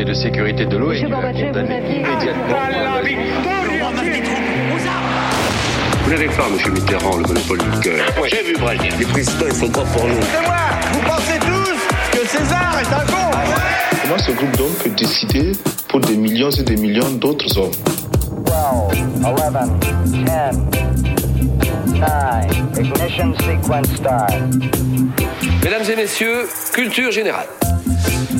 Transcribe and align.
Conseil 0.00 0.14
de 0.14 0.14
sécurité 0.14 0.64
de 0.64 0.78
l'ONU 0.78 1.12
a 1.12 1.32
condamné 1.32 1.78
immédiatement. 1.78 2.56
Vous 6.04 6.10
n'avez 6.10 6.28
pas, 6.28 6.48
monsieur 6.48 6.72
Mitterrand, 6.72 7.16
le 7.18 7.22
monopole 7.24 7.58
du 7.58 7.80
cœur. 7.80 8.06
Moi, 8.16 8.28
j'ai 8.28 8.42
vu 8.42 8.54
Brasier. 8.58 8.90
Les 8.98 9.04
présidents, 9.04 9.44
ils 9.46 9.54
sont 9.54 9.68
pas 9.68 9.82
pour 9.82 10.06
nous. 10.06 10.14
C'est 10.32 10.46
moi 10.46 10.56
Vous 10.92 11.00
pensez 11.00 11.38
tous 11.40 12.18
que 12.18 12.26
César 12.26 12.78
est 12.80 12.94
un 12.94 13.04
con 13.12 13.30
Comment 14.02 14.18
ce 14.18 14.32
groupe 14.32 14.56
d'hommes 14.56 14.74
peut 14.82 14.90
décider 14.90 15.52
pour 15.88 16.00
des 16.00 16.16
millions 16.16 16.50
et 16.50 16.62
des 16.62 16.76
millions 16.76 17.10
d'autres 17.10 17.58
hommes 17.58 17.70
12, 18.46 18.54
11, 19.22 19.34
10, 20.12 20.18
9, 20.18 20.56
ignition 22.80 23.34
sequence 23.34 23.96
start. 23.96 24.32
Mesdames 25.62 25.84
et 25.92 25.96
messieurs, 25.96 26.48
culture 26.72 27.10
générale. 27.10 27.48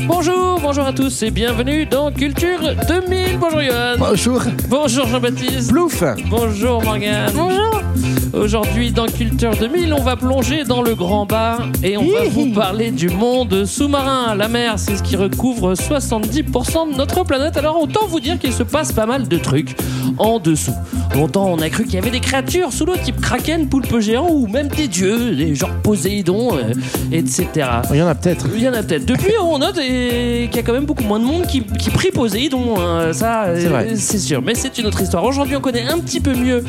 Bonjour, 0.06 0.60
bonjour 0.60 0.86
à 0.86 0.92
tous 0.92 1.22
et 1.22 1.30
bienvenue 1.30 1.86
dans 1.86 2.10
Culture 2.12 2.60
2000. 2.88 3.38
Bonjour 3.38 3.60
Johan. 3.62 3.96
Bonjour. 3.98 4.42
Bonjour 4.68 5.06
Jean-Baptiste. 5.06 5.70
Plouf. 5.70 6.02
Bonjour 6.28 6.82
Morgane. 6.82 7.30
Bonjour. 7.34 7.89
Aujourd'hui 8.32 8.92
dans 8.92 9.06
Culture 9.06 9.50
2000, 9.56 9.92
on 9.92 10.02
va 10.02 10.14
plonger 10.16 10.62
dans 10.64 10.82
le 10.82 10.94
grand 10.94 11.26
bar 11.26 11.68
et 11.82 11.96
on 11.96 12.04
va 12.06 12.24
vous 12.30 12.52
parler 12.52 12.92
du 12.92 13.08
monde 13.08 13.64
sous-marin. 13.64 14.36
La 14.36 14.46
mer, 14.48 14.74
c'est 14.78 14.96
ce 14.96 15.02
qui 15.02 15.16
recouvre 15.16 15.74
70% 15.74 16.92
de 16.92 16.96
notre 16.96 17.24
planète. 17.24 17.56
Alors 17.56 17.82
autant 17.82 18.06
vous 18.06 18.20
dire 18.20 18.38
qu'il 18.38 18.52
se 18.52 18.62
passe 18.62 18.92
pas 18.92 19.06
mal 19.06 19.26
de 19.26 19.36
trucs 19.36 19.76
en 20.18 20.38
dessous. 20.38 20.74
Longtemps, 21.16 21.46
on 21.50 21.58
a 21.58 21.68
cru 21.70 21.84
qu'il 21.84 21.94
y 21.94 21.98
avait 21.98 22.10
des 22.10 22.20
créatures 22.20 22.72
sous 22.72 22.84
l'eau 22.86 22.94
type 23.02 23.20
kraken, 23.20 23.68
poulpe 23.68 23.98
géant 23.98 24.28
ou 24.30 24.46
même 24.46 24.68
des 24.68 24.86
dieux, 24.86 25.34
des 25.34 25.56
genre 25.56 25.70
Poséidon, 25.82 26.54
euh, 26.56 26.72
etc. 27.10 27.48
Il 27.90 27.96
y 27.96 28.02
en 28.02 28.06
a 28.06 28.14
peut-être. 28.14 28.46
Il 28.54 28.62
y 28.62 28.68
en 28.68 28.74
a 28.74 28.82
peut-être. 28.84 29.06
Depuis, 29.06 29.32
on 29.42 29.58
note 29.58 29.74
qu'il 29.74 30.54
y 30.54 30.58
a 30.58 30.62
quand 30.62 30.72
même 30.72 30.84
beaucoup 30.86 31.02
moins 31.02 31.18
de 31.18 31.24
monde 31.24 31.46
qui, 31.48 31.62
qui 31.62 31.90
prie 31.90 32.10
Poséidon. 32.12 32.78
hein. 32.80 33.12
Ça, 33.12 33.46
C'est 33.56 33.66
euh, 33.66 33.94
c'est 33.96 34.18
sûr. 34.18 34.40
Mais 34.40 34.54
c'est 34.54 34.78
une 34.78 34.86
autre 34.86 35.00
histoire. 35.02 35.24
Aujourd'hui, 35.24 35.56
on 35.56 35.60
connaît 35.60 35.88
un 35.88 35.98
petit 35.98 36.20
peu 36.20 36.34
mieux 36.34 36.62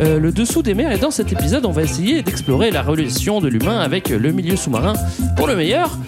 euh, 0.00 0.20
le 0.20 0.30
dessous 0.30 0.62
des 0.62 0.74
mers. 0.74 0.92
Et 0.92 0.98
dans 1.00 1.10
cet 1.10 1.32
épisode, 1.32 1.64
on 1.66 1.70
va 1.70 1.82
essayer 1.82 2.22
d'explorer 2.22 2.70
la 2.70 2.82
relation 2.82 3.40
de 3.40 3.48
l'humain 3.48 3.78
avec 3.78 4.08
le 4.10 4.32
milieu 4.32 4.56
sous-marin 4.56 4.92
pour 5.36 5.46
le 5.46 5.56
meilleur 5.56 5.98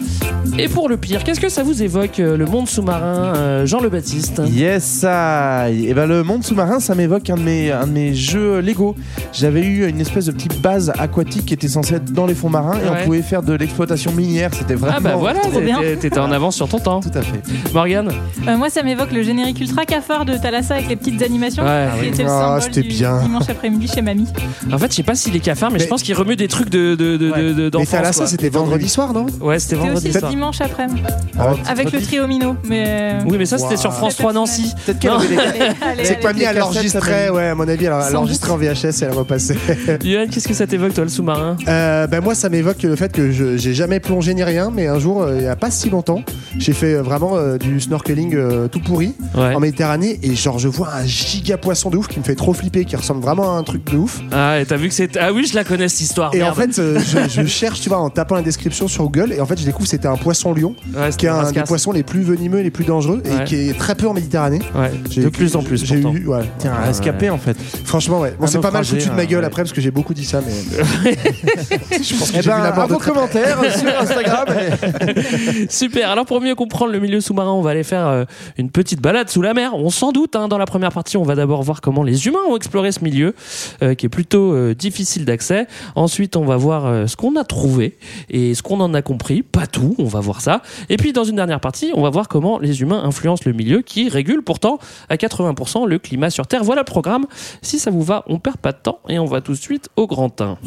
et 0.59 0.69
pour 0.69 0.89
le 0.89 0.97
pire. 0.97 1.25
Qu'est-ce 1.25 1.41
que 1.41 1.49
ça 1.49 1.63
vous 1.63 1.83
évoque, 1.83 2.19
euh, 2.21 2.37
le 2.37 2.45
monde 2.45 2.69
sous-marin, 2.69 3.33
euh, 3.37 3.65
Jean 3.67 3.81
le 3.81 3.89
Baptiste? 3.89 4.43
Yes, 4.51 5.03
I. 5.09 5.87
Et 5.89 5.95
ben 5.95 6.07
le 6.07 6.23
monde 6.23 6.45
sous-marin, 6.45 6.79
ça 6.81 6.95
m'évoque 6.95 7.31
un 7.31 7.37
de 7.37 7.43
mes 7.43 7.71
un 7.71 7.87
de 7.87 7.93
mes 7.93 8.13
jeux 8.15 8.61
Lego. 8.61 8.95
J'avais 9.33 9.63
eu 9.63 9.89
une 9.89 10.01
espèce 10.01 10.27
de 10.27 10.33
petite 10.33 10.61
base 10.61 10.93
aquatique 10.99 11.47
qui 11.47 11.55
était 11.55 11.69
censée 11.69 11.95
être 11.95 12.13
dans 12.13 12.27
les 12.27 12.35
fonds 12.35 12.51
marins 12.51 12.79
et 12.85 12.89
Ouais. 12.91 12.97
on 13.03 13.05
pouvait 13.07 13.23
faire 13.23 13.43
de 13.43 13.53
l'exploitation 13.55 14.13
minière. 14.13 14.51
C'était 14.53 14.75
vraiment. 14.75 14.97
Ah 14.99 15.01
bah 15.01 15.17
voilà, 15.17 15.41
Trop 15.41 15.61
bien. 15.61 15.79
t'étais 15.99 16.19
en 16.19 16.31
avance 16.33 16.57
sur 16.57 16.69
ton 16.69 16.79
temps. 16.81 17.01
Tout 17.01 17.17
à 17.17 17.23
fait. 17.23 17.41
Morgane? 17.73 18.11
Euh, 18.47 18.57
moi, 18.57 18.69
ça 18.69 18.83
m'évoque 18.83 19.13
le 19.13 19.23
générique 19.23 19.61
ultra 19.61 19.85
cafard 19.87 20.25
de 20.27 20.35
Thalassa 20.37 20.75
avec 20.75 20.89
les 20.89 20.97
petites 20.97 21.23
animations. 21.23 21.63
Ouais. 21.65 21.89
qui 22.01 22.07
était 22.09 22.25
le 22.25 22.29
Ah, 22.29 22.59
symbole 22.61 22.83
du 22.83 22.89
bien. 22.89 23.21
dimanche 23.23 23.49
après-midi 23.49 23.89
chez 23.89 24.03
mamie. 24.03 24.29
En 24.71 24.79
fait, 24.83 24.91
je 24.93 24.97
sais 24.97 25.03
pas 25.03 25.15
s'il 25.15 25.35
est 25.37 25.41
cafard, 25.41 25.71
mais, 25.71 25.79
je 25.79 25.87
pense 25.87 26.03
qu'il 26.03 26.15
remue 26.15 26.37
des 26.37 26.49
trucs 26.49 26.69
de, 26.71 26.95
de, 26.95 27.17
de, 27.17 27.31
de- 27.31 27.53
de- 27.53 27.63
Mais 27.65 27.71
d'enfance, 27.71 27.91
Thalassa, 27.91 28.19
quoi. 28.21 28.27
c'était 28.27 28.49
vendredi 28.49 28.89
soir, 28.89 29.13
non 29.13 29.27
Ouais, 29.41 29.59
c'était 29.59 29.77
vendredi 29.77 30.09
aussi 30.09 30.19
soir. 30.19 30.31
dimanche 30.31 30.61
après-midi. 30.61 31.03
Ah, 31.39 31.55
Avec 31.69 31.93
le 31.93 32.01
trio 32.01 32.27
Mino. 32.27 32.57
Mais. 32.69 32.85
euh, 32.87 33.21
Oui, 33.27 33.37
mais 33.39 33.47
ça, 33.47 33.59
c'était 33.59 33.75
Wow. 33.75 33.81
sur 33.81 33.93
France 33.93 34.17
3 34.17 34.33
Nancy. 34.33 34.73
Peut-être 34.87 34.99
qu'elle 34.99 35.13
C'est 36.05 36.21
pas 36.21 36.33
mis, 36.33 36.43
ça 36.43 36.53
l'enregistrait, 36.53 37.27
va. 37.29 37.33
ouais, 37.33 37.47
à 37.49 37.55
mon 37.55 37.67
avis, 37.69 37.85
elle 37.87 37.93
l'enregistrait 38.13 38.51
en 38.53 38.57
VHS 38.57 38.85
et 39.03 39.05
elle 39.05 39.13
repassait. 39.13 39.57
Yoann, 40.05 40.29
qu'est-ce 40.29 40.49
que 40.49 40.55
ça 40.55 40.67
t'évoque, 40.67 40.95
toi, 40.95 41.05
le 41.05 41.11
sous-marin? 41.11 41.57
Euh, 41.69 42.07
ben 42.07 42.21
moi, 42.21 42.35
ça 42.35 42.49
m'évoque 42.49 42.83
le 42.83 42.97
fait 42.97 43.13
que 43.13 43.31
je 43.33 43.57
j'ai 43.57 43.75
jamais 43.75 44.01
plongé 44.01 44.35
ni 44.35 44.43
rien, 44.45 44.71
mais 44.75 44.87
un 44.87 44.99
jour, 44.99 45.23
euh, 45.23 45.37
il 45.39 45.45
y 45.45 45.49
a 45.49 45.57
pas 45.57 45.71
si 45.71 45.91
longtemps, 45.91 46.23
j'ai 46.59 46.73
fait 46.73 46.95
vraiment 46.97 47.37
du 47.59 47.81
snorkeling 47.81 48.69
tout 48.69 48.81
pourri 48.81 49.15
en 49.35 49.61
Méditerranée 49.61 50.19
et 50.23 50.35
genre 50.35 50.59
je 50.59 50.69
vois 50.69 50.91
un 50.95 51.05
giga 51.07 51.57
poisson 51.57 51.91
de 51.91 51.97
ouf 51.97 52.09
qui 52.09 52.19
me 52.19 52.25
fait 52.25 52.35
trop 52.35 52.53
flipper, 52.53 52.85
qui 52.85 52.97
ressemble 52.97 53.23
vraiment 53.23 53.55
à 53.57 53.59
un 53.59 53.63
truc 53.63 53.85
de 53.91 53.97
ouf. 53.99 54.21
Ah, 54.33 54.59
et 54.61 54.65
t'as 54.73 54.79
vu 54.79 54.89
que 54.89 54.95
c'est. 54.95 55.19
Ah 55.19 55.33
oui, 55.35 55.45
je 55.47 55.55
la 55.55 55.65
connais, 55.65 55.87
cette 55.89 56.01
histoire. 56.01 56.35
Et 56.35 56.39
merde. 56.39 56.53
en 56.53 56.55
fait, 56.55 56.79
euh, 56.79 56.99
je, 56.99 57.43
je 57.43 57.47
cherche, 57.47 57.83
tu 57.83 57.91
vois, 57.91 57.99
en 57.99 58.09
tapant 58.09 58.37
la 58.37 58.43
description 58.43 58.89
sur 58.89 59.05
Google, 59.05 59.35
et 59.35 59.41
en 59.41 59.45
fait, 59.45 59.61
je 59.61 59.67
découvre 59.67 59.85
que 59.85 59.91
c'était 59.91 60.09
un 60.09 60.17
poisson 60.17 60.55
lion, 60.55 60.75
Ouais, 60.97 61.11
qui 61.17 61.27
est 61.27 61.29
un 61.29 61.35
rascasse. 61.35 61.53
des 61.53 61.63
poissons 61.65 61.93
les 61.93 62.03
plus 62.03 62.23
venimeux 62.23 62.61
et 62.61 62.63
les 62.63 62.71
plus 62.71 62.85
dangereux, 62.87 63.23
Ouais. 63.25 63.43
et 63.43 63.45
qui 63.45 63.57
est 63.69 63.79
très 63.79 63.95
peu 63.95 64.09
en 64.09 64.15
Méditerranée. 64.15 64.61
Ouais, 64.75 64.91
de 65.15 65.29
plus 65.29 65.57
en 65.57 65.63
plus, 65.63 65.85
J'ai 65.85 65.97
eu, 65.97 66.27
ouais. 66.27 66.45
Tiens, 66.59 66.73
un 66.73 66.87
rescapé 66.87 67.29
en 67.29 67.37
fait. 67.37 67.57
Franchement, 67.85 68.21
ouais. 68.21 68.35
Bon, 68.41 68.47
c'est 68.47 68.61
pas 68.63 68.71
mal 68.71 68.85
foutu 68.85 69.09
de 69.11 69.15
ma 69.15 69.23
hein, 69.23 69.25
gueule 69.27 69.45
après 69.45 69.63
parce 69.63 69.73
que 69.75 69.83
j'ai 69.83 69.91
beaucoup 69.91 70.15
dit 70.15 70.25
ça, 70.25 70.41
mais. 70.47 70.53
je 72.03 72.19
pense 72.19 72.31
que 72.31 72.37
Eh 72.39 72.41
vu 72.41 72.49
la 72.49 72.71
ben, 72.73 72.83
à 72.83 72.87
vos 72.87 72.97
près. 72.99 73.11
commentaires 73.11 73.59
sur 73.79 74.01
Instagram. 74.01 74.47
Super. 75.69 76.11
Alors, 76.11 76.25
pour 76.25 76.41
mieux 76.41 76.55
comprendre 76.55 76.93
le 76.93 76.99
milieu 77.01 77.21
sous-marin, 77.21 77.53
on 77.53 77.61
va 77.63 77.71
aller 77.71 77.85
faire 77.85 78.07
euh, 78.07 78.25
une 78.57 78.71
petite 78.71 79.01
balade 79.01 79.29
sous 79.29 79.43
la 79.43 79.53
mer. 79.55 79.73
On 79.75 79.91
s'en 79.91 80.13
doute, 80.13 80.35
hein, 80.37 80.49
dans 80.49 80.59
la 80.59 80.67
première 80.67 80.93
partie, 80.93 81.17
on 81.17 81.23
va 81.25 81.35
d'abord 81.35 81.63
voir 81.63 81.81
comment 81.81 82.03
les 82.03 82.27
humains 82.27 82.39
ont 82.49 82.57
exploré 82.57 82.93
ce 82.93 83.05
milieu, 83.05 83.35
euh, 83.83 83.95
qui 83.95 84.07
est 84.07 84.09
plutôt 84.09 84.55
difficile 84.75 85.25
d'accès. 85.25 85.67
Ensuite, 85.95 86.37
on 86.37 86.45
va 86.45 86.57
voir 86.57 86.87
euh, 86.87 87.07
ce 87.07 87.17
qu'on 87.17 87.37
a 87.37 87.45
trouvé 87.45 87.99
et 88.31 88.55
ce 88.55 88.63
qu'on 88.63 88.81
en 88.81 88.95
a 88.95 89.03
compris. 89.03 89.43
Pas 89.43 89.67
tout, 89.67 89.95
on 89.99 90.05
va 90.05 90.21
voir 90.21 90.41
ça. 90.41 90.63
Et 90.89 90.97
puis, 90.97 91.13
dans 91.13 91.25
une 91.25 91.37
dernière 91.37 91.61
partie, 91.61 91.91
on 91.95 92.03
va 92.03 92.11
voir 92.11 92.29
comment 92.29 92.59
les 92.59 92.81
humains 92.81 93.03
influencent 93.05 93.43
le 93.47 93.53
milieu, 93.53 93.83
qui 93.83 94.09
régule 94.09 94.43
pourtant 94.43 94.79
à 95.09 95.17
80% 95.17 95.87
le 95.87 95.99
climat 95.99 96.31
sur 96.31 96.47
Terre. 96.47 96.65
Voilà 96.65 96.83
le 96.83 96.87
programme. 96.87 97.27
Si 97.63 97.79
ça 97.79 97.91
vous 97.91 98.03
va, 98.03 98.25
on 98.27 98.39
perd 98.39 98.57
pas 98.57 98.73
de 98.73 98.79
temps 98.79 99.01
et 99.09 99.19
on 99.19 99.27
va 99.27 99.41
tout 99.41 99.53
de 99.53 99.59
suite 99.59 99.89
au 99.97 100.07
grand 100.07 100.41
1. 100.41 100.59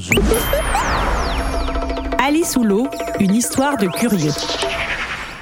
Alice 2.26 2.54
sous 2.54 2.64
l'eau, 2.64 2.88
une 3.20 3.36
histoire 3.36 3.78
de 3.78 3.88
curieux. 3.88 4.32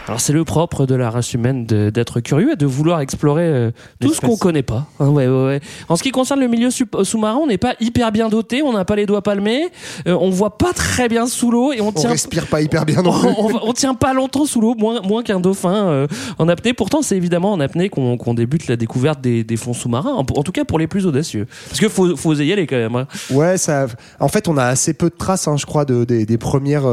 Alors 0.08 0.20
c'est 0.20 0.34
le 0.34 0.44
propre 0.44 0.86
de 0.86 0.96
la 0.96 1.10
race 1.10 1.34
humaine 1.34 1.66
d'être 1.66 2.20
curieux 2.20 2.52
et 2.52 2.56
de 2.58 2.66
vouloir 2.66 3.00
explorer 3.00 3.44
euh, 3.46 3.72
tout 4.02 4.14
ce 4.14 4.20
qu'on 4.20 4.36
connaît 4.36 4.62
pas. 4.62 4.86
Hein, 5.00 5.08
ouais, 5.08 5.28
ouais, 5.28 5.46
ouais. 5.46 5.62
En 5.88 5.96
ce 5.96 6.04
qui 6.04 6.12
concerne 6.12 6.42
le 6.42 6.48
milieu 6.50 6.68
euh, 6.96 7.04
sous-marin, 7.06 7.38
on 7.42 7.48
n'est 7.48 7.58
pas 7.58 7.76
hyper 7.80 8.12
bien 8.12 8.28
doté, 8.28 8.62
on 8.64 8.74
n'a 8.74 8.84
pas 8.84 8.98
les 8.98 9.06
doigts 9.06 9.22
palmés, 9.22 9.70
euh, 10.08 10.18
on 10.20 10.30
voit 10.30 10.58
pas 10.58 10.74
très 10.74 11.08
bien 11.08 11.26
sous 11.26 11.52
l'eau 11.52 11.72
et 11.72 11.80
on 11.80 11.88
On 11.88 11.92
tient 11.94 12.10
respire 12.10 12.48
pas 12.48 12.62
hyper 12.62 12.86
bien 12.86 13.02
non 13.02 13.12
plus. 13.18 13.30
on, 13.38 13.70
on 13.70 13.72
tient 13.74 13.94
pas 13.94 14.14
longtemps 14.14 14.46
sous 14.46 14.60
l'eau, 14.60 14.76
moins, 14.78 15.00
moins 15.02 15.24
qu'un 15.24 15.40
dauphin 15.40 15.88
euh, 15.88 16.08
en 16.38 16.50
apnée. 16.50 16.74
Pourtant, 16.74 17.02
c'est 17.02 17.16
évidemment 17.16 17.54
en 17.54 17.62
apnée 17.62 17.88
qu'on 17.88 18.18
qu'on 18.18 18.34
débute 18.34 18.68
la 18.68 18.76
découverte 18.76 19.22
des, 19.22 19.46
des 19.46 19.56
fonds 19.58 19.74
sous-marins, 19.74 20.12
en, 20.14 20.20
en 20.20 20.44
tout 20.44 20.52
cas 20.52 20.66
pour 20.66 20.80
les 20.80 20.88
plus 20.88 21.06
audacieux. 21.06 21.48
Parce 21.70 21.80
qu'il 21.80 21.88
faut, 21.90 22.18
faut 22.18 22.32
oser 22.32 22.46
y 22.46 22.52
aller 22.52 22.68
quand 22.68 22.76
même. 22.76 22.96
hein. 22.98 23.08
Ouais, 23.32 23.58
ça. 23.58 23.88
En 24.20 24.28
fait, 24.28 24.50
on 24.50 24.58
a 24.58 24.66
assez 24.66 24.94
peu 24.94 25.10
de 25.10 25.16
traces, 25.16 25.48
hein, 25.48 25.56
je 25.56 25.66
crois, 25.66 25.86
de, 25.86 26.04
des, 26.04 26.26
des 26.26 26.38
premières 26.38 26.84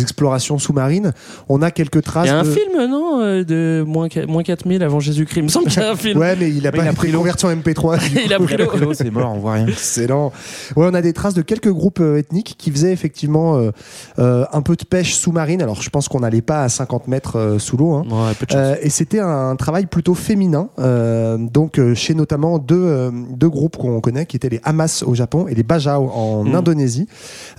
explorations 0.00 0.58
sous-marines. 0.58 1.12
On 1.50 1.60
a 1.60 1.70
quelques 1.70 2.02
traces. 2.02 2.37
Un 2.40 2.42
de- 2.44 2.50
film, 2.50 2.72
non 2.90 3.20
euh, 3.20 3.44
De 3.44 3.84
moins, 3.86 4.08
moins 4.26 4.42
4000 4.42 4.82
avant 4.82 5.00
Jésus-Christ. 5.00 5.38
Il 5.40 5.44
me 5.44 5.48
semble 5.48 5.68
qu'il 5.68 5.80
y 5.82 5.84
a 5.84 5.90
un 5.92 5.96
film. 5.96 6.18
Ouais, 6.18 6.36
mais 6.38 6.48
il 6.50 6.66
a 6.66 6.70
Mais 6.70 6.78
pas 6.78 6.84
il 6.84 6.88
a 6.88 6.90
été 6.90 6.96
pris 6.96 7.10
l'eau. 7.12 7.20
en 7.20 7.24
MP3. 7.50 7.98
du 7.98 8.20
Il 8.24 8.32
a 8.32 8.38
pris 8.38 8.56
l'eau. 8.56 8.92
C'est 8.94 9.10
mort, 9.10 9.32
on 9.34 9.38
voit 9.38 9.52
rien. 9.54 9.66
Excellent. 9.66 10.32
Ouais, 10.76 10.86
on 10.90 10.94
a 10.94 11.02
des 11.02 11.12
traces 11.12 11.34
de 11.34 11.42
quelques 11.42 11.70
groupes 11.72 12.00
euh, 12.00 12.18
ethniques 12.18 12.54
qui 12.58 12.70
faisaient 12.70 12.92
effectivement 12.92 13.56
euh, 13.56 13.70
euh, 14.18 14.44
un 14.52 14.62
peu 14.62 14.76
de 14.76 14.84
pêche 14.84 15.14
sous-marine. 15.14 15.62
Alors, 15.62 15.82
je 15.82 15.90
pense 15.90 16.08
qu'on 16.08 16.20
n'allait 16.20 16.42
pas 16.42 16.62
à 16.64 16.68
50 16.68 17.08
mètres 17.08 17.36
euh, 17.38 17.58
sous 17.58 17.76
l'eau. 17.76 17.92
hein. 17.94 18.04
Ouais. 18.10 18.32
Euh, 18.54 18.76
et 18.82 18.90
c'était 18.90 19.20
un 19.20 19.56
travail 19.56 19.86
plutôt 19.86 20.14
féminin, 20.14 20.68
euh, 20.78 21.36
donc 21.38 21.78
euh, 21.78 21.94
chez 21.94 22.14
notamment 22.14 22.58
deux, 22.58 22.76
euh, 22.76 23.10
deux 23.30 23.48
groupes 23.48 23.76
qu'on 23.76 24.00
connaît, 24.00 24.26
qui 24.26 24.36
étaient 24.36 24.48
les 24.48 24.60
Hamas 24.64 25.02
au 25.02 25.14
Japon 25.14 25.46
et 25.48 25.54
les 25.54 25.62
Bajau 25.62 25.88
en 26.12 26.44
Mm. 26.44 26.54
Indonésie. 26.54 27.06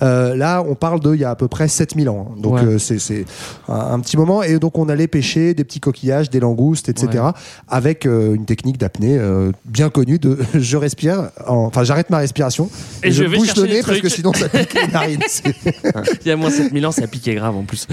Euh, 0.02 0.34
là, 0.36 0.62
on 0.66 0.74
parle 0.74 1.00
de 1.00 1.14
il 1.14 1.20
y 1.20 1.24
a 1.24 1.30
à 1.30 1.34
peu 1.36 1.48
près 1.48 1.68
7000 1.68 2.08
ans. 2.08 2.28
hein. 2.30 2.34
Donc 2.40 2.54
Ouais. 2.54 2.64
euh, 2.64 2.78
c'est 2.78 2.98
c'est 2.98 3.24
un, 3.68 3.74
un 3.94 4.00
petit 4.00 4.16
moment. 4.16 4.42
Et 4.42 4.58
donc 4.58 4.69
on 4.78 4.88
allait 4.88 5.08
pêcher 5.08 5.54
des 5.54 5.64
petits 5.64 5.80
coquillages, 5.80 6.30
des 6.30 6.40
langoustes, 6.40 6.88
etc. 6.88 7.08
Ouais. 7.24 7.30
Avec 7.68 8.06
euh, 8.06 8.34
une 8.34 8.44
technique 8.46 8.78
d'apnée 8.78 9.16
euh, 9.18 9.52
bien 9.64 9.90
connue 9.90 10.18
de 10.18 10.38
je 10.54 10.76
respire, 10.76 11.30
en- 11.46 11.64
enfin 11.66 11.84
j'arrête 11.84 12.10
ma 12.10 12.18
respiration 12.18 12.70
Et 13.02 13.10
je 13.10 13.24
vais 13.24 13.36
bouge 13.36 13.54
le 13.56 13.62
nez 13.66 13.82
parce 13.82 14.00
que 14.00 14.08
sinon 14.08 14.32
ça 14.32 14.48
pique 14.48 14.74
les 14.74 14.86
narines. 14.92 15.20
C'est- 15.28 15.54
Il 16.22 16.28
y 16.28 16.30
a 16.30 16.36
moins 16.36 16.50
7000 16.50 16.86
ans, 16.86 16.92
ça 16.92 17.06
piquait 17.06 17.34
grave 17.34 17.56
en 17.56 17.62
plus. 17.64 17.86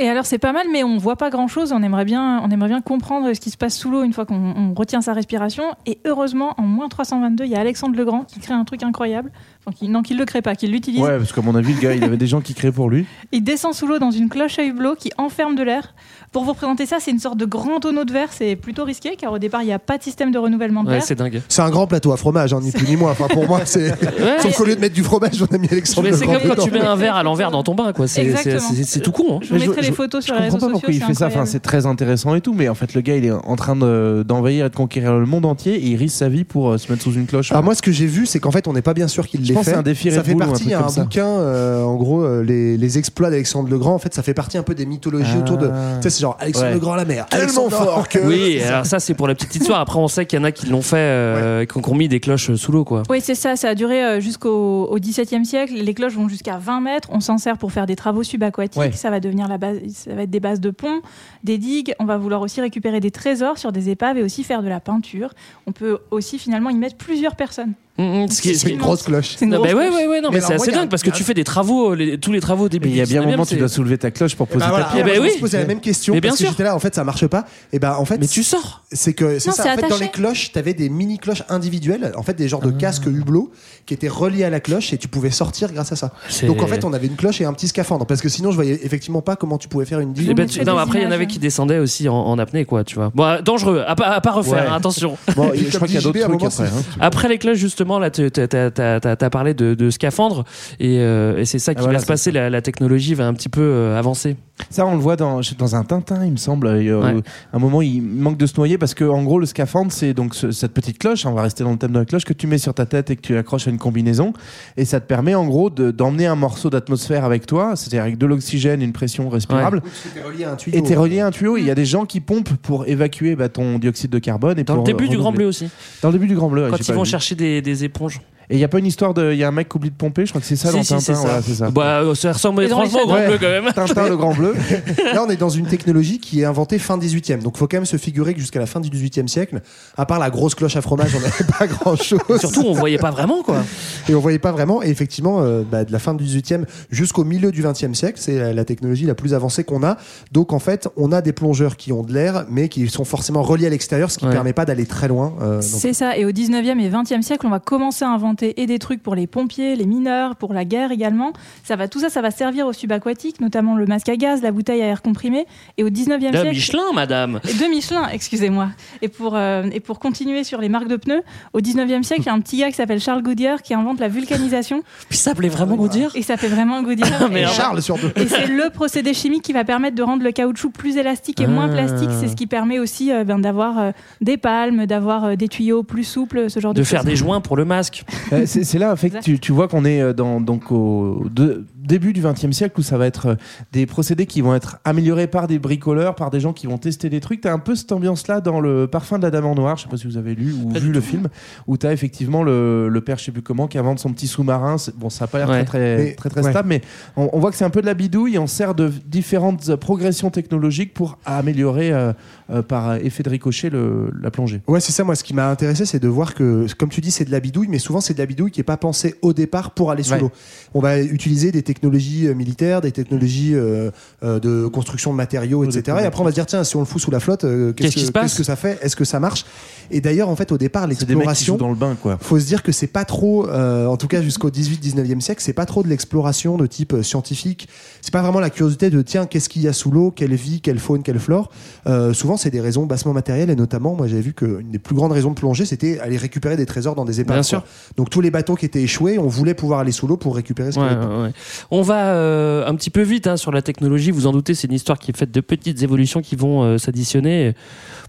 Et 0.00 0.08
alors 0.08 0.26
c'est 0.26 0.38
pas 0.38 0.52
mal, 0.52 0.66
mais 0.72 0.82
on 0.82 0.98
voit 0.98 1.14
pas 1.14 1.30
grand 1.30 1.46
chose. 1.46 1.70
On 1.72 1.80
aimerait 1.80 2.04
bien, 2.04 2.40
on 2.42 2.50
aimerait 2.50 2.68
bien 2.68 2.80
comprendre 2.80 3.32
ce 3.32 3.38
qui 3.38 3.50
se 3.50 3.56
passe 3.56 3.76
sous 3.76 3.92
l'eau 3.92 4.02
une 4.02 4.12
fois 4.12 4.26
qu'on 4.26 4.34
on 4.56 4.74
retient 4.74 5.00
sa 5.02 5.12
respiration. 5.12 5.62
Et 5.86 5.98
heureusement, 6.04 6.54
en 6.58 6.62
moins 6.62 6.88
322, 6.88 7.44
il 7.44 7.50
y 7.52 7.54
a 7.54 7.60
Alexandre 7.60 7.96
Legrand 7.96 8.24
qui 8.24 8.40
crée 8.40 8.54
un 8.54 8.64
truc 8.64 8.82
incroyable. 8.82 9.30
Enfin, 9.66 9.86
non, 9.88 10.02
qu'il 10.02 10.18
le 10.18 10.24
crée 10.24 10.42
pas, 10.42 10.54
qu'il 10.54 10.70
l'utilise. 10.72 11.00
Ouais, 11.00 11.16
parce 11.18 11.32
qu'à 11.32 11.40
mon 11.40 11.54
avis, 11.54 11.72
le 11.74 11.80
gars, 11.80 11.94
il 11.94 12.04
avait 12.04 12.16
des 12.18 12.26
gens 12.26 12.40
qui 12.40 12.54
créaient 12.54 12.72
pour 12.72 12.90
lui. 12.90 13.06
Il 13.32 13.42
descend 13.42 13.72
sous 13.74 13.86
l'eau 13.86 13.98
dans 13.98 14.10
une 14.10 14.28
cloche 14.28 14.58
à 14.58 14.64
hublot 14.64 14.94
qui 14.96 15.10
enferme 15.18 15.54
de 15.56 15.62
l'air. 15.62 15.94
Pour 16.32 16.44
vous 16.44 16.50
représenter 16.52 16.84
ça, 16.86 16.96
c'est 17.00 17.10
une 17.12 17.18
sorte 17.20 17.38
de 17.38 17.44
grand 17.44 17.80
tonneau 17.80 18.04
de 18.04 18.12
verre. 18.12 18.28
C'est 18.32 18.56
plutôt 18.56 18.84
risqué 18.84 19.16
car 19.16 19.32
au 19.32 19.38
départ, 19.38 19.62
il 19.62 19.66
n'y 19.66 19.72
a 19.72 19.78
pas 19.78 19.98
de 19.98 20.02
système 20.02 20.32
de 20.32 20.38
renouvellement 20.38 20.82
de 20.82 20.88
Ouais, 20.88 20.94
l'air. 20.96 21.02
c'est 21.04 21.14
dingue. 21.14 21.40
C'est 21.48 21.62
un 21.62 21.70
grand 21.70 21.86
plateau 21.86 22.12
à 22.12 22.16
fromage, 22.16 22.52
hein, 22.52 22.60
ni 22.62 22.72
plus 22.72 22.86
ni 22.88 22.96
moins. 22.96 23.12
Enfin, 23.12 23.28
pour 23.28 23.46
moi, 23.46 23.60
c'est. 23.64 23.92
Ouais, 24.24 24.38
Sauf 24.40 24.56
qu'au 24.56 24.64
lieu 24.64 24.74
de 24.76 24.80
mettre 24.80 24.94
du 24.94 25.02
fromage, 25.02 25.42
on 25.42 25.54
a 25.54 25.58
mis 25.58 25.68
Alexandre 25.70 26.08
mais 26.08 26.12
c'est 26.16 26.20
Legrand 26.26 26.38
comme 26.40 26.56
quand 26.56 26.62
tu 26.64 26.70
mets 26.70 26.80
un 26.80 26.96
verre 26.96 27.16
à 27.16 27.22
l'envers 27.22 27.50
dans 27.50 27.62
ton 27.62 27.74
bain, 27.74 27.92
quoi. 27.92 28.06
C'est- 28.06 28.22
C'est 28.22 28.28
Exactement. 28.48 28.74
c'est- 28.74 28.84
c'est 28.84 29.00
tout 29.00 29.12
con. 29.12 29.36
hein. 29.36 29.38
Je 29.42 29.48
vous 29.48 29.54
Mais 29.54 29.60
je- 29.60 29.66
mettrai 29.66 29.82
les 29.82 29.88
je- 29.88 29.92
photos 29.92 30.22
Je 30.22 30.26
sur 30.26 30.34
les 30.34 30.40
réseaux 30.42 30.52
comprends 30.52 30.66
pas 30.68 30.72
sociaux. 30.74 30.80
pourquoi 30.88 30.94
il 30.94 31.00
c'est 31.00 31.06
fait 31.06 31.14
ça. 31.14 31.26
Enfin, 31.26 31.40
incroyable. 31.40 31.48
c'est 31.50 31.60
très 31.60 31.86
intéressant 31.86 32.34
et 32.34 32.40
tout, 32.40 32.54
mais 32.54 32.68
en 32.68 32.74
fait, 32.74 32.94
le 32.94 33.00
gars, 33.00 33.16
il 33.16 33.24
est 33.24 33.30
en 33.30 33.56
train 33.56 33.76
de- 33.76 34.24
d'envahir 34.26 34.66
et 34.66 34.70
de 34.70 34.74
conquérir 34.74 35.14
le 35.14 35.26
monde 35.26 35.44
entier 35.46 35.74
et 35.74 35.86
il 35.86 35.96
risque 35.96 36.16
sa 36.16 36.28
vie 36.28 36.44
pour 36.44 36.70
euh, 36.70 36.78
se 36.78 36.90
mettre 36.90 37.02
sous 37.04 37.12
une 37.12 37.26
cloche. 37.26 37.50
Alors 37.52 37.62
moi, 37.64 37.74
ce 37.74 37.82
que 37.82 37.92
j'ai 37.92 38.06
vu, 38.06 38.26
c'est 38.26 38.40
qu'en 38.40 38.50
fait, 38.50 38.66
on 38.68 38.72
n'est 38.72 38.82
pas 38.82 38.94
bien 38.94 39.08
sûr 39.08 39.26
qu'il 39.28 39.44
Je 39.44 39.53
Je 39.54 39.58
pense 39.58 39.64
que 39.64 39.70
fait. 39.70 39.70
c'est 39.72 39.78
un 39.78 39.82
défi 39.82 40.10
Ça 40.10 40.18
Red 40.18 40.26
fait 40.26 40.32
Bull 40.34 40.44
partie, 40.46 40.64
il 40.64 40.70
y 40.70 40.74
a 40.74 40.84
un 40.84 40.90
bouquin, 40.90 41.26
euh, 41.26 41.82
en 41.82 41.96
gros, 41.96 42.22
euh, 42.22 42.42
les, 42.42 42.76
les 42.76 42.98
exploits 42.98 43.30
d'Alexandre 43.30 43.68
le 43.68 43.78
Grand. 43.78 43.94
En 43.94 43.98
fait, 43.98 44.12
ça 44.14 44.22
fait 44.22 44.34
partie 44.34 44.58
un 44.58 44.62
peu 44.62 44.74
des 44.74 44.86
mythologies 44.86 45.38
autour 45.38 45.56
de. 45.58 45.66
Tu 45.68 45.72
sais, 46.02 46.10
c'est 46.10 46.20
genre 46.20 46.36
Alexandre 46.40 46.66
Ouais. 46.68 46.74
le 46.74 46.80
Grand, 46.80 46.94
la 46.94 47.04
mer. 47.04 47.26
Tellement 47.26 47.70
fort 47.70 48.08
que. 48.08 48.18
Oui, 48.18 48.60
alors 48.66 48.86
ça 48.86 49.00
c'est 49.00 49.14
pour 49.14 49.28
la 49.28 49.34
petite 49.34 49.54
histoire. 49.56 49.80
Après, 49.80 49.98
on 49.98 50.08
sait 50.08 50.26
qu'il 50.26 50.38
y 50.38 50.42
en 50.42 50.44
a 50.44 50.52
qui 50.52 50.66
l'ont 50.66 50.82
fait, 50.82 50.96
euh, 50.98 51.64
qui 51.64 51.90
ont 51.90 51.94
mis 51.94 52.08
des 52.08 52.20
cloches 52.20 52.54
sous 52.54 52.72
l'eau, 52.72 52.84
quoi. 52.84 53.02
Oui, 53.10 53.20
c'est 53.22 53.34
ça. 53.34 53.56
Ça 53.56 53.70
a 53.70 53.74
duré 53.74 54.04
euh, 54.04 54.20
jusqu'au 54.20 54.84
au 54.84 54.98
XVIIe 54.98 55.44
siècle. 55.44 55.74
Les 55.74 55.94
cloches 55.94 56.14
vont 56.14 56.28
jusqu'à 56.28 56.58
20 56.58 56.80
mètres. 56.80 57.08
On 57.12 57.20
s'en 57.20 57.38
sert 57.38 57.58
pour 57.58 57.72
faire 57.72 57.86
des 57.86 57.96
travaux 57.96 58.22
subaquatiques. 58.22 58.80
Ouais. 58.80 58.92
Ça 58.92 59.10
va 59.10 59.20
devenir 59.20 59.48
la 59.48 59.58
base. 59.58 59.78
Ça 59.92 60.14
va 60.14 60.22
être 60.22 60.30
des 60.30 60.40
bases 60.40 60.60
de 60.60 60.70
ponts, 60.70 61.00
des 61.42 61.58
digues. 61.58 61.94
On 61.98 62.04
va 62.04 62.16
vouloir 62.16 62.40
aussi 62.40 62.60
récupérer 62.60 63.00
des 63.00 63.10
trésors 63.10 63.58
sur 63.58 63.72
des 63.72 63.88
épaves 63.90 64.16
et 64.18 64.22
aussi 64.22 64.44
faire 64.44 64.62
de 64.62 64.68
la 64.68 64.80
peinture. 64.80 65.30
On 65.66 65.72
peut 65.72 65.98
aussi 66.10 66.38
finalement 66.38 66.70
y 66.70 66.76
mettre 66.76 66.96
plusieurs 66.96 67.36
personnes. 67.36 67.72
Mm, 67.96 68.24
mm, 68.24 68.28
ce 68.28 68.42
qui 68.42 68.56
C'est 68.56 68.70
une 68.70 68.78
grosse 68.78 69.04
cloche. 69.04 69.34
C'est 69.36 69.44
une 69.44 69.52
Non, 69.52 69.58
grosse 69.58 69.70
bah 69.70 69.76
ouais, 69.78 69.86
cloche. 69.86 69.96
ouais, 70.00 70.06
ouais, 70.08 70.20
non, 70.20 70.30
Mais 70.30 70.36
mais, 70.38 70.40
c'est 70.44 70.54
assez 70.54 70.72
dingue 70.72 70.84
un- 70.84 70.86
parce 70.88 71.02
que 71.04 71.10
tu 71.10 71.22
fais 71.22 71.34
des 71.34 71.44
travaux, 71.44 71.94
les- 71.94 72.18
tous 72.18 72.32
les 72.32 72.40
travaux 72.40 72.64
au 72.64 72.68
début 72.68 72.88
Et 72.88 72.90
il 72.90 72.96
y 72.96 73.00
a 73.00 73.04
bien 73.06 73.20
un 73.20 73.24
19e, 73.26 73.30
moment, 73.30 73.46
tu 73.46 73.54
dois 73.56 73.68
soulever 73.68 73.98
ta 73.98 74.10
cloche 74.10 74.34
pour 74.34 74.48
Eh 74.50 74.54
poser 74.54 74.64
ben 74.64 74.70
voilà, 74.70 74.84
ta 74.86 74.90
alors, 74.90 75.04
pierre. 75.04 75.14
Eh 75.16 75.20
ben 75.20 75.24
je 75.26 75.30
oui. 75.30 75.36
me 75.36 75.40
posais 75.40 75.58
la 75.60 75.66
même 75.66 75.80
question 75.80 76.12
Mais 76.14 76.20
bien 76.20 76.30
parce 76.30 76.38
sûr. 76.40 76.48
que 76.48 76.52
j'étais 76.54 76.64
là 76.64 76.74
en 76.74 76.78
fait 76.80 76.92
ça 76.94 77.04
marche 77.04 77.26
pas 77.28 77.44
et 77.72 77.78
ben 77.78 77.94
en 77.96 78.04
fait 78.04 78.18
Mais 78.18 78.26
tu 78.26 78.42
sors. 78.42 78.82
c'est 78.90 79.12
que 79.12 79.38
c'est 79.38 79.52
ça 79.52 79.72
en 79.72 79.76
fait 79.76 79.88
dans 79.88 79.96
les 79.98 80.08
cloches 80.10 80.50
t'avais 80.52 80.74
des 80.74 80.88
mini 80.88 81.18
cloches 81.18 81.44
individuelles 81.48 82.12
en 82.16 82.22
fait 82.24 82.34
des 82.34 82.48
genres 82.48 82.60
de 82.62 82.72
Ah. 82.74 82.80
casques 82.80 83.06
hublots 83.06 83.52
qui 83.86 83.94
étaient 83.94 84.08
reliés 84.08 84.42
à 84.44 84.50
la 84.50 84.58
cloche 84.60 84.92
et 84.92 84.98
tu 84.98 85.06
pouvais 85.06 85.30
sortir 85.30 85.72
grâce 85.72 85.92
à 85.92 85.96
ça 85.96 86.12
donc 86.48 86.62
en 86.62 86.66
fait 86.66 86.84
on 86.84 86.92
avait 86.92 87.06
une 87.06 87.16
cloche 87.16 87.40
et 87.40 87.44
un 87.44 87.52
petit 87.52 87.68
scaphandre 87.68 88.06
parce 88.06 88.20
que 88.22 88.28
sinon 88.28 88.50
je 88.50 88.56
voyais 88.56 88.80
effectivement 88.82 89.22
pas 89.22 89.36
comment 89.36 89.56
tu 89.58 89.68
pouvais 89.68 89.84
faire 89.84 90.00
une 90.00 90.10
Eh 90.16 90.20
digue 90.20 90.34
ben, 90.34 90.48
non, 90.66 90.74
des 90.74 90.80
après, 90.80 90.98
il 90.98 91.04
y 91.04 91.06
en 91.06 91.10
avait 91.12 91.24
hein. 91.24 91.26
qui 91.28 91.38
descendaient 91.38 91.78
aussi 91.78 92.08
en, 92.08 92.38
apnée, 92.38 92.64
quoi, 92.64 92.82
tu 92.84 92.96
vois. 92.96 93.12
Bon, 93.14 93.24
euh, 93.24 93.40
dangereux, 93.40 93.84
à 93.86 93.94
pas, 93.94 94.30
refaire, 94.32 94.72
hein, 94.72 94.76
attention. 94.76 95.16
Bon, 95.36 95.52
je 95.54 95.76
crois 95.76 95.86
qu'il 95.86 95.94
y 95.96 95.98
a 95.98 96.00
d'autres 96.00 96.18
trucs 96.20 96.42
après. 96.42 96.64
hein. 96.64 96.82
Après 97.00 97.28
les 97.28 97.38
cloches, 97.38 97.58
justement, 97.58 97.83
là, 97.98 98.10
tu 98.10 98.22
as, 98.24 99.30
parlé 99.30 99.54
de, 99.54 99.74
de 99.74 99.90
scaphandre 99.90 100.44
et, 100.80 100.98
euh, 101.00 101.38
et 101.38 101.44
c'est 101.44 101.58
ça 101.58 101.74
qui 101.74 101.80
Ah, 101.80 101.84
voilà, 101.84 101.98
va 101.98 102.02
se 102.02 102.06
passer. 102.08 102.32
La, 102.32 102.50
la 102.50 102.62
technologie 102.62 103.14
va 103.14 103.26
un 103.26 103.34
petit 103.34 103.48
peu 103.48 103.60
euh, 103.62 103.98
avancer. 103.98 104.36
Ça, 104.70 104.86
on 104.86 104.92
le 104.94 105.00
voit 105.00 105.16
dans, 105.16 105.40
dans 105.58 105.74
un 105.76 105.82
Tintin, 105.82 106.24
il 106.24 106.30
me 106.30 106.36
semble. 106.36 106.68
Et, 106.80 106.88
euh, 106.88 107.00
Ouais. 107.00 107.22
À 107.52 107.56
un 107.56 107.58
moment, 107.58 107.82
il 107.82 108.00
manque 108.02 108.36
de 108.38 108.46
se 108.46 108.54
noyer 108.56 108.78
parce 108.78 108.94
que, 108.94 109.04
en 109.04 109.24
gros, 109.24 109.40
le 109.40 109.46
scaphandre, 109.46 109.90
c'est 109.90 110.14
donc 110.14 110.34
ce- 110.34 110.52
cette 110.52 110.72
petite 110.72 110.98
cloche. 110.98 111.26
hein, 111.26 111.30
on 111.32 111.34
va 111.34 111.42
rester 111.42 111.64
dans 111.64 111.72
le 111.72 111.76
thème 111.76 111.90
de 111.92 111.98
la 111.98 112.04
cloche 112.04 112.24
que 112.24 112.32
tu 112.32 112.46
mets 112.46 112.58
sur 112.58 112.72
ta 112.72 112.86
tête 112.86 113.10
et 113.10 113.16
que 113.16 113.20
tu 113.20 113.36
accroches 113.36 113.66
à 113.66 113.70
une 113.70 113.78
combinaison. 113.78 114.32
Et 114.76 114.84
ça 114.84 115.00
te 115.00 115.06
permet, 115.06 115.34
en 115.34 115.44
gros, 115.46 115.70
de- 115.70 115.90
d'emmener 115.90 116.26
un 116.26 116.36
morceau 116.36 116.70
d'atmosphère 116.70 117.24
avec 117.24 117.46
toi, 117.46 117.74
c'est-à-dire 117.74 118.02
avec 118.02 118.16
de 118.16 118.26
l'oxygène, 118.26 118.80
une 118.80 118.92
pression 118.92 119.28
respirable. 119.28 119.82
T'es 120.14 120.22
relié 120.22 120.44
à 120.44 120.52
un 120.52 120.56
tuyau 120.56 120.78
Et 120.78 120.82
t'es 120.82 120.94
relié 120.94 121.18
à 121.20 121.26
un 121.26 121.30
tuyau. 121.32 121.56
Il 121.56 121.64
y 121.64 121.70
a 121.70 121.74
des 121.74 121.84
gens 121.84 122.04
qui 122.06 122.20
pompent 122.20 122.54
pour 122.62 122.86
évacuer 122.86 123.34
bah, 123.34 123.48
ton 123.48 123.78
dioxyde 123.80 124.10
de 124.10 124.18
carbone. 124.20 124.58
Et 124.60 124.64
Dans 124.64 124.76
le 124.76 124.84
début 124.84 125.08
du 125.08 125.16
Grand. 125.16 125.32
Bleu 125.32 125.46
aussi. 125.46 125.68
Dans 126.00 126.08
le 126.10 126.12
début 126.12 126.28
du 126.28 126.36
Grand 126.36 126.48
Bleu. 126.48 126.64
ouais, 126.64 126.70
Quand 126.70 126.78
ils 126.88 126.94
vont 126.94 127.02
vu. 127.02 127.10
chercher 127.10 127.34
des, 127.34 127.60
des 127.60 127.82
éponges. 127.84 128.20
Et 128.50 128.56
il 128.56 128.58
y 128.60 128.64
a 128.64 128.68
pas 128.68 128.78
une 128.78 128.86
histoire 128.86 129.14
de. 129.14 129.32
Il 129.32 129.38
y 129.38 129.44
a 129.44 129.48
un 129.48 129.52
mec 129.52 129.68
qui 129.68 129.76
oublie 129.76 129.90
de 129.90 129.94
pomper. 129.96 130.26
Je 130.26 130.30
crois 130.32 130.40
que 130.40 130.46
c'est 130.46 130.56
ça 130.56 130.68
Si, 130.70 130.76
dans 130.76 130.82
si, 130.82 130.88
Tintin. 130.90 131.00
c'est 131.00 131.14
ça. 131.14 131.20
voilà, 131.20 131.42
c'est 131.42 131.54
ça. 131.54 131.70
Bah, 131.70 132.00
euh, 132.02 132.14
ça 132.14 132.32
ressemble 132.32 132.62
étrangement 132.64 133.00
au 133.02 133.06
Grand 133.06 133.14
Ouais. 133.16 133.26
Bleu 133.28 133.38
quand 133.40 133.48
même. 133.48 133.72
Tintin, 133.72 134.08
le 134.08 134.16
Grand 134.16 134.34
Bleu. 134.34 134.54
Là, 135.14 135.24
on 135.26 135.30
est 135.30 135.36
dans 135.36 135.48
une 135.48 135.66
technologie 135.66 136.18
qui 136.18 136.40
est 136.40 136.44
inventée 136.44 136.78
fin 136.78 136.98
18e. 136.98 137.40
Donc, 137.42 137.56
faut 137.56 137.66
quand 137.66 137.78
même 137.78 137.86
se 137.86 137.96
figurer 137.96 138.34
que 138.34 138.40
jusqu'à 138.40 138.58
la 138.60 138.66
fin 138.66 138.80
du 138.80 138.90
18e 138.90 139.28
siècle, 139.28 139.60
à 139.96 140.04
part 140.06 140.18
la 140.18 140.30
grosse 140.30 140.54
cloche 140.54 140.76
à 140.76 140.82
fromage, 140.82 141.14
on 141.16 141.20
n'avait 141.20 141.44
pas 141.58 141.66
grand 141.66 141.96
chose. 141.96 142.20
Surtout, 142.38 142.64
on 142.66 142.72
voyait 142.74 142.98
pas 142.98 143.10
vraiment, 143.10 143.42
quoi. 143.42 143.62
Et 144.08 144.14
on 144.14 144.20
voyait 144.20 144.38
pas 144.38 144.52
vraiment. 144.52 144.82
Et 144.82 144.88
effectivement, 144.90 145.40
euh, 145.42 145.62
bah, 145.70 145.84
de 145.84 145.92
la 145.92 145.98
fin 145.98 146.12
du 146.14 146.24
18e 146.24 146.64
jusqu'au 146.90 147.24
milieu 147.24 147.50
du 147.50 147.62
20e 147.62 147.94
siècle, 147.94 148.18
c'est 148.20 148.52
la, 148.52 148.64
technologie 148.64 149.06
la 149.06 149.14
plus 149.14 149.32
avancée 149.34 149.64
qu'on 149.64 149.82
a. 149.82 149.96
Donc, 150.32 150.52
en 150.52 150.58
fait, 150.58 150.88
on 150.96 151.12
a 151.12 151.22
des 151.22 151.32
plongeurs 151.32 151.76
qui 151.76 151.92
ont 151.92 152.02
de 152.02 152.12
l'air, 152.12 152.44
mais 152.50 152.68
qui 152.68 152.88
sont 152.88 153.04
forcément 153.04 153.42
reliés 153.42 153.66
à 153.66 153.70
l'extérieur, 153.70 154.10
ce 154.10 154.18
qui 154.18 154.24
ne 154.24 154.30
Ouais. 154.30 154.34
permet 154.36 154.52
pas 154.52 154.64
d'aller 154.66 154.84
très 154.86 155.08
loin. 155.08 155.32
euh, 155.40 155.54
donc- 155.56 155.62
C'est 155.62 155.92
ça. 155.94 156.16
Et 156.18 156.24
au 156.24 156.30
19e 156.32 156.78
et 156.80 156.88
20e 156.90 157.22
siècle, 157.22 157.46
on 157.46 157.50
va 157.50 157.60
commencer 157.60 158.04
à 158.04 158.08
inventer 158.10 158.33
et 158.42 158.66
des 158.66 158.78
trucs 158.78 159.02
pour 159.02 159.14
les 159.14 159.26
pompiers, 159.26 159.76
les 159.76 159.86
mineurs, 159.86 160.36
pour 160.36 160.52
la 160.54 160.64
guerre 160.64 160.90
également. 160.92 161.32
Ça 161.62 161.76
va, 161.76 161.88
tout 161.88 162.00
ça, 162.00 162.08
ça 162.08 162.20
va 162.22 162.30
servir 162.30 162.66
aux 162.66 162.72
subaquatiques, 162.72 163.40
notamment 163.40 163.76
le 163.76 163.86
masque 163.86 164.08
à 164.08 164.16
gaz, 164.16 164.42
la 164.42 164.52
bouteille 164.52 164.82
à 164.82 164.86
air 164.86 165.02
comprimé. 165.02 165.46
Et 165.78 165.84
au 165.84 165.88
19e 165.90 166.18
De 166.30 166.36
siècle. 166.36 166.48
Michelin, 166.50 166.92
madame. 166.94 167.40
Et 167.48 167.54
de 167.54 167.68
Michelin, 167.70 168.08
excusez-moi. 168.12 168.68
Et 169.02 169.08
pour, 169.08 169.36
euh, 169.36 169.64
et 169.72 169.80
pour 169.80 169.98
continuer 169.98 170.44
sur 170.44 170.60
les 170.60 170.68
marques 170.68 170.88
de 170.88 170.96
pneus, 170.96 171.22
au 171.52 171.60
19e 171.60 172.02
siècle, 172.02 172.22
il 172.22 172.26
y 172.26 172.28
a 172.30 172.34
un 172.34 172.40
petit 172.40 172.58
gars 172.58 172.68
qui 172.68 172.74
s'appelle 172.76 173.00
Charles 173.00 173.22
Goodyear 173.22 173.62
qui 173.62 173.74
invente 173.74 174.00
la 174.00 174.08
vulcanisation. 174.08 174.82
Puis 175.08 175.18
ça 175.18 175.30
s'appelait 175.30 175.48
vraiment 175.48 175.76
Goodyear. 175.76 176.10
Et 176.14 176.22
ça 176.22 176.36
fait 176.36 176.48
vraiment 176.48 176.82
Goodyear. 176.82 177.08
Ah, 177.20 177.26
et, 177.26 177.30
merde. 177.30 177.50
euh, 177.50 177.54
Charles 177.54 177.82
sur 177.82 177.98
deux. 177.98 178.12
et 178.16 178.26
c'est 178.26 178.46
le 178.46 178.70
procédé 178.70 179.14
chimique 179.14 179.42
qui 179.42 179.52
va 179.52 179.64
permettre 179.64 179.96
de 179.96 180.02
rendre 180.02 180.22
le 180.22 180.32
caoutchouc 180.32 180.70
plus 180.70 180.96
élastique 180.96 181.40
et 181.40 181.46
moins 181.46 181.68
Ah. 181.70 181.72
plastique. 181.72 182.10
C'est 182.20 182.28
ce 182.28 182.36
qui 182.36 182.46
permet 182.46 182.78
aussi 182.78 183.12
euh, 183.12 183.24
ben, 183.24 183.38
d'avoir 183.38 183.78
euh, 183.78 183.90
des 184.20 184.36
palmes, 184.36 184.86
d'avoir 184.86 185.24
euh, 185.24 185.34
des 185.36 185.48
tuyaux 185.48 185.82
plus 185.82 186.04
souples, 186.04 186.48
ce 186.50 186.60
genre 186.60 186.74
de, 186.74 186.80
De 186.80 186.84
faire 186.84 187.00
choses. 187.00 187.08
des 187.10 187.16
joints 187.16 187.40
pour 187.40 187.56
le 187.56 187.64
masque. 187.64 188.04
Euh, 188.32 188.44
c'est 188.46 188.78
là 188.78 188.92
en 188.92 188.96
fait 188.96 189.10
que 189.10 189.20
tu, 189.20 189.38
tu 189.38 189.52
vois 189.52 189.68
qu'on 189.68 189.84
est 189.84 190.00
euh, 190.00 190.12
dans, 190.12 190.40
donc 190.40 190.72
au 190.72 191.24
de- 191.30 191.64
début 191.86 192.12
du 192.12 192.20
XXe 192.22 192.50
siècle 192.52 192.80
où 192.80 192.82
ça 192.82 192.98
va 192.98 193.06
être 193.06 193.26
euh, 193.26 193.34
des 193.72 193.86
procédés 193.86 194.26
qui 194.26 194.40
vont 194.40 194.54
être 194.54 194.78
améliorés 194.84 195.26
par 195.26 195.46
des 195.46 195.58
bricoleurs, 195.58 196.14
par 196.14 196.30
des 196.30 196.40
gens 196.40 196.52
qui 196.52 196.66
vont 196.66 196.78
tester 196.78 197.10
des 197.10 197.20
trucs. 197.20 197.40
T'as 197.42 197.52
un 197.52 197.58
peu 197.58 197.74
cette 197.74 197.92
ambiance-là 197.92 198.40
dans 198.40 198.60
le 198.60 198.86
Parfum 198.86 199.18
de 199.18 199.22
la 199.24 199.30
Dame 199.30 199.46
en 199.46 199.54
Noir. 199.54 199.76
Je 199.76 199.82
sais 199.84 199.88
pas 199.88 199.96
si 199.96 200.06
vous 200.06 200.16
avez 200.16 200.34
lu 200.34 200.52
ou 200.52 200.70
Pas 200.72 200.78
vu 200.78 200.92
le 200.92 201.00
tout. 201.00 201.06
film 201.06 201.28
où 201.66 201.76
t'as 201.76 201.92
effectivement 201.92 202.42
le, 202.42 202.88
le 202.88 203.00
père, 203.00 203.18
je 203.18 203.24
sais 203.24 203.32
plus 203.32 203.42
comment, 203.42 203.66
qui 203.68 203.78
invente 203.78 203.98
son 203.98 204.12
petit 204.12 204.26
sous-marin. 204.26 204.76
Bon, 204.96 205.10
ça 205.10 205.24
a 205.24 205.28
pas 205.28 205.38
l'air 205.38 205.48
Ouais. 205.48 205.64
très 205.64 205.78
très 205.78 205.96
Mais- 206.04 206.14
très, 206.14 206.30
très 206.30 206.42
ouais. 206.44 206.50
stable, 206.50 206.68
mais 206.68 206.80
on, 207.16 207.28
on 207.32 207.38
voit 207.40 207.50
que 207.50 207.56
c'est 207.56 207.64
un 207.64 207.70
peu 207.70 207.80
de 207.80 207.86
la 207.86 207.94
bidouille. 207.94 208.34
Et 208.34 208.38
on 208.38 208.46
sert 208.46 208.74
de 208.74 208.90
différentes 209.06 209.76
progressions 209.76 210.30
technologiques 210.30 210.94
pour 210.94 211.18
améliorer 211.24 211.92
euh, 211.92 212.12
euh, 212.50 212.62
par 212.62 212.94
effet 212.96 213.22
de 213.22 213.30
ricochet 213.30 213.70
le- 213.70 214.10
la 214.20 214.30
plongée. 214.30 214.62
Ouais, 214.66 214.80
c'est 214.80 214.92
ça. 214.92 215.04
Moi, 215.04 215.14
ce 215.16 215.24
qui 215.24 215.34
m'a 215.34 215.50
intéressé, 215.50 215.84
c'est 215.86 215.98
de 216.00 216.08
voir 216.08 216.34
que, 216.34 216.66
comme 216.78 216.88
tu 216.88 217.00
dis, 217.00 217.10
c'est 217.10 217.24
de 217.24 217.30
la 217.30 217.40
bidouille, 217.40 217.68
mais 217.68 217.78
souvent, 217.78 218.00
c'est 218.00 218.14
de 218.14 218.18
la 218.18 218.26
bidouille 218.26 218.50
qui 218.50 218.60
est 218.60 218.64
pas 218.64 218.76
pensée 218.76 219.14
au 219.22 219.32
départ 219.32 219.72
pour 219.72 219.90
aller 219.90 220.02
sous 220.02 220.12
Ouais. 220.14 220.20
l'eau. 220.20 220.30
On 220.74 220.80
va 220.80 221.00
utiliser 221.00 221.52
des 221.52 221.62
technologies 221.74 222.26
euh, 222.26 222.34
militaires, 222.34 222.80
des 222.80 222.92
technologies 222.92 223.54
euh, 223.54 223.90
euh, 224.22 224.40
de 224.40 224.66
construction 224.68 225.12
de 225.12 225.16
matériaux, 225.16 225.64
etc. 225.64 225.98
Et 226.02 226.06
après, 226.06 226.20
on 226.20 226.24
va 226.24 226.30
se 226.30 226.34
dire, 226.34 226.46
tiens, 226.46 226.64
si 226.64 226.76
on 226.76 226.80
le 226.80 226.86
fout 226.86 227.00
sous 227.00 227.10
la 227.10 227.20
flotte, 227.20 227.44
Qu'est-ce 227.76 227.98
se 227.98 228.12
passe 228.12 228.22
qu'est-ce 228.24 228.38
que 228.38 228.44
ça 228.44 228.56
fait? 228.56 228.78
Est-ce 228.82 228.96
que 228.96 229.04
ça 229.04 229.20
marche? 229.20 229.44
Et 229.90 230.00
d'ailleurs, 230.00 230.28
en 230.28 230.36
fait, 230.36 230.52
au 230.52 230.58
départ, 230.58 230.86
l'exploration. 230.86 231.56
dans 231.56 231.68
le 231.68 231.74
bain, 231.74 231.96
quoi. 232.00 232.18
Faut 232.20 232.38
se 232.38 232.46
dire 232.46 232.62
que 232.62 232.72
c'est 232.72 232.86
pas 232.86 233.04
trop, 233.04 233.48
euh, 233.48 233.86
en 233.86 233.96
tout 233.96 234.08
cas 234.08 234.22
jusqu'au 234.22 234.50
18-19e 234.50 235.20
siècle, 235.20 235.42
c'est 235.42 235.52
pas 235.52 235.66
trop 235.66 235.82
de 235.82 235.88
l'exploration 235.88 236.56
de 236.56 236.66
type 236.66 236.96
scientifique. 237.02 237.68
C'est 238.00 238.12
pas 238.12 238.22
vraiment 238.22 238.40
la 238.40 238.50
curiosité 238.50 238.90
de 238.90 239.02
tiens, 239.02 239.26
qu'est-ce 239.26 239.48
qu'il 239.48 239.62
y 239.62 239.68
a 239.68 239.72
sous 239.72 239.90
l'eau, 239.90 240.10
quelle 240.10 240.34
vie, 240.34 240.60
quelle 240.60 240.78
faune, 240.78 241.02
quelle 241.02 241.18
flore? 241.18 241.50
Euh, 241.86 242.12
souvent, 242.12 242.36
c'est 242.36 242.50
des 242.50 242.60
raisons 242.60 242.86
bassement 242.86 243.12
matérielles 243.12 243.50
et 243.50 243.56
notamment, 243.56 243.94
moi 243.94 244.06
j'avais 244.06 244.22
vu 244.22 244.32
qu'une 244.32 244.70
des 244.70 244.78
plus 244.78 244.94
grandes 244.94 245.12
raisons 245.12 245.30
de 245.30 245.34
plonger, 245.34 245.66
c'était 245.66 245.98
aller 245.98 246.16
récupérer 246.16 246.56
des 246.56 246.66
trésors 246.66 246.94
dans 246.94 247.04
des 247.04 247.20
épaves. 247.20 247.36
Bien 247.36 247.42
sûr. 247.42 247.64
Donc 247.96 248.10
tous 248.10 248.20
les 248.20 248.30
bateaux 248.30 248.54
qui 248.54 248.66
étaient 248.66 248.82
échoués, 248.82 249.18
on 249.18 249.28
voulait 249.28 249.54
pouvoir 249.54 249.80
aller 249.80 249.92
sous 249.92 250.06
l'eau 250.06 250.16
pour 250.16 250.36
récupérer 250.36 250.72
ce 250.72 250.80
Ouais, 250.80 250.86
ouais, 250.86 251.22
ouais. 251.22 251.32
On 251.70 251.82
va 251.82 252.14
euh, 252.14 252.66
un 252.66 252.74
petit 252.74 252.90
peu 252.90 253.02
vite 253.02 253.26
hein, 253.26 253.36
sur 253.36 253.52
la 253.52 253.62
technologie. 253.62 254.10
Vous 254.10 254.26
en 254.26 254.32
doutez, 254.32 254.54
c'est 254.54 254.68
une 254.68 254.74
histoire 254.74 254.98
qui 254.98 255.10
est 255.10 255.16
faite 255.16 255.30
de 255.30 255.40
petites 255.40 255.82
évolutions 255.82 256.20
qui 256.20 256.36
vont 256.36 256.62
euh, 256.62 256.78
s'additionner 256.78 257.54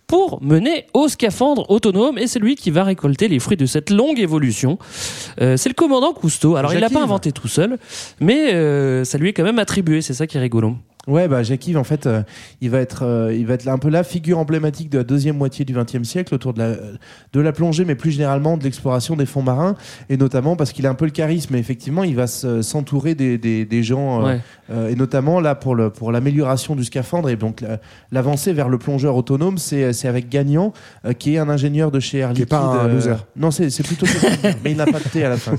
pour 0.07 0.41
mener 0.43 0.85
au 0.93 1.07
scaphandre 1.07 1.69
autonome. 1.69 2.17
Et 2.17 2.27
c'est 2.27 2.39
lui 2.39 2.55
qui 2.55 2.71
va 2.71 2.83
récolter 2.83 3.27
les 3.27 3.39
fruits 3.39 3.57
de 3.57 3.65
cette 3.65 3.89
longue 3.89 4.19
évolution. 4.19 4.77
Euh, 5.41 5.57
c'est 5.57 5.69
le 5.69 5.75
commandant 5.75 6.13
Cousteau. 6.13 6.55
Alors, 6.55 6.73
il 6.73 6.79
l'a 6.79 6.89
pas 6.89 7.01
inventé 7.01 7.31
tout 7.31 7.47
seul, 7.47 7.77
mais 8.19 8.51
ça 9.03 9.17
lui 9.17 9.29
est 9.29 9.33
quand 9.33 9.43
même 9.43 9.59
attribué. 9.59 10.01
C'est 10.01 10.13
ça 10.13 10.27
qui 10.27 10.37
est 10.37 10.41
rigolo. 10.41 10.75
Ouais, 11.07 11.27
bah 11.27 11.43
Jacques-Yves, 11.43 11.77
en 11.77 11.83
fait, 11.83 12.07
euh, 12.07 12.23
il 12.61 12.69
va 12.71 12.79
être, 12.79 13.03
euh, 13.03 13.33
il 13.33 13.45
va 13.45 13.53
être 13.53 13.67
un 13.67 13.77
peu 13.77 13.89
la 13.89 14.03
figure 14.03 14.39
emblématique 14.39 14.89
de 14.89 14.97
la 14.97 15.03
deuxième 15.03 15.37
moitié 15.37 15.63
du 15.63 15.73
XXe 15.73 16.03
siècle 16.03 16.33
autour 16.33 16.53
de 16.53 16.59
la, 16.59 16.75
de 17.33 17.39
la 17.39 17.51
plongée, 17.51 17.85
mais 17.85 17.95
plus 17.95 18.11
généralement 18.11 18.57
de 18.57 18.63
l'exploration 18.63 19.15
des 19.15 19.25
fonds 19.27 19.43
marins, 19.43 19.75
et 20.09 20.17
notamment 20.17 20.55
parce 20.55 20.71
qu'il 20.71 20.87
a 20.87 20.89
un 20.89 20.95
peu 20.95 21.05
le 21.05 21.11
charisme. 21.11 21.53
Et 21.55 21.59
effectivement, 21.59 22.03
il 22.03 22.15
va 22.15 22.25
se- 22.27 22.61
s'entourer 22.63 23.13
des, 23.15 23.37
des, 23.37 23.65
des 23.65 23.83
gens, 23.83 24.21
euh, 24.21 24.25
Ouais. 24.25 24.39
euh, 24.71 24.89
et 24.89 24.95
notamment 24.95 25.39
là 25.39 25.53
pour 25.53 25.75
le 25.75 25.89
pour 25.91 26.11
l'amélioration 26.11 26.75
du 26.75 26.83
scaphandre 26.83 27.29
et 27.29 27.35
donc 27.35 27.61
la- 27.61 27.79
l'avancée 28.11 28.51
vers 28.53 28.67
le 28.69 28.77
plongeur 28.79 29.15
autonome, 29.15 29.57
c'est 29.59 29.93
c'est 29.93 30.07
avec 30.07 30.29
Gagnant, 30.29 30.73
euh, 31.05 31.13
qui 31.13 31.35
est 31.35 31.37
un 31.37 31.49
ingénieur 31.49 31.91
de 31.91 31.99
chez 31.99 32.19
Air 32.19 32.33
Qui 32.33 32.41
est 32.41 32.45
pas 32.47 32.59
Liquide, 32.61 32.79
un 32.81 32.89
euh, 32.89 32.93
loser. 32.93 33.15
Non, 33.35 33.51
c'est 33.51 33.69
c'est 33.69 33.83
plutôt, 33.83 34.07
mais 34.63 34.71
il 34.71 34.77
n'a 34.77 34.85
pas 34.85 34.99
de 34.99 35.07
T 35.09 35.23
à 35.23 35.29
la 35.29 35.37
fin. 35.37 35.53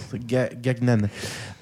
Gagnan. 0.61 1.07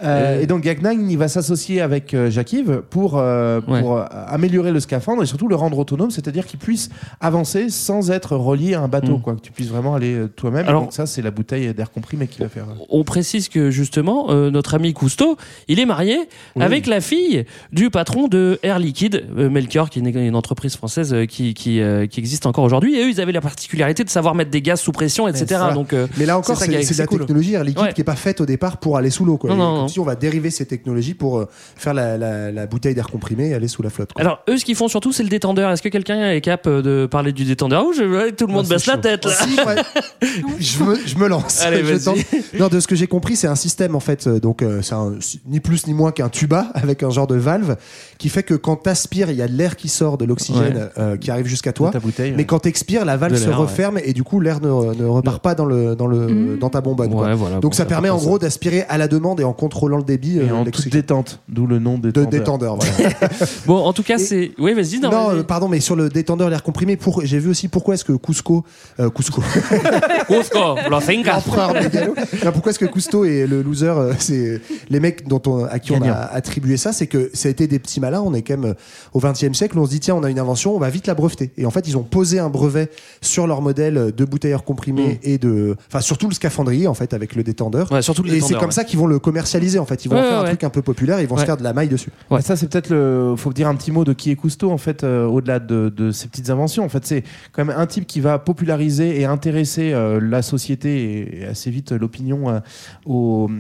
Euh, 0.03 0.41
et 0.43 0.47
donc 0.47 0.63
Gagnan, 0.63 0.91
il 1.09 1.17
va 1.17 1.29
s'associer 1.29 1.81
avec 1.81 2.15
euh, 2.15 2.31
Jacques-Yves 2.31 2.83
pour, 2.91 3.17
euh, 3.17 3.61
Ouais. 3.69 3.81
pour 3.81 3.97
euh, 3.99 4.05
améliorer 4.27 4.73
le 4.73 4.81
scaphandre 4.81 5.23
et 5.23 5.27
surtout 5.27 5.47
le 5.49 5.55
rendre 5.55 5.79
autonome, 5.79 6.11
c'est-à-dire 6.11 6.47
qu'il 6.47 6.59
puisse 6.59 6.91
avancer 7.21 7.71
sans 7.71 8.11
être 8.11 8.37
relié 8.37 8.75
à 8.75 8.81
un 8.83 8.89
bateau, 8.89 9.19
Mm. 9.19 9.21
quoi, 9.23 9.35
que 9.35 9.41
tu 9.41 9.53
puisses 9.53 9.69
vraiment 9.69 9.95
aller 9.95 10.15
euh, 10.15 10.27
toi-même. 10.29 10.67
Alors- 10.69 10.83
donc 10.83 10.93
ça, 10.93 11.07
c'est 11.07 11.23
la 11.23 11.31
bouteille 11.31 11.73
d'air 11.75 11.91
comprimé 11.93 12.27
qui 12.27 12.41
va 12.41 12.49
faire. 12.49 12.65
euh, 12.65 12.85
On 12.91 13.05
précise 13.05 13.49
que 13.49 13.71
justement, 13.71 14.27
euh, 14.31 14.51
notre 14.51 14.75
ami 14.75 14.93
Cousteau, 14.93 15.37
il 15.69 15.79
est 15.79 15.87
marié 15.87 16.19
Oui. 16.57 16.63
avec 16.65 16.87
la 16.87 17.01
fille 17.01 17.45
du 17.73 17.91
patron 17.91 18.27
de 18.29 18.59
Air 18.63 18.79
Liquide, 18.79 19.25
euh, 19.39 19.49
Melchior, 19.49 19.91
qui 19.91 20.01
est 20.01 20.03
une, 20.03 20.17
une 20.19 20.37
entreprise 20.37 20.77
française 20.77 21.13
euh, 21.15 21.27
qui, 21.27 21.55
qui, 21.55 21.81
euh, 21.81 22.07
qui 22.07 22.21
existe 22.21 22.47
encore 22.47 22.65
aujourd'hui. 22.65 22.97
Et 22.99 23.05
eux, 23.05 23.09
ils 23.11 23.21
avaient 23.21 23.33
la 23.33 23.41
particularité 23.41 24.03
de 24.05 24.11
savoir 24.11 24.35
mettre 24.35 24.51
des 24.51 24.63
gaz 24.63 24.81
sous 24.81 24.93
pression, 24.93 25.29
etc. 25.29 25.61
Donc, 25.73 25.93
euh, 25.93 26.07
Mais 26.19 26.27
là 26.27 26.37
encore, 26.37 26.57
C'est 26.57 26.83
c'est 26.83 26.99
la 26.99 27.07
cool. 27.07 27.21
technologie 27.21 27.55
Air 27.55 27.65
Liquide 27.65 27.83
Ouais. 27.85 27.93
qui 27.93 28.01
est 28.01 28.05
pas 28.05 28.17
faite 28.17 28.41
au 28.41 28.47
départ 28.47 28.79
pour 28.79 28.97
aller 28.97 29.11
sous 29.11 29.25
l'eau. 29.25 29.37
quoi. 29.37 29.51
Non, 29.51 29.57
Et 29.57 29.59
non, 29.59 29.84
on 30.01 30.05
va 30.05 30.15
dériver 30.17 30.51
ces 30.51 30.67
technologies 30.67 31.15
pour 31.15 31.39
euh, 31.39 31.49
faire 31.77 31.95
la, 31.95 32.17
la- 32.19 32.51
la 32.53 32.67
bouteille 32.67 32.95
d'air 32.95 33.07
comprimé 33.09 33.49
et 33.51 33.55
aller 33.55 33.69
sous 33.69 33.83
la 33.83 33.91
flotte. 33.91 34.13
quoi. 34.13 34.21
Alors, 34.21 34.41
eux, 34.49 34.57
ce 34.59 34.65
qu'ils 34.65 34.77
font 34.77 34.89
surtout, 34.89 35.13
c'est 35.13 35.23
le 35.23 35.29
détendeur. 35.29 35.71
Est-ce 35.71 35.83
que 35.83 35.89
quelqu'un 35.89 36.31
est 36.31 36.41
capable 36.41 36.83
de 36.83 37.07
parler 37.11 37.33
du 37.33 37.45
détendeur 37.45 37.85
Ou 37.87 37.93
je 37.93 38.31
tout 38.31 38.47
le 38.47 38.53
monde 38.53 38.67
baisse 38.69 38.87
la 38.87 38.97
tête, 38.99 39.25
là 39.25 39.33
Si, 39.33 39.57
ouais. 39.61 40.03
je, 40.61 40.83
me, 40.85 40.97
je 41.07 41.17
me 41.17 41.29
lance. 41.29 41.61
Allez, 41.63 41.83
Je. 41.85 42.59
Non, 42.59 42.69
de 42.69 42.81
ce 42.81 42.87
que 42.87 42.95
j'ai 42.97 43.07
compris, 43.07 43.37
c'est 43.37 43.47
un 43.49 43.55
système 43.55 43.95
en 43.95 44.01
fait. 44.01 44.27
euh, 44.27 44.41
Donc, 44.41 44.63
euh, 44.63 44.81
c'est 44.83 45.41
ni 45.47 45.61
plus 45.61 45.87
ni 45.87 45.95
moins 45.95 46.13
qu'un 46.13 46.29
tuba 46.29 46.69
avec 46.75 47.03
un 47.03 47.11
genre 47.11 47.27
de 47.27 47.37
valve 47.37 47.77
qui 48.19 48.29
fait 48.29 48.43
que 48.43 48.55
quand 48.55 48.77
t'aspires, 48.77 49.31
il 49.31 49.37
y 49.37 49.43
a 49.43 49.49
de 49.49 49.53
l'air 49.55 49.77
qui 49.77 49.89
sort 49.89 50.19
de 50.19 50.25
l'oxygène 50.25 50.65
Ouais. 50.77 50.89
euh, 50.99 51.17
qui 51.17 51.31
arrive 51.31 51.47
jusqu'à 51.47 51.73
toi. 51.73 51.91
ta 51.91 52.01
bouteille, 52.01 52.31
Mais 52.33 52.39
ouais. 52.39 52.45
quand 52.45 52.61
t'expires, 52.61 53.05
la 53.05 53.17
valve 53.17 53.37
se 53.37 53.49
referme 53.51 53.99
et 54.03 54.13
du 54.13 54.23
coup, 54.23 54.41
l'air 54.41 54.61
ne, 54.61 54.69
ne 54.95 55.05
repart 55.07 55.43
pas 55.43 55.55
dans 55.55 55.65
le 55.67 55.95
dans 55.97 56.07
le 56.07 56.19
Mhm. 56.27 56.59
dans 56.59 56.71
ta 56.71 56.81
bonbonne. 56.81 57.11
quoi. 57.11 57.27
Ouais, 57.27 57.35
voilà, 57.35 57.57
Donc, 57.57 57.73
bon, 57.73 57.77
ça 57.77 57.85
ça 57.85 57.89
permet 57.89 58.09
en 58.11 58.17
gros 58.17 58.39
d'aspirer 58.39 58.85
à 58.89 58.97
la 58.99 59.09
demande 59.09 59.41
et 59.41 59.45
en 59.45 59.53
contrôlant 59.75 59.99
le 59.99 60.05
débit 60.05 60.39
Et 60.39 60.51
euh, 60.51 60.55
en 60.55 60.65
toute 60.65 60.89
détente, 60.89 61.41
d'où 61.49 61.67
le 61.67 61.81
nom 61.81 61.99
de 61.99 62.11
détendeur. 62.13 62.31
détendeur. 62.31 62.77
Voilà. 62.77 63.29
Bon, 63.67 63.79
en 63.79 63.93
tout 63.93 64.03
cas, 64.03 64.19
c'est. 64.19 64.53
Oui, 64.59 64.75
vas-y, 64.75 64.99
non. 65.01 65.11
Euh, 65.31 65.43
pardon, 65.43 65.69
mais 65.69 65.81
sur 65.81 65.97
le 65.97 66.09
détendeur 66.09 66.51
l'air 66.51 66.63
comprimé, 66.63 66.97
pour... 66.97 67.25
j'ai 67.25 67.39
vu 67.39 67.51
aussi 67.51 67.69
pourquoi 67.69 67.95
est-ce 67.95 68.05
que 68.05 68.13
Cusco, 68.13 68.65
euh, 69.01 69.11
Cusco, 69.11 69.43
Cusco, 70.29 70.59
Non, 70.91 72.53
pourquoi 72.53 72.71
est-ce 72.71 72.79
que 72.79 72.85
Cousteau 72.85 73.25
et 73.25 73.47
le 73.47 73.63
loser, 73.63 73.87
euh, 73.87 74.13
c'est 74.19 74.61
les 74.91 75.01
mecs 75.01 75.27
dont 75.27 75.43
on, 75.47 75.65
à 75.65 75.79
qui 75.79 75.93
on 75.93 76.03
a 76.03 76.13
attribué 76.13 76.77
ça, 76.77 76.93
c'est 76.93 77.07
que 77.07 77.31
ça 77.33 77.49
a 77.49 77.51
été 77.51 77.67
des 77.67 77.79
petits 77.79 78.01
malins. 78.01 78.23
On 78.25 78.35
est 78.35 78.43
quand 78.43 78.57
même 78.59 78.75
au 79.13 79.21
XXe 79.21 79.53
siècle, 79.53 79.79
on 79.79 79.87
se 79.87 79.91
dit 79.91 80.01
tiens, 80.01 80.15
on 80.15 80.23
a 80.23 80.31
une 80.31 80.39
invention, 80.39 80.75
on 80.77 80.79
va 80.79 80.91
vite 80.91 81.07
la 81.07 81.15
breveter. 81.15 81.51
Et 81.57 81.67
en 81.67 81.71
fait, 81.71 81.89
ils 81.89 81.97
ont 81.97 82.03
posé 82.03 82.39
un 82.39 82.51
brevet 82.51 82.91
sur 83.21 83.47
leur 83.47 83.63
modèle 83.63 84.13
de 84.17 84.25
bouteilleur 84.25 84.65
comprimé 84.65 85.19
et 85.23 85.39
de, 85.39 85.77
enfin 85.89 86.01
surtout 86.01 86.29
le 86.29 86.35
scaphandrier 86.35 86.87
en 86.87 86.95
fait 86.95 87.15
avec 87.15 87.35
le 87.35 87.43
détendeur. 87.43 87.91
Ouais, 87.91 88.03
surtout 88.03 88.23
le 88.23 88.29
et 88.29 88.33
c'est 88.33 88.37
détendeur, 88.37 88.61
comme 88.61 88.69
ouais. 88.69 88.75
ça 88.75 88.85
qu'ils 88.85 88.99
vont 88.99 89.07
le 89.07 89.19
commercialiser 89.19 89.64
en 89.79 89.85
fait. 89.87 90.05
Ils 90.05 90.09
vont 90.09 90.17
Ouais, 90.17 90.23
faire 90.23 90.39
ouais, 90.39 90.45
un 90.45 90.49
truc 90.49 90.65
un 90.65 90.71
peu 90.71 90.83
populaire, 90.83 91.21
ils 91.21 91.27
vont 91.27 91.37
se 91.37 91.45
faire 91.45 91.57
de 91.57 91.63
la 91.63 91.73
maille 91.73 91.89
dessus. 91.89 92.11
Ouais, 92.31 92.43
ça 92.43 92.57
c'est 92.57 92.69
peut-être 92.69 92.91
le. 92.91 93.35
Faut 93.37 93.53
dire 93.53 93.69
un 93.69 93.75
petit 93.75 93.91
mot 93.93 94.05
de 94.05 94.13
qui 94.13 94.31
est 94.31 94.37
Cousteau 94.37 94.71
en 94.71 94.79
fait, 94.79 95.05
euh, 95.05 95.25
au-delà 95.27 95.59
de, 95.59 95.93
de 95.95 96.11
ces 96.11 96.29
petites 96.29 96.51
inventions. 96.51 96.85
En 96.85 96.89
fait, 96.89 97.05
c'est 97.05 97.25
quand 97.53 97.65
même 97.65 97.77
un 97.77 97.87
type 97.87 98.07
qui 98.07 98.21
va 98.21 98.39
populariser 98.39 99.21
et 99.21 99.25
intéresser 99.25 99.93
euh, 99.93 100.21
la 100.23 100.43
société 100.43 101.03
et, 101.03 101.41
et 101.43 101.47
assez 101.47 101.71
vite 101.71 101.93
euh, 101.93 101.99
l'opinion 101.99 102.49
euh, 102.51 102.61
au, 103.07 103.51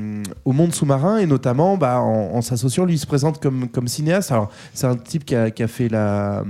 au 0.44 0.52
monde 0.52 0.74
sous-marin 0.74 1.18
et 1.18 1.26
notamment 1.26 1.76
bah, 1.76 2.00
en, 2.00 2.34
en 2.34 2.42
s'associant. 2.42 2.84
Lui, 2.84 2.94
il 2.94 2.98
se 2.98 3.06
présente 3.06 3.40
comme 3.40 3.68
comme 3.68 3.88
cinéaste. 3.88 4.32
Alors, 4.32 4.50
c'est 4.72 4.86
un 4.86 4.96
type 4.96 5.24
qui 5.24 5.34
a, 5.34 5.50
qui 5.50 5.62
a 5.62 5.68
fait 5.68 5.88
la, 5.88 6.44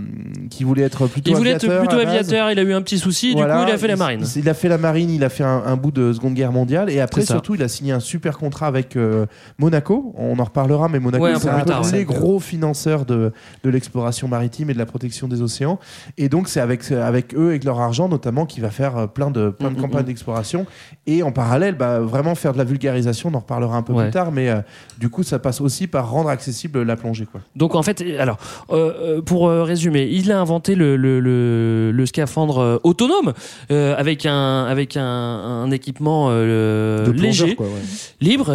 qui 0.51 0.65
voulait 0.65 0.83
être 0.83 1.07
plutôt 1.07 1.31
Il 1.31 1.37
voulait 1.37 1.51
être 1.51 1.65
aviateur 1.65 1.81
plutôt 1.81 2.01
à 2.01 2.05
base. 2.05 2.15
aviateur, 2.15 2.51
il 2.51 2.59
a 2.59 2.63
eu 2.63 2.73
un 2.73 2.83
petit 2.83 2.99
souci, 2.99 3.33
Voilà, 3.33 3.59
du 3.59 3.63
coup, 3.65 3.69
il 3.71 3.75
a 3.75 3.79
fait 3.79 3.89
la 3.89 3.97
marine. 3.97 4.25
Il, 4.37 4.49
a 4.49 4.55
fait 4.55 4.69
la 4.69 4.79
marine, 4.79 5.11
il 5.11 5.25
a 5.25 5.29
fait 5.29 5.45
un, 5.45 5.63
un 5.67 5.77
bout 5.77 5.91
de 5.91 6.13
Seconde 6.13 6.35
Guerre 6.35 6.53
mondiale 6.53 6.91
et 6.91 7.01
après 7.01 7.25
surtout 7.25 7.55
il 7.55 7.63
a 7.63 7.69
signé 7.69 7.93
un 7.93 8.01
super 8.01 8.39
contrat 8.39 8.67
avec 8.67 8.97
euh, 8.97 9.27
Monaco. 9.59 10.15
On 10.19 10.39
en 10.39 10.45
reparlera, 10.45 10.89
mais 10.89 10.99
Monaco 11.01 11.25
Ouais, 11.25 11.35
c'est 11.39 11.49
un 11.49 11.61
tard, 11.61 11.83
les 11.93 12.05
gros 12.05 12.41
financeurs 12.41 13.05
de, 13.05 13.33
de 13.63 13.71
l'exploration 13.71 14.29
maritime 14.29 14.71
et 14.71 14.75
de 14.75 14.79
la 14.79 14.87
protection 14.87 15.29
des 15.29 15.43
océans. 15.43 15.79
Et 16.19 16.29
donc 16.29 16.49
c'est 16.49 16.61
avec 16.61 16.91
avec 16.91 17.35
eux 17.35 17.47
et 17.47 17.49
avec 17.51 17.65
leur 17.65 17.81
argent 17.81 18.09
notamment 18.09 18.47
qu'il 18.47 18.63
va 18.63 18.71
faire 18.71 18.97
euh, 18.97 19.07
plein 19.07 19.31
de 19.31 19.51
plein 19.51 19.71
de 19.71 19.75
Mm, 19.75 19.79
mm, 19.79 19.81
campagnes 19.83 20.03
mm. 20.03 20.07
d'exploration 20.07 20.67
et 21.07 21.23
en 21.23 21.33
parallèle 21.33 21.75
bah, 21.77 22.01
vraiment 22.01 22.35
faire 22.35 22.53
de 22.53 22.59
la 22.59 22.65
vulgarisation. 22.65 23.31
On 23.33 23.35
en 23.35 23.41
reparlera 23.41 23.77
un 23.77 23.83
peu 23.83 23.93
Ouais. 23.93 24.05
plus 24.05 24.13
tard, 24.13 24.33
mais 24.33 24.49
euh, 24.51 24.61
du 24.99 25.09
coup 25.09 25.23
ça 25.23 25.39
passe 25.39 25.61
aussi 25.61 25.87
par 25.87 26.11
rendre 26.11 26.29
accessible 26.29 26.83
la 26.83 26.97
plongée 26.97 27.27
quoi. 27.31 27.41
Donc 27.57 27.75
en 27.75 27.83
fait, 27.83 28.03
alors 28.19 28.39
euh, 28.71 28.93
euh, 29.19 29.23
pour 29.23 29.49
résumer, 29.49 30.09
il 30.11 30.31
a 30.33 30.41
inventé 30.41 30.75
le, 30.75 30.97
le, 30.97 31.21
le, 31.21 31.93
le 31.93 32.07
scaphandre 32.07 32.81
autonome 32.83 33.33
euh, 33.71 33.95
avec 33.97 34.27
un 34.27 34.65
avec 34.65 34.97
un, 34.97 35.03
un 35.05 35.71
équipement 35.71 36.31
léger, 36.31 37.55
quoi, 37.55 37.67
ouais. 37.67 37.73
libre. 38.21 38.53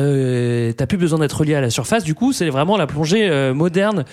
T'as 0.79 0.85
plus 0.87 0.97
besoin 0.97 1.19
d'être 1.19 1.33
relié 1.37 1.55
à 1.55 1.61
la 1.61 1.69
surface. 1.69 2.05
Du 2.05 2.15
coup, 2.15 2.31
c'est 2.31 2.47
vraiment 2.49 2.77
la 2.77 2.87
plongée 2.87 3.27
euh, 3.29 3.53
moderne. 3.53 4.05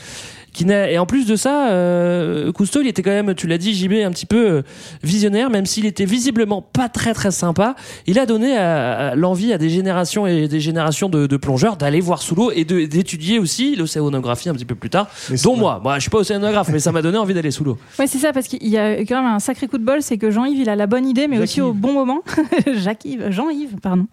Qui 0.53 0.65
et 0.69 0.99
en 0.99 1.07
plus 1.07 1.27
de 1.27 1.37
ça, 1.37 1.69
euh, 1.69 2.51
Cousteau, 2.51 2.81
il 2.81 2.89
était 2.89 3.03
quand 3.03 3.11
même, 3.13 3.35
tu 3.37 3.47
l'as 3.47 3.57
dit, 3.59 3.73
JB, 3.73 3.93
un 4.05 4.11
petit 4.11 4.27
peu 4.27 4.49
euh, 4.51 4.63
visionnaire, 5.05 5.49
même 5.49 5.65
s'il 5.65 5.87
était 5.87 6.07
visiblement 6.07 6.61
pas 6.63 6.89
très 6.89 7.15
très 7.15 7.31
sympa. 7.31 7.77
Il 8.09 8.19
a 8.19 8.27
donné 8.27 8.57
à- 8.57 9.11
à 9.11 9.15
l'envie 9.15 9.53
à 9.53 9.59
des 9.59 9.69
générations 9.69 10.27
et 10.27 10.49
des 10.49 10.59
générations 10.59 11.09
de, 11.09 11.29
de 11.29 11.37
plongeurs 11.37 11.77
d'aller 11.77 12.01
voir 12.01 12.21
sous 12.21 12.35
l'eau 12.35 12.51
et 12.51 12.65
d'étudier 12.65 13.39
aussi 13.39 13.77
l'océanographie 13.77 14.49
un 14.49 14.55
petit 14.55 14.65
peu 14.65 14.75
plus 14.75 14.91
tard. 14.91 15.07
Mais 15.31 15.37
Dont 15.45 15.57
moi. 15.57 15.79
Moi, 15.85 15.95
je 15.97 16.01
suis 16.01 16.11
pas 16.11 16.19
océanographe, 16.19 16.71
mais 16.73 16.81
ça 16.81 16.91
m'a 16.91 17.03
donné 17.03 17.19
envie 17.19 17.35
d'aller 17.35 17.53
sous 17.53 17.63
l'eau. 17.63 17.79
Ouais, 17.99 18.09
c'est 18.09 18.19
ça, 18.19 18.33
parce 18.33 18.49
qu'il 18.49 18.67
y 18.67 18.77
a 18.77 18.97
quand 19.05 19.23
même 19.23 19.31
un 19.35 19.39
sacré 19.39 19.69
coup 19.69 19.79
de 19.79 19.85
bol, 19.85 20.03
c'est 20.03 20.19
que 20.19 20.33
Jean-Yves, 20.33 20.59
il 20.63 20.69
a 20.69 20.75
la 20.75 20.89
bonne 20.89 21.07
idée, 21.07 21.29
mais 21.29 21.39
aussi 21.39 21.61
au 21.61 21.73
bon 21.75 21.93
moment. 21.93 22.23
Jacques-Yves, 22.75 23.31
Jean-Yves, 23.31 23.77
pardon. 23.81 24.07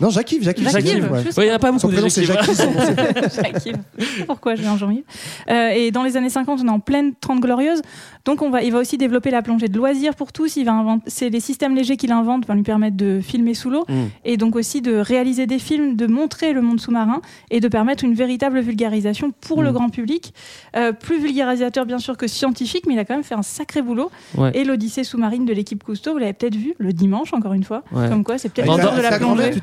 Non, 0.00 0.10
Jacques-Yves, 0.10 0.42
Jacques-Yves. 0.42 0.70
Jacques-Yves, 0.70 1.10
ouais. 1.12 1.22
juste- 1.24 1.38
il 1.42 1.48
y 1.48 1.50
en 1.50 1.54
a 1.54 1.58
pas 1.58 1.68
beaucoup 1.68 1.80
Son 1.80 1.88
de 1.88 1.92
prénom 1.94 2.08
c'est 2.08 2.24
Jacques-Yves. 2.24 2.56
Jacques-Yves. 2.56 2.64
son 2.64 2.70
nom, 2.72 3.20
c'est- 3.30 3.34
Jacques-Yves. 3.42 3.76
Je 3.98 4.04
sais 4.04 4.20
pas 4.20 4.26
Pourquoi 4.26 4.54
je 4.54 4.62
viens 4.62 4.72
en 4.72 4.76
Jean-Yves 4.76 5.02
Euh, 5.50 5.68
Et 5.70 5.90
dans 5.90 6.02
les 6.02 6.16
années 6.16 6.30
50, 6.30 6.60
on 6.62 6.66
est 6.66 6.70
en 6.70 6.80
pleine 6.80 7.12
30 7.20 7.40
glorieuse. 7.40 7.82
Donc, 8.26 8.42
on 8.42 8.50
va, 8.50 8.62
il 8.62 8.70
va 8.72 8.78
aussi 8.78 8.98
développer 8.98 9.30
la 9.30 9.40
plongée 9.42 9.68
de 9.68 9.76
loisirs 9.78 10.14
pour 10.14 10.32
tous. 10.32 10.56
Il 10.56 10.64
va 10.64 10.72
inventer, 10.72 11.04
c'est 11.06 11.30
les 11.30 11.40
systèmes 11.40 11.74
légers 11.74 11.96
qu'il 11.96 12.12
invente 12.12 12.46
vont 12.46 12.54
lui 12.54 12.62
permettre 12.62 12.96
de 12.96 13.20
filmer 13.22 13.54
sous 13.54 13.70
l'eau 13.70 13.84
Mm. 13.88 13.94
et 14.26 14.36
donc 14.36 14.56
aussi 14.56 14.82
de 14.82 14.94
réaliser 14.96 15.46
des 15.46 15.58
films, 15.58 15.96
de 15.96 16.06
montrer 16.06 16.52
le 16.52 16.60
monde 16.60 16.80
sous-marin 16.80 17.22
et 17.50 17.60
de 17.60 17.68
permettre 17.68 18.04
une 18.04 18.14
véritable 18.14 18.60
vulgarisation 18.60 19.32
pour 19.40 19.60
Mm. 19.60 19.64
le 19.64 19.72
grand 19.72 19.88
public. 19.88 20.34
Euh, 20.76 20.92
plus 20.92 21.18
vulgarisateur, 21.20 21.86
bien 21.86 21.98
sûr, 21.98 22.16
que 22.16 22.26
scientifique, 22.26 22.84
mais 22.86 22.94
il 22.94 22.98
a 22.98 23.04
quand 23.04 23.14
même 23.14 23.24
fait 23.24 23.34
un 23.34 23.42
sacré 23.42 23.80
boulot. 23.82 24.10
Ouais. 24.36 24.50
Et 24.54 24.64
l'Odyssée 24.64 25.04
sous-marine 25.04 25.44
de 25.46 25.52
l'équipe 25.52 25.82
Cousteau, 25.82 26.12
vous 26.12 26.18
l'avez 26.18 26.32
peut-être 26.34 26.56
vu 26.56 26.74
le 26.78 26.92
dimanche, 26.92 27.32
encore 27.32 27.54
une 27.54 27.64
fois. 27.64 27.82
Ouais. 27.92 28.08
Comme 28.08 28.22
quoi, 28.24 28.36
c'est 28.38 28.50
peut-être 28.50 28.66
Dans- 28.66 28.76
l'heure 28.76 28.90
dans- 28.92 28.96
de 28.98 29.02
la 29.02 29.18
grand-mère, 29.18 29.46
plongée. 29.46 29.50
tu 29.54 29.60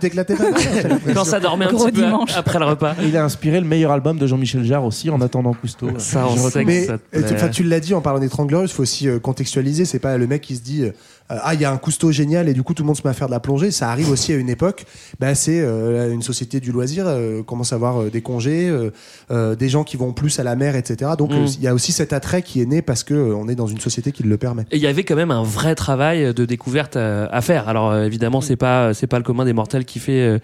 Quand 1.14 1.24
ça 1.24 1.40
dormait 1.40 1.66
un 1.66 1.72
Gros 1.72 1.86
petit 1.86 1.94
peu 1.94 2.02
dimanche. 2.06 2.36
après 2.36 2.60
le 2.60 2.66
repas. 2.66 2.96
Et 3.02 3.08
il 3.08 3.18
a 3.18 3.24
inspiré 3.24 3.60
le 3.60 3.68
meilleur 3.68 3.92
album 3.92 4.18
de 4.18 4.28
Jean-Michel 4.28 4.64
Jarre 4.64 4.84
aussi 4.86 5.10
en 5.10 5.22
attendant 5.22 5.54
Cousteau. 5.54 5.90
Ça, 5.98 6.26
on 6.28 6.36
sait 6.50 6.62
que 6.64 6.68
Mais 6.68 6.86
ça 6.86 6.98
te 6.98 7.04
euh, 7.18 7.22
tu- 7.22 7.28
plaît. 7.28 7.34
enfin, 7.36 7.48
tu 7.50 7.64
l'as 7.64 7.80
dit 7.80 7.94
en 7.94 8.02
parlant 8.02 8.20
des 8.20 8.30
30 8.30 8.48
glorieuses, 8.48 8.72
il 8.72 8.74
faut 8.74 8.84
aussi 8.84 9.08
euh, 9.08 9.20
contextualiser. 9.20 9.86
C'est 9.86 10.00
pas 10.00 10.18
le 10.18 10.28
mec 10.28 10.42
qui 10.42 10.56
se 10.56 10.62
dit 10.62 10.84
euh, 10.84 10.92
ah 11.30 11.54
il 11.54 11.62
y 11.62 11.66
a 11.66 11.72
un 11.72 11.78
Cousteau 11.78 12.12
génial 12.12 12.48
et 12.50 12.54
du 12.54 12.64
coup 12.64 12.74
tout 12.74 12.84
le 12.84 12.88
monde 12.88 12.96
se 12.98 13.02
met 13.04 13.10
à 13.10 13.14
faire 13.14 13.28
de 13.28 13.32
la 13.34 13.40
plongée. 13.40 13.72
Ça 13.72 13.90
arrive 13.92 14.10
aussi 14.10 14.32
à 14.34 14.38
une 14.38 14.50
époque. 14.50 14.86
Bah, 15.20 15.36
c'est 15.36 15.60
euh, 15.60 16.12
une 16.14 16.22
société 16.22 16.60
du 16.60 16.72
loisir 16.72 17.06
euh, 17.08 17.44
commence 17.44 17.74
à 17.74 17.76
avoir 17.76 18.02
euh, 18.02 18.10
des 18.10 18.22
congés, 18.22 18.70
euh, 18.70 18.92
euh, 19.32 19.56
des 19.56 19.70
gens 19.70 19.84
qui 19.84 19.98
vont 19.98 20.14
plus 20.14 20.40
à 20.40 20.44
la 20.44 20.56
mer, 20.56 20.76
etc. 20.76 21.12
Donc 21.18 21.32
Mm. 21.32 21.36
euh, 21.36 21.46
il 21.58 21.62
y 21.64 21.68
a 21.68 21.74
aussi 21.74 21.92
cet 21.92 22.14
attrait 22.14 22.42
qui 22.42 22.62
est 22.62 22.66
né 22.66 22.82
parce 22.82 23.04
que 23.04 23.14
euh, 23.14 23.36
on 23.36 23.48
est 23.50 23.56
dans 23.56 23.68
une 23.68 23.80
société 23.80 24.12
qui 24.12 24.24
le 24.24 24.38
permet. 24.38 24.64
Et 24.72 24.78
il 24.78 24.82
y 24.82 24.88
avait 24.88 25.04
quand 25.04 25.16
même 25.16 25.32
un 25.32 25.44
vrai 25.44 25.76
travail 25.76 26.34
de 26.34 26.46
découverte 26.46 26.96
à, 26.96 27.26
à 27.26 27.42
faire. 27.42 27.68
Alors 27.68 27.92
euh, 27.92 28.06
évidemment, 28.06 28.40
c'est 28.42 28.56
pas 28.56 28.94
c'est 28.94 29.08
pas 29.08 29.18
le 29.18 29.24
commun 29.24 29.44
des 29.46 29.54
mortels 29.54 29.86
qui 29.86 30.00
fait 30.00 30.22
euh, 30.22 30.40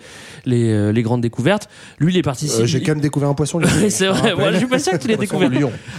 les, 0.46 0.70
euh, 0.72 0.92
les 0.92 1.02
grandes 1.02 1.22
découvertes. 1.22 1.70
Lui, 2.00 2.14
il 2.14 2.18
est 2.18 2.22
participé. 2.24 2.64
Euh, 2.64 2.66
J'ai 2.66 2.82
quand 2.82 2.92
même 2.92 3.00
découvert 3.02 3.30
un 3.30 3.34
poisson. 3.34 3.60
c'est 3.90 4.08
vrai. 4.08 4.36
Moi, 4.36 4.52
je 4.52 4.58
suis 4.58 4.68
pas 4.68 4.80
sûr 4.80 4.98
qu'il 5.00 5.12
ait 5.12 5.18
découvert. 5.18 5.50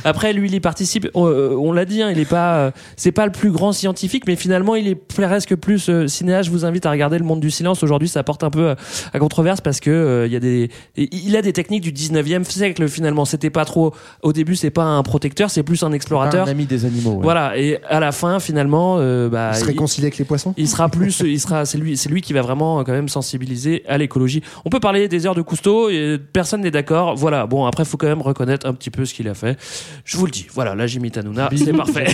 Après, 0.04 0.32
lui, 0.32 0.48
il 0.48 0.54
y 0.54 0.60
participe. 0.60 1.08
On, 1.14 1.26
euh, 1.26 1.56
on 1.58 1.72
l'a 1.72 1.84
dit, 1.84 2.02
hein, 2.02 2.10
il 2.10 2.18
est 2.18 2.24
pas, 2.28 2.56
euh, 2.56 2.70
c'est 2.96 3.12
pas 3.12 3.24
le 3.26 3.32
plus 3.32 3.50
grand 3.50 3.72
scientifique, 3.72 4.24
mais 4.26 4.36
finalement, 4.36 4.73
il 4.76 4.88
est 4.88 4.94
presque 4.94 5.54
plus 5.56 5.88
euh, 5.88 6.06
cinéaste. 6.08 6.46
Je 6.46 6.50
vous 6.50 6.64
invite 6.64 6.86
à 6.86 6.90
regarder 6.90 7.18
Le 7.18 7.24
Monde 7.24 7.40
du 7.40 7.50
Silence. 7.50 7.82
Aujourd'hui, 7.82 8.08
ça 8.08 8.22
porte 8.22 8.42
un 8.44 8.50
peu 8.50 8.70
à, 8.70 8.76
à 9.12 9.18
controverse 9.18 9.60
parce 9.60 9.80
que 9.80 9.90
euh, 9.90 10.26
il 10.26 10.32
y 10.32 10.36
a 10.36 10.40
des, 10.40 10.70
il 10.96 11.36
a 11.36 11.42
des 11.42 11.52
techniques 11.52 11.82
du 11.82 11.92
19e 11.92 12.44
siècle. 12.44 12.88
Finalement, 12.88 13.24
c'était 13.24 13.50
pas 13.50 13.64
trop. 13.64 13.94
Au 14.22 14.32
début, 14.32 14.56
c'est 14.56 14.70
pas 14.70 14.84
un 14.84 15.02
protecteur, 15.02 15.50
c'est 15.50 15.62
plus 15.62 15.82
un 15.82 15.92
explorateur. 15.92 16.46
Un 16.46 16.50
ami 16.50 16.66
des 16.66 16.84
animaux. 16.84 17.14
ouais. 17.14 17.22
Voilà. 17.22 17.56
Et 17.58 17.78
à 17.88 18.00
la 18.00 18.12
fin, 18.12 18.40
finalement, 18.40 18.96
euh, 18.98 19.28
bah, 19.28 19.50
Il 19.52 19.56
se 19.58 19.64
il- 19.64 19.66
réconcilie 19.68 20.04
avec 20.06 20.18
les 20.18 20.24
poissons? 20.24 20.54
il 20.56 20.68
sera 20.68 20.88
plus, 20.88 21.20
il 21.20 21.40
sera, 21.40 21.64
c'est 21.64 21.78
lui, 21.78 21.96
c'est 21.96 22.08
lui 22.08 22.20
qui 22.22 22.32
va 22.32 22.42
vraiment 22.42 22.80
euh, 22.80 22.82
quand 22.84 22.92
même 22.92 23.08
sensibiliser 23.08 23.82
à 23.88 23.98
l'écologie. 23.98 24.42
On 24.64 24.70
peut 24.70 24.80
parler 24.80 25.08
des 25.08 25.26
heures 25.26 25.34
de 25.34 25.42
Cousteau, 25.42 25.90
et 25.90 26.18
personne 26.32 26.60
n'est 26.62 26.70
d'accord. 26.70 27.14
Voilà. 27.16 27.46
Bon, 27.46 27.66
après, 27.66 27.84
faut 27.84 27.96
quand 27.96 28.06
même 28.06 28.22
reconnaître 28.22 28.66
un 28.66 28.74
petit 28.74 28.90
peu 28.90 29.04
ce 29.04 29.14
qu'il 29.14 29.28
a 29.28 29.34
fait. 29.34 29.58
Je 30.04 30.16
vous 30.16 30.26
le 30.26 30.30
dis. 30.32 30.46
Voilà, 30.54 30.74
là, 30.74 30.86
j'imite 30.86 31.16
Hanouna, 31.18 31.48
c'est 31.56 31.72
parfait. 31.72 32.06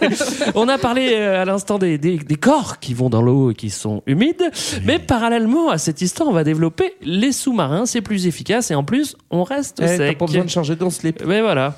On 0.54 0.68
a 0.68 0.78
parlé 0.78 1.10
euh, 1.12 1.42
à 1.42 1.44
l'instant 1.44 1.78
des, 1.78 1.98
des, 1.98 2.05
des 2.16 2.36
corps 2.36 2.78
qui 2.78 2.94
vont 2.94 3.10
dans 3.10 3.22
l'eau 3.22 3.50
et 3.50 3.54
qui 3.54 3.70
sont 3.70 4.02
humides, 4.06 4.50
mais 4.84 4.98
parallèlement 4.98 5.70
à 5.70 5.78
cette 5.78 6.00
histoire, 6.00 6.28
on 6.28 6.32
va 6.32 6.44
développer 6.44 6.94
les 7.02 7.32
sous-marins. 7.32 7.86
C'est 7.86 8.00
plus 8.00 8.26
efficace 8.26 8.70
et 8.70 8.74
en 8.74 8.84
plus, 8.84 9.16
on 9.30 9.42
reste 9.42 9.78
Eh, 9.80 9.86
T'as 9.86 9.96
sec. 9.96 10.18
pas 10.18 10.26
besoin 10.26 10.44
de 10.44 10.50
changer 10.50 10.76
de 10.76 10.88
slip. 10.90 11.22
Mais 11.26 11.40
voilà. 11.40 11.76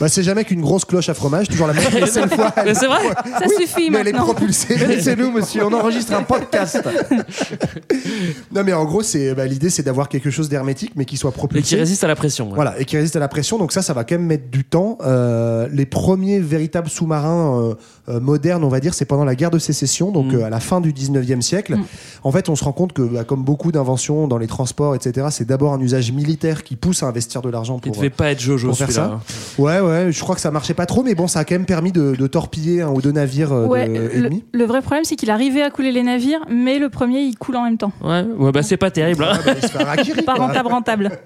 Bah, 0.00 0.08
c'est 0.08 0.22
jamais 0.22 0.44
qu'une 0.44 0.62
grosse 0.62 0.84
cloche 0.86 1.08
à 1.10 1.14
fromage, 1.14 1.48
toujours 1.48 1.66
la 1.66 1.74
même. 1.74 1.84
Seule 2.06 2.30
fois. 2.30 2.52
Mais 2.64 2.74
c'est 2.74 2.86
vrai. 2.86 3.00
Ça 3.38 3.46
suffit 3.58 3.90
Mais 3.90 3.98
elle 3.98 4.08
est 4.08 4.12
maintenant. 4.12 4.26
propulsée. 4.32 4.76
Laissez-nous, 4.76 5.30
monsieur, 5.30 5.64
on 5.66 5.72
enregistre 5.74 6.14
un 6.14 6.22
podcast. 6.22 6.80
non, 8.52 8.62
mais 8.64 8.72
en 8.72 8.84
gros, 8.84 9.02
c'est 9.02 9.34
bah, 9.34 9.46
l'idée, 9.46 9.70
c'est 9.70 9.82
d'avoir 9.82 10.08
quelque 10.08 10.30
chose 10.30 10.48
d'hermétique, 10.48 10.92
mais 10.96 11.04
qui 11.04 11.16
soit 11.16 11.30
Et 11.30 11.34
propulsé. 11.34 11.62
qui 11.62 11.76
résiste 11.76 12.04
à 12.04 12.08
la 12.08 12.16
pression. 12.16 12.48
ouais. 12.48 12.54
Voilà, 12.54 12.78
et 12.80 12.84
qui 12.84 12.96
résiste 12.96 13.16
à 13.16 13.20
la 13.20 13.28
pression. 13.28 13.58
Donc 13.58 13.72
ça, 13.72 13.82
ça 13.82 13.92
va 13.92 14.04
quand 14.04 14.14
même 14.16 14.26
mettre 14.26 14.48
du 14.50 14.64
temps. 14.64 14.98
Euh, 15.02 15.68
les 15.72 15.86
premiers 15.86 16.40
véritables 16.40 16.88
sous-marins 16.88 17.60
euh, 17.60 17.74
euh, 18.08 18.20
modernes, 18.20 18.64
on 18.64 18.68
va 18.68 18.80
dire, 18.80 18.94
c'est 18.94 19.04
pendant 19.04 19.24
la 19.24 19.34
guerre 19.34 19.50
de 19.50 19.58
sécession, 19.58 20.10
donc 20.12 20.32
Mm. 20.32 20.42
à 20.44 20.50
la 20.50 20.60
fin 20.60 20.80
du 20.80 20.92
19e 20.92 21.40
siècle. 21.42 21.76
Mm. 21.76 21.84
En 22.24 22.32
fait, 22.32 22.48
on 22.48 22.56
se 22.56 22.62
rend 22.64 22.72
compte 22.72 22.92
que, 22.92 23.02
bah, 23.02 23.24
comme 23.24 23.42
beaucoup 23.42 23.72
d'inventions 23.72 24.28
dans 24.28 24.38
les 24.38 24.46
transports, 24.46 24.94
etc., 24.94 25.26
c'est 25.30 25.46
d'abord 25.46 25.72
un 25.72 25.80
usage 25.80 26.12
militaire 26.12 26.62
qui 26.62 26.76
pousse 26.76 27.02
à 27.02 27.06
investir 27.06 27.42
de 27.42 27.48
l'argent 27.50 27.76
Il 27.84 27.90
pour... 27.90 27.96
devait 27.96 28.10
pas 28.10 28.30
être 28.30 28.40
Jojo 28.40 28.68
pour 28.68 28.76
faire 28.78 28.90
ça. 28.92 29.20
Ouais, 29.58 29.80
ouais, 29.80 29.89
ouais, 29.90 30.12
je 30.12 30.20
crois 30.20 30.34
que 30.34 30.40
ça 30.40 30.50
marchait 30.50 30.74
pas 30.74 30.86
trop, 30.86 31.02
mais 31.02 31.14
bon, 31.14 31.26
ça 31.28 31.40
a 31.40 31.44
quand 31.44 31.54
même 31.54 31.66
permis 31.66 31.92
de, 31.92 32.14
de 32.14 32.26
torpiller 32.26 32.82
un 32.82 32.88
ou 32.90 33.00
deux 33.00 33.12
navires 33.12 33.52
euh, 33.52 33.66
Ouais, 33.66 33.88
de- 33.88 33.94
le, 33.94 34.14
ennemis. 34.26 34.44
le 34.52 34.64
vrai 34.64 34.80
problème, 34.82 35.04
c'est 35.04 35.16
qu'il 35.16 35.30
arrivait 35.30 35.62
à 35.62 35.70
couler 35.70 35.92
les 35.92 36.02
navires, 36.02 36.40
mais 36.50 36.78
le 36.78 36.88
premier, 36.88 37.20
il 37.20 37.36
coule 37.36 37.56
en 37.56 37.64
même 37.64 37.76
temps. 37.78 37.92
Ouais, 38.02 38.22
ouais 38.38 38.52
bah 38.52 38.62
c'est 38.62 38.76
pas 38.76 38.90
terrible. 38.90 39.24
hein. 39.24 39.32
Ah, 39.78 39.94
bah, 39.96 40.22
Pas 40.24 40.34
rentable, 40.34 40.68
rentable. 40.68 41.10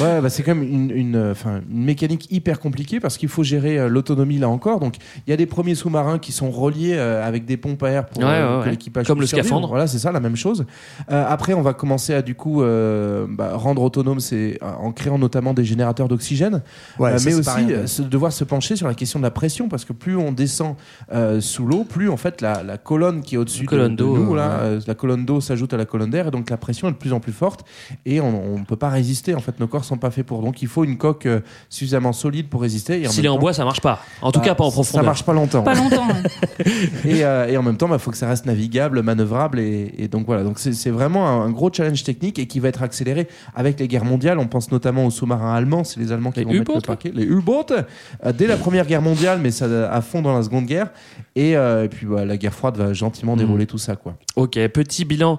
Ouais, 0.00 0.20
bah 0.22 0.30
c'est 0.30 0.42
quand 0.42 0.54
même 0.54 0.64
une, 0.64 0.90
une, 0.90 1.16
euh, 1.16 1.32
enfin, 1.32 1.60
une 1.70 1.84
mécanique 1.84 2.30
hyper 2.32 2.58
compliquée 2.60 3.00
parce 3.00 3.18
qu'il 3.18 3.28
faut 3.28 3.42
gérer 3.42 3.78
euh, 3.78 3.88
l'autonomie 3.88 4.38
là 4.38 4.48
encore. 4.48 4.80
Donc 4.80 4.94
il 5.26 5.30
y 5.30 5.32
a 5.32 5.36
des 5.36 5.46
premiers 5.46 5.74
sous-marins 5.74 6.18
qui 6.18 6.32
sont 6.32 6.50
reliés 6.50 6.94
euh, 6.96 7.26
avec 7.26 7.44
des 7.44 7.56
pompes 7.56 7.82
à 7.82 7.90
air 7.90 8.06
pour 8.06 8.22
Ouais, 8.22 8.28
ouais, 8.28 8.38
que 8.60 8.64
ouais. 8.64 8.70
l'équipage 8.70 9.06
Comme 9.06 9.20
le 9.20 9.26
survivre. 9.26 9.46
scaphandre. 9.46 9.68
Voilà, 9.68 9.86
c'est 9.86 9.98
ça, 9.98 10.10
la 10.12 10.20
même 10.20 10.36
chose. 10.36 10.64
Euh, 11.10 11.24
après, 11.28 11.52
on 11.52 11.62
va 11.62 11.74
commencer 11.74 12.14
à 12.14 12.22
du 12.22 12.34
coup 12.34 12.62
euh, 12.62 13.26
bah, 13.28 13.50
rendre 13.54 13.82
autonome, 13.82 14.20
c'est 14.20 14.58
en 14.62 14.90
créant 14.92 15.18
notamment 15.18 15.52
des 15.54 15.64
générateurs 15.64 16.08
d'oxygène, 16.08 16.62
Ouais, 16.98 17.10
Euh, 17.12 17.18
mais 17.24 17.34
aussi 17.34 17.50
se- 18.02 18.08
devoir 18.08 18.32
se 18.32 18.44
pencher 18.44 18.76
sur 18.76 18.86
la 18.88 18.94
question 18.94 19.18
de 19.18 19.24
la 19.24 19.30
pression 19.30 19.68
parce 19.68 19.84
que 19.84 19.92
plus 19.92 20.16
on 20.16 20.32
descend 20.32 20.74
euh, 21.12 21.40
sous 21.40 21.66
l'eau, 21.66 21.84
plus 21.84 22.08
en 22.10 22.16
fait 22.16 22.40
la, 22.40 22.62
la 22.62 22.78
colonne 22.78 23.22
qui 23.22 23.34
est 23.34 23.38
au-dessus 23.38 23.64
de, 23.64 23.68
colonne 23.68 23.92
de 23.92 23.96
d'eau, 23.96 24.16
nous, 24.16 24.32
euh, 24.32 24.36
là, 24.36 24.48
ouais. 24.48 24.54
euh, 24.64 24.80
la 24.86 24.94
colonne 24.94 25.24
d'eau 25.24 25.40
s'ajoute 25.40 25.72
à 25.74 25.76
la 25.76 25.84
colonne 25.84 26.10
d'air 26.10 26.28
et 26.28 26.30
donc 26.30 26.50
la 26.50 26.56
pression 26.56 26.88
est 26.88 26.92
de 26.92 26.96
plus 26.96 27.12
en 27.12 27.20
plus 27.20 27.32
forte 27.32 27.64
et 28.06 28.20
on 28.20 28.58
ne 28.58 28.64
peut 28.64 28.76
pas 28.76 28.88
résister. 28.88 29.34
En 29.34 29.40
fait, 29.40 29.58
nos 29.60 29.66
corps 29.66 29.84
sont 29.84 29.98
pas 29.98 30.10
faits 30.10 30.26
pour. 30.26 30.42
Donc 30.42 30.62
il 30.62 30.68
faut 30.68 30.84
une 30.84 30.96
coque 30.98 31.26
euh, 31.26 31.40
suffisamment 31.68 32.12
solide 32.12 32.48
pour 32.48 32.62
résister. 32.62 33.04
S'il 33.08 33.24
est 33.24 33.28
en 33.28 33.38
bois, 33.38 33.52
ça 33.52 33.64
marche 33.64 33.80
pas. 33.80 34.00
En 34.22 34.32
tout 34.32 34.38
Bah, 34.40 34.46
cas, 34.46 34.54
pas 34.54 34.64
en 34.64 34.70
Ça 34.70 34.74
profondeur. 34.74 35.04
marche 35.06 35.22
pas 35.24 35.32
longtemps. 35.32 35.62
Pas 35.62 35.74
longtemps. 35.74 36.06
Et, 37.04 37.24
euh, 37.24 37.46
et 37.48 37.56
en 37.56 37.62
même 37.62 37.76
temps, 37.76 37.88
il 37.92 37.98
faut 37.98 38.10
que 38.10 38.16
ça 38.16 38.28
reste 38.28 38.46
navigable, 38.46 39.02
manœuvrable. 39.02 39.58
Et, 39.58 39.94
et 39.98 40.08
donc 40.08 40.26
voilà. 40.26 40.42
Donc 40.44 40.58
c'est 40.58 40.90
vraiment 40.90 41.26
un, 41.28 41.46
un 41.46 41.50
gros 41.50 41.70
challenge 41.72 42.02
technique 42.04 42.38
et 42.38 42.46
qui 42.46 42.60
va 42.60 42.68
être 42.68 42.82
accéléré 42.82 43.28
avec 43.54 43.78
les 43.80 43.88
guerres 43.88 44.04
mondiales. 44.04 44.38
On 44.38 44.46
pense 44.46 44.70
notamment 44.70 45.06
aux 45.06 45.10
sous-marins 45.10 45.54
allemands. 45.54 45.84
C'est 45.84 46.00
les 46.00 46.12
Allemands 46.12 46.30
qui 46.30 46.40
Les 46.40 46.44
vont 46.44 46.52
mettre 46.52 46.70
le 46.70 46.76
U-boats, 46.78 46.86
paquet. 46.86 47.12
Les 47.14 47.24
U-boats 47.24 47.66
dès 48.34 48.46
la 48.46 48.56
première 48.56 48.86
guerre 48.86 49.02
mondiale, 49.02 49.38
mais 49.42 49.50
ça 49.50 49.66
à 49.90 50.00
fond 50.00 50.22
dans 50.22 50.36
la 50.36 50.42
seconde 50.42 50.66
guerre. 50.66 50.88
Et, 51.36 51.56
euh, 51.56 51.84
et 51.84 51.88
puis 51.88 52.06
bah, 52.06 52.24
la 52.24 52.36
guerre 52.36 52.54
froide 52.54 52.76
va 52.76 52.92
gentiment 52.92 53.36
Mm. 53.36 53.38
dérouler 53.38 53.66
tout 53.66 53.78
ça, 53.78 53.94
quoi. 53.96 54.14
Ok, 54.36 54.54
petit 54.68 55.04
bilan 55.04 55.38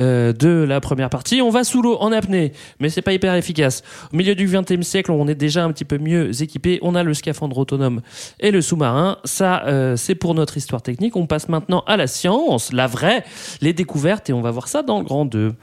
euh, 0.00 0.32
de 0.32 0.64
la 0.66 0.80
première 0.80 1.10
partie. 1.10 1.40
On 1.42 1.50
va 1.50 1.62
sous 1.64 1.82
l'eau 1.82 1.96
en 2.00 2.10
apnée, 2.12 2.52
mais 2.80 2.88
c'est 2.88 3.02
pas 3.02 3.12
hyper 3.12 3.34
efficace. 3.34 3.82
Au 4.12 4.16
milieu 4.16 4.34
du 4.34 4.46
XXe 4.46 4.84
siècle, 4.86 5.10
on 5.12 5.28
est 5.28 5.34
déjà 5.34 5.62
un 5.64 5.70
petit 5.72 5.84
peu 5.84 5.98
mieux 5.98 6.42
équipé. 6.42 6.78
On 6.82 6.94
a 6.94 7.02
le 7.02 7.14
scaphandre 7.14 7.56
autonome 7.58 8.00
et 8.40 8.50
le 8.50 8.60
sous-marin. 8.62 9.18
Ça, 9.24 9.64
euh, 9.66 9.96
c'est 9.96 10.14
pour 10.14 10.34
notre 10.34 10.56
histoire 10.56 10.82
technique. 10.82 11.14
On 11.16 11.26
passe 11.26 11.48
maintenant 11.48 11.84
à 11.86 11.96
la 11.96 12.06
science, 12.06 12.72
la 12.72 12.86
vraie, 12.86 13.22
les 13.60 13.72
découvertes, 13.72 14.30
et 14.30 14.32
on 14.32 14.40
va 14.40 14.50
voir 14.50 14.68
ça 14.68 14.82
dans 14.82 14.98
le 14.98 15.04
grand 15.04 15.24
2. 15.26 15.54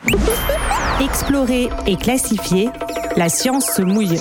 Explorer 1.02 1.70
et 1.88 1.96
classifier, 1.96 2.70
la 3.18 3.30
science 3.30 3.66
se 3.76 3.82
mouille. 3.82 4.20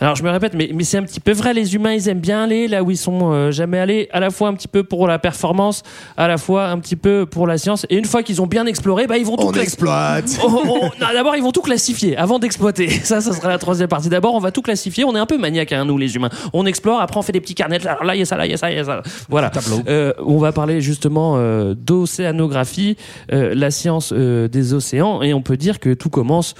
Alors 0.00 0.14
je 0.14 0.22
me 0.22 0.30
répète, 0.30 0.54
mais, 0.54 0.70
mais 0.74 0.84
c'est 0.84 0.98
un 0.98 1.02
petit 1.02 1.20
peu 1.20 1.32
vrai, 1.32 1.54
les 1.54 1.74
humains 1.74 1.92
ils 1.92 2.08
aiment 2.08 2.20
bien 2.20 2.42
aller 2.42 2.68
là 2.68 2.82
où 2.82 2.90
ils 2.90 2.96
sont 2.96 3.32
euh, 3.32 3.50
jamais 3.50 3.78
allés, 3.78 4.08
à 4.12 4.20
la 4.20 4.30
fois 4.30 4.48
un 4.48 4.54
petit 4.54 4.68
peu 4.68 4.84
pour 4.84 5.06
la 5.06 5.18
performance, 5.18 5.82
à 6.16 6.28
la 6.28 6.38
fois 6.38 6.66
un 6.66 6.78
petit 6.78 6.96
peu 6.96 7.26
pour 7.26 7.46
la 7.46 7.58
science, 7.58 7.86
et 7.88 7.96
une 7.96 8.04
fois 8.04 8.22
qu'ils 8.22 8.42
ont 8.42 8.46
bien 8.46 8.66
exploré, 8.66 9.06
bah 9.06 9.16
ils 9.16 9.24
vont 9.24 9.36
tout 9.36 9.46
On 9.46 9.52
exploite 9.52 10.38
oh, 10.44 10.62
non, 11.00 11.06
D'abord, 11.12 11.36
ils 11.36 11.42
vont 11.42 11.52
tout 11.52 11.62
classifier 11.62 12.16
avant 12.16 12.38
d'exploiter. 12.38 12.88
Ça, 13.06 13.20
ça 13.20 13.32
sera 13.32 13.48
la 13.48 13.58
troisième 13.58 13.88
partie. 13.88 14.08
D'abord, 14.08 14.34
on 14.34 14.38
va 14.38 14.50
tout 14.50 14.62
classifier. 14.62 15.04
On 15.04 15.14
est 15.14 15.18
un 15.18 15.26
peu 15.26 15.38
maniaque, 15.38 15.72
hein, 15.72 15.84
nous, 15.84 15.96
les 15.96 16.14
humains. 16.14 16.30
On 16.52 16.66
explore, 16.66 17.00
après, 17.00 17.18
on 17.18 17.22
fait 17.22 17.32
des 17.32 17.40
petits 17.40 17.54
carnets. 17.54 17.78
Là, 17.78 18.14
il 18.14 18.18
y 18.18 18.22
a 18.22 18.26
ça, 18.26 18.36
là, 18.36 18.46
il 18.46 18.50
y 18.50 18.54
a 18.54 18.56
ça, 18.56 18.70
il 18.70 18.76
y 18.76 18.80
a 18.80 18.84
ça. 18.84 19.02
Voilà. 19.28 19.50
Euh, 19.88 20.12
on 20.18 20.38
va 20.38 20.52
parler 20.52 20.80
justement 20.80 21.34
euh, 21.36 21.74
d'océanographie, 21.74 22.96
euh, 23.32 23.54
la 23.54 23.70
science 23.70 24.12
euh, 24.12 24.48
des 24.48 24.74
océans, 24.74 25.22
et 25.22 25.32
on 25.32 25.42
peut 25.42 25.56
dire 25.56 25.80
que 25.80 25.94
tout 25.94 26.10
commence 26.10 26.54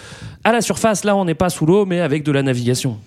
à 0.45 0.52
la 0.52 0.61
surface. 0.61 1.05
Là, 1.05 1.16
on 1.16 1.25
n'est 1.25 1.35
pas 1.35 1.50
sous 1.50 1.66
l'eau, 1.66 1.85
mais 1.85 2.00
avec 2.00 2.23
de 2.23 2.33
la 2.33 2.43
navigation. 2.43 2.99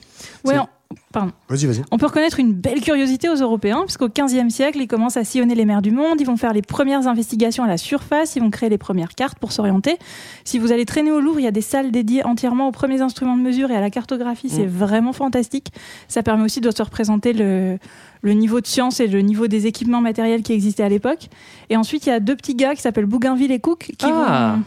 Ouais, 0.44 0.58
on- 0.60 0.68
pardon. 1.12 1.32
Vas-y, 1.50 1.66
vas-y. 1.66 1.82
On 1.92 1.98
peut 1.98 2.06
reconnaître 2.06 2.40
une 2.40 2.54
belle 2.54 2.82
curiosité 2.82 3.30
aux 3.30 3.36
Européens, 3.36 3.82
puisqu'au 3.86 4.08
XVe 4.10 4.50
siècle, 4.50 4.80
ils 4.82 4.88
commencent 4.88 5.18
à 5.18 5.24
sillonner 5.24 5.56
les 5.56 5.66
mers 5.66 5.82
du 5.82 5.92
monde, 5.92 6.20
ils 6.20 6.26
vont 6.28 6.38
faire 6.38 6.54
les 6.54 6.62
premières 6.62 7.08
investigations 7.08 7.64
à 7.64 7.68
la 7.68 7.78
surface, 7.78 8.36
ils 8.36 8.42
vont 8.42 8.50
créer 8.50 8.70
les 8.70 8.78
premières 8.78 9.16
cartes 9.16 9.40
pour 9.40 9.52
s'orienter. 9.52 9.98
Si 10.44 10.60
vous 10.60 10.72
allez 10.72 10.86
traîner 10.86 11.12
au 11.12 11.20
Louvre, 11.20 11.40
il 11.40 11.44
y 11.44 11.48
a 11.48 11.52
des 11.52 11.62
salles 11.62 11.92
dédiées 11.92 12.24
entièrement 12.26 12.68
aux 12.68 12.72
premiers 12.72 13.02
instruments 13.02 13.38
de 13.38 13.42
mesure 13.42 13.72
et 13.72 13.76
à 13.76 13.82
la 13.82 13.90
cartographie, 13.90 14.50
c'est 14.50 14.66
vraiment 14.66 15.14
fantastique. 15.14 15.72
Ça 16.08 16.24
permet 16.24 16.44
aussi 16.44 16.62
de 16.62 16.70
se 16.72 16.82
représenter 16.84 17.34
le, 17.34 17.78
le 18.22 18.34
niveau 18.34 18.62
de 18.62 18.68
science 18.68 19.00
et 19.00 19.08
le 19.08 19.22
niveau 19.22 19.48
des 19.48 19.66
équipements 19.68 20.02
matériels 20.02 20.44
qui 20.44 20.54
existaient 20.54 20.84
à 20.84 20.90
l'époque. 20.90 21.30
Et 21.70 21.78
ensuite, 21.78 22.06
il 22.06 22.10
y 22.10 22.12
a 22.12 22.20
deux 22.20 22.36
petits 22.36 22.56
gars 22.56 22.76
qui 22.76 22.82
s'appellent 22.82 23.06
Bougainville 23.06 23.52
et 23.52 23.60
Cook 23.60 23.92
qui 23.98 24.06
Ah. 24.06 24.58
vont... 24.58 24.64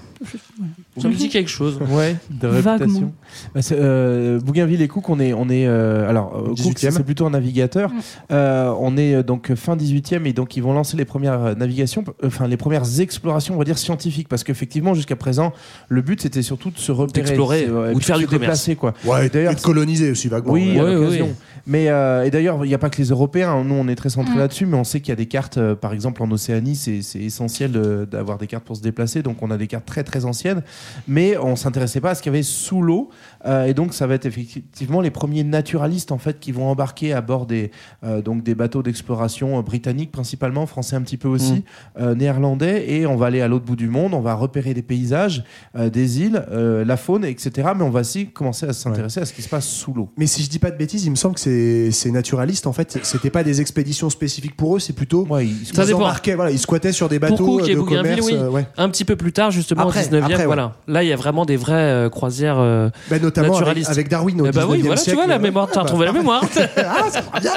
Ça 0.99 1.08
me 1.08 1.14
dit 1.14 1.28
quelque 1.28 1.50
chose. 1.50 1.80
Ouais, 1.90 2.16
de 2.30 2.46
réputation. 2.46 3.12
Bah, 3.54 3.61
euh, 3.72 4.38
Bougainville 4.38 4.80
et 4.80 4.87
Cook, 4.88 5.08
on 5.08 5.18
est, 5.18 5.32
on 5.32 5.49
est 5.49 5.66
euh, 5.66 6.08
alors 6.08 6.31
Cook, 6.32 6.56
18e. 6.58 6.90
c'est 6.90 7.04
plutôt 7.04 7.26
un 7.26 7.30
navigateur. 7.30 7.90
Mm. 7.90 8.00
Euh, 8.32 8.72
on 8.80 8.96
est 8.96 9.14
euh, 9.14 9.22
donc 9.22 9.54
fin 9.54 9.76
18e 9.76 10.26
et 10.26 10.32
donc 10.32 10.56
ils 10.56 10.62
vont 10.62 10.73
lancer 10.73 10.97
les 10.97 11.04
premières 11.04 11.42
euh, 11.42 11.54
navigations, 11.54 12.04
euh, 12.08 12.26
enfin 12.28 12.47
les 12.49 12.56
premières 12.56 13.00
explorations, 13.00 13.54
on 13.54 13.58
va 13.58 13.64
dire 13.64 13.78
scientifiques, 13.78 14.28
parce 14.28 14.45
qu'effectivement 14.45 14.95
jusqu'à 14.95 15.16
présent 15.16 15.52
le 15.88 16.02
but 16.02 16.21
c'était 16.23 16.42
surtout 16.42 16.71
de 16.71 16.78
se 16.78 16.92
repérer, 16.92 17.25
D'explorer 17.26 17.71
ou 17.71 17.99
de 17.99 18.04
faire 18.04 18.16
se 18.16 18.21
du 18.23 18.26
commerce. 18.26 18.40
déplacer, 18.66 18.76
quoi. 18.76 18.95
Ouais, 19.04 19.28
D'ailleurs, 19.28 19.52
et 19.52 19.54
de 19.56 19.60
coloniser 19.60 20.10
aussi 20.10 20.28
vaguement. 20.28 20.52
Oui, 20.52 20.78
Ouais. 20.80 20.97
Ouais. 20.97 21.34
Mais 21.66 21.88
euh, 21.90 22.25
et 22.25 22.30
d'ailleurs, 22.30 22.64
il 22.64 22.68
n'y 22.68 22.75
a 22.75 22.78
pas 22.78 22.90
que 22.90 22.99
les 22.99 23.08
Européens. 23.10 23.62
Nous, 23.62 23.75
on 23.75 23.86
est 23.86 23.95
très 23.95 24.08
centrés 24.08 24.34
Mm. 24.34 24.38
là-dessus, 24.38 24.66
mais 24.66 24.76
on 24.76 24.82
sait 24.84 25.00
qu'il 25.00 25.10
y 25.10 25.12
a 25.12 25.16
des 25.16 25.26
cartes, 25.26 25.58
euh, 25.58 25.75
par 25.76 25.92
exemple 25.92 26.23
en 26.23 26.30
Océanie, 26.32 26.75
c'est 26.75 27.02
c'est 27.02 27.21
essentiel 27.21 27.71
de- 27.71 28.04
d'avoir 28.10 28.38
des 28.38 28.47
cartes 28.49 28.64
pour 28.64 28.76
se 28.76 28.82
déplacer. 28.82 29.23
Donc, 29.23 29.36
on 29.42 29.50
a 29.50 29.56
des 29.56 29.68
cartes 29.68 29.86
très 29.86 30.02
très 30.02 30.25
anciennes, 30.25 30.62
mais 31.06 31.36
on 31.38 31.54
s'intéressait 31.54 32.00
pas 32.00 32.10
à 32.10 32.14
ce 32.16 32.23
qu'il 32.23 32.32
y 32.32 32.34
avait 32.34 32.42
sous 32.42 32.82
l'eau. 32.82 33.10
Euh, 33.47 33.65
et 33.67 33.75
donc, 33.75 33.93
ça 33.95 34.07
va 34.07 34.15
être 34.15 34.26
effectivement 34.26 35.00
les 35.00 35.11
premiers 35.11 35.45
naturalistes 35.45 36.13
en 36.13 36.19
fait 36.19 36.39
qui 36.41 36.52
vont 36.52 36.67
embarquer 36.69 37.13
à 37.13 37.21
bord 37.21 37.47
des 37.47 37.71
euh, 38.05 38.23
donc 38.23 38.43
des 38.43 38.55
bateaux 38.55 38.83
d'exploration 38.83 39.59
euh, 39.59 39.63
britanniques 39.63 40.13
principalement, 40.13 40.67
français 40.67 40.97
un 40.97 41.02
petit 41.02 41.17
peu 41.17 41.28
aussi, 41.28 41.52
Mm. 41.52 41.63
euh, 42.02 42.15
néerlandais. 42.15 42.91
Et 42.91 43.07
on 43.07 43.17
va 43.17 43.26
aller 43.26 43.41
à 43.41 43.49
l'autre 43.49 43.65
bout 43.65 43.76
du 43.76 43.89
monde. 43.89 44.15
On 44.15 44.21
va 44.21 44.35
repérer 44.35 44.75
des 44.75 44.83
paysages, 44.83 45.45
euh, 45.76 45.91
des 45.91 46.21
îles, 46.21 46.45
euh, 46.50 46.85
la 46.85 46.97
faune, 46.97 47.25
etc. 47.25 47.71
Mais 47.76 47.83
on 47.85 47.91
va 47.91 48.00
aussi 48.00 48.28
commencer 48.28 48.67
à 48.67 48.73
s'intéresser 48.73 49.21
à 49.21 49.25
ce 49.26 49.33
qui 49.33 49.43
se 49.43 49.49
passe 49.49 49.67
sous 49.67 49.93
l'eau. 49.93 50.11
Mais 50.17 50.26
si 50.26 50.43
je 50.43 50.49
dis 50.50 50.59
pas 50.59 50.71
de 50.71 50.76
bêtises, 50.76 51.05
il 51.05 51.11
me 51.11 51.17
semble 51.17 51.35
que 51.35 51.41
ces, 51.41 51.91
ces 51.93 52.11
naturalistes, 52.11 52.67
en 52.67 52.73
fait, 52.73 52.99
c'était 53.02 53.31
pas 53.31 53.43
des 53.45 53.61
expéditions 53.61 54.11
spécifiques 54.11 54.57
pour 54.57 54.76
eux, 54.76 54.78
c'est 54.81 54.93
plutôt. 54.93 55.26
Ouais, 55.28 55.47
ils- 55.47 55.67
Ça 55.75 55.85
ils 55.85 55.95
embarquaient, 55.95 56.35
voilà, 56.35 56.50
ils 56.50 56.59
squattaient 56.59 56.93
sur 56.93 57.09
des 57.09 57.19
bateaux 57.19 57.61
de 57.61 57.75
commerce. 57.81 58.26
oui. 58.26 58.35
euh, 58.35 58.49
ouais. 58.49 58.67
Un 58.76 58.89
petit 58.89 59.05
peu 59.05 59.17
plus 59.17 59.33
tard, 59.33 59.50
justement, 59.50 59.83
Après, 59.83 60.00
au 60.00 60.09
19e, 60.11 60.23
après, 60.25 60.37
ouais. 60.39 60.45
voilà. 60.47 60.75
Là, 60.87 61.02
il 61.02 61.09
y 61.09 61.13
a 61.13 61.17
vraiment 61.17 61.45
des 61.45 61.57
vraies 61.57 61.75
euh, 61.75 62.09
croisières. 62.09 62.59
euh, 62.59 62.91
Bah, 63.11 63.19
notamment 63.36 63.56
avec, 63.88 64.08
Darwin 64.08 64.40
au 64.40 64.47
eh 64.47 64.50
bah 64.50 64.66
oui, 64.68 64.78
19e 64.80 64.86
voilà, 64.86 65.00
tu 65.00 65.14
vois 65.14 65.26
la 65.26 65.38
mémoire, 65.38 65.68
t'as 65.71 65.80
Ouais, 65.80 65.82
retrouvé 65.84 66.06
la 66.06 66.12
mémoire. 66.12 66.45
ah, 66.76 67.10
ça 67.10 67.21
va 67.32 67.40
bien. 67.40 67.52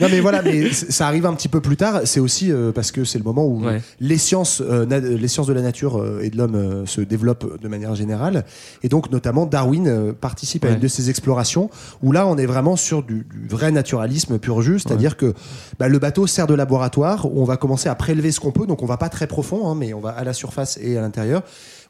Non 0.00 0.08
mais 0.10 0.20
voilà, 0.20 0.42
mais 0.42 0.72
ça 0.72 1.06
arrive 1.06 1.26
un 1.26 1.34
petit 1.34 1.48
peu 1.48 1.60
plus 1.60 1.76
tard. 1.76 2.00
C'est 2.04 2.20
aussi 2.20 2.50
euh, 2.50 2.72
parce 2.72 2.92
que 2.92 3.04
c'est 3.04 3.18
le 3.18 3.24
moment 3.24 3.46
où 3.46 3.62
Ouais. 3.62 3.80
les 4.00 4.18
sciences, 4.18 4.60
euh, 4.60 4.84
les 5.00 5.28
sciences 5.28 5.46
de 5.46 5.52
la 5.52 5.62
nature 5.62 6.00
euh, 6.00 6.20
et 6.22 6.30
de 6.30 6.36
l'homme 6.36 6.84
se 6.86 7.00
développent 7.00 7.60
de 7.60 7.68
manière 7.68 7.94
générale, 7.94 8.44
et 8.82 8.88
donc 8.88 9.10
notamment 9.10 9.46
Darwin 9.46 10.12
participe 10.20 10.64
à 10.64 10.70
une 10.70 10.80
de 10.80 10.88
ces 10.88 11.10
explorations 11.10 11.70
où 12.02 12.12
là 12.12 12.26
on 12.26 12.36
est 12.38 12.46
vraiment 12.46 12.76
sur 12.76 13.02
du, 13.02 13.26
du 13.30 13.48
vrai 13.48 13.70
naturalisme 13.70 14.38
pur 14.38 14.62
jus, 14.62 14.80
c'est-à-dire 14.80 15.16
que 15.16 15.34
bah, 15.78 15.88
le 15.88 15.98
bateau 15.98 16.26
sert 16.26 16.46
de 16.46 16.54
laboratoire 16.54 17.26
où 17.26 17.40
on 17.40 17.44
va 17.44 17.56
commencer 17.56 17.88
à 17.88 17.94
prélever 17.94 18.32
ce 18.32 18.40
qu'on 18.40 18.52
peut, 18.52 18.66
donc 18.66 18.82
on 18.82 18.86
va 18.86 18.96
pas 18.96 19.08
très 19.08 19.26
profond, 19.26 19.68
hein, 19.70 19.74
mais 19.78 19.94
on 19.94 20.00
va 20.00 20.10
à 20.10 20.24
la 20.24 20.32
surface 20.32 20.78
et 20.82 20.96
à 20.96 21.00
l'intérieur. 21.00 21.42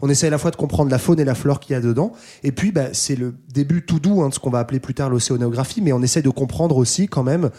On 0.02 0.08
essaie 0.08 0.26
à 0.26 0.30
la 0.30 0.38
fois 0.38 0.50
de 0.50 0.56
comprendre 0.56 0.90
la 0.90 0.98
faune 0.98 1.20
et 1.20 1.24
la 1.24 1.36
flore 1.36 1.60
qu'il 1.60 1.74
y 1.74 1.76
a 1.76 1.80
dedans. 1.80 2.12
Et 2.42 2.50
puis, 2.52 2.72
bah, 2.72 2.88
c'est 2.92 3.14
le 3.14 3.34
début 3.52 3.86
tout 3.86 4.00
doux 4.00 4.22
hein, 4.22 4.28
de 4.28 4.34
ce 4.34 4.40
qu'on 4.40 4.50
va 4.50 4.58
appeler 4.58 4.80
plus 4.80 4.94
tard 4.94 5.08
l'océanographie, 5.08 5.80
mais 5.80 5.92
on 5.92 6.02
essaie 6.02 6.22
de 6.22 6.30
comprendre 6.30 6.76
aussi 6.76 7.06
quand 7.06 7.22
même 7.22 7.50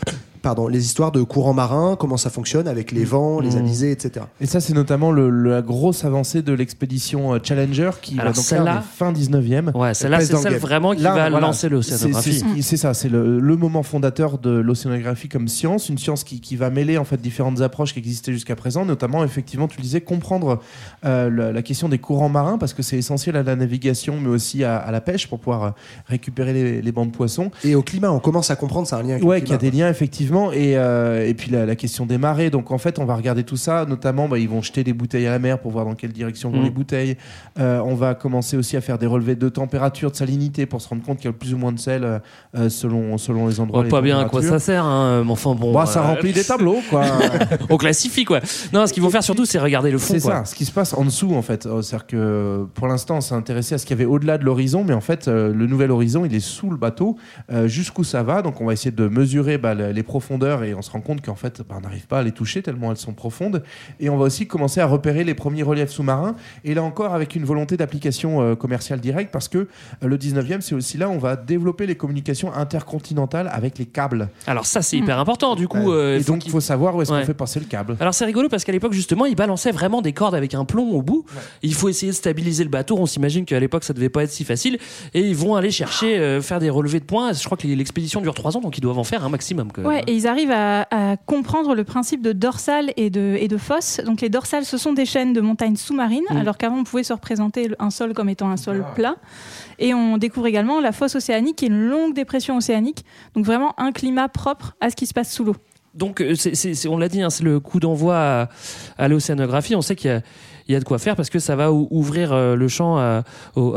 pardon, 0.43 0.67
les 0.67 0.85
histoires 0.85 1.11
de 1.11 1.23
courants 1.23 1.53
marins, 1.53 1.95
comment 1.99 2.17
ça 2.17 2.29
fonctionne 2.29 2.67
avec 2.67 2.91
les 2.91 3.05
vents, 3.05 3.39
les 3.39 3.55
Mmh. 3.55 3.57
alizés, 3.57 3.91
etc. 3.91 4.25
Et 4.41 4.45
ça, 4.45 4.59
c'est 4.59 4.73
notamment 4.73 5.11
le- 5.11 5.29
la 5.31 5.61
grosse 5.63 6.05
avancée 6.05 6.41
de 6.43 6.53
l'expédition 6.53 7.33
euh, 7.33 7.39
Challenger 7.41 7.89
qui 8.01 8.13
Alors, 8.19 8.25
va 8.33 8.35
donc 8.35 8.43
celle-là- 8.45 8.73
faire 8.73 8.83
fin 8.83 9.11
19e. 9.11 9.71
Ouais, 9.73 9.93
celle-là, 9.95 10.19
c'est 10.21 10.35
celle 10.35 10.57
vraiment 10.57 10.93
qui 10.93 11.01
Là, 11.01 11.15
va 11.15 11.29
voilà, 11.31 11.47
lancer 11.47 11.69
l'océanographie. 11.69 12.43
C'est 12.61 12.77
ça, 12.77 12.93
c'est 12.93 13.09
le, 13.09 13.39
le 13.39 13.55
moment 13.55 13.81
fondateur 13.83 14.37
de 14.37 14.51
l'océanographie 14.51 15.29
comme 15.29 15.47
science, 15.47 15.87
une 15.89 15.97
science 15.97 16.23
qui, 16.23 16.41
qui 16.41 16.55
va 16.57 16.69
mêler 16.69 16.97
en 16.97 17.05
fait 17.05 17.19
différentes 17.19 17.61
approches 17.61 17.93
qui 17.93 17.99
existaient 17.99 18.33
jusqu'à 18.33 18.55
présent, 18.57 18.85
notamment 18.85 19.23
effectivement, 19.23 19.69
tu 19.69 19.77
le 19.77 19.83
disais, 19.83 20.01
comprendre 20.01 20.59
euh, 21.05 21.29
la, 21.29 21.51
la 21.53 21.61
question 21.61 21.87
des 21.87 21.99
courants 21.99 22.27
marins 22.29 22.57
parce 22.57 22.73
que 22.73 22.83
c'est 22.83 22.97
essentiel 22.97 23.37
à 23.37 23.43
la 23.43 23.55
navigation, 23.55 24.19
mais 24.19 24.29
aussi 24.29 24.65
à, 24.65 24.75
à 24.77 24.91
la 24.91 24.99
pêche 24.99 25.27
pour 25.27 25.39
pouvoir 25.39 25.73
récupérer 26.07 26.51
les, 26.51 26.81
les 26.81 26.91
bancs 26.91 27.09
de 27.09 27.15
poissons. 27.15 27.49
Et 27.63 27.75
au 27.75 27.81
climat, 27.81 28.11
on 28.11 28.19
commence 28.19 28.51
à 28.51 28.57
comprendre, 28.57 28.87
ça 28.89 28.97
a 28.97 28.99
un 28.99 29.03
lien 29.03 29.11
avec 29.11 29.23
Ouais, 29.23 29.39
le 29.39 29.41
qu'il 29.45 29.51
y 29.51 29.55
a 29.55 29.57
climat. 29.57 29.71
des 29.71 29.77
liens 29.77 29.89
effectivement. 29.89 30.32
Effectivement. 30.33 30.51
Et, 30.51 30.77
euh, 30.77 31.27
et 31.27 31.33
puis 31.33 31.51
la, 31.51 31.65
la 31.65 31.75
question 31.75 32.05
des 32.05 32.17
marées. 32.17 32.49
Donc 32.49 32.71
en 32.71 32.77
fait, 32.77 32.99
on 32.99 33.05
va 33.05 33.15
regarder 33.15 33.43
tout 33.43 33.57
ça. 33.57 33.85
Notamment, 33.85 34.27
bah, 34.27 34.39
ils 34.39 34.49
vont 34.49 34.61
jeter 34.61 34.83
des 34.83 34.93
bouteilles 34.93 35.27
à 35.27 35.31
la 35.31 35.39
mer 35.39 35.59
pour 35.59 35.71
voir 35.71 35.85
dans 35.85 35.95
quelle 35.95 36.11
direction 36.11 36.49
vont 36.49 36.61
Mm. 36.61 36.63
les 36.63 36.69
bouteilles. 36.69 37.17
Euh, 37.59 37.79
on 37.85 37.95
va 37.95 38.13
commencer 38.15 38.57
aussi 38.57 38.77
à 38.77 38.81
faire 38.81 38.97
des 38.97 39.05
relevés 39.07 39.35
de 39.35 39.49
température, 39.49 40.11
de 40.11 40.15
salinité 40.15 40.65
pour 40.65 40.81
se 40.81 40.89
rendre 40.89 41.03
compte 41.03 41.17
qu'il 41.17 41.25
y 41.25 41.29
a 41.29 41.33
plus 41.33 41.53
ou 41.53 41.57
moins 41.57 41.71
de 41.71 41.79
sel 41.79 42.03
euh, 42.03 42.19
euh, 42.55 42.69
selon, 42.69 43.17
selon 43.17 43.47
les 43.47 43.59
endroits. 43.59 43.79
On 43.79 43.83
voit 43.83 43.89
pas 43.89 44.01
bien 44.01 44.19
à 44.19 44.25
quoi 44.25 44.41
ça 44.41 44.59
sert, 44.59 44.85
hein, 44.85 45.23
mais 45.25 45.31
enfin 45.31 45.55
bon. 45.55 45.73
Bah, 45.73 45.85
ça 45.85 46.01
remplit 46.01 46.31
des 46.33 46.43
tableaux, 46.43 46.77
quoi. 46.89 47.03
on 47.69 47.77
classifie 47.77 48.23
quoi. 48.25 48.39
Non, 48.71 48.85
ce 48.87 48.93
qu'ils 48.93 49.03
vont 49.03 49.09
faire 49.09 49.23
surtout, 49.23 49.45
c'est 49.45 49.59
regarder 49.59 49.91
le 49.91 49.97
fond. 49.97 50.13
C'est 50.13 50.19
ça, 50.19 50.45
ce 50.45 50.55
qui 50.55 50.65
se 50.65 50.71
passe 50.71 50.93
en 50.93 51.03
dessous 51.05 51.33
en 51.35 51.41
fait. 51.41 51.63
C'est-à-dire 51.63 52.07
que 52.07 52.65
pour 52.73 52.87
l'instant, 52.87 53.17
on 53.17 53.21
s'est 53.21 53.35
intéressé 53.35 53.75
à 53.75 53.77
ce 53.77 53.85
qu'il 53.85 53.97
y 53.97 53.99
avait 54.01 54.09
au-delà 54.09 54.37
de 54.37 54.45
l'horizon, 54.45 54.83
mais 54.87 54.93
en 54.93 55.01
fait, 55.01 55.27
le 55.27 55.65
nouvel 55.67 55.91
horizon, 55.91 56.25
il 56.25 56.33
est 56.35 56.39
sous 56.39 56.69
le 56.69 56.77
bateau, 56.77 57.17
jusqu'où 57.65 58.03
ça 58.03 58.23
va. 58.23 58.41
Donc, 58.41 58.61
on 58.61 58.65
va 58.65 58.73
essayer 58.73 58.91
de 58.91 59.07
mesurer 59.07 59.57
bah, 59.57 59.73
le- 59.73 59.91
les 59.91 60.03
profondeurs 60.03 60.22
et 60.63 60.73
on 60.73 60.81
se 60.81 60.91
rend 60.91 61.01
compte 61.01 61.21
qu'en 61.21 61.35
fait, 61.35 61.61
bah, 61.67 61.75
on 61.77 61.81
n'arrive 61.81 62.07
pas 62.07 62.19
à 62.19 62.23
les 62.23 62.31
toucher 62.31 62.61
tellement 62.61 62.91
elles 62.91 62.97
sont 62.97 63.13
profondes. 63.13 63.63
Et 63.99 64.09
on 64.09 64.17
va 64.17 64.25
aussi 64.25 64.47
commencer 64.47 64.79
à 64.81 64.85
repérer 64.85 65.23
les 65.23 65.33
premiers 65.33 65.63
reliefs 65.63 65.91
sous-marins. 65.91 66.35
Et 66.63 66.73
là 66.73 66.83
encore, 66.83 67.13
avec 67.13 67.35
une 67.35 67.43
volonté 67.45 67.77
d'application 67.77 68.41
euh, 68.41 68.55
commerciale 68.55 68.99
directe, 68.99 69.31
parce 69.31 69.47
que 69.47 69.57
euh, 69.59 69.67
le 70.03 70.17
19e, 70.17 70.61
c'est 70.61 70.75
aussi 70.75 70.97
là 70.97 71.09
où 71.09 71.11
on 71.13 71.17
va 71.19 71.35
développer 71.35 71.85
les 71.85 71.95
communications 71.95 72.53
intercontinentales 72.53 73.49
avec 73.51 73.77
les 73.77 73.85
câbles. 73.85 74.29
Alors 74.47 74.65
ça, 74.65 74.81
c'est 74.81 74.97
hyper 74.97 75.19
important. 75.19 75.55
Du 75.55 75.67
coup, 75.67 75.91
euh, 75.91 76.19
et 76.19 76.23
donc, 76.23 76.45
il 76.45 76.51
faut 76.51 76.59
savoir 76.61 76.95
où 76.95 77.01
est-ce 77.01 77.11
Ouais. 77.13 77.19
qu'on 77.21 77.25
fait 77.27 77.33
passer 77.33 77.59
le 77.59 77.65
câble. 77.65 77.95
Alors 77.99 78.13
c'est 78.13 78.25
rigolo 78.25 78.49
parce 78.49 78.63
qu'à 78.63 78.71
l'époque 78.71 78.93
justement 78.93 79.25
ils 79.25 79.35
balançaient 79.35 79.71
vraiment 79.71 80.01
des 80.01 80.13
cordes 80.13 80.33
avec 80.35 80.53
un 80.55 80.65
plomb 80.65 80.89
au 80.91 81.01
bout. 81.03 81.25
Il 81.61 81.73
faut 81.75 81.89
essayer 81.89 82.11
de 82.11 82.15
stabiliser 82.17 82.63
le 82.63 82.69
bateau. 82.71 82.97
On 82.97 83.05
s'imagine 83.05 83.45
qu'à 83.45 83.59
l'époque 83.59 83.83
ça 83.83 83.93
devait 83.93 84.09
pas 84.09 84.23
être 84.23 84.31
si 84.31 84.43
facile 84.43 84.77
et 85.13 85.21
ils 85.21 85.35
vont 85.35 85.55
aller 85.55 85.69
chercher 85.69 86.17
euh, 86.17 86.41
faire 86.41 86.59
des 86.59 86.69
relevés 86.69 86.99
de 86.99 87.05
points. 87.05 87.33
Je 87.33 87.43
crois 87.43 87.57
que 87.57 87.67
l'expédition 87.67 88.19
dure 88.21 88.33
trois 88.33 88.57
ans 88.57 88.61
donc 88.61 88.77
ils 88.77 88.81
doivent 88.81 88.97
en 88.99 89.03
faire 89.03 89.23
un 89.25 89.29
maximum. 89.29 89.71
Quand 89.71 89.81
même. 89.81 89.91
Ouais, 89.91 90.03
et 90.07 90.12
ils 90.15 90.27
arrivent 90.27 90.51
à, 90.51 90.87
à 90.91 91.17
comprendre 91.17 91.75
le 91.75 91.83
principe 91.83 92.21
de 92.21 92.31
dorsale 92.33 92.91
et 92.97 93.09
de, 93.09 93.37
et 93.39 93.47
de 93.47 93.57
fosse. 93.57 93.99
Donc 94.05 94.21
les 94.21 94.29
dorsales, 94.29 94.65
ce 94.65 94.77
sont 94.77 94.93
des 94.93 95.05
chaînes 95.05 95.33
de 95.33 95.41
montagnes 95.41 95.75
sous-marines, 95.75 96.23
Mm. 96.29 96.37
alors 96.37 96.57
qu'avant 96.57 96.77
on 96.79 96.83
pouvait 96.83 97.03
se 97.03 97.13
représenter 97.13 97.69
un 97.79 97.89
sol 97.89 98.13
comme 98.13 98.29
étant 98.29 98.49
un 98.49 98.57
sol 98.57 98.85
plat. 98.95 99.15
Et 99.79 99.93
on 99.93 100.17
découvre 100.17 100.47
également 100.47 100.79
la 100.79 100.91
fosse 100.91 101.15
océanique, 101.15 101.57
qui 101.57 101.65
est 101.65 101.69
une 101.69 101.87
longue 101.89 102.13
dépression 102.13 102.57
océanique, 102.57 103.03
donc 103.35 103.45
vraiment 103.45 103.73
un 103.79 103.91
climat 103.91 104.29
propre 104.29 104.75
à 104.81 104.89
ce 104.89 104.95
qui 104.95 105.05
se 105.07 105.13
passe 105.13 105.31
sous 105.33 105.43
l'eau. 105.43 105.55
Donc 105.95 106.21
euh, 106.21 106.33
on 106.89 106.97
l'a 106.97 107.07
dit, 107.07 107.21
hein, 107.21 107.29
c'est 107.29 107.43
le 107.43 107.59
coup 107.59 107.79
d'envoi 107.79 108.15
à, 108.17 108.49
à 108.97 109.07
l'océanographie. 109.07 109.75
On 109.75 109.81
sait 109.83 109.95
qu'il 109.95 110.09
y 110.09 110.13
a, 110.13 110.21
il 110.67 110.73
y 110.73 110.75
a 110.75 110.79
de 110.79 110.85
quoi 110.85 110.97
faire 110.99 111.15
parce 111.15 111.29
que 111.29 111.39
ça 111.39 111.55
va 111.55 111.71
ou- 111.71 111.87
ouvrir 111.91 112.31
euh, 112.33 112.55
le 112.55 112.67
champ 112.67 112.97
à, 112.97 113.23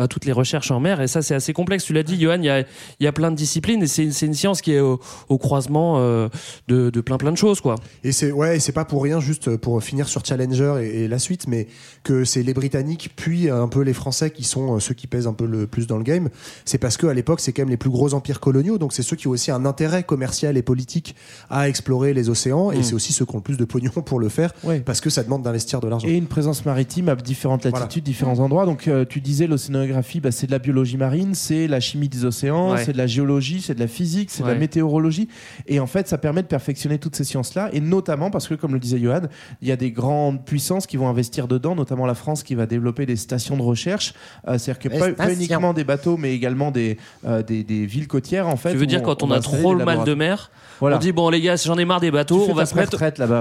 toutes 0.09 0.25
les 0.25 0.33
recherches 0.33 0.71
en 0.71 0.81
mer 0.81 1.01
et 1.01 1.07
ça 1.09 1.23
c'est 1.23 1.35
assez 1.35 1.53
complexe. 1.53 1.85
Tu 1.85 1.93
l'as 1.93 2.03
dit, 2.03 2.21
Johan, 2.21 2.37
il 2.39 2.45
y 2.45 2.51
a, 2.51 2.61
il 2.61 2.67
y 3.01 3.07
a 3.07 3.13
plein 3.13 3.31
de 3.31 3.37
disciplines 3.37 3.83
et 3.83 3.87
c'est 3.87 4.27
une 4.27 4.35
science 4.35 4.61
qui 4.63 4.73
est 4.73 4.81
au, 4.81 5.01
au 5.29 5.39
croisement 5.39 5.97
euh, 5.99 6.29
de, 6.69 6.91
de 6.91 7.01
plein 7.01 7.19
plein 7.19 7.33
de 7.33 7.37
choses 7.37 7.61
quoi. 7.61 7.77
Et 8.05 8.13
c'est 8.13 8.33
ouais, 8.33 8.59
pas 8.75 8.85
pour 8.85 9.03
rien, 9.03 9.21
juste 9.21 9.57
pour 9.57 9.83
finir 9.83 10.09
sur 10.09 10.25
Challenger 10.25 10.75
et, 10.83 11.05
et 11.05 11.09
la 11.09 11.19
suite, 11.19 11.47
mais 11.49 11.67
que 12.03 12.25
c'est 12.25 12.43
les 12.43 12.55
Britanniques 12.55 13.11
puis 13.17 13.49
un 13.51 13.69
peu 13.69 13.81
les 13.83 13.93
Français 13.95 14.31
qui 14.31 14.45
sont 14.45 14.77
euh, 14.77 14.81
ceux 14.81 14.95
qui 14.95 15.07
pèsent 15.07 15.27
un 15.27 15.33
peu 15.33 15.47
le 15.47 15.67
plus 15.67 15.87
dans 15.87 15.97
le 15.99 16.03
game. 16.05 16.29
C'est 16.65 16.79
parce 16.79 16.97
que 16.97 17.07
à 17.07 17.15
l'époque, 17.15 17.41
c'est 17.41 17.53
quand 17.53 17.63
même 17.63 17.71
les 17.71 17.77
plus 17.77 17.91
gros 17.91 18.15
empires 18.15 18.41
coloniaux, 18.41 18.79
donc 18.79 18.93
c'est 18.93 19.03
ceux 19.03 19.17
qui 19.17 19.29
ont 19.29 19.33
aussi 19.33 19.51
un 19.51 19.65
intérêt 19.65 20.03
commercial 20.03 20.57
et 20.57 20.63
politique 20.63 21.15
à 21.51 21.69
explorer 21.69 22.13
les 22.15 22.29
océans, 22.29 22.71
et 22.73 22.79
Mm. 22.79 22.83
c'est 22.83 22.95
aussi 22.95 23.13
ceux 23.13 23.25
qui 23.25 23.35
ont 23.35 23.39
le 23.39 23.43
plus 23.43 23.57
de 23.57 23.65
pognon 23.65 23.91
pour 24.05 24.19
le 24.21 24.29
faire, 24.29 24.53
Ouais. 24.65 24.81
parce 24.81 25.01
que 25.01 25.11
ça 25.11 25.23
demande 25.23 25.43
d'investir 25.43 25.81
de 25.81 25.89
l'argent. 25.89 26.07
Et 26.07 26.15
une 26.15 26.27
présence 26.27 26.65
maritime 26.65 26.76
à 26.77 27.17
différentes 27.17 27.65
latitudes, 27.65 28.05
différents 28.05 28.39
endroits. 28.39 28.67
Donc, 28.67 28.89
euh, 28.89 29.05
tu 29.05 29.21
disais, 29.21 29.47
l'océanographie, 29.47 30.21
bah, 30.21 30.31
c'est 30.31 30.47
de 30.47 30.53
la 30.53 30.59
biologie 30.59 30.97
marine, 30.97 31.35
c'est 31.35 31.67
la 31.67 31.81
chimie 31.81 32.09
des 32.09 32.25
océans, 32.25 32.73
Ouais. 32.73 32.85
c'est 32.85 32.93
de 32.93 32.99
la 32.99 33.07
géologie, 33.07 33.61
c'est 33.61 33.75
de 33.75 33.81
la 33.81 33.87
physique, 33.89 34.31
c'est 34.31 34.43
de 34.43 34.49
la 34.49 34.55
météorologie. 34.55 35.29
Et 35.67 35.81
en 35.81 35.87
fait, 35.87 36.09
ça 36.09 36.19
permet 36.19 36.43
de 36.43 36.47
perfectionner 36.47 36.99
toutes 36.99 37.17
ces 37.17 37.25
sciences-là. 37.25 37.71
Et 37.73 37.81
notamment 37.81 38.31
parce 38.31 38.49
que, 38.49 38.55
comme 38.55 38.73
le 38.73 38.81
disait 38.81 38.99
Johan, 38.99 39.23
il 39.63 39.69
y 39.69 39.73
a 39.73 39.77
des 39.77 39.91
grandes 39.91 40.45
puissances 40.45 40.87
qui 40.87 40.97
vont 40.97 41.09
investir 41.09 41.49
dedans, 41.49 41.75
notamment 41.75 42.07
la 42.07 42.15
France 42.15 42.43
qui 42.43 42.55
va 42.55 42.67
développer 42.67 43.07
des 43.07 43.17
stations 43.17 43.57
de 43.57 43.63
recherche. 43.63 44.15
Euh, 44.49 44.59
C'est-à-dire 44.59 44.79
que 44.79 45.15
pas, 45.15 45.33
uniquement 45.33 45.73
des 45.73 45.85
bateaux, 45.85 46.17
mais 46.17 46.35
également 46.35 46.71
des, 46.71 46.99
euh, 47.27 47.43
des, 47.43 47.65
des 47.65 47.87
villes 47.87 48.09
côtières, 48.09 48.49
en 48.49 48.57
fait. 48.57 48.73
tu 48.73 48.77
veux 48.77 48.87
dire 48.87 49.03
quand 49.03 49.23
on, 49.23 49.31
a 49.31 49.41
trop 49.41 49.75
le 49.75 49.85
mal 49.85 50.05
de 50.05 50.15
mer, 50.15 50.51
Voilà. 50.81 50.97
on 50.97 50.99
dit 50.99 51.13
bon 51.13 51.29
les 51.31 51.41
gars, 51.41 51.57
j'en 51.57 51.77
ai 51.79 51.85
marre 51.85 52.01
des 52.01 52.11
bateaux, 52.11 52.47
on 52.49 52.55
va 52.55 52.67
se 52.67 52.75
mettre, 52.75 52.97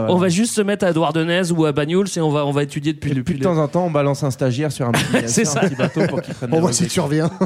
on 0.10 0.18
va 0.18 0.30
juste 0.30 0.54
se 0.54 0.62
mettre 0.62 0.86
à 0.86 0.94
Douarnenez 0.94 1.52
ou 1.52 1.66
à 1.66 1.72
Bagnols 1.72 2.08
et 2.16 2.22
on 2.22 2.30
va 2.30 2.46
on 2.46 2.52
va 2.52 2.64
étudier 2.64 2.94
depuis 2.94 3.12
Et 3.12 3.14
depuis 3.26 3.34
puis 3.34 3.40
de 3.40 3.44
temps 3.44 3.58
en 3.62 3.68
temps, 3.68 3.86
on 3.86 3.92
balance 3.92 4.24
un 4.24 4.32
stagiaire 4.32 4.72
sur 4.72 4.88
un 4.88 4.92
petit, 4.92 5.06
C'est 5.28 5.46
sur 5.46 5.58
un 5.58 5.62
ça. 5.62 5.68
petit 5.68 5.76
bateau 5.76 6.02
pour 6.08 6.22
qu'il 6.22 6.34
prenne 6.36 6.54
On 6.54 6.62
voit 6.62 6.72
si 6.74 6.88
tu 6.88 7.00
reviens. 7.00 7.30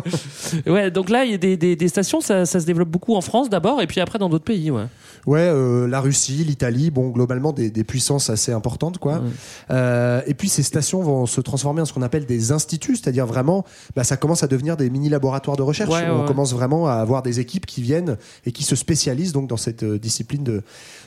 Ouais, 0.68 0.92
donc 0.92 1.10
là 1.10 1.26
il 1.26 1.32
y 1.32 1.34
a 1.34 1.38
des, 1.38 1.58
des, 1.58 1.76
des 1.76 1.88
stations, 1.88 2.22
ça, 2.22 2.46
ça 2.46 2.60
se 2.60 2.66
développe 2.66 2.90
beaucoup 2.90 3.16
en 3.16 3.22
France 3.22 3.50
d'abord 3.50 3.82
et 3.82 3.88
puis 3.88 4.00
après 4.02 4.20
dans 4.20 4.30
d'autres 4.30 4.44
pays. 4.46 4.72
Ouais. 4.72 4.86
Ouais, 5.26 5.42
euh, 5.42 5.88
la 5.88 6.00
Russie, 6.00 6.44
l'Italie, 6.46 6.92
bon, 6.92 7.10
globalement 7.10 7.52
des, 7.52 7.70
des 7.70 7.84
puissances 7.84 8.30
assez 8.30 8.52
importantes, 8.52 8.98
quoi. 8.98 9.22
Euh, 9.70 10.22
et 10.28 10.34
puis 10.34 10.50
ces 10.50 10.64
stations 10.64 11.02
vont 11.02 11.26
se 11.26 11.42
transformer 11.42 11.82
en 11.82 11.86
ce 11.86 11.94
qu'on 11.94 12.02
appelle 12.02 12.26
des 12.26 12.52
instituts, 12.52 12.96
c'est-à-dire 12.96 13.26
vraiment, 13.26 13.66
bah, 13.96 14.04
ça 14.04 14.18
commence 14.18 14.44
à 14.44 14.48
devenir 14.48 14.78
des 14.78 14.90
mini 14.90 15.10
laboratoires 15.10 15.58
de 15.58 15.62
recherche. 15.62 15.90
Ouais, 15.90 16.08
On 16.10 16.22
ouais. 16.22 16.28
commence 16.28 16.54
vraiment 16.54 16.88
à 16.88 16.94
avoir 16.94 17.22
des 17.22 17.40
équipes 17.40 17.66
qui 17.66 17.82
viennent 17.82 18.18
et 18.46 18.52
qui 18.52 18.64
se 18.64 18.76
spécialisent 18.76 19.34
donc 19.34 19.48
dans 19.48 19.58
cette 19.58 19.84
euh, 19.84 20.00
discipline 20.00 20.44
de 20.44 20.64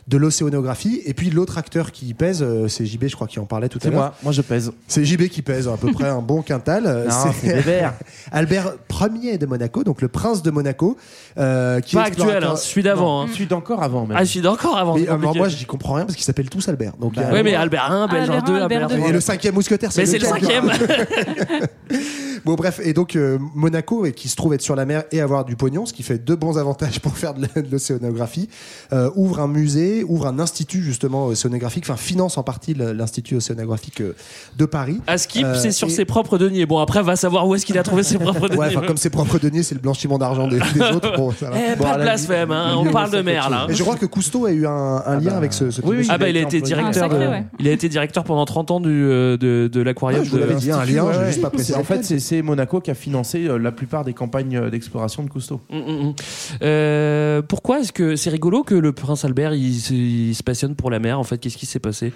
de 0.08 0.16
l'océanographie. 0.16 1.00
Et 1.04 1.14
puis 1.14 1.30
l'autre 1.30 1.58
acteur 1.58 1.92
qui 1.92 2.12
pèse, 2.14 2.42
euh, 2.42 2.68
c'est 2.68 2.84
JB, 2.84 3.06
je 3.06 3.14
crois, 3.14 3.26
qui 3.26 3.38
en 3.38 3.44
parlait 3.44 3.68
tout 3.68 3.78
à 3.78 3.82
C'est 3.82 3.90
l'heure. 3.90 3.98
moi, 3.98 4.14
moi 4.22 4.32
je 4.32 4.42
pèse. 4.42 4.72
C'est 4.88 5.04
JB 5.04 5.28
qui 5.28 5.42
pèse 5.42 5.68
à 5.68 5.76
peu 5.76 5.92
près 5.92 6.08
un 6.08 6.20
bon 6.20 6.42
quintal. 6.42 7.06
C'est 7.40 7.54
Bébert. 7.54 7.94
Albert 8.32 8.74
Ier 9.00 9.38
de 9.38 9.46
Monaco, 9.46 9.84
donc 9.84 10.00
le 10.00 10.08
prince 10.08 10.42
de 10.42 10.50
Monaco, 10.50 10.96
euh, 11.38 11.80
qui 11.80 11.96
Pas 11.96 12.02
est 12.02 12.06
actuel, 12.06 12.44
hein, 12.44 12.56
celui 12.56 12.82
d'avant. 12.82 13.22
Hein. 13.22 13.26
Celui 13.32 13.46
d'encore 13.46 13.82
avant, 13.82 14.06
même. 14.06 14.16
Ah, 14.16 14.24
je 14.24 14.30
suis 14.30 14.40
d'accord 14.40 14.76
avant. 14.76 14.94
Mais, 14.94 15.04
c'est 15.04 15.10
euh, 15.10 15.16
moi, 15.18 15.48
j'y 15.48 15.64
comprends 15.64 15.94
rien 15.94 16.04
parce 16.04 16.16
qu'ils 16.16 16.24
s'appellent 16.24 16.50
tous 16.50 16.68
Albert. 16.68 16.92
Donc, 16.98 17.16
Ouais, 17.16 17.42
mais 17.42 17.54
Albert 17.54 17.90
1, 17.90 18.04
Albert 18.04 18.22
Albert 18.22 18.42
2, 18.44 18.52
un, 18.52 18.56
Albert 18.56 18.82
Albert 18.82 18.98
3. 18.98 19.08
Et 19.08 19.12
le 19.12 19.20
cinquième 19.20 19.54
mousquetaire, 19.54 19.90
Mais 19.96 20.06
c'est 20.06 20.18
le 20.18 20.26
cinquième. 20.26 20.70
Bon 22.44 22.54
bref, 22.54 22.80
et 22.82 22.92
donc 22.92 23.14
euh, 23.14 23.38
Monaco, 23.54 24.04
et 24.04 24.12
qui 24.12 24.28
se 24.28 24.34
trouve 24.34 24.52
être 24.52 24.62
sur 24.62 24.74
la 24.74 24.84
mer 24.84 25.04
et 25.12 25.20
avoir 25.20 25.44
du 25.44 25.54
pognon, 25.54 25.86
ce 25.86 25.92
qui 25.92 26.02
fait 26.02 26.18
deux 26.18 26.34
bons 26.34 26.58
avantages 26.58 26.98
pour 27.02 27.16
faire 27.16 27.34
de 27.34 27.46
l'océanographie, 27.70 28.48
euh, 28.92 29.10
ouvre 29.14 29.38
un 29.40 29.46
musée, 29.46 29.91
ouvre 30.02 30.26
un 30.26 30.38
institut 30.38 30.82
justement 30.82 31.26
océanographique, 31.26 31.84
enfin 31.86 31.96
finance 31.96 32.38
en 32.38 32.42
partie 32.42 32.74
l'institut 32.74 33.36
océanographique 33.36 34.00
euh, 34.00 34.14
de 34.58 34.64
Paris. 34.64 35.00
À 35.06 35.18
Skip, 35.18 35.44
Euh, 35.44 35.54
c'est 35.54 35.72
sur 35.72 35.88
et- 35.88 35.90
ses 35.90 36.04
propres 36.04 36.38
deniers. 36.38 36.66
Bon, 36.66 36.78
après, 36.78 37.02
va 37.02 37.16
savoir 37.16 37.46
où 37.46 37.54
est-ce 37.54 37.66
qu'il 37.66 37.78
a 37.78 37.82
trouvé 37.82 38.02
ses 38.02 38.18
propres 38.18 38.48
deniers. 38.48 38.76
Ouais, 38.76 38.86
comme 38.86 38.96
ses 38.96 39.10
propres 39.10 39.38
deniers, 39.38 39.62
c'est 39.62 39.74
le 39.74 39.80
blanchiment 39.80 40.18
d'argent 40.18 40.48
des, 40.48 40.58
des 40.58 40.80
autres. 40.80 41.16
Bon, 41.16 41.30
ça 41.32 41.50
va. 41.50 41.56
Eh, 41.58 41.76
Bon, 41.76 41.84
pas 41.84 41.94
de 41.94 41.98
la 41.98 42.04
blasphème, 42.04 42.48
limite, 42.50 42.64
hein, 42.66 42.74
on 42.78 42.90
parle 42.92 43.10
de 43.10 43.20
mer 43.22 43.50
là. 43.50 43.66
Mais 43.68 43.74
je 43.74 43.82
crois 43.82 43.96
que 43.96 44.06
Cousteau 44.06 44.46
a 44.46 44.52
eu 44.52 44.66
un, 44.66 45.02
un 45.04 45.16
lien 45.20 45.30
bah, 45.32 45.36
avec 45.36 45.52
ce, 45.52 45.70
ce 45.70 45.80
type 45.80 45.90
oui, 45.90 45.96
de 45.96 46.00
oui, 46.02 46.08
Ah 46.10 46.18
bah 46.18 46.28
il 46.28 46.36
a 46.36 46.40
été 46.40 46.60
directeur. 46.60 47.04
Ah, 47.04 47.10
sacré, 47.10 47.24
de- 47.26 47.30
ouais. 47.30 47.44
Il 47.58 47.68
a 47.68 47.72
été 47.72 47.88
directeur 47.88 48.24
pendant 48.24 48.44
30 48.44 48.70
ans 48.70 48.80
du, 48.80 48.88
euh, 48.90 49.36
de, 49.36 49.68
de 49.72 49.80
l'aquarium. 49.82 50.20
Ah, 50.22 50.24
je 50.24 50.30
vous 50.30 50.36
de- 50.36 50.40
l'avais 50.42 50.54
dit, 50.54 50.70
un 50.70 50.84
lien, 50.84 51.04
Ouais, 51.04 51.26
juste 51.26 51.40
pas 51.42 51.50
précisé. 51.50 51.74
En 51.76 51.84
fait, 51.84 52.02
c'est- 52.04 52.42
Monaco 52.42 52.80
qui 52.80 52.90
a 52.90 52.94
financé 52.94 53.46
euh, 53.46 53.56
la 53.58 53.72
plupart 53.72 54.04
des 54.04 54.12
campagnes 54.14 54.68
d'exploration 54.70 55.22
de 55.22 55.28
Cousteau. 55.30 55.60
Mm, 55.70 55.76
mm, 55.78 56.06
mm. 56.08 56.14
Euh, 56.62 57.42
pourquoi 57.42 57.80
est-ce 57.80 57.92
que 57.92 58.16
c'est 58.16 58.30
rigolo 58.30 58.62
que 58.62 58.74
le 58.74 58.92
prince 58.92 59.24
Albert 59.24 59.54
il, 59.54 59.80
il 59.90 60.34
se 60.34 60.42
passionne 60.42 60.74
pour 60.74 60.90
la 60.90 60.98
mer 60.98 61.18
en 61.18 61.24
fait 61.24 61.38
Qu'est-ce 61.38 61.56
qui 61.56 61.66
s'est 61.66 61.78
passé? 61.78 62.12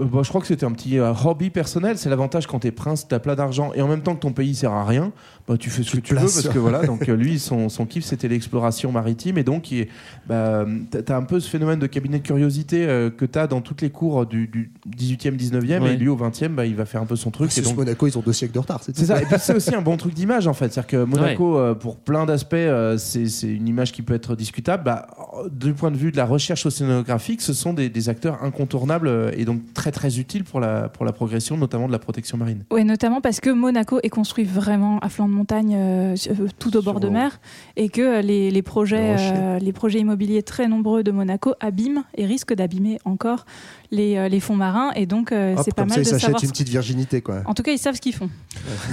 Euh, 0.00 0.04
bah, 0.04 0.20
je 0.22 0.28
crois 0.28 0.40
que 0.40 0.46
c'était 0.46 0.66
un 0.66 0.72
petit 0.72 0.98
euh, 0.98 1.12
hobby 1.24 1.50
personnel. 1.50 1.98
C'est 1.98 2.10
l'avantage 2.10 2.46
quand 2.46 2.60
t'es 2.60 2.72
prince, 2.72 3.08
t'as 3.08 3.18
plein 3.18 3.34
d'argent 3.34 3.72
et 3.74 3.82
en 3.82 3.88
même 3.88 4.02
temps 4.02 4.14
que 4.14 4.20
ton 4.20 4.32
pays 4.32 4.54
sert 4.54 4.72
à 4.72 4.84
rien, 4.84 5.12
bah, 5.48 5.56
tu 5.56 5.70
fais 5.70 5.82
ce 5.82 5.92
que 5.92 6.00
tu 6.00 6.14
veux 6.14 6.20
parce 6.20 6.48
que 6.48 6.58
voilà. 6.58 6.84
Donc 6.84 7.08
euh, 7.08 7.14
lui, 7.16 7.38
son, 7.38 7.68
son 7.68 7.86
kiff 7.86 8.04
c'était 8.04 8.28
l'exploration 8.28 8.90
maritime 8.90 9.38
et 9.38 9.44
donc 9.44 9.70
il 9.70 9.86
bah, 10.28 10.66
t'as 10.90 11.16
un 11.16 11.22
peu 11.22 11.38
ce 11.40 11.48
phénomène 11.48 11.78
de 11.78 11.86
cabinet 11.86 12.18
de 12.18 12.26
curiosité 12.26 12.86
euh, 12.86 13.10
que 13.10 13.24
t'as 13.24 13.46
dans 13.46 13.60
toutes 13.60 13.82
les 13.82 13.90
cours 13.90 14.26
du, 14.26 14.48
du 14.48 14.70
18e, 14.90 15.36
19e 15.36 15.82
Ouais. 15.82 15.94
et 15.94 15.96
lui 15.96 16.08
au 16.08 16.16
20e, 16.16 16.48
bah, 16.48 16.66
il 16.66 16.74
va 16.74 16.84
faire 16.84 17.02
un 17.02 17.06
peu 17.06 17.16
son 17.16 17.30
truc. 17.30 17.52
C'est 17.52 17.62
donc 17.62 17.76
Monaco, 17.76 18.06
ils 18.06 18.16
ont 18.18 18.22
deux 18.22 18.32
siècles 18.32 18.54
de 18.54 18.58
retard. 18.58 18.80
C'est 18.82 18.96
ça. 19.04 19.20
Et 19.20 19.24
puis 19.24 19.36
c'est 19.38 19.54
aussi 19.54 19.74
un 19.74 19.82
bon 19.82 19.96
truc 19.96 20.14
d'image 20.14 20.46
en 20.46 20.54
fait. 20.54 20.72
C'est-à-dire 20.72 20.88
que 20.88 21.04
Monaco, 21.04 21.58
euh, 21.58 21.74
pour 21.74 21.96
plein 21.96 22.26
d'aspects, 22.26 22.54
euh, 22.54 22.98
c'est 22.98 23.26
c'est 23.28 23.48
une 23.48 23.68
image 23.68 23.92
qui 23.92 24.02
peut 24.02 24.14
être 24.14 24.34
discutable. 24.36 24.84
Bah, 24.84 25.06
du 25.50 25.72
point 25.74 25.90
de 25.90 25.96
vue 25.96 26.12
de 26.12 26.16
la 26.16 26.24
recherche 26.24 26.66
océanographique, 26.66 27.40
ce 27.40 27.52
sont 27.52 27.72
des, 27.72 27.88
des 27.88 28.08
acteurs 28.08 28.42
incontournables 28.42 29.32
et 29.36 29.44
donc 29.44 29.60
très 29.74 29.92
très 29.92 30.18
utiles 30.18 30.44
pour 30.44 30.60
la, 30.60 30.88
pour 30.88 31.04
la 31.04 31.12
progression, 31.12 31.56
notamment 31.56 31.86
de 31.86 31.92
la 31.92 31.98
protection 31.98 32.36
marine. 32.38 32.64
Oui, 32.70 32.84
notamment 32.84 33.20
parce 33.20 33.40
que 33.40 33.50
Monaco 33.50 34.00
est 34.02 34.08
construit 34.08 34.44
vraiment 34.44 34.98
à 35.00 35.08
flanc 35.08 35.28
de 35.28 35.34
montagne, 35.36 35.74
euh, 35.76 36.16
euh, 36.28 36.48
tout 36.58 36.76
au 36.76 36.82
bord 36.82 36.98
de 36.98 37.08
mer, 37.08 37.40
et 37.76 37.88
que 37.88 38.00
euh, 38.00 38.22
les, 38.22 38.50
les 38.50 38.62
projets, 38.62 39.58
les 39.60 39.72
projets 39.72 40.00
immobiliers 40.00 40.42
très 40.42 40.66
nombreux 40.66 41.02
de 41.02 41.12
Monaco 41.12 41.54
abîment 41.60 42.04
et 42.16 42.26
risquent 42.26 42.54
d'abîmer 42.54 42.98
encore 43.04 43.44
les, 43.90 44.16
euh, 44.16 44.28
les 44.28 44.40
fonds 44.40 44.56
marins. 44.56 44.90
Et 44.96 45.06
donc, 45.06 45.32
euh, 45.32 45.54
Hop, 45.54 45.62
c'est 45.64 45.74
pas 45.74 45.82
comme 45.82 45.90
ça, 45.90 45.96
mal 45.96 46.02
ils 46.02 46.04
de 46.04 46.10
s'achètent 46.10 46.20
savoir. 46.26 46.42
une 46.44 46.50
petite 46.50 46.68
virginité, 46.68 47.20
quoi. 47.20 47.42
En 47.46 47.54
tout 47.54 47.62
cas, 47.62 47.72
ils 47.72 47.78
savent 47.78 47.94
ce 47.94 48.00
qu'ils 48.00 48.14
font. 48.14 48.28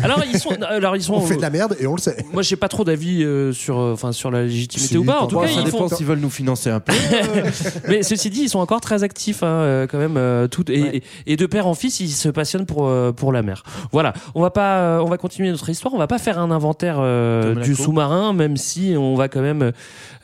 Alors 0.04 0.22
ils 0.32 0.38
sont, 0.40 0.52
alors 0.68 0.96
ils 0.96 1.02
sont. 1.04 1.14
On 1.16 1.22
fait 1.22 1.38
de 1.38 1.42
la 1.42 1.50
merde 1.50 1.76
et 1.80 1.88
on 1.88 1.96
le 1.96 2.02
sait. 2.02 2.18
Moi, 2.34 2.42
j'ai 2.42 2.56
pas 2.56 2.68
trop 2.68 2.84
d'avis 2.84 3.24
euh, 3.24 3.52
sur, 3.54 3.80
euh, 3.80 3.94
enfin, 3.94 4.12
sur 4.12 4.30
la 4.32 4.44
légitimité 4.44 4.90
Si, 4.90 4.98
ou 4.98 5.04
pas. 5.06 5.22
En 5.22 5.28
tout 5.28 5.40
cas, 5.40 5.48
ça 5.48 5.54
ils 5.60 5.64
dépend 5.66 5.88
font. 5.90 5.96
s'ils 5.96 6.06
veulent 6.06 6.20
nous 6.20 6.30
financer 6.30 6.70
un 6.70 6.80
peu. 6.80 6.94
Mais 7.88 8.04
ceci 8.04 8.30
dit, 8.30 8.42
ils 8.44 8.50
sont 8.50 8.60
encore 8.60 8.82
très 8.82 9.04
actifs, 9.04 9.44
hein, 9.44 9.48
euh, 9.48 9.88
quand 9.88 9.98
même. 9.98 10.18
euh, 10.18 10.48
tout 10.48 10.70
et, 10.72 10.82
Ouais. 10.82 10.98
et- 11.26 11.34
et 11.34 11.38
de 11.38 11.46
père 11.46 11.68
en 11.68 11.74
fils, 11.74 12.00
ils 12.00 12.10
se 12.10 12.30
passionnent 12.30 12.66
pour 12.66 12.88
euh, 12.88 13.12
pour 13.12 13.32
la 13.32 13.42
mer. 13.42 13.64
Voilà, 13.92 14.14
on 14.36 14.42
va 14.42 14.50
pas, 14.52 14.80
euh, 14.80 15.00
on 15.00 15.06
va 15.10 15.18
continuer 15.18 15.50
notre 15.50 15.70
histoire. 15.70 15.94
On 15.94 15.98
va 15.98 16.08
pas 16.08 16.18
faire 16.20 16.40
un 16.40 16.52
inventaire 16.52 16.98
euh, 17.00 17.56
du 17.56 17.76
sous-marin, 17.76 18.34
même 18.34 18.58
si 18.58 18.96
on 18.98 19.16
va 19.16 19.28
quand 19.28 19.42
même 19.42 19.72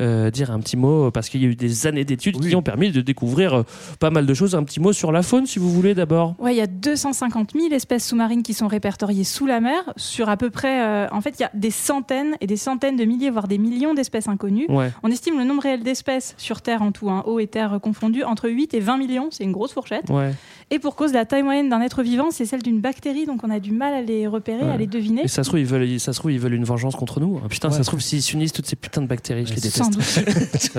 euh, 0.01 0.29
dire 0.32 0.51
un 0.51 0.60
petit 0.60 0.77
mot 0.77 1.12
parce 1.12 1.29
qu'il 1.29 1.41
y 1.41 1.45
a 1.45 1.47
eu 1.47 1.55
des 1.55 1.88
années 1.88 2.05
d'études 2.05 2.39
qui 2.39 2.55
ont 2.55 2.62
permis 2.62 2.91
de 2.91 3.01
découvrir 3.01 3.53
euh, 3.60 3.63
pas 3.99 4.10
mal 4.10 4.25
de 4.25 4.34
choses. 4.34 4.55
Un 4.60 4.63
petit 4.63 4.82
mot 4.82 4.91
sur 4.91 5.12
la 5.13 5.22
faune, 5.24 5.45
si 5.45 5.58
vous 5.58 5.72
voulez 5.72 5.95
d'abord. 5.95 6.36
Ouais, 6.38 6.54
il 6.54 6.58
y 6.58 6.62
a 6.62 6.67
250 6.67 7.52
000 7.54 7.74
espèces 7.74 8.06
sous-marines 8.08 8.43
qui 8.43 8.54
sont 8.54 8.67
répertoriées 8.67 9.24
sous 9.24 9.45
la 9.45 9.62
mer. 9.62 9.93
Sur 9.95 10.28
à 10.28 10.36
peu 10.36 10.50
près, 10.50 10.82
euh, 10.84 11.08
en 11.12 11.22
fait, 11.22 11.36
il 11.39 11.43
y 11.43 11.45
a 11.45 11.52
des 11.54 11.72
centaines 11.72 12.36
et 12.41 12.48
des 12.48 12.58
centaines 12.58 12.98
de 12.98 13.06
milliers, 13.06 13.30
voire 13.30 13.48
des 13.48 13.58
millions 13.58 13.93
d'espèces 13.93 14.28
inconnues. 14.28 14.65
Ouais. 14.67 14.91
On 15.04 15.10
estime 15.12 15.38
le 15.38 15.45
nombre 15.45 15.63
réel 15.63 15.82
d'espèces 15.82 16.36
sur 16.38 16.62
Terre 16.62 16.82
en 16.82 16.91
tout, 16.91 17.10
hein, 17.10 17.24
eau 17.26 17.39
et 17.39 17.48
terre 17.48 17.80
confondus, 17.82 18.24
entre 18.24 18.50
8 18.50 18.74
et 18.74 18.80
20 18.82 18.98
millions. 18.98 19.30
C'est 19.32 19.45
une 19.45 19.54
grosse 19.54 19.72
fourchette. 19.74 20.10
Ouais. 20.10 20.34
Et 20.72 20.78
pour 20.80 20.95
cause, 20.95 21.13
la 21.13 21.26
taille 21.26 21.43
moyenne 21.43 21.69
d'un 21.69 21.82
être 21.82 22.04
vivant, 22.04 22.28
c'est 22.30 22.45
celle 22.45 22.62
d'une 22.62 22.80
bactérie, 22.82 23.26
donc 23.26 23.43
on 23.43 23.50
a 23.50 23.60
du 23.60 23.72
mal 23.72 23.93
à 23.93 24.02
les 24.02 24.28
repérer, 24.28 24.63
Ouais. 24.65 24.72
à 24.72 24.78
les 24.78 24.88
deviner. 24.88 25.22
Et 25.24 25.28
ça 25.30 25.43
se 25.43 25.50
trouve, 25.50 25.60
ils 25.62 25.65
veulent, 25.65 26.00
ça 26.00 26.12
se 26.13 26.19
trouve, 26.19 26.32
ils 26.32 26.39
veulent 26.39 26.54
une 26.54 26.65
vengeance 26.65 26.95
contre 26.95 27.19
nous. 27.22 27.39
Ah, 27.43 27.48
putain, 27.48 27.72
ça 27.72 27.80
se 27.84 27.88
trouve, 27.88 28.02
s'ils 28.02 28.22
s'unissent 28.22 28.54
toutes 28.54 28.67
ces 28.67 28.76
putains 28.76 29.02
de 29.02 29.08
bactéries, 29.08 29.45
je 29.45 29.52
les 29.56 29.62
déteste. 29.62 29.78
Sans 29.78 29.89
doute. 29.89 30.02
Ça 30.04 30.19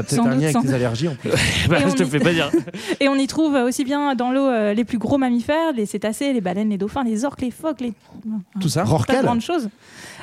a 0.00 0.02
peut-être 0.02 0.10
Sans 0.10 0.26
un 0.26 0.36
lien 0.36 0.48
avec 0.54 0.60
tes 0.60 0.74
allergies 0.74 1.08
en 1.08 1.14
plus. 1.14 1.30
bah, 1.68 1.78
je 1.88 1.94
te 1.94 2.02
y- 2.02 2.06
fais 2.06 2.18
pas 2.20 2.32
dire. 2.32 2.50
Et 3.00 3.08
on 3.08 3.14
y 3.16 3.26
trouve 3.26 3.69
aussi 3.70 3.84
bien 3.84 4.14
dans 4.14 4.30
l'eau 4.30 4.46
euh, 4.46 4.74
les 4.74 4.84
plus 4.84 4.98
gros 4.98 5.16
mammifères, 5.18 5.72
les 5.74 5.86
cétacés, 5.86 6.32
les 6.32 6.40
baleines, 6.42 6.68
les 6.70 6.78
dauphins, 6.78 7.02
les 7.02 7.24
orques, 7.24 7.40
les 7.40 7.50
phoques, 7.50 7.80
les 7.80 7.94
Tout 8.60 8.68
ça. 8.68 8.80
tas 8.80 8.86
de 8.86 8.90
Rorqual. 8.90 9.24
grandes 9.24 9.40
choses. 9.40 9.68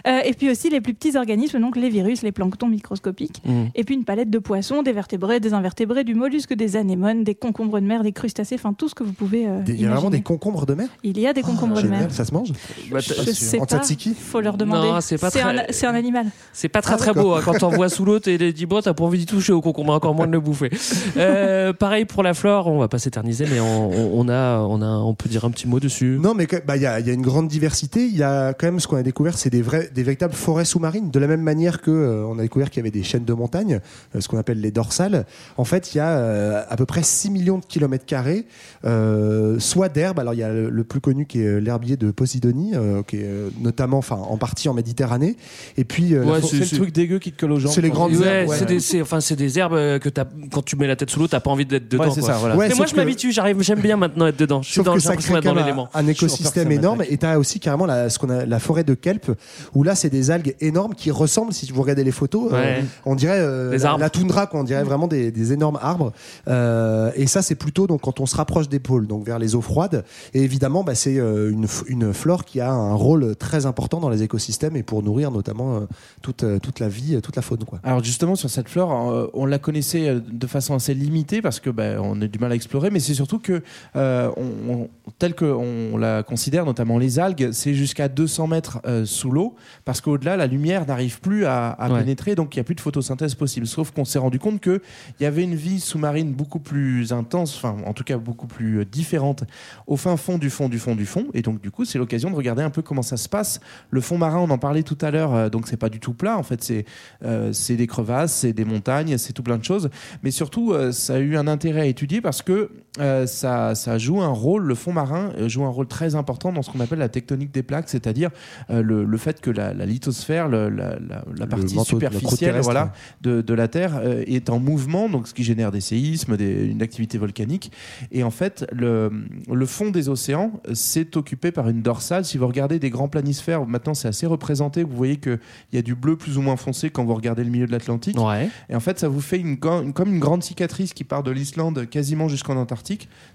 Euh, 0.05 0.19
et 0.23 0.33
puis 0.33 0.49
aussi 0.49 0.69
les 0.69 0.79
plus 0.79 0.93
petits 0.93 1.17
organismes, 1.17 1.60
donc 1.60 1.75
les 1.75 1.89
virus, 1.89 2.21
les 2.21 2.31
planctons 2.31 2.67
microscopiques. 2.67 3.41
Mm. 3.45 3.63
Et 3.75 3.83
puis 3.83 3.95
une 3.95 4.05
palette 4.05 4.29
de 4.29 4.39
poissons, 4.39 4.83
des 4.83 4.91
vertébrés, 4.93 5.39
des 5.39 5.53
invertébrés, 5.53 6.03
du 6.03 6.13
mollusque, 6.13 6.53
des 6.53 6.75
anémones, 6.77 7.23
des 7.23 7.36
concombres 7.36 7.81
de 7.81 7.86
mer, 7.86 8.03
des 8.03 8.12
crustacés, 8.13 8.55
enfin 8.55 8.73
tout 8.73 8.88
ce 8.88 8.95
que 8.95 9.03
vous 9.03 9.12
pouvez 9.13 9.47
euh, 9.47 9.62
Des- 9.63 9.73
Il 9.73 9.81
y 9.81 9.86
a 9.86 9.89
vraiment 9.89 10.10
des 10.12 10.21
concombres 10.21 10.65
de 10.65 10.75
mer? 10.75 10.88
Il 11.03 11.19
y 11.19 11.25
a 11.27 11.33
des 11.33 11.41
concombres 11.41 11.75
de 11.77 11.81
Génial. 11.81 11.99
mer. 12.01 12.12
Ça 12.12 12.25
se 12.25 12.33
mange? 12.33 12.51
Bah, 12.91 12.99
Je 12.99 13.13
sais 13.31 13.57
En 13.57 13.65
pas. 13.65 13.77
tzatziki? 13.77 14.13
Faut 14.13 14.39
leur 14.39 14.55
demander. 14.57 14.88
Non, 14.88 15.01
c'est 15.01 15.17
pas 15.17 15.29
c'est 15.31 15.39
très- 15.39 15.60
un, 15.60 15.63
c'est 15.71 15.88
un 15.88 15.95
animal. 15.95 16.27
C'est 16.53 16.69
pas 16.69 16.81
très 16.81 16.93
Ah, 16.93 16.97
très 16.97 17.13
beau 17.13 17.33
hein. 17.33 17.41
quand 17.45 17.63
on 17.63 17.69
voit 17.69 17.89
sous 17.89 18.05
l'eau 18.05 18.19
et 18.25 18.38
les 18.38 18.53
dis 18.53 18.65
bon 18.65 18.81
t'as 18.81 18.93
pas 18.93 19.03
envie 19.03 19.19
d'y 19.19 19.25
toucher 19.25 19.51
au 19.53 19.62
concombre 19.62 19.93
encore 19.93 20.13
moins 20.15 20.27
de 20.27 20.31
le 20.31 20.39
bouffer. 20.39 20.69
Euh, 21.17 21.73
pareil 21.73 22.05
pour 22.05 22.23
la 22.23 22.33
flore, 22.33 22.67
on 22.67 22.79
va 22.79 22.88
pas 22.88 22.99
s'éterniser 22.99 23.37
mais 23.50 23.60
on, 23.60 24.28
a 24.30 24.60
on 24.60 24.82
a 24.82 24.88
on 24.88 25.13
peut 25.13 25.30
dire 25.30 25.45
un 25.45 25.52
petit 25.52 25.67
mot 25.67 25.80
dessus. 25.80 26.17
Non, 26.21 26.34
mais 26.34 26.47
bah, 26.65 26.76
il 26.78 26.82
y, 26.82 26.86
a, 26.86 27.00
il 27.00 27.08
y 27.08 27.10
a 27.10 27.13
une 27.13 27.21
grande 27.21 27.47
diversité. 27.47 28.06
Il 28.06 28.15
y 28.17 28.23
a 28.23 28.54
quand 28.54 28.67
même 28.67 28.80
ce 28.80 28.88
qu'on 28.88 28.97
a 28.97 29.04
découvert, 29.04 29.38
c'est 29.38 29.50
des 29.50 29.62
vrais, 29.62 29.89
des 29.93 30.04
véritables 30.04 30.34
forêts 30.34 30.65
sous-marines. 30.65 31.12
De 31.12 31.19
la 31.19 31.28
même 31.28 31.41
manière 31.41 31.82
que 31.82 31.91
euh, 31.91 32.26
on 32.28 32.39
a 32.39 32.41
découvert 32.41 32.69
qu'il 32.69 32.78
y 32.80 32.84
avait 32.84 32.91
des 32.91 33.04
chaînes 33.04 33.26
de 33.26 33.34
montagne, 33.34 33.80
euh, 34.15 34.21
ce 34.21 34.28
qu'on 34.28 34.38
appelle 34.38 34.60
les 34.62 34.71
dorsales. 34.71 35.26
En 35.58 35.63
fait, 35.65 35.93
il 35.93 35.97
y 35.97 36.00
a 36.02 36.10
euh, 36.17 36.63
à 36.69 36.76
peu 36.78 36.86
près 36.86 37.04
6 37.04 37.30
millions 37.30 37.58
de 37.60 37.65
kilomètres 37.65 38.06
carrés, 38.06 38.45
euh, 38.86 39.60
soit 39.60 39.89
d'herbe. 39.89 40.19
Alors 40.19 40.34
il 40.34 40.39
y 40.39 40.43
a 40.43 40.50
le, 40.52 40.69
le 40.69 40.84
plus 40.84 41.02
connu 41.02 41.26
qui 41.26 41.41
est 41.41 41.60
l'herbier 41.60 41.97
de 41.97 42.12
Posidonie, 42.12 42.71
euh, 42.76 43.04
qui 43.04 43.17
est 43.17 43.30
notamment, 43.62 43.97
enfin, 43.97 44.15
en 44.15 44.38
partie 44.38 44.69
en 44.69 44.73
Méditerranée. 44.73 45.36
Et 45.78 45.84
puis 45.84 46.13
euh, 46.15 46.23
Ouais, 46.23 46.41
C'est 46.41 46.60
le 46.60 46.65
truc 46.78 46.93
dégueu 46.93 47.19
qui 47.19 47.32
te 47.32 47.39
colle 47.39 47.52
aux 47.54 47.60
jambes. 47.60 47.71
C'est 47.73 47.82
les 47.82 47.89
grandes 47.89 48.13
Ouais, 48.15 48.26
herbes, 48.28 48.50
ouais. 48.50 48.56
c'est 48.58 48.65
des 48.65 48.80
c'est 48.80 49.02
enfin 49.02 49.19
c'est 49.19 49.36
des 49.36 49.60
herbes 49.60 49.76
que 50.00 50.10
quand 50.52 50.62
tu 50.63 50.76
mets 50.76 50.88
la 50.88 50.95
tête 50.95 51.10
sous 51.10 51.19
l'eau 51.19 51.28
t'as 51.28 51.39
pas 51.39 51.52
envie 51.52 51.65
d'être 51.65 51.89
dedans. 51.89 52.06
Ouais, 52.06 52.12
c'est 52.13 52.21
quoi. 52.21 52.34
ça, 52.34 52.38
voilà. 52.39 52.56
Ouais, 52.56 52.69
mais 52.69 52.76
moi 52.76 52.86
je 52.86 52.91
que- 52.93 52.97
j'arrive, 53.32 53.62
j'aime 53.62 53.82
bien 53.82 53.98
maintenant 53.98 54.28
être 54.28 54.38
dedans. 54.40 54.62
Je 54.62 54.68
suis 54.68 54.76
Sauf 54.76 54.86
dans, 54.86 54.94
que 54.94 55.00
ça 55.00 55.16
crée 55.16 55.34
quand 55.42 55.54
même 55.54 55.63
l'élément. 55.63 55.90
un, 55.94 56.06
un 56.06 56.08
écosystème 56.08 56.72
énorme 56.72 57.04
et 57.10 57.18
tu 57.18 57.26
as 57.26 57.40
aussi 57.40 57.60
carrément 57.60 57.86
la, 57.86 58.10
ce 58.10 58.20
qu'on 58.20 58.30
a, 58.30 58.46
la 58.46 58.60
forêt 58.60 58.84
de 58.84 58.94
kelp 58.94 59.32
où 59.74 59.84
là 59.84 59.96
c'est 59.96 60.10
des 60.10 60.32
algues 60.32 60.56
énormes 60.62 60.94
qui 60.96 61.12
ressemblent 61.12 61.54
si 61.54 61.72
vous 61.72 61.82
regardez 61.82 62.04
les 62.04 62.12
photos 62.12 62.52
euh, 62.52 62.56
Ouais. 62.58 62.84
on 63.06 63.16
dirait 63.16 63.40
euh, 63.40 63.78
la, 63.78 63.98
la 63.98 64.10
toundra 64.10 64.48
quoi, 64.48 64.60
on 64.60 64.63
dirait 64.63 64.84
vraiment 64.84 65.08
des, 65.08 65.32
des 65.32 65.54
énormes 65.54 65.80
arbres 65.82 66.12
Euh, 66.48 67.12
et 67.16 67.28
ça 67.28 67.42
c'est 67.42 67.56
plutôt 67.56 67.88
donc 67.88 68.02
quand 68.02 68.20
on 68.20 68.26
se 68.26 68.36
rapproche 68.36 68.70
des 68.70 68.80
pôles 68.80 69.08
donc 69.08 69.26
vers 69.26 69.40
les 69.40 69.56
eaux 69.56 69.62
froides 69.62 70.04
et 70.34 70.42
évidemment 70.44 70.84
bah, 70.84 70.96
c'est 70.96 71.18
euh, 71.20 71.52
une, 71.52 71.68
une 71.88 72.13
flore 72.13 72.46
qui 72.46 72.62
a 72.62 72.72
un 72.72 72.94
rôle 72.94 73.36
très 73.36 73.66
important 73.66 74.00
dans 74.00 74.10
les 74.10 74.24
écosystèmes 74.24 74.76
et 74.76 74.84
pour 74.84 75.04
nourrir 75.04 75.32
notamment 75.32 75.76
euh, 75.76 75.80
toute, 76.22 76.44
euh, 76.44 76.60
toute 76.60 76.80
la 76.80 76.90
vie 76.90 77.20
toute 77.22 77.36
la 77.36 77.42
faune 77.42 77.63
quoi. 77.66 77.80
Alors 77.84 78.04
justement 78.04 78.36
sur 78.36 78.50
cette 78.50 78.70
flore, 78.70 79.12
euh, 79.12 79.28
on 79.34 79.46
la 79.46 79.60
connaissait 79.60 80.20
de 80.28 80.48
façon 80.48 80.76
assez 80.76 80.94
limitée 80.94 81.42
parce 81.42 81.60
que 81.60 81.70
ben, 81.70 82.00
on 82.02 82.22
a 82.22 82.28
du 82.28 82.40
mal 82.40 82.52
à 82.52 82.56
explorer, 82.56 82.90
mais 82.90 83.00
c'est 83.00 83.13
surtout 83.17 83.39
que 83.39 83.62
euh, 83.95 84.32
on, 84.38 84.73
on- 84.73 84.89
tel 85.19 85.34
que 85.34 85.45
on 85.45 85.97
la 85.97 86.23
considère, 86.23 86.65
notamment 86.65 86.97
les 86.97 87.19
algues, 87.19 87.49
c'est 87.51 87.73
jusqu'à 87.73 88.08
200 88.08 88.47
mètres 88.47 88.80
euh, 88.86 89.06
sous 89.06 89.32
l'eau 89.32 89.56
parce 89.86 89.99
qu'au-delà 90.01 90.38
la 90.38 90.47
lumière 90.47 90.86
n'arrive 90.86 91.19
plus 91.19 91.45
à, 91.45 91.69
à 91.69 91.89
Ouais. 91.91 91.99
pénétrer, 91.99 92.36
donc 92.36 92.56
il 92.56 92.60
n'y 92.60 92.62
a 92.62 92.63
plus 92.63 92.75
de 92.75 92.82
photosynthèse 92.82 93.36
possible. 93.36 93.65
Sauf 93.67 93.91
qu'on 93.91 94.06
s'est 94.06 94.19
rendu 94.19 94.39
compte 94.39 94.60
que 94.60 94.82
il 95.19 95.23
y 95.23 95.25
avait 95.25 95.43
une 95.43 95.56
vie 95.56 95.80
sous-marine 95.80 96.34
beaucoup 96.34 96.60
plus 96.60 97.12
intense, 97.13 97.56
enfin 97.56 97.75
en 97.86 97.93
tout 97.93 98.03
cas 98.03 98.17
beaucoup 98.17 98.47
plus 98.47 98.80
euh, 98.80 98.86
différente 98.86 99.43
au 99.88 99.95
fin 99.97 100.15
fond 100.17 100.38
du 100.38 100.49
fond 100.49 100.69
du 100.69 100.80
fond 100.80 100.95
du 100.95 101.06
fond. 101.06 101.27
Et 101.34 101.41
donc 101.41 101.62
du 101.62 101.71
coup 101.71 101.86
c'est 101.86 101.97
l'occasion 101.97 102.30
de 102.30 102.36
regarder 102.36 102.62
un 102.63 102.69
peu 102.69 102.82
comment 102.82 103.01
ça 103.01 103.17
se 103.17 103.27
passe. 103.30 103.60
Le 103.89 104.01
fond 104.01 104.17
marin, 104.17 104.39
on 104.39 104.49
en 104.49 104.58
parlait 104.58 104.84
tout 104.84 104.97
à 105.01 105.12
l'heure, 105.12 105.34
euh, 105.34 105.49
donc 105.49 105.67
c'est 105.67 105.77
pas 105.77 105.89
du 105.89 105.99
tout 105.99 106.13
plat. 106.13 106.38
En 106.38 106.43
fait 106.43 106.63
c'est 106.63 106.86
euh, 107.23 107.51
des 107.69 107.88
crevasses, 107.88 108.34
c'est 108.34 108.53
des 108.53 108.65
montagnes, 108.65 109.17
c'est 109.17 109.34
tout 109.34 109.43
plein 109.43 109.58
de 109.58 109.63
choses. 109.63 109.89
Mais 110.23 110.32
surtout, 110.32 110.73
ça 110.91 111.15
a 111.15 111.19
eu 111.19 111.38
un 111.38 111.47
intérêt 111.47 111.82
à 111.82 111.86
étudier 111.86 112.21
parce 112.21 112.41
que 112.41 112.71
euh, 112.99 113.25
ça, 113.27 113.75
ça 113.75 113.97
joue 113.97 114.21
un 114.21 114.27
rôle, 114.29 114.63
le 114.63 114.75
fond 114.75 114.93
marin 114.93 115.31
euh, 115.38 115.47
joue 115.49 115.63
un 115.65 115.69
rôle 115.69 115.88
très 115.88 116.15
important 116.15 116.51
dans 116.51 116.62
ce 116.62 116.71
qu'on 116.71 116.79
appelle 116.79 116.99
la 116.99 117.10
tectonique 117.10 117.51
des 117.53 117.63
plaques, 117.63 117.89
c'est-à-dire 117.89 118.29
euh, 118.69 118.81
le, 118.81 119.03
le 119.05 119.17
fait 119.17 119.41
que 119.41 119.49
la, 119.49 119.73
la 119.73 119.86
lithosphère, 119.86 120.47
le- 120.47 120.69
la, 120.69 120.97
la- 120.99 121.23
la 121.36 121.47
partie 121.47 121.75
manteau 121.75 121.86
superficielle 121.95 122.55
voilà, 122.63 122.93
de, 123.21 123.41
de 123.41 123.53
la 123.53 123.67
Terre 123.67 123.99
euh, 124.03 124.23
est 124.27 124.49
en 124.49 124.60
mouvement, 124.60 125.10
donc 125.10 125.27
ce 125.27 125.33
qui 125.33 125.43
génère 125.43 125.71
des 125.71 125.81
séismes, 125.81 126.38
des- 126.38 126.65
une 126.65 126.81
activité 126.81 127.17
volcanique. 127.17 127.71
Et 128.12 128.23
en 128.23 128.31
fait, 128.31 128.65
le, 128.71 129.12
le 129.51 129.65
fond 129.65 129.89
des 129.91 130.10
océans, 130.10 130.51
c'est 130.73 131.15
occupé 131.17 131.51
par 131.51 131.69
une 131.69 131.81
dorsale. 131.81 132.25
Si 132.25 132.38
vous 132.38 132.47
regardez 132.47 132.79
des 132.79 132.89
grands 132.89 133.07
planisphères, 133.10 133.65
maintenant 133.65 133.93
c'est 133.93 134.07
assez 134.07 134.25
représenté, 134.25 134.83
vous 134.83 134.95
voyez 134.95 135.17
qu'il 135.17 135.39
y 135.73 135.77
a 135.77 135.81
du 135.81 135.95
bleu 135.95 136.15
plus 136.15 136.38
ou 136.38 136.41
moins 136.41 136.57
foncé 136.57 136.89
quand 136.89 137.03
vous 137.05 137.13
regardez 137.15 137.43
le 137.43 137.49
milieu 137.49 137.67
de 137.67 137.71
l'Atlantique. 137.71 138.17
Ouais. 138.19 138.49
Et 138.69 138.75
en 138.75 138.79
fait, 138.79 138.99
ça 138.99 139.07
vous 139.07 139.21
fait 139.21 139.39
une, 139.39 139.55
gan- 139.55 139.81
une- 139.83 139.93
comme 139.93 140.13
une 140.13 140.19
grande 140.19 140.43
cicatrice 140.43 140.93
qui 140.93 141.03
part 141.03 141.23
de 141.23 141.31
l'Islande 141.31 141.88
quasiment 141.89 142.27
jusqu'en 142.27 142.55
Antarctique. 142.57 142.87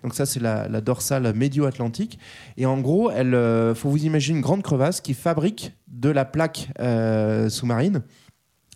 Donc 0.03 0.15
ça, 0.15 0.27
c'est 0.27 0.41
la, 0.41 0.81
dorsale 0.81 1.33
médio-atlantique. 1.35 2.19
Et 2.57 2.67
en 2.67 2.79
gros, 2.81 3.11
elle, 3.11 3.35
euh, 3.35 3.75
faut 3.75 3.91
vous 3.91 4.05
imaginer 4.05 4.37
une 4.37 4.43
grande 4.43 4.63
crevasse 4.63 5.01
qui 5.01 5.15
fabrique 5.15 5.73
de 5.89 6.11
la 6.11 6.25
plaque 6.25 6.69
euh, 6.81 7.49
sous-marine 7.49 8.03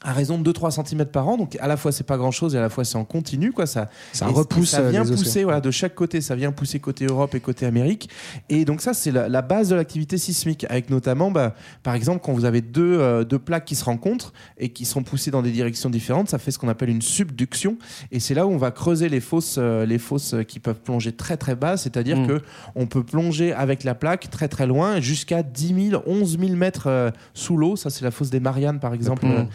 à 0.04 0.12
raison 0.12 0.38
de 0.38 0.52
2-3 0.52 0.86
cm 0.86 1.06
par 1.06 1.26
an. 1.26 1.36
Donc 1.36 1.56
à 1.58 1.66
la 1.66 1.76
fois, 1.76 1.90
c'est 1.90 2.04
pas 2.04 2.16
grand-chose 2.18 2.54
et 2.54 2.58
à 2.58 2.60
la 2.60 2.68
fois, 2.68 2.84
c'est 2.84 2.96
en 2.96 3.04
continu. 3.04 3.52
Quoi. 3.52 3.66
Ça, 3.66 3.88
Ça 4.12 4.26
repousse, 4.26 4.70
Ça 4.70 4.82
vient 4.90 5.04
pousser 5.04 5.42
voilà, 5.42 5.60
de 5.60 5.70
chaque 5.70 5.94
côté. 5.94 6.20
Ça 6.20 6.36
vient 6.36 6.52
pousser 6.52 6.80
côté 6.80 7.06
Europe 7.06 7.34
et 7.34 7.40
côté 7.40 7.64
Amérique. 7.66 8.08
Et 8.48 8.64
donc 8.64 8.82
ça, 8.82 8.92
c'est 8.94 9.10
la, 9.10 9.28
la 9.28 9.42
base 9.42 9.70
de 9.70 9.74
l'activité 9.74 10.18
sismique. 10.18 10.66
Avec 10.68 10.90
notamment, 10.90 11.30
bah, 11.30 11.54
par 11.82 11.94
exemple, 11.94 12.20
quand 12.22 12.32
vous 12.34 12.44
avez 12.44 12.60
deux, 12.60 12.98
euh, 13.00 13.24
deux 13.24 13.38
plaques 13.38 13.64
qui 13.64 13.74
se 13.74 13.84
rencontrent 13.84 14.32
et 14.58 14.68
qui 14.68 14.84
sont 14.84 15.02
poussées 15.02 15.30
dans 15.30 15.42
des 15.42 15.50
directions 15.50 15.90
différentes, 15.90 16.28
ça 16.28 16.38
fait 16.38 16.50
ce 16.50 16.58
qu'on 16.58 16.68
appelle 16.68 16.90
une 16.90 17.02
subduction. 17.02 17.78
Et 18.12 18.20
c'est 18.20 18.34
là 18.34 18.46
où 18.46 18.50
on 18.50 18.58
va 18.58 18.70
creuser 18.70 19.08
les 19.08 19.20
fosses, 19.20 19.56
euh, 19.58 19.86
les 19.86 19.98
fosses 19.98 20.34
qui 20.46 20.60
peuvent 20.60 20.80
plonger 20.80 21.12
très 21.12 21.36
très 21.36 21.54
bas. 21.56 21.76
C'est-à-dire 21.76 22.18
Mm. 22.18 22.26
que 22.26 22.42
on 22.74 22.86
peut 22.86 23.02
plonger 23.02 23.52
avec 23.52 23.82
la 23.82 23.94
plaque 23.94 24.30
très 24.30 24.48
très 24.48 24.66
loin, 24.66 25.00
jusqu'à 25.00 25.42
10 25.42 25.90
000, 25.90 26.02
11 26.06 26.38
000 26.38 26.52
mètres 26.52 26.86
euh, 26.86 27.10
sous 27.34 27.56
l'eau. 27.56 27.76
Ça, 27.76 27.90
c'est 27.90 28.04
la 28.04 28.10
fosse 28.10 28.30
des 28.30 28.40
Mariannes, 28.40 28.78
par 28.78 28.94
exemple. 28.94 29.26
Mm. 29.26 29.48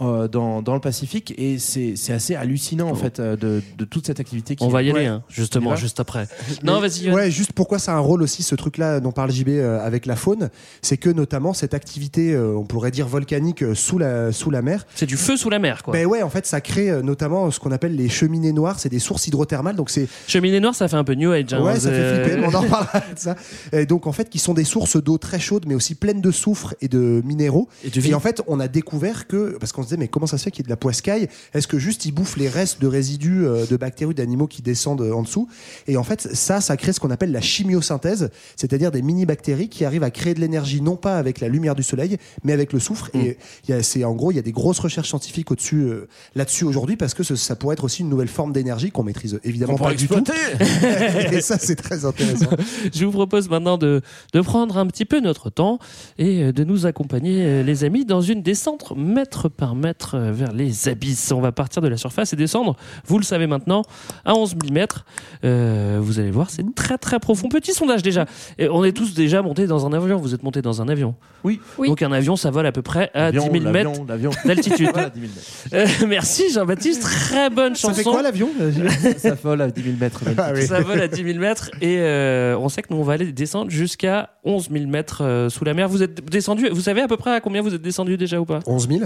Euh, 0.00 0.26
dans, 0.28 0.60
dans 0.62 0.74
le 0.74 0.80
Pacifique 0.80 1.32
et 1.38 1.58
c'est 1.58 1.94
assez 2.12 2.34
hallucinant 2.34 2.88
en 2.90 2.94
fait 2.96 3.20
euh, 3.20 3.36
de, 3.36 3.62
de 3.78 3.84
toute 3.84 4.06
cette 4.06 4.18
activité 4.20 4.56
qui 4.56 4.64
On 4.64 4.68
va 4.68 4.82
y 4.82 4.90
Ouais. 4.92 4.98
aller 5.00 5.06
hein, 5.06 5.22
justement 5.28 5.76
juste 5.76 6.00
après. 6.00 6.26
Non, 6.64 6.80
vas-y. 6.80 7.10
Ouais, 7.12 7.30
juste 7.30 7.52
pourquoi 7.52 7.78
ça 7.78 7.92
a 7.92 7.96
un 7.96 8.00
rôle 8.00 8.22
aussi, 8.22 8.42
ce 8.42 8.54
truc-là 8.54 9.00
dont 9.00 9.12
parle 9.12 9.30
JB 9.30 9.48
euh, 9.50 9.84
avec 9.84 10.06
la 10.06 10.16
faune, 10.16 10.50
c'est 10.82 10.96
que 10.96 11.10
notamment 11.10 11.52
cette 11.52 11.74
activité, 11.74 12.36
on 12.36 12.64
pourrait 12.64 12.90
dire 12.90 13.06
volcanique 13.06 13.64
sous 13.74 13.98
la, 13.98 14.32
sous 14.32 14.50
la 14.50 14.62
mer, 14.62 14.86
C'est 14.94 15.06
du 15.06 15.16
feu 15.16 15.36
sous 15.36 15.50
la 15.50 15.58
mer 15.58 15.82
quoi. 15.82 15.92
ben 15.92 16.06
ouais, 16.06 16.22
en 16.22 16.30
fait, 16.30 16.44
ça 16.46 16.60
crée 16.60 17.02
notamment 17.02 17.50
ce 17.50 17.60
qu'on 17.60 17.72
appelle 17.72 17.94
les 17.96 18.08
cheminées 18.08 18.52
noires, 18.52 18.78
c'est 18.80 18.88
des 18.88 18.98
sources 18.98 19.26
hydrothermales, 19.28 19.76
donc 19.76 19.90
c'est 19.90 20.08
Cheminée 20.26 20.60
noire, 20.60 20.74
ça 20.74 20.88
fait 20.88 20.96
un 20.96 21.04
peu 21.04 21.14
New 21.14 21.30
Age. 21.30 21.52
hein. 21.54 21.62
ouais, 21.62 21.78
ça 21.78 21.90
fait 21.90 22.24
flipper, 22.24 22.44
on 22.46 22.54
en 22.54 22.60
reparlera 22.62 23.00
de 23.14 23.18
ça. 23.18 23.36
Et 23.72 23.86
donc 23.86 24.06
en 24.06 24.12
fait, 24.12 24.28
qui 24.28 24.38
sont 24.38 24.54
des 24.54 24.64
sources 24.64 24.96
d'eau 24.96 25.18
très 25.18 25.38
chaude, 25.38 25.64
mais 25.68 25.74
aussi 25.74 25.94
pleines 25.94 26.20
de 26.20 26.30
soufre 26.30 26.74
et 26.80 26.88
de 26.88 27.22
minéraux. 27.24 27.68
Et 27.84 27.90
de. 27.90 28.04
Et 28.06 28.14
en 28.14 28.20
fait, 28.20 28.42
on 28.46 28.58
a 28.60 28.68
découvert 28.68 29.26
que, 29.28 29.56
parce 29.60 29.72
qu'on 29.72 29.83
se 29.84 29.88
disait, 29.88 29.96
mais 29.96 30.08
comment 30.08 30.26
ça 30.26 30.38
se 30.38 30.44
fait 30.44 30.50
qu'il 30.50 30.60
y 30.60 30.64
ait 30.64 30.68
de 30.68 30.70
la 30.70 30.76
poiscaille 30.76 31.28
Est-ce 31.54 31.66
que 31.68 31.78
juste 31.78 32.04
ils 32.04 32.12
bouffent 32.12 32.36
les 32.36 32.48
restes 32.48 32.80
de 32.80 32.86
résidus 32.86 33.46
euh, 33.46 33.66
de 33.66 33.76
bactéries, 33.76 34.14
d'animaux 34.14 34.46
qui 34.46 34.62
descendent 34.62 35.02
euh, 35.02 35.12
en 35.12 35.22
dessous 35.22 35.48
Et 35.86 35.96
en 35.96 36.02
fait, 36.02 36.28
ça, 36.34 36.60
ça 36.60 36.76
crée 36.76 36.92
ce 36.92 37.00
qu'on 37.00 37.10
appelle 37.10 37.32
la 37.32 37.40
chimiosynthèse, 37.40 38.30
c'est-à-dire 38.56 38.90
des 38.90 39.02
mini-bactéries 39.02 39.68
qui 39.68 39.84
arrivent 39.84 40.02
à 40.02 40.10
créer 40.10 40.34
de 40.34 40.40
l'énergie, 40.40 40.80
non 40.80 40.96
pas 40.96 41.18
avec 41.18 41.40
la 41.40 41.48
lumière 41.48 41.74
du 41.74 41.82
soleil, 41.82 42.16
mais 42.42 42.52
avec 42.52 42.72
le 42.72 42.80
soufre. 42.80 43.10
Mm. 43.14 43.18
Et 43.20 43.38
y 43.68 43.72
a, 43.72 43.82
c'est, 43.82 44.04
en 44.04 44.14
gros, 44.14 44.30
il 44.32 44.36
y 44.36 44.38
a 44.38 44.42
des 44.42 44.52
grosses 44.52 44.78
recherches 44.80 45.08
scientifiques 45.08 45.50
au-dessus, 45.50 45.82
euh, 45.82 46.08
là-dessus 46.34 46.64
aujourd'hui, 46.64 46.96
parce 46.96 47.14
que 47.14 47.22
ce- 47.22 47.36
ça 47.36 47.56
pourrait 47.56 47.74
être 47.74 47.84
aussi 47.84 48.02
une 48.02 48.08
nouvelle 48.08 48.28
forme 48.28 48.52
d'énergie 48.52 48.90
qu'on 48.90 49.02
maîtrise 49.04 49.38
évidemment 49.44 49.74
On 49.74 49.78
pas 49.78 49.94
du 49.94 50.08
tout. 50.08 50.14
Et 51.32 51.40
ça, 51.40 51.58
c'est 51.58 51.76
très 51.76 52.04
intéressant. 52.04 52.46
Je 52.94 53.04
vous 53.04 53.12
propose 53.12 53.48
maintenant 53.48 53.78
de, 53.78 54.00
de 54.32 54.40
prendre 54.40 54.78
un 54.78 54.86
petit 54.86 55.04
peu 55.04 55.20
notre 55.20 55.50
temps 55.50 55.78
et 56.18 56.52
de 56.52 56.64
nous 56.64 56.86
accompagner, 56.86 57.62
les 57.62 57.84
amis, 57.84 58.04
dans 58.04 58.20
une 58.20 58.42
descente 58.42 58.92
mètre 58.96 59.48
par 59.48 59.73
un 59.74 59.78
mètre 59.78 60.14
euh, 60.14 60.32
vers 60.32 60.52
les 60.52 60.88
abysses. 60.88 61.32
On 61.32 61.40
va 61.40 61.52
partir 61.52 61.82
de 61.82 61.88
la 61.88 61.96
surface 61.96 62.32
et 62.32 62.36
descendre, 62.36 62.76
vous 63.06 63.18
le 63.18 63.24
savez 63.24 63.46
maintenant, 63.46 63.82
à 64.24 64.34
11 64.34 64.54
000 64.62 64.72
mètres. 64.72 65.04
Euh, 65.44 65.98
vous 66.00 66.20
allez 66.20 66.30
voir, 66.30 66.50
c'est 66.50 66.64
très 66.74 66.98
très 66.98 67.18
profond. 67.18 67.48
Petit 67.48 67.72
sondage 67.72 68.02
déjà. 68.02 68.26
Et 68.58 68.68
on 68.68 68.84
est 68.84 68.92
tous 68.92 69.14
déjà 69.14 69.42
montés 69.42 69.66
dans 69.66 69.86
un 69.86 69.92
avion. 69.92 70.16
Vous 70.18 70.34
êtes 70.34 70.42
montés 70.42 70.62
dans 70.62 70.80
un 70.80 70.88
avion 70.88 71.14
Oui. 71.42 71.60
Oui. 71.78 71.88
Donc 71.88 72.02
un 72.02 72.12
avion, 72.12 72.36
ça 72.36 72.50
vole 72.50 72.66
à 72.66 72.72
peu 72.72 72.82
près 72.82 73.10
à 73.14 73.30
L'avion, 73.32 73.48
10 73.52 73.60
000 73.60 73.72
mètres 73.72 74.04
d'altitude. 74.44 74.90
Voilà, 74.92 75.10
10 75.10 75.20
000 75.20 75.32
mètres. 75.34 75.92
Euh, 76.02 76.06
merci 76.08 76.50
Jean-Baptiste, 76.52 77.02
très 77.02 77.50
bonne 77.50 77.74
Ça 77.74 77.88
chanson. 77.88 77.94
fait 77.94 78.04
quoi 78.04 78.22
l'avion? 78.22 78.48
Ça 79.18 79.34
vole 79.34 79.62
à 79.62 79.70
10 79.70 79.82
000 79.82 79.96
mètres. 80.00 80.22
Ah 80.38 80.52
oui. 80.54 80.66
Ça 80.66 80.80
vole 80.80 81.00
à 81.00 81.08
10 81.08 81.24
000 81.24 81.38
mètres 81.38 81.70
et 81.80 81.98
euh, 81.98 82.56
on 82.58 82.68
sait 82.68 82.82
que 82.82 82.92
nous 82.92 82.98
on 83.00 83.02
va 83.04 83.14
aller 83.14 83.32
descendre 83.32 83.70
jusqu'à 83.70 84.30
11 84.44 84.68
000 84.70 84.86
mètres 84.86 85.48
sous 85.50 85.64
la 85.64 85.74
mer. 85.74 85.88
Vous 85.88 86.02
êtes 86.02 86.24
descendu, 86.24 86.68
vous 86.70 86.80
savez 86.80 87.00
à 87.02 87.08
peu 87.08 87.16
près 87.16 87.32
à 87.34 87.40
combien 87.40 87.62
vous 87.62 87.74
êtes 87.74 87.82
descendu 87.82 88.16
déjà 88.16 88.40
ou 88.40 88.44
pas? 88.44 88.60
11 88.66 88.88
000 88.88 89.00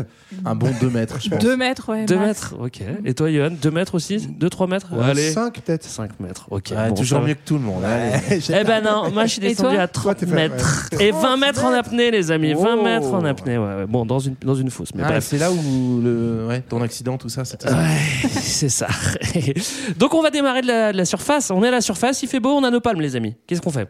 Un 0.45 0.55
bon 0.59 0.71
2 0.81 0.91
mètres, 0.91 1.17
je 1.21 1.31
pense. 1.31 1.39
2 1.39 1.57
mètres, 1.57 1.89
ouais. 1.91 2.05
2 2.05 2.17
max. 2.17 2.27
mètres, 2.27 2.55
ok. 2.61 2.81
Et 3.05 3.15
toi 3.15 3.31
Johan, 3.31 3.51
2 3.51 3.71
mètres 3.71 3.95
aussi 3.95 4.17
2-3 4.19 4.69
mètres 4.69 4.89
Allez. 5.01 5.31
5 5.33 5.55
peut-être. 5.61 5.85
5 5.85 6.21
mètres, 6.21 6.47
ok. 6.51 6.73
Ouais, 6.77 6.89
Bon, 6.89 6.95
toujours 6.95 7.21
mieux 7.21 7.35
que 7.35 7.45
tout 7.45 7.55
le 7.55 7.61
monde. 7.65 7.83
Allez. 7.85 8.41
Eh 8.51 8.65
ben 8.65 8.83
non, 8.83 9.11
moi 9.11 9.27
je 9.27 9.33
suis 9.33 9.41
descendu 9.41 9.75
toi 9.75 9.83
à 9.83 9.89
30 9.89 10.17
t'es 10.19 10.27
fait- 10.27 10.35
mètres. 10.35 10.89
Et 11.01 11.11
20 11.11 11.37
mètres 11.37 11.65
en 11.65 11.73
apnée, 11.73 12.11
les 12.11 12.31
amis. 12.31 12.53
20 12.55 12.77
Oh. 12.79 12.83
mètres 12.85 13.13
en 13.15 13.25
apnée, 13.25 13.59
ouais, 13.59 13.75
ouais. 13.77 13.87
Bon, 13.87 14.05
dans 14.05 14.19
une, 14.19 14.35
dans 14.43 14.55
une 14.55 14.71
fosse, 14.71 14.91
mais 14.95 15.03
Ah, 15.05 15.09
bref. 15.09 15.25
c'est 15.29 15.39
là 15.39 15.51
où 15.51 16.01
le, 16.03 16.47
ouais, 16.49 16.61
ton 16.61 16.83
accident, 16.83 17.17
tout 17.19 17.29
ça, 17.29 17.45
c'était 17.45 17.69
ça. 17.69 17.77
Ouais, 17.77 18.29
c'est 18.41 18.69
ça. 18.69 18.89
Donc 19.99 20.15
on 20.15 20.23
va 20.23 20.31
démarrer 20.31 20.63
de 20.63 20.67
la, 20.67 20.93
de 20.93 20.97
la 20.97 21.05
surface. 21.05 21.51
On 21.51 21.63
est 21.65 21.69
à 21.69 21.73
la 21.73 21.81
surface, 21.81 22.23
il 22.23 22.29
fait 22.29 22.41
beau, 22.41 22.51
on 22.51 22.65
a 22.65 22.71
nos 22.71 22.81
palmes, 22.81 23.01
les 23.01 23.17
amis. 23.17 23.35
Qu'est-ce 23.47 23.61
qu'on 23.61 23.71
fait? 23.71 23.89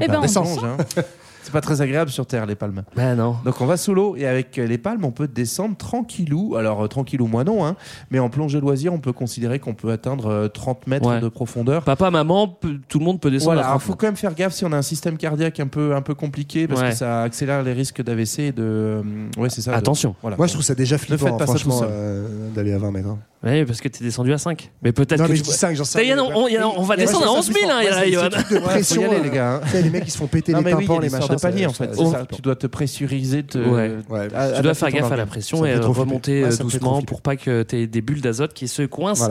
Eh 0.00 0.06
ben, 0.06 0.18
on 0.18 0.20
descend. 0.22 0.46
Hein. 0.64 0.76
C'est 1.42 1.52
pas 1.52 1.60
très 1.60 1.80
agréable 1.80 2.10
sur 2.10 2.26
Terre, 2.26 2.46
les 2.46 2.54
palmes. 2.54 2.82
Ben 2.96 3.14
non. 3.14 3.36
Donc 3.44 3.60
on 3.60 3.66
va 3.66 3.76
sous 3.76 3.94
l'eau 3.94 4.14
et 4.16 4.26
avec 4.26 4.58
euh, 4.58 4.66
les 4.66 4.78
palmes, 4.78 5.04
on 5.04 5.10
peut 5.10 5.26
descendre 5.28 5.76
tranquillou. 5.76 6.56
Alors 6.56 6.84
euh, 6.84 6.86
tranquillou, 6.86 7.26
moi 7.26 7.44
non, 7.44 7.64
hein. 7.66 7.76
mais 8.10 8.18
en 8.18 8.28
plongée 8.28 8.60
loisir, 8.60 8.92
on 8.92 8.98
peut 8.98 9.12
considérer 9.12 9.58
qu'on 9.58 9.74
peut 9.74 9.90
atteindre 9.90 10.26
euh, 10.26 10.48
30 10.48 10.86
mètres 10.86 11.08
Ouais. 11.08 11.20
de 11.20 11.28
profondeur. 11.28 11.82
Papa, 11.84 12.10
maman, 12.10 12.46
peut- 12.48 12.76
tout 12.88 12.98
le 12.98 13.04
monde 13.04 13.20
peut 13.20 13.30
descendre. 13.30 13.52
Voilà, 13.54 13.62
alors 13.68 13.78
30 13.80 13.82
faut 13.82 13.94
quand 13.96 14.06
même 14.06 14.16
faire 14.16 14.34
gaffe 14.34 14.52
si 14.52 14.64
on 14.64 14.72
a 14.72 14.76
un 14.76 14.82
système 14.82 15.16
cardiaque 15.16 15.60
un 15.60 15.66
peu 15.66 15.94
un 15.94 16.02
peu 16.02 16.14
compliqué 16.14 16.68
parce 16.68 16.80
Ouais. 16.82 16.90
que 16.90 16.96
ça 16.96 17.22
accélère 17.22 17.62
les 17.62 17.72
risques 17.72 18.02
d'AVC 18.02 18.38
et 18.40 18.52
de 18.52 18.62
euh, 18.62 19.02
ouais 19.38 19.48
c'est 19.50 19.62
ça. 19.62 19.72
de- 19.72 19.76
Attention. 19.76 20.14
voilà. 20.22 20.36
Moi, 20.36 20.46
je 20.46 20.52
trouve 20.52 20.64
ça 20.64 20.74
déjà 20.74 20.98
flippant, 20.98 21.26
faites 21.26 21.36
pas 21.38 21.46
ça 21.46 21.54
franchement, 21.54 21.80
euh, 21.84 22.50
d'aller 22.54 22.72
à 22.72 22.78
20 22.78 22.90
mètres. 22.90 23.08
hein. 23.08 23.18
Oui, 23.42 23.64
parce 23.64 23.80
que 23.80 23.88
t'es 23.88 24.04
descendu 24.04 24.34
à 24.34 24.38
5. 24.38 24.70
Mais 24.82 24.92
peut-être 24.92 25.18
Non, 25.18 25.24
que 25.24 25.30
mais 25.32 25.38
tu- 25.38 25.44
je 25.44 25.50
dis 25.50 25.56
5, 25.56 25.74
j'en 25.74 25.84
sais 25.84 26.14
non, 26.14 26.28
on, 26.34 26.46
y 26.46 26.58
a- 26.58 26.68
on 26.68 26.82
va 26.82 26.94
descendre 26.96 27.26
à 27.26 27.32
ouais, 27.32 27.38
11 27.38 27.46
000, 27.50 27.70
hein, 27.70 27.78
ouais, 27.78 27.84
il 27.84 27.86
y 27.86 27.88
a- 27.88 28.00
c'est- 28.02 28.12
Johan. 28.12 28.28
de 28.28 28.58
pression. 28.64 29.02
euh, 29.10 29.22
les 29.22 29.30
gars, 29.30 29.54
hein. 29.54 29.60
tu 29.70 29.80
Les 29.82 29.88
mecs, 29.88 30.04
ils 30.06 30.10
se 30.10 30.18
font 30.18 30.26
péter 30.26 30.52
Non 30.52 30.58
les 30.60 30.74
oui, 30.74 30.80
tympans, 30.82 30.98
des 31.00 31.06
les 31.06 31.10
machins. 31.12 31.34
de 31.34 31.40
palier 31.40 31.64
en 31.64 31.72
fait. 31.72 31.94
ça-. 31.94 32.26
Tu 32.30 32.42
dois 32.42 32.54
te 32.56 32.66
pressuriser. 32.66 33.42
Te... 33.44 33.56
Ouais. 33.56 33.96
Ouais. 34.10 34.28
à- 34.34 34.52
Tu 34.56 34.62
dois 34.62 34.74
faire 34.74 34.90
gaffe 34.90 35.10
à 35.10 35.16
la 35.16 35.24
pression 35.24 35.64
et 35.64 35.74
remonter 35.76 36.44
euh, 36.44 36.54
doucement 36.54 37.00
pour 37.00 37.22
pas 37.22 37.36
que 37.36 37.62
tu 37.62 37.76
aies 37.76 37.86
des 37.86 38.02
bulles 38.02 38.20
d'azote 38.20 38.52
qui 38.52 38.68
se 38.68 38.82
coincent 38.82 39.30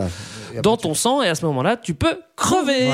dans 0.64 0.76
tu- 0.76 0.82
ton 0.82 0.94
sang 0.94 1.22
et 1.22 1.28
à 1.28 1.36
ce 1.36 1.46
moment-là, 1.46 1.76
tu 1.76 1.94
peux 1.94 2.18
crever. 2.34 2.88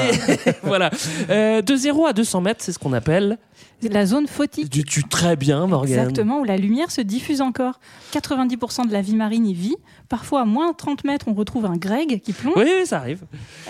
voilà. 0.65 0.91
Euh, 1.31 1.63
de 1.63 1.77
0 1.77 2.07
à 2.07 2.13
200 2.13 2.43
mètres, 2.43 2.63
c'est 2.63 2.73
ce 2.73 2.79
qu'on 2.79 2.93
appelle. 2.93 3.39
La 3.83 4.07
zone 4.07 4.27
photique. 4.27 4.71
Tu, 4.71 4.85
tu 4.85 5.05
très 5.05 5.37
bien, 5.37 5.67
Morgane. 5.67 5.93
Exactement, 5.99 6.41
où 6.41 6.45
la 6.45 6.57
lumière 6.57 6.91
se 6.91 7.03
diffuse 7.03 7.43
encore. 7.43 7.79
90% 8.13 8.87
de 8.87 8.93
la 8.93 9.03
vie 9.03 9.15
marine 9.17 9.47
y 9.47 9.53
vit. 9.55 9.77
Parfois, 10.09 10.43
à 10.43 10.45
moins 10.47 10.73
30 10.73 11.05
mètres, 11.07 11.27
on 11.29 11.35
retrouve 11.35 11.65
un 11.65 11.77
greg 11.77 12.21
qui 12.21 12.33
plonge. 12.33 12.55
Oui, 12.57 12.65
oui, 12.67 12.87
ça 12.87 12.99
arrive. 12.99 13.21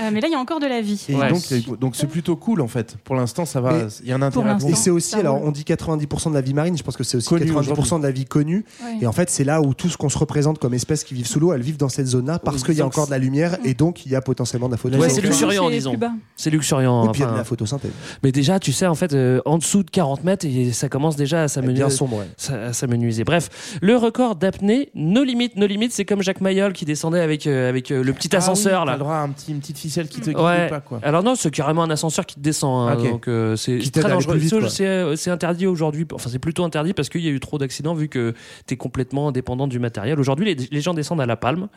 Euh, 0.00 0.10
mais 0.12 0.20
là, 0.20 0.28
il 0.28 0.32
y 0.32 0.34
a 0.34 0.38
encore 0.38 0.58
de 0.60 0.66
la 0.66 0.80
vie. 0.80 1.04
Et 1.08 1.14
Ouais. 1.14 1.28
donc, 1.30 1.78
donc 1.78 1.96
c'est 1.96 2.06
plutôt 2.08 2.34
cool 2.36 2.60
en 2.60 2.66
fait. 2.68 2.96
Pour 3.04 3.14
l'instant, 3.14 3.44
ça 3.44 3.60
va. 3.60 3.86
Il 4.02 4.08
y 4.08 4.12
a 4.12 4.16
un 4.16 4.22
intérêt. 4.22 4.50
à. 4.50 4.58
Et 4.68 4.74
c'est 4.74 4.90
aussi, 4.90 5.10
Ça 5.10 5.18
alors 5.18 5.40
on 5.42 5.50
dit 5.52 5.62
90% 5.62 6.30
de 6.30 6.34
la 6.34 6.40
vie 6.40 6.54
marine, 6.54 6.76
je 6.76 6.82
pense 6.82 6.96
que 6.96 7.04
c'est 7.04 7.16
aussi 7.16 7.28
Connu 7.28 7.44
90% 7.44 7.98
de 7.98 8.02
la 8.02 8.10
vie 8.10 8.24
connue. 8.24 8.64
Ouais. 8.82 8.98
Et 9.02 9.06
en 9.06 9.12
fait, 9.12 9.30
c'est 9.30 9.44
là 9.44 9.60
où 9.60 9.74
tout 9.74 9.88
ce 9.88 9.96
qu'on 9.96 10.08
se 10.08 10.18
représente 10.18 10.58
comme 10.58 10.74
espèces 10.74 11.04
qui 11.04 11.14
vivent 11.14 11.26
sous 11.26 11.38
l'eau, 11.40 11.52
elles 11.52 11.62
vivent 11.62 11.76
dans 11.76 11.88
cette 11.88 12.06
zone-là 12.06 12.38
parce 12.38 12.64
qu'il 12.64 12.74
y 12.74 12.80
a 12.80 12.86
encore 12.86 13.06
de 13.06 13.10
la 13.12 13.18
lumière 13.18 13.56
et 13.64 13.74
donc 13.74 14.06
il 14.06 14.12
y 14.12 14.16
a 14.16 14.20
potentiellement 14.20 14.66
de 14.68 14.72
la 14.72 14.78
photo. 14.78 14.96
Ouais, 14.98 15.08
c'est 15.08 15.20
luxuriant, 15.20 15.66
C'est 15.68 15.74
disons. 15.74 15.94
C'est 16.36 16.50
luxuriant. 16.50 17.08
Et 17.08 17.12
puis 17.12 17.20
il 17.20 17.24
y 17.24 17.28
a 17.28 17.32
de 17.32 17.36
la 17.36 17.44
photosynthèse. 17.44 17.90
Mais 18.22 18.32
déjà, 18.32 18.58
tu 18.58 18.72
sais, 18.72 18.86
en 18.86 18.94
fait, 18.94 19.12
euh, 19.12 19.40
en 19.44 19.58
dessous 19.58 19.82
de 19.82 19.90
40 19.90 20.24
mètres, 20.24 20.46
et 20.46 20.72
ça 20.72 20.88
commence 20.88 21.16
déjà 21.16 21.42
à 21.44 21.48
s'amenuiser. 21.48 21.82
bien 21.82 21.90
sombre. 21.90 22.18
ouais. 22.18 23.24
Bref, 23.24 23.78
le 23.82 23.96
record 23.96 24.36
d'apnée, 24.36 24.90
no 24.94 25.24
limite, 25.24 25.56
no 25.56 25.66
limite, 25.66 25.92
c'est 25.92 26.04
comme 26.04 26.22
Jacques 26.22 26.40
Mayol 26.40 26.72
qui 26.72 26.84
descendait 26.84 27.20
avec, 27.26 27.46
euh, 27.46 27.68
avec 27.68 27.90
euh, 27.90 28.02
le 28.02 28.12
petit 28.14 28.30
Ah 28.32 28.38
ascenseur 28.38 28.84
là. 28.86 28.92
T'as 28.92 28.96
le 28.96 29.02
droit 29.04 29.16
à 29.16 29.20
un 29.20 29.28
petit, 29.28 29.52
une 29.52 29.60
petite 29.60 29.76
ficelle 29.78 30.08
qui 30.08 30.20
te 30.22 30.30
guide 30.30 30.38
Ouais. 30.38 30.68
pas 30.68 30.80
quoi. 30.80 30.98
Alors 31.02 31.22
non, 31.22 31.34
c'est 31.34 31.50
carrément 31.50 31.82
un 31.82 31.90
ascenseur 31.90 32.24
qui 32.24 32.36
te 32.36 32.40
descend. 32.40 32.88
hein, 32.90 32.96
Ok. 32.98 33.10
Donc 33.10 33.28
euh, 33.28 33.54
c'est 33.56 33.78
Qui 33.78 33.84
c'est 33.86 33.90
t'aide 33.90 34.02
très 34.04 34.12
à 34.12 34.14
aller 34.14 34.24
dangereux. 34.24 34.32
plus 34.38 34.40
vite, 34.40 34.50
C'est- 34.54 34.60
quoi. 34.60 34.68
C'est 34.70 34.86
euh, 34.86 35.16
c'est 35.16 35.30
interdit 35.30 35.66
aujourd'hui. 35.66 36.06
Enfin, 36.14 36.30
c'est 36.32 36.38
plutôt 36.38 36.64
interdit 36.64 36.94
parce 36.94 37.08
qu'il 37.10 37.20
y 37.20 37.28
a 37.28 37.30
eu 37.30 37.40
trop 37.40 37.58
d'accidents 37.58 37.94
vu 37.94 38.08
que 38.08 38.32
tu 38.66 38.74
es 38.74 38.76
complètement 38.78 39.30
dépendant 39.32 39.66
du 39.66 39.78
matériel. 39.78 40.18
Aujourd'hui, 40.18 40.46
les, 40.46 40.68
les 40.70 40.80
gens 40.80 40.94
descendent 40.94 41.20
à 41.20 41.26
la 41.26 41.36
palme. 41.36 41.68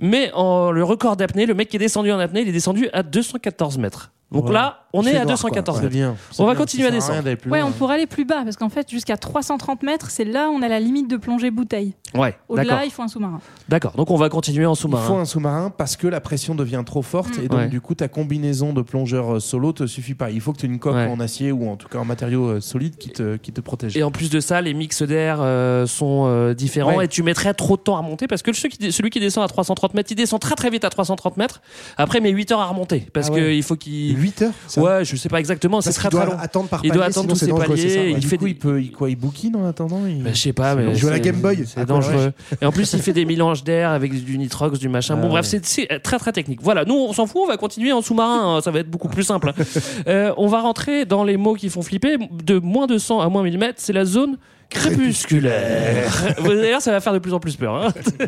Mais 0.00 0.30
en, 0.32 0.70
le 0.70 0.82
record 0.84 1.16
d'apnée, 1.16 1.44
le 1.46 1.54
mec 1.54 1.68
qui 1.68 1.76
est 1.76 1.80
descendu 1.80 2.10
en 2.12 2.18
apnée, 2.18 2.40
il 2.42 2.48
est 2.48 2.52
descendu 2.52 2.88
à 2.92 3.02
214 3.02 3.78
mètres. 3.78 4.12
Donc 4.32 4.46
Ouais. 4.46 4.52
là, 4.54 4.80
on 4.92 5.04
est 5.04 5.10
à 5.10 5.24
noir, 5.24 5.26
214 5.36 5.64
quoi. 5.64 5.74
C'est 5.76 5.82
mètres. 5.84 5.92
bien. 5.94 6.16
On 6.40 6.46
va 6.46 6.52
bien, 6.54 6.60
continuer 6.60 6.88
à 6.88 6.90
descendre. 6.90 7.22
Ouais, 7.24 7.60
loin. 7.60 7.64
on 7.68 7.70
pourrait 7.70 7.94
aller 7.94 8.06
plus 8.06 8.24
bas 8.24 8.42
parce 8.42 8.56
qu'en 8.56 8.68
fait, 8.68 8.90
jusqu'à 8.90 9.16
330 9.16 9.84
mètres, 9.84 10.10
c'est 10.10 10.24
là 10.24 10.48
où 10.50 10.52
on 10.54 10.62
a 10.62 10.68
la 10.68 10.80
limite 10.80 11.08
de 11.08 11.16
plongée 11.16 11.52
bouteille. 11.52 11.94
Ouais, 12.12 12.30
d'accord. 12.30 12.44
Au-delà, 12.48 12.84
il 12.86 12.90
faut 12.90 13.02
un 13.02 13.08
sous-marin. 13.08 13.40
D'accord. 13.68 13.92
Donc 13.92 14.10
on 14.10 14.16
va 14.16 14.28
continuer 14.28 14.66
en 14.66 14.72
Il 14.72 14.76
faut 14.76 14.80
sous-marin. 14.82 15.20
un 15.20 15.24
sous-marin 15.26 15.70
parce 15.70 15.96
que 15.96 16.08
la 16.08 16.20
pression 16.20 16.56
devient 16.56 16.82
trop 16.84 17.02
forte 17.02 17.38
Mm. 17.38 17.42
et 17.44 17.48
donc 17.48 17.58
Ouais. 17.60 17.68
du 17.68 17.80
coup 17.80 17.94
ta 17.94 18.08
combinaison 18.08 18.72
de 18.72 18.82
plongeur 18.82 19.36
euh, 19.36 19.40
solo 19.40 19.72
te 19.72 19.86
suffit 19.86 20.14
pas. 20.14 20.30
Il 20.32 20.40
faut 20.40 20.52
que 20.52 20.58
tu 20.58 20.66
aies 20.66 20.70
une 20.70 20.80
coque 20.80 20.94
Ouais. 20.96 21.06
en 21.06 21.20
acier 21.20 21.52
ou 21.52 21.68
en 21.70 21.76
tout 21.76 21.86
cas 21.88 21.98
en 21.98 22.04
matériau 22.04 22.46
euh, 22.46 22.60
solide 22.60 22.96
qui 22.96 23.10
te, 23.10 23.36
qui 23.36 23.52
te 23.52 23.60
protège. 23.60 23.96
Et 23.96 24.02
en 24.02 24.10
plus 24.10 24.28
de 24.30 24.40
ça, 24.40 24.60
les 24.60 24.74
mix 24.74 25.02
d'air 25.02 25.38
euh, 25.40 25.86
sont 25.86 26.24
euh, 26.26 26.52
différents 26.52 26.96
Ouais. 26.96 27.04
et 27.04 27.08
tu 27.08 27.22
mettrais 27.22 27.54
trop 27.54 27.76
de 27.76 27.82
temps 27.82 27.94
à 27.96 28.00
remonter 28.00 28.26
parce 28.26 28.42
que 28.42 28.52
celui 28.52 28.70
qui, 28.70 28.90
celui 28.90 29.10
qui 29.10 29.20
descend 29.20 29.44
à 29.44 29.48
330 29.48 29.94
mètres, 29.94 30.10
il 30.10 30.16
descend 30.16 30.40
très 30.40 30.56
très 30.56 30.70
vite 30.70 30.84
à 30.84 30.90
330 30.90 31.36
mètres. 31.36 31.60
Après, 31.96 32.20
mais 32.20 32.30
8 32.30 32.50
heures 32.50 32.60
à 32.60 32.66
remonter 32.66 33.06
parce 33.12 33.28
Ah 33.30 33.34
ouais. 33.34 33.52
qu'il 33.52 33.62
faut 33.62 33.76
qu'il. 33.76 34.15
8 34.16 34.42
heures 34.42 34.52
ça 34.66 34.80
Ouais, 34.82 35.04
je 35.04 35.14
sais 35.16 35.28
pas 35.28 35.38
exactement, 35.38 35.80
c'est 35.80 35.92
très 35.92 36.08
doit 36.08 36.24
long. 36.24 36.36
attendre 36.38 36.68
par 36.68 36.80
Il 36.84 36.90
doit 36.90 37.02
palier, 37.02 37.10
attendre 37.10 37.28
tous 37.28 37.36
ses 37.36 37.48
paliers, 37.52 37.84
ouais. 37.96 38.10
il 38.12 38.18
du 38.18 38.26
fait 38.26 38.38
coup, 38.38 38.44
des- 38.44 38.50
il 38.50 38.58
peut, 38.58 38.80
il, 38.82 38.90
quoi, 38.92 39.10
il 39.10 39.16
bouquine 39.16 39.54
en 39.56 39.66
attendant 39.66 40.00
il- 40.06 40.22
Bah, 40.22 40.30
je 40.32 40.40
sais 40.40 40.52
pas, 40.52 40.74
mais. 40.74 40.86
Il 40.90 40.96
joue 40.96 41.08
à 41.08 41.12
la 41.12 41.18
Game 41.20 41.36
Boy. 41.36 41.64
C'est 41.66 41.80
Ah, 41.80 41.84
dangereux. 41.84 42.32
Et 42.60 42.66
en 42.66 42.72
plus, 42.72 42.92
il 42.92 43.00
fait 43.02 43.12
des 43.12 43.24
mélanges 43.24 43.62
d'air 43.64 43.90
avec 43.90 44.24
du 44.24 44.38
nitrox, 44.38 44.78
du 44.78 44.88
machin. 44.88 45.14
Ah, 45.18 45.20
bon, 45.22 45.28
bref, 45.28 45.44
ouais. 45.52 45.60
c'est- 45.62 45.86
c'est 45.88 46.00
très 46.02 46.18
très 46.18 46.32
technique. 46.32 46.60
Voilà, 46.62 46.84
nous 46.84 46.94
on 46.94 47.12
s'en 47.12 47.26
fout, 47.26 47.42
on 47.44 47.48
va 47.48 47.56
continuer 47.56 47.92
en 47.92 48.02
sous-marin, 48.02 48.56
hein, 48.56 48.60
ça 48.60 48.70
va 48.70 48.80
être 48.80 48.90
beaucoup 48.90 49.08
plus 49.08 49.22
simple. 49.24 49.50
hein. 49.50 49.54
Euh, 50.08 50.32
on 50.36 50.46
va 50.46 50.60
rentrer 50.60 51.04
dans 51.04 51.24
les 51.24 51.36
mots 51.36 51.54
qui 51.54 51.68
font 51.68 51.82
flipper. 51.82 52.16
De 52.44 52.58
moins 52.58 52.86
de 52.86 52.96
100 52.98 53.20
à 53.20 53.28
moins 53.28 53.42
1000 53.42 53.58
mètres, 53.58 53.78
c'est 53.78 53.92
la 53.92 54.04
zone 54.04 54.36
crépusculaire. 54.70 56.12
D'ailleurs, 56.44 56.80
ça 56.82 56.90
va 56.92 57.00
faire 57.00 57.12
de 57.12 57.18
plus 57.18 57.32
en 57.34 57.40
plus 57.40 57.56
peur. 57.56 57.74
hein. 57.76 57.92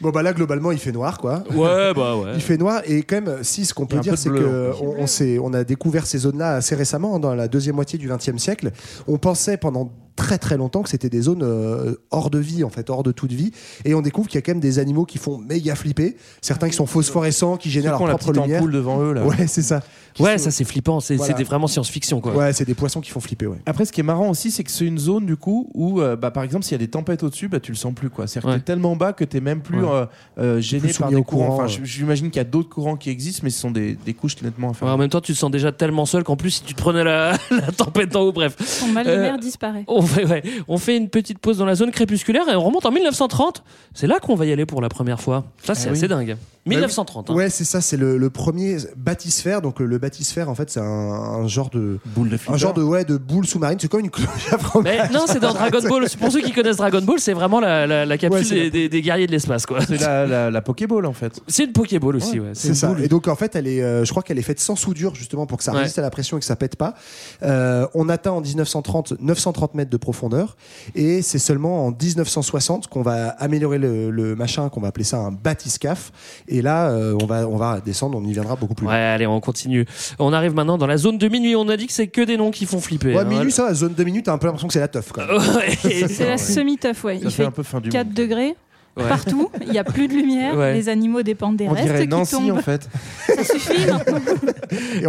Bon 0.00 0.10
bah 0.10 0.22
là 0.22 0.32
globalement 0.32 0.70
il 0.70 0.78
fait 0.78 0.92
noir 0.92 1.18
quoi. 1.18 1.42
Ouais, 1.50 1.92
bah 1.92 2.16
ouais. 2.16 2.32
Il 2.34 2.40
fait 2.40 2.56
noir 2.56 2.82
et 2.84 3.02
quand 3.02 3.20
même 3.20 3.38
si 3.42 3.64
ce 3.64 3.74
qu'on 3.74 3.86
peut 3.86 3.98
dire 3.98 4.16
c'est 4.16 4.30
que 4.30 4.70
en 4.72 5.06
on, 5.06 5.50
on 5.50 5.54
a 5.54 5.64
découvert 5.64 6.06
ces 6.06 6.18
zones-là 6.18 6.56
assez 6.56 6.74
récemment 6.76 7.16
hein, 7.16 7.18
dans 7.18 7.34
la 7.34 7.48
deuxième 7.48 7.74
moitié 7.74 7.98
du 7.98 8.08
XXe 8.08 8.36
siècle. 8.36 8.70
On 9.08 9.18
pensait 9.18 9.56
pendant 9.56 9.90
très 10.18 10.36
très 10.38 10.56
longtemps 10.56 10.82
que 10.82 10.88
c'était 10.90 11.08
des 11.08 11.22
zones 11.22 11.42
euh, 11.42 11.94
hors 12.10 12.28
de 12.30 12.38
vie 12.38 12.64
en 12.64 12.68
fait 12.70 12.90
hors 12.90 13.02
de 13.02 13.12
toute 13.12 13.32
vie 13.32 13.52
et 13.84 13.94
on 13.94 14.02
découvre 14.02 14.28
qu'il 14.28 14.36
y 14.36 14.38
a 14.38 14.42
quand 14.42 14.52
même 14.52 14.60
des 14.60 14.78
animaux 14.78 15.04
qui 15.04 15.16
font 15.18 15.38
méga 15.38 15.74
flipper 15.76 16.16
certains 16.42 16.68
qui 16.68 16.74
sont 16.76 16.86
phosphorescents 16.86 17.56
qui 17.56 17.70
génèrent 17.70 17.92
leur 17.92 18.06
la 18.06 18.08
propre 18.18 18.32
petite 18.32 18.42
lumière 18.42 18.60
ampoule 18.60 18.72
devant 18.72 19.00
eux 19.02 19.12
là. 19.12 19.24
ouais 19.24 19.46
c'est 19.46 19.62
ça 19.62 19.80
Ouais, 20.18 20.36
sont- 20.36 20.44
ça 20.46 20.50
c'est 20.50 20.64
flippant, 20.64 20.98
c'est 20.98 21.14
Voilà. 21.14 21.32
c'est 21.32 21.38
des- 21.38 21.44
vraiment 21.44 21.68
science-fiction 21.68 22.20
quoi. 22.20 22.34
ouais 22.34 22.52
c'est 22.52 22.64
des 22.64 22.74
poissons 22.74 23.00
qui 23.00 23.10
font 23.10 23.20
flipper 23.20 23.46
ouais 23.46 23.58
Après, 23.66 23.84
ce 23.84 23.92
qui 23.92 24.00
est 24.00 24.04
marrant 24.04 24.28
aussi, 24.30 24.50
c'est 24.50 24.64
que 24.64 24.70
c'est 24.72 24.84
une 24.84 24.98
zone 24.98 25.26
du 25.26 25.36
coup 25.36 25.70
où, 25.74 26.00
euh, 26.00 26.16
bah, 26.16 26.32
par 26.32 26.42
exemple, 26.42 26.64
s'il 26.64 26.72
y 26.72 26.74
a 26.74 26.78
des 26.84 26.88
tempêtes 26.90 27.22
au-dessus, 27.22 27.46
bah, 27.46 27.60
tu 27.60 27.70
le 27.70 27.76
sens 27.76 27.94
plus. 27.94 28.10
quoi. 28.10 28.26
C'est-à-dire 28.26 28.50
que 28.50 28.56
t'es 28.56 28.64
tellement 28.64 28.96
bas 28.96 29.12
que 29.12 29.22
t'es 29.24 29.40
même 29.40 29.60
plus 29.60 29.84
Ouais. 29.84 30.06
euh, 30.38 30.60
gêné 30.60 30.88
Plus 30.88 30.98
par 30.98 31.10
des 31.10 31.22
courants. 31.22 31.46
courant, 31.46 31.64
Enfin, 31.64 31.80
J'imagine 31.84 32.30
qu'il 32.30 32.38
y 32.38 32.40
a 32.40 32.44
d'autres 32.44 32.68
courants 32.68 32.96
qui 32.96 33.10
existent, 33.10 33.42
mais 33.44 33.50
ce 33.50 33.60
sont 33.60 33.70
des, 33.70 33.94
des 33.94 34.12
couches 34.14 34.42
nettement 34.42 34.66
Ouais, 34.68 34.70
inférieures. 34.72 34.94
en 34.96 34.98
même 34.98 35.08
temps, 35.10 35.20
tu 35.20 35.32
te 35.34 35.38
sens 35.38 35.52
déjà 35.52 35.70
tellement 35.70 36.04
seul 36.06 36.24
qu'en 36.24 36.36
plus, 36.36 36.50
si 36.50 36.62
tu 36.62 36.74
te 36.74 36.80
prenais 36.80 37.04
la, 37.04 37.32
la 37.52 37.70
tempête 37.70 38.16
en 38.16 38.22
haut, 38.22 38.32
bref. 38.32 38.56
Son 38.64 38.88
mal 38.88 39.06
de 39.06 39.14
mer 39.14 39.38
disparaît. 39.38 39.84
On 39.86 40.00
fait, 40.08 40.24
ouais, 40.26 40.42
on 40.66 40.78
fait 40.78 40.96
une 40.96 41.08
petite 41.08 41.38
pause 41.38 41.58
dans 41.58 41.66
la 41.66 41.74
zone 41.76 41.90
crépusculaire 41.92 42.48
et 42.48 42.56
on 42.56 42.62
remonte 42.64 42.84
en 42.86 42.90
1930. 42.90 43.62
C'est 43.94 44.06
là 44.08 44.18
qu'on 44.20 44.34
va 44.34 44.46
y 44.46 44.52
aller 44.52 44.66
pour 44.66 44.80
la 44.82 44.88
première 44.88 45.20
fois. 45.20 45.44
Ça, 45.62 45.74
c'est 45.74 45.88
Ah 45.88 45.92
oui. 45.92 45.98
assez 45.98 46.08
dingue. 46.08 46.36
1930. 46.76 47.30
hein. 47.30 47.34
ouais 47.34 47.50
c'est 47.50 47.64
ça 47.64 47.80
c'est 47.80 47.96
le, 47.96 48.16
le 48.18 48.30
premier 48.30 48.76
bathysphère 48.96 49.62
donc 49.62 49.80
le, 49.80 49.98
bathysphère 49.98 50.48
en 50.48 50.54
fait 50.54 50.70
c'est 50.70 50.80
un, 50.80 50.84
un 50.84 51.46
genre 51.48 51.70
de 51.70 51.98
Boule 52.14 52.28
de 52.28 52.34
un 52.34 52.38
flipper. 52.38 52.58
genre 52.58 52.74
de 52.74 52.82
ouais 52.82 53.04
de 53.04 53.16
boule 53.16 53.46
sous-marine 53.46 53.78
c'est 53.80 53.88
comme 53.88 54.00
une 54.00 54.10
cloche 54.10 54.52
à 54.52 54.58
fromage. 54.58 54.92
Mais 55.08 55.08
non, 55.16 55.24
c'est 55.26 55.40
dans 55.40 55.52
Dragon 55.54 55.80
Ball. 55.88 56.04
Pour 56.20 56.30
ceux 56.32 56.40
qui 56.40 56.52
connaissent 56.52 56.76
Dragon 56.76 57.00
Ball, 57.02 57.18
c'est 57.18 57.32
vraiment 57.32 57.60
la, 57.60 57.86
la, 57.86 58.04
la 58.06 58.18
capsule 58.18 58.38
Ouais, 58.38 58.44
des, 58.44 58.64
la- 58.64 58.70
des- 58.70 58.88
des 58.88 59.02
guerriers 59.02 59.26
de 59.26 59.32
l'espace, 59.32 59.66
quoi. 59.66 59.80
C'est 59.84 60.00
la, 60.00 60.26
la, 60.26 60.50
la 60.50 60.60
Pokéball 60.62 61.06
en 61.06 61.12
fait. 61.12 61.40
C'est 61.48 61.64
une 61.64 61.72
Pokéball 61.72 62.16
aussi, 62.16 62.40
ouais. 62.40 62.50
C'est 62.54 62.68
une 62.68 62.74
ça. 62.74 62.88
boule. 62.88 63.02
Et 63.04 63.08
donc 63.08 63.28
en 63.28 63.36
fait, 63.36 63.56
elle 63.56 63.66
est, 63.66 63.82
euh, 63.82 64.04
je 64.04 64.10
crois 64.10 64.22
qu'elle 64.22 64.38
est 64.38 64.42
faite 64.42 64.60
sans 64.60 64.76
soudure 64.76 65.14
justement 65.14 65.46
pour 65.46 65.58
que 65.58 65.64
ça 65.64 65.72
Ouais. 65.72 65.78
résiste 65.80 65.98
à 65.98 66.02
la 66.02 66.10
pression 66.10 66.36
et 66.36 66.40
que 66.40 66.46
ça 66.46 66.56
pète 66.56 66.76
pas. 66.76 66.94
Euh, 67.42 67.86
on 67.94 68.08
atteint 68.08 68.32
en 68.32 68.40
1930 68.40 69.14
930 69.20 69.74
mètres 69.74 69.90
de 69.90 69.96
profondeur 69.96 70.56
et 70.94 71.22
c'est 71.22 71.38
seulement 71.38 71.86
en 71.86 71.90
1960 71.90 72.86
qu'on 72.88 73.02
va 73.02 73.28
améliorer 73.30 73.78
le, 73.78 74.10
le 74.10 74.34
machin, 74.36 74.68
qu'on 74.68 74.80
va 74.80 74.88
appeler 74.88 75.04
ça 75.04 75.18
un 75.18 75.32
bathyscaphe. 75.32 76.12
Et 76.48 76.57
là, 76.62 76.90
euh, 76.90 77.16
on 77.22 77.26
va 77.26 77.46
on 77.48 77.56
va 77.56 77.80
descendre, 77.80 78.18
on 78.18 78.24
y 78.24 78.32
viendra 78.32 78.56
beaucoup 78.56 78.74
plus. 78.74 78.86
Ouais, 78.86 78.94
allez, 78.94 79.26
on 79.26 79.40
continue. 79.40 79.86
On 80.18 80.32
arrive 80.32 80.54
maintenant 80.54 80.78
dans 80.78 80.86
la 80.86 80.96
zone 80.96 81.18
de 81.18 81.28
minuit. 81.28 81.56
On 81.56 81.68
a 81.68 81.76
dit 81.76 81.86
que 81.86 81.92
c'est 81.92 82.08
que 82.08 82.20
des 82.22 82.36
noms 82.36 82.50
qui 82.50 82.66
font 82.66 82.80
flipper. 82.80 83.14
Ouais, 83.14 83.20
hein. 83.20 83.24
minuit, 83.24 83.52
ça, 83.52 83.64
va, 83.66 83.74
zone 83.74 83.94
de 83.94 84.04
minutes, 84.04 84.26
t'as 84.26 84.32
un 84.32 84.38
peu 84.38 84.46
l'impression 84.46 84.68
que 84.68 84.72
c'est 84.74 84.80
la 84.80 84.88
teuf 84.88 85.12
quand 85.12 85.26
même. 85.26 85.38
C'est 86.08 86.26
la 86.26 86.38
semi-tough, 86.38 87.04
ouais. 87.04 87.18
Ça 87.18 87.20
Il 87.24 87.30
fait 87.30 87.30
fait 87.30 87.44
un 87.44 87.50
peu 87.50 87.62
fin 87.62 87.80
du 87.80 87.88
4 87.88 88.06
monde. 88.06 88.14
degrés. 88.14 88.56
Partout. 89.06 89.50
Il 89.62 89.70
n'y 89.70 89.78
a 89.78 89.84
plus 89.84 90.08
de 90.08 90.14
lumière. 90.14 90.56
Ouais. 90.56 90.74
Les 90.74 90.88
animaux 90.88 91.22
dépendent 91.22 91.56
des 91.56 91.66
On 91.68 91.72
restes 91.72 91.86
dirait 91.86 92.02
qui 92.02 92.08
Nancy 92.08 92.34
tombent. 92.36 92.58
en 92.58 92.62
fait. 92.62 92.88
Ça 93.26 93.44
suffit 93.44 93.86
maintenant. 93.90 94.20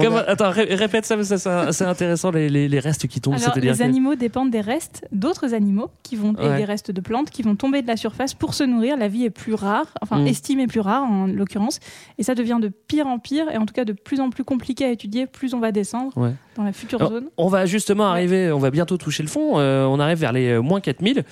Comme- 0.02 0.15
a- 0.15 0.30
Attends, 0.30 0.52
ré- 0.52 0.73
répète 0.75 1.06
ça, 1.06 1.15
parce 1.15 1.30
que 1.30 1.38
ça, 1.38 1.71
c'est 1.71 1.86
intéressant, 1.86 2.32
les, 2.32 2.49
les- 2.49 2.67
les 2.69 2.80
restes 2.80 3.08
qui 3.08 3.21
tombent. 3.21 3.36
Alors, 3.36 3.56
les 3.58 3.71
que- 3.78 3.84
animaux 3.84 4.15
dépendent 4.15 4.52
des 4.52 4.62
restes 4.62 5.08
d'autres 5.12 5.54
animaux 5.54 5.89
qui 6.04 6.15
vont 6.15 6.34
et 6.36 6.58
des 6.58 6.65
restes 6.65 6.91
de 6.91 7.02
plantes 7.02 7.30
qui 7.30 7.41
vont 7.41 7.56
tomber 7.56 7.82
de 7.82 7.88
la 7.88 7.97
surface 7.97 8.34
pour 8.34 8.54
se 8.54 8.63
nourrir. 8.63 8.97
La 8.97 9.08
vie 9.08 9.25
est 9.25 9.30
plus 9.30 9.54
rare, 9.54 9.88
enfin 10.02 10.19
Mm. 10.19 10.28
estimée 10.28 10.67
plus 10.67 10.80
rare 10.80 11.04
en 11.04 11.28
l'occurrence, 11.28 11.80
et 12.17 12.23
ça 12.23 12.36
devient 12.36 12.58
de 12.62 12.67
pire 12.69 13.08
en 13.08 13.19
pire 13.19 13.49
et 13.52 13.58
en 13.58 13.65
tout 13.65 13.73
cas 13.73 13.86
de 13.86 13.93
plus 13.93 14.19
en 14.19 14.30
plus 14.30 14.43
compliqué 14.43 14.86
à 14.86 14.89
étudier. 14.91 15.25
Plus 15.28 15.54
on 15.54 15.60
va 15.60 15.71
descendre 15.71 16.12
Ouais. 16.17 16.32
dans 16.56 16.63
la 16.63 16.73
future 16.73 16.99
Alors, 16.99 17.12
zone. 17.12 17.25
On 17.38 17.47
va 17.47 17.65
justement 17.65 18.06
arriver, 18.08 18.52
on 18.52 18.60
va 18.60 18.71
bientôt 18.71 18.97
toucher 18.97 19.23
le 19.23 19.30
fond. 19.30 19.60
euh, 19.60 19.86
on 19.86 19.99
arrive 19.99 20.17
vers 20.19 20.31
les 20.33 20.50
euh, 20.50 20.62
moins 20.62 20.79
4000. 20.81 21.23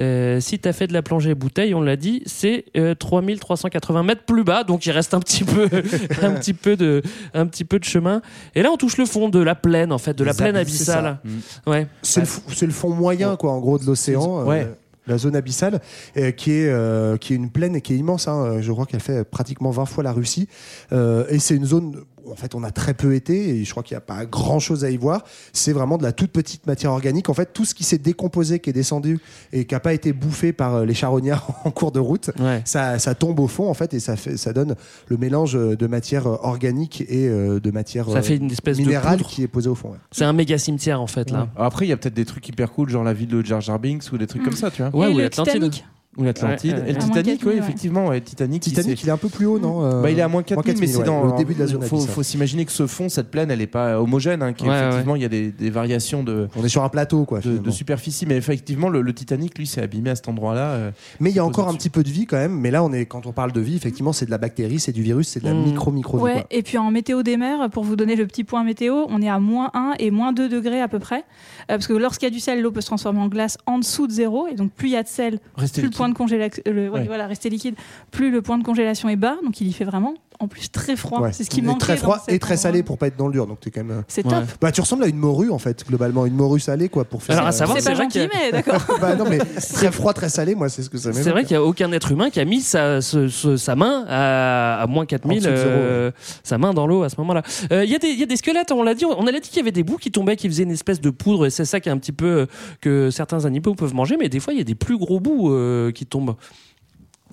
Euh, 0.00 0.40
si 0.40 0.58
tu 0.58 0.68
as 0.68 0.72
fait 0.72 0.86
de 0.86 0.92
la 0.92 1.02
plongée 1.02 1.34
bouteille, 1.34 1.74
on 1.74 1.80
l'a 1.80 1.96
dit, 1.96 2.22
c'est 2.26 2.64
euh, 2.76 2.94
3380 2.94 4.02
mètres 4.02 4.22
plus 4.24 4.44
bas, 4.44 4.64
donc 4.64 4.86
il 4.86 4.92
reste 4.92 5.14
un 5.14 5.20
petit 5.20 5.44
peu, 5.44 5.64
un 6.22 6.32
petit 6.32 6.54
peu 6.54 6.76
de, 6.76 7.02
un 7.34 7.46
petit 7.46 7.64
peu 7.64 7.78
de 7.78 7.84
chemin. 7.84 8.22
Et 8.54 8.62
là, 8.62 8.70
on 8.72 8.76
touche 8.76 8.96
le 8.96 9.06
fond 9.06 9.28
de 9.28 9.40
la 9.40 9.54
plaine, 9.54 9.92
en 9.92 9.98
fait, 9.98 10.14
de 10.14 10.24
la 10.24 10.32
Les 10.32 10.36
plaine 10.36 10.54
c'est 10.54 10.60
abyssale. 10.60 11.18
Mm. 11.24 11.70
Ouais. 11.70 11.86
C'est 12.02 12.20
le, 12.20 12.26
c'est 12.54 12.66
le 12.66 12.72
fond 12.72 12.90
moyen, 12.90 13.36
quoi, 13.36 13.52
en 13.52 13.58
gros, 13.58 13.78
de 13.78 13.84
l'océan. 13.86 14.44
Ouais. 14.44 14.62
euh, 14.62 14.74
la 15.08 15.18
zone 15.18 15.34
abyssale, 15.36 15.80
euh, 16.16 16.30
qui, 16.30 16.52
est, 16.52 16.68
euh, 16.68 17.16
qui 17.16 17.32
est 17.32 17.36
une 17.36 17.50
plaine 17.50 17.74
et 17.74 17.80
qui 17.80 17.94
est 17.94 17.96
immense. 17.96 18.28
hein, 18.28 18.58
je 18.60 18.70
crois 18.70 18.86
qu'elle 18.86 19.00
fait 19.00 19.24
pratiquement 19.24 19.70
20 19.70 19.86
fois 19.86 20.04
la 20.04 20.12
Russie. 20.12 20.48
Euh, 20.92 21.24
et 21.30 21.38
c'est 21.38 21.56
une 21.56 21.64
zone 21.64 21.96
en 22.30 22.36
fait, 22.36 22.54
on 22.54 22.62
a 22.64 22.70
très 22.70 22.94
peu 22.94 23.14
été, 23.14 23.56
et 23.58 23.64
je 23.64 23.70
crois 23.70 23.82
qu'il 23.82 23.94
n'y 23.94 23.98
a 23.98 24.02
pas 24.02 24.24
grand 24.26 24.58
chose 24.58 24.84
à 24.84 24.90
y 24.90 24.96
voir. 24.96 25.24
C'est 25.52 25.72
vraiment 25.72 25.98
de 25.98 26.02
la 26.02 26.12
toute 26.12 26.30
petite 26.30 26.66
matière 26.66 26.92
organique. 26.92 27.28
En 27.28 27.34
fait, 27.34 27.52
tout 27.52 27.64
ce 27.64 27.74
qui 27.74 27.84
s'est 27.84 27.98
décomposé, 27.98 28.58
qui 28.60 28.70
est 28.70 28.72
descendu 28.72 29.18
et 29.52 29.64
qui 29.64 29.74
n'a 29.74 29.80
pas 29.80 29.92
été 29.94 30.12
bouffé 30.12 30.52
par 30.52 30.74
euh, 30.76 30.84
les 30.84 30.94
charognards 30.94 31.48
en 31.64 31.70
cours 31.70 31.92
de 31.92 32.00
route, 32.00 32.30
Ouais. 32.38 32.62
ça, 32.64 32.98
ça 32.98 33.14
tombe 33.14 33.40
au 33.40 33.48
fond, 33.48 33.68
en 33.68 33.74
fait, 33.74 33.94
et 33.94 34.00
ça, 34.00 34.16
fait, 34.16 34.36
ça 34.36 34.52
donne 34.52 34.74
le 35.08 35.16
mélange 35.16 35.54
de 35.54 35.86
matière 35.86 36.26
euh, 36.26 36.36
organique 36.42 37.02
et 37.08 37.28
euh, 37.28 37.60
de 37.60 37.70
matière 37.70 38.08
Ça 38.10 38.18
euh, 38.18 38.22
fait 38.22 38.36
une 38.36 38.50
espèce 38.50 38.76
de 38.78 38.82
minérale 38.82 39.18
poudre. 39.18 39.30
qui 39.30 39.42
est 39.42 39.48
posée 39.48 39.68
au 39.68 39.74
fond. 39.74 39.90
ouais. 39.90 39.98
C'est 40.12 40.24
un 40.24 40.32
méga 40.32 40.58
cimetière, 40.58 41.00
en 41.00 41.06
fait, 41.06 41.30
là. 41.30 41.48
Après, 41.56 41.86
il 41.86 41.88
y 41.88 41.92
a 41.92 41.96
peut-être 41.96 42.14
des 42.14 42.24
trucs 42.24 42.48
hyper 42.48 42.70
cool, 42.72 42.88
genre 42.88 43.04
la 43.04 43.12
ville 43.12 43.28
de 43.28 43.44
Jar 43.44 43.60
Jar 43.60 43.78
Binks 43.78 44.12
ou 44.12 44.18
des 44.18 44.26
trucs 44.26 44.42
comme 44.42 44.56
ça, 44.56 44.70
tu 44.70 44.82
vois. 44.82 44.94
Ouais, 44.94 45.10
et 45.10 45.14
ou 45.14 45.16
le 45.18 45.22
l'Atlantide. 45.24 45.54
Titanic. 45.54 45.84
Ou 46.18 46.24
l'Atlantide. 46.24 46.74
Ouais, 46.74 46.80
ouais. 46.82 46.90
Et 46.90 46.92
le 46.92 46.98
Titanic, 46.98 47.38
4000, 47.40 47.46
oui, 47.46 47.54
effectivement. 47.58 48.06
Ouais, 48.08 48.20
Titanic, 48.20 48.66
il 48.66 48.70
Titanic, 48.72 49.02
il 49.02 49.08
est 49.08 49.12
un 49.12 49.16
peu 49.16 49.28
plus 49.28 49.46
haut, 49.46 49.58
non 49.58 49.84
euh, 49.84 50.02
Bah, 50.02 50.10
il 50.10 50.18
est 50.18 50.22
à 50.22 50.28
moins 50.28 50.42
4000, 50.42 50.74
mais 50.80 50.86
4000, 50.86 50.88
c'est 50.88 50.98
ouais, 50.98 51.04
dans 51.04 51.34
au 51.34 51.36
début 51.38 51.54
de 51.54 51.60
la 51.60 51.66
zone 51.66 51.82
faut, 51.82 51.96
abyssale. 51.96 52.14
faut 52.14 52.22
s'imaginer 52.22 52.64
que 52.64 52.72
ce 52.72 52.86
fond, 52.86 53.08
cette 53.08 53.30
plaine, 53.30 53.50
elle 53.50 53.60
est 53.60 53.66
pas 53.66 54.00
homogène. 54.00 54.42
Hein, 54.42 54.52
Ouais, 54.60 54.78
effectivement, 54.88 55.14
il 55.16 55.22
y 55.22 55.24
a 55.24 55.28
des, 55.28 55.50
des 55.52 55.70
variations 55.70 56.22
de, 56.24 56.48
On 56.56 56.64
est 56.64 56.68
sur 56.68 56.82
un 56.82 56.88
plateau, 56.88 57.24
quoi. 57.24 57.40
de, 57.40 57.70
superficie, 57.70 58.26
mais 58.26 58.36
effectivement, 58.36 58.88
le, 58.88 59.00
le 59.02 59.12
Titanic, 59.14 59.56
lui, 59.56 59.66
s'est 59.66 59.80
abîmé 59.82 60.10
à 60.10 60.16
cet 60.16 60.28
endroit-là. 60.28 60.70
euh, 60.70 60.90
Mais 61.20 61.30
il 61.30 61.36
y 61.36 61.38
a 61.38 61.44
encore 61.44 61.68
un 61.68 61.74
petit 61.74 61.90
peu 61.90 62.02
de 62.02 62.08
vie 62.08 62.26
quand 62.26 62.36
même. 62.36 62.58
Mais 62.58 62.70
là, 62.70 62.82
on 62.82 62.92
est 62.92 63.06
quand 63.06 63.26
on 63.26 63.32
parle 63.32 63.52
de 63.52 63.60
vie, 63.60 63.76
effectivement, 63.76 64.12
c'est 64.12 64.26
de 64.26 64.30
la 64.30 64.38
bactérie, 64.38 64.80
c'est 64.80 64.92
du 64.92 65.02
virus, 65.02 65.28
c'est 65.28 65.40
de 65.40 65.44
la 65.44 65.54
Mm. 65.54 65.64
micro 65.64 65.90
micro 65.92 66.16
vie. 66.18 66.24
Ouais, 66.24 66.46
et 66.50 66.62
puis 66.62 66.78
en 66.78 66.90
météo 66.90 67.22
des 67.22 67.36
mers, 67.36 67.70
pour 67.70 67.84
vous 67.84 67.94
donner 67.96 68.16
le 68.16 68.26
petit 68.26 68.42
point 68.44 68.64
météo, 68.64 69.04
on 69.08 69.22
est 69.22 69.28
à 69.28 69.38
moins 69.38 69.70
1 69.74 69.94
et 69.98 70.10
moins 70.10 70.32
2 70.32 70.48
degrés 70.48 70.80
à 70.80 70.88
peu 70.88 70.98
près. 70.98 71.24
Euh, 71.70 71.74
parce 71.74 71.86
que 71.86 71.92
lorsqu'il 71.92 72.26
y 72.26 72.32
a 72.32 72.34
du 72.34 72.40
sel, 72.40 72.60
l'eau 72.62 72.70
peut 72.72 72.80
se 72.80 72.86
transformer 72.86 73.20
en 73.20 73.28
glace 73.28 73.58
en 73.66 73.78
dessous 73.78 74.06
de 74.06 74.12
zéro. 74.12 74.46
Et 74.48 74.54
donc 74.54 74.72
plus 74.72 74.88
il 74.88 74.92
y 74.92 74.96
a 74.96 75.02
de 75.02 75.08
sel, 75.08 75.38
Restez 75.56 75.80
plus 75.80 75.82
le 75.82 75.88
liquide. 75.88 75.96
point 75.96 76.08
de 76.08 76.14
congélation, 76.14 76.62
Ouais. 76.66 77.04
voilà, 77.06 77.26
rester 77.26 77.50
liquide, 77.50 77.74
plus 78.10 78.30
le 78.30 78.40
point 78.42 78.56
de 78.58 78.64
congélation 78.64 79.08
est 79.08 79.16
bas. 79.16 79.36
Donc 79.44 79.60
il 79.60 79.66
y 79.68 79.72
fait 79.72 79.84
vraiment, 79.84 80.14
en 80.40 80.46
plus, 80.48 80.70
très 80.70 80.96
froid. 80.96 81.20
Ouais. 81.20 81.32
C'est 81.32 81.44
ce 81.44 81.50
qui 81.50 81.62
manque. 81.62 81.78
très 81.80 81.96
froid 81.96 82.22
et 82.28 82.38
très 82.38 82.56
salé 82.56 82.82
pour 82.82 82.96
pas 82.98 83.08
être 83.08 83.16
dans 83.16 83.26
le 83.26 83.32
dur. 83.32 83.46
Donc 83.46 83.60
t'es 83.60 83.70
quand 83.70 83.82
même. 83.84 83.98
euh, 83.98 84.02
C'est 84.08 84.24
Ouais. 84.24 84.30
top. 84.32 84.44
Bah, 84.60 84.70
tu 84.72 84.80
ressembles 84.80 85.02
à 85.04 85.08
une 85.08 85.16
morue 85.16 85.50
en 85.50 85.58
fait, 85.58 85.84
globalement, 85.86 86.26
une 86.26 86.34
morue 86.34 86.60
salée 86.60 86.88
quoi 86.88 87.04
pour 87.04 87.22
faire. 87.22 87.36
Alors, 87.36 87.48
à 87.48 87.52
ça. 87.52 87.58
savoir, 87.60 87.78
C'est 87.78 87.84
c'est 87.84 87.90
pas 87.90 88.02
gentil, 88.02 88.20
y 88.24 88.28
mais 88.32 88.52
d'accord. 88.52 88.82
bah 89.00 89.16
non 89.16 89.24
mais 89.28 89.38
très 89.38 89.90
froid, 89.90 90.12
très 90.12 90.28
salé, 90.28 90.54
moi 90.54 90.68
c'est 90.68 90.82
ce 90.82 90.90
que 90.90 90.98
ça 90.98 91.08
m'évoque. 91.08 91.24
C'est 91.24 91.30
vrai 91.30 91.42
qu'il 91.44 91.56
n'y 91.56 91.62
a 91.62 91.64
aucun 91.64 91.90
être 91.92 92.12
humain 92.12 92.30
qui 92.30 92.38
a 92.40 92.44
mis 92.44 92.60
sa, 92.60 93.00
ce- 93.00 93.28
ce- 93.28 93.56
sa 93.56 93.74
main 93.74 94.04
à, 94.08 94.80
à 94.82 94.86
moins 94.86 95.06
4000, 95.06 95.38
En 95.38 95.40
dessous 95.40 95.50
de 95.50 95.56
zéro, 95.56 95.70
euh, 95.70 96.10
sa 96.44 96.58
main 96.58 96.72
dans 96.72 96.86
l'eau 96.86 97.02
à 97.02 97.08
ce 97.08 97.16
moment-là. 97.18 97.42
Euh, 97.72 97.84
Il 97.84 97.90
y, 97.90 97.94
a 97.94 97.98
des- 97.98 98.08
il 98.08 98.18
y 98.18 98.22
a 98.22 98.26
des 98.26 98.36
squelettes, 98.36 98.70
on 98.72 98.82
l'a 98.82 98.94
dit, 98.94 99.04
on 99.04 99.26
a 99.26 99.32
dit 99.32 99.40
qu'il 99.40 99.56
y 99.56 99.60
avait 99.60 99.72
des 99.72 99.82
bouts 99.82 99.96
qui 99.96 100.10
tombaient, 100.10 100.36
qui 100.36 100.48
faisaient 100.48 100.62
une 100.64 100.70
espèce 100.70 101.00
de 101.00 101.10
poudre, 101.10 101.46
et 101.46 101.50
c'est 101.50 101.64
ça 101.64 101.80
qui 101.80 101.88
est 101.88 101.92
un 101.92 101.98
petit 101.98 102.12
peu 102.12 102.26
euh, 102.26 102.46
que 102.80 103.10
certains 103.10 103.44
animaux 103.44 103.74
peuvent 103.74 103.94
manger, 103.94 104.16
mais 104.18 104.28
des 104.28 104.40
fois 104.40 104.52
il 104.52 104.58
y 104.58 104.62
a 104.62 104.64
des 104.64 104.74
plus 104.76 104.98
gros 104.98 105.18
bouts 105.20 105.50
euh, 105.52 105.90
qui 105.90 106.06
tombent. 106.06 106.36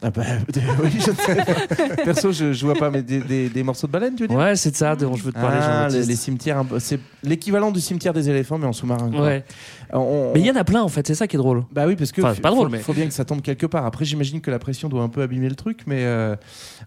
Ah 0.03 0.11
bah, 0.11 0.23
oui, 0.83 0.89
je 0.93 0.99
sais. 1.11 1.37
Perso, 2.03 2.31
je, 2.31 2.51
je 2.53 2.65
vois 2.65 2.75
pas, 2.75 2.89
mais 2.91 3.01
des, 3.01 3.19
des- 3.19 3.49
des 3.49 3.63
morceaux 3.63 3.87
de 3.87 3.91
baleine, 3.93 4.13
tu 4.15 4.23
veux 4.23 4.27
dire? 4.27 4.37
Ouais, 4.37 4.55
c'est 4.55 4.71
de 4.71 4.75
ça 4.75 4.95
dont 4.95 5.15
je 5.15 5.23
veux 5.23 5.31
te 5.31 5.39
parler. 5.39 5.57
Ah, 5.61 5.87
les, 5.89 6.15
cimetières, 6.15 6.63
c'est 6.79 6.99
l'équivalent 7.23 7.71
du 7.71 7.79
cimetière 7.79 8.11
des 8.13 8.29
éléphants, 8.29 8.57
mais 8.57 8.67
en 8.67 8.73
sous-marin. 8.73 9.09
quoi. 9.09 9.21
Ouais. 9.25 9.45
On- 9.93 10.31
Mais 10.33 10.41
il 10.41 10.45
y 10.45 10.51
en 10.51 10.55
a 10.57 10.63
plein 10.65 10.81
en 10.81 10.89
fait, 10.89 11.07
c'est 11.07 11.15
ça 11.15 11.27
qui 11.27 11.37
est 11.37 11.39
drôle. 11.39 11.63
Bah 11.71 11.85
oui, 11.87 11.95
parce 11.95 12.11
que 12.11 12.21
Enfin, 12.21 12.35
pas 12.41 12.49
faut- 12.49 12.55
drôle, 12.55 12.69
mais- 12.71 12.79
faut 12.79 12.93
bien 12.93 13.07
que 13.07 13.13
ça 13.13 13.23
tombe 13.23 13.41
quelque 13.41 13.65
part. 13.65 13.85
Après, 13.85 14.03
j'imagine 14.03 14.41
que 14.41 14.51
la 14.51 14.59
pression 14.59 14.89
doit 14.89 15.01
un 15.03 15.09
peu 15.09 15.21
abîmer 15.21 15.47
le 15.49 15.55
truc, 15.55 15.81
mais 15.87 16.03
euh, 16.03 16.35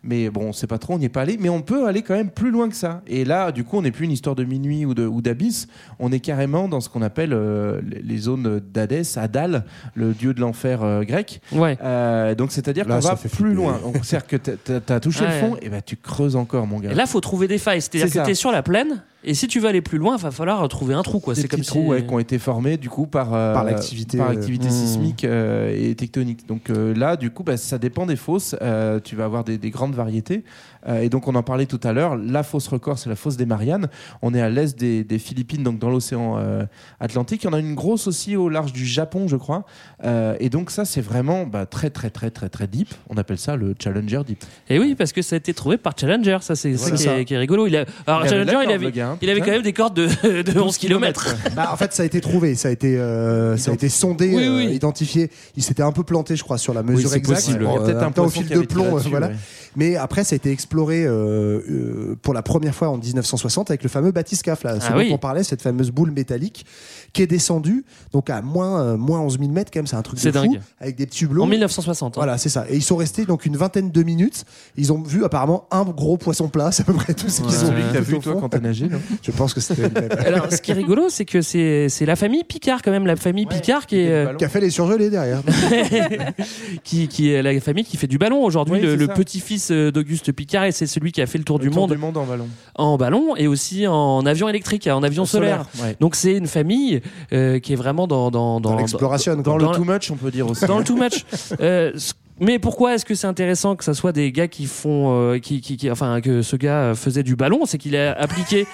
mais 0.03 0.29
bon, 0.31 0.49
on 0.49 0.53
sait 0.53 0.67
pas 0.67 0.79
trop, 0.79 0.95
on 0.95 0.99
n'y 0.99 1.07
est 1.07 1.09
pas 1.09 1.23
allé, 1.23 1.39
mais 1.41 1.49
on 1.49 1.63
peut 1.63 1.87
aller 1.89 2.03
quand 2.03 2.15
même 2.15 2.31
plus 2.31 2.51
loin 2.51 2.69
que 2.69 2.77
ça. 2.77 3.01
Et 3.07 3.25
là, 3.25 3.53
du 3.53 3.65
coup, 3.65 3.79
on 3.79 3.83
n'est 3.83 3.91
plus 3.91 4.05
une 4.05 4.13
histoire 4.13 4.37
de 4.37 4.45
minuit 4.45 4.85
ou 4.85 4.93
d'abysse, 5.23 5.67
on 5.99 6.13
est 6.13 6.21
carrément 6.21 6.69
dans 6.69 6.81
ce 6.81 6.89
qu'on 6.91 7.03
appelle 7.03 7.33
euh, 7.33 7.81
les 8.05 8.19
zones 8.19 8.61
d'Hadès, 8.73 9.17
Adal, 9.17 9.65
le 9.95 10.13
dieu 10.13 10.35
de 10.35 10.41
l'enfer 10.41 10.83
euh, 10.83 11.03
grec. 11.05 11.41
Ouais. 11.53 11.79
Euh, 11.83 12.35
donc 12.35 12.53
c'est-à-dire 12.53 12.87
Là, 12.87 12.98
ça 13.01 13.11
va 13.11 13.17
fait 13.17 13.29
plus 13.29 13.37
flipper. 13.39 13.55
loin. 13.55 13.81
C'est-à-dire 14.03 14.27
que 14.27 14.37
t'as- 14.37 14.57
t'as 14.57 14.81
t'as 14.81 15.01
touché 15.01 15.25
Ouais. 15.25 15.41
le 15.41 15.47
fond, 15.49 15.57
et 15.63 15.69
ben 15.69 15.81
tu 15.85 15.97
creuses 15.97 16.37
encore, 16.37 16.67
mon 16.67 16.79
gars. 16.81 16.91
Et 16.91 16.95
là, 16.95 17.07
faut 17.07 17.21
trouver 17.21 17.49
des 17.49 17.59
failles. 17.59 17.81
C'est-à-dire 17.83 18.09
C'est 18.13 18.19
que 18.21 18.25
tu 18.25 18.31
es 18.31 18.35
sur 18.35 18.51
la 18.53 18.63
plaine, 18.63 19.03
et 19.25 19.35
si 19.35 19.49
tu 19.49 19.61
veux 19.61 19.69
aller 19.69 19.83
plus 19.83 19.99
loin, 19.99 20.17
il 20.17 20.23
va 20.23 20.31
falloir 20.31 20.67
trouver 20.69 20.95
un 20.95 21.03
trou. 21.03 21.21
quoi. 21.21 21.35
Des 21.35 21.43
C'est 21.43 21.49
comme 21.49 21.61
petits 21.61 21.71
si... 21.71 21.79
trous 21.79 21.89
ouais, 21.89 22.07
qui 22.07 22.13
ont 22.13 22.19
été 22.19 22.39
formés 22.39 22.77
du 22.77 22.89
coup 22.89 23.07
par 23.07 23.35
euh, 23.35 23.53
Par 23.53 23.65
l'activité, 23.65 24.19
par 24.19 24.31
euh, 24.31 24.35
l'activité 24.35 24.69
hmm. 24.69 24.71
sismique 24.71 25.25
euh, 25.25 25.75
et 25.77 25.95
tectonique. 25.95 26.47
Donc 26.47 26.71
euh, 26.71 26.95
là, 26.95 27.17
du 27.17 27.31
coup, 27.31 27.43
bah, 27.43 27.57
ça 27.57 27.79
dépend 27.79 28.07
des 28.07 28.17
fosses. 28.17 28.55
Euh, 28.63 29.01
tu 29.01 29.17
vas 29.17 29.25
avoir 29.25 29.45
des, 29.45 29.59
des 29.59 29.71
grandes 29.71 29.95
variétés. 29.95 30.45
Euh, 30.87 31.01
et 31.01 31.09
donc 31.09 31.27
on 31.27 31.35
en 31.35 31.43
parlait 31.43 31.67
tout 31.67 31.81
à 31.83 31.93
l'heure. 31.93 32.17
La 32.17 32.43
fosse 32.43 32.69
record, 32.69 32.99
c'est 32.99 33.09
la 33.09 33.17
fosse 33.17 33.37
des 33.37 33.47
Mariannes. 33.47 33.89
On 34.23 34.33
est 34.35 34.41
à 34.41 34.49
l'est 34.49 34.79
des, 34.79 35.03
des 35.03 35.19
Philippines, 35.19 35.63
donc 35.65 35.79
dans 35.79 35.91
l'océan 35.91 36.37
euh, 36.39 36.65
Atlantique. 37.01 37.43
Il 37.43 37.47
y 37.47 37.51
en 37.51 37.53
a 37.55 37.59
une 37.59 37.75
grosse 37.75 38.07
aussi 38.07 38.37
au 38.37 38.49
large 38.49 38.73
du 38.73 38.87
Japon, 38.87 39.27
je 39.27 39.37
crois. 39.37 39.65
Euh, 40.05 40.37
et 40.39 40.49
donc 40.49 40.71
ça, 40.71 40.85
c'est 40.85 41.01
vraiment 41.01 41.45
bah, 41.45 41.67
très 41.67 41.91
très 41.91 42.11
très 42.11 42.31
très 42.31 42.49
très 42.49 42.69
deep. 42.69 42.95
On 43.11 43.17
appelle 43.17 43.39
ça 43.39 43.57
le 43.57 43.75
Challenger 43.83 44.21
Deep. 44.25 44.45
Et 44.69 44.79
oui, 44.79 44.95
parce 44.95 45.13
que 45.13 45.23
ça 45.23 45.35
a 45.35 45.39
été 45.39 45.53
trouvé 45.53 45.77
par 45.77 45.95
Challenger. 45.99 46.39
Ça, 46.41 46.55
c'est 46.55 46.77
ça, 46.77 46.91
qui 46.93 46.99
ça. 47.03 47.19
est, 47.19 47.25
qui 47.25 47.35
est 47.35 47.39
rigolo. 47.39 47.67
Il 47.67 47.77
a... 47.77 47.85
Alors, 48.07 48.25
Il 48.25 48.31
Challenger, 48.31 48.59
il 48.65 48.71
avait, 48.71 48.93
hein, 49.13 49.19
il 49.23 49.31
avait 49.31 49.41
quand 49.41 49.51
même 49.51 49.63
des 49.63 49.73
cordes 49.73 49.95
de, 49.95 50.43
de 50.43 50.59
11 50.61 50.77
km. 50.79 51.35
Bah, 51.57 51.71
en 51.73 51.77
fait, 51.77 51.93
ça 51.93 52.03
a 52.03 52.07
été 52.07 52.21
trouvé, 52.21 52.55
ça 52.55 52.69
a 52.69 52.71
été, 52.71 52.97
euh, 52.99 53.57
ça 53.57 53.71
a 53.71 53.75
été 53.75 53.89
sondé, 53.89 54.33
Oui, 54.35 54.45
euh, 54.45 54.57
oui. 54.59 54.67
identifié. 54.75 55.31
Il 55.57 55.63
s'était 55.63 55.83
un 55.83 55.93
peu 55.93 56.03
planté, 56.05 56.37
je 56.37 56.45
crois, 56.45 56.59
sur 56.59 56.75
la 56.75 56.83
mesure 56.83 57.11
c'est 57.11 57.17
exacte. 57.17 57.41
possible. 57.41 57.65
Bon, 57.65 57.71
Il 57.71 57.75
y 57.75 57.79
a 57.79 57.85
peut-être 57.85 57.97
euh, 58.03 58.05
un 58.05 58.09
au 58.09 58.13
poisson 58.13 58.41
fil 58.43 58.49
de 58.49 58.61
plomb, 58.61 58.97
voilà. 59.09 59.29
ouais. 59.29 59.35
Mais 59.77 59.97
après, 59.97 60.25
ça 60.25 60.35
a 60.35 60.37
été 60.37 60.51
exploré 60.51 61.05
euh, 61.05 61.61
euh, 61.71 62.17
pour 62.23 62.35
la 62.35 62.43
première 62.43 62.75
fois 62.75 62.89
en 62.89 62.99
1960 62.99 63.71
avec 63.71 63.83
le 63.83 63.89
fameux 63.89 64.11
bathyscaphe, 64.13 64.65
là, 64.65 64.81
ce 64.81 64.87
Ah 64.89 64.93
dont 64.93 64.99
oui. 64.99 65.11
on 65.13 65.19
parlait, 65.19 65.43
cette 65.45 65.63
fameuse 65.63 65.91
boule 65.91 66.11
métallique 66.11 66.65
qui 67.13 67.23
est 67.23 67.27
descendue 67.27 67.85
donc 68.13 68.31
à 68.31 68.43
moins, 68.43 68.81
euh, 68.83 68.97
moins 68.97 69.21
11 69.21 69.39
000 69.39 69.51
mètres, 69.51 69.71
quand 69.73 69.81
même, 69.81 69.87
c'est 69.87 69.97
un 69.97 70.03
truc 70.03 70.17
de 70.19 70.23
C'est 70.23 70.33
fou, 70.33 70.39
dingue. 70.47 70.61
avec 70.81 70.97
des 70.97 71.07
petits 71.07 71.25
hublots. 71.25 71.43
En 71.43 71.47
1960. 71.47 72.13
hein. 72.15 72.21
Voilà, 72.21 72.39
c'est 72.39 72.49
ça. 72.49 72.67
Et 72.69 72.77
ils 72.77 72.83
sont 72.83 72.97
restés 72.97 73.25
donc 73.25 73.47
une 73.47 73.57
vingtaine 73.57 73.91
de 73.91 74.03
minutes. 74.03 74.45
Ils 74.77 74.93
ont 74.93 75.03
vu 75.03 75.25
apparemment 75.25 75.65
un 75.71 75.85
gros 75.85 76.17
poisson 76.17 76.49
plat, 76.49 76.71
c'est 76.73 76.83
à 76.83 76.87
peu 76.87 76.93
près 76.95 77.15
tout 77.15 77.29
ce 77.29 77.41
qu'ils 77.43 77.51
Ouais. 77.51 77.57
ont 77.57 77.67
Celui 77.67 77.83
que 77.83 77.93
t'as 77.93 78.01
vu 78.01 78.19
toi 78.21 78.33
fond. 78.35 78.41
quand 78.41 78.49
t'as 78.51 78.61
nagé, 78.61 78.89
non 78.89 78.99
Je 79.23 79.31
pense 79.31 79.55
que 79.55 79.61
c'était 79.61 79.89
Alors, 80.27 80.51
ce 80.53 80.61
qui 80.61 80.71
est 80.71 80.75
rigolo, 80.75 81.09
c'est 81.09 81.25
que 81.25 81.43
c'est 81.43 81.89
c'est 81.89 82.07
la 82.07 82.17
famille 82.17 82.45
Picard, 82.45 82.83
quand 82.83 82.91
même, 82.91 83.07
la 83.07 83.17
famille 83.17 83.47
Picard 83.47 83.87
qui 83.87 84.01
est, 84.01 84.11
euh, 84.11 84.35
qui 84.35 84.45
a 84.45 84.49
fait 84.49 84.61
les 84.61 84.71
surgelés 84.71 85.11
derrière. 85.11 85.43
qui, 86.85 87.09
qui 87.09 87.31
est 87.31 87.43
la 87.43 87.59
famille 87.61 87.85
qui 87.85 87.97
fait 87.97 88.07
du 88.07 88.19
ballon 88.19 88.43
aujourd'hui. 88.43 88.81
Oui, 88.81 88.97
le 88.97 89.07
petit-fils 89.09 89.71
euh, 89.71 89.91
d'Auguste 89.91 90.33
Picard, 90.33 90.65
et 90.65 90.73
c'est 90.73 90.87
celui 90.87 91.13
qui 91.13 91.21
a 91.23 91.27
fait 91.27 91.39
le 91.39 91.45
tour, 91.45 91.59
du, 91.59 91.69
Tour 91.71 91.83
monde 91.83 91.91
du 91.93 91.99
monde 91.99 92.17
en 92.17 92.25
ballon. 92.25 92.49
en 92.75 92.97
ballon 92.97 93.37
et 93.37 93.47
aussi 93.47 93.87
en 93.87 94.25
avion 94.27 94.49
électrique, 94.49 94.87
en 94.87 95.03
avion 95.03 95.25
solaire. 95.25 95.67
Ouais. 95.83 95.97
Donc, 96.01 96.15
c'est 96.17 96.33
une 96.37 96.47
famille 96.47 96.98
euh, 97.33 97.59
qui 97.59 97.73
est 97.73 97.77
vraiment 97.77 98.07
dans, 98.07 98.31
dans, 98.31 98.61
Dans 98.61 98.71
dans, 98.71 98.77
l'exploration. 98.77 99.37
Dans 99.37 99.43
quoi. 99.43 99.59
le 99.59 99.65
Dans 99.65 99.75
too 99.75 99.85
much, 99.85 100.11
on 100.11 100.17
peut 100.17 100.31
dire 100.31 100.49
aussi. 100.49 100.67
dans 100.67 100.79
le 100.79 100.85
too 100.85 100.97
much. 100.97 101.25
Euh, 101.61 101.93
mais 102.41 102.59
pourquoi 102.59 102.95
est-ce 102.95 103.05
que 103.05 103.15
c'est 103.15 103.27
intéressant 103.27 103.77
que 103.77 103.85
ça 103.85 103.95
soit 103.95 104.13
des 104.13 104.31
gars 104.33 104.49
qui 104.49 104.67
font, 104.67 105.13
euh, 105.33 105.39
qui, 105.39 105.61
qui, 105.61 105.77
qui- 105.77 105.91
enfin, 105.91 106.21
que 106.21 106.43
ce 106.43 106.57
gars 106.57 106.79
euh, 106.81 106.95
faisait 106.95 107.23
du 107.23 107.37
ballon, 107.37 107.67
c'est 107.67 107.79
qu'il 107.79 107.97
a 107.97 108.13
appliqué. 108.21 108.67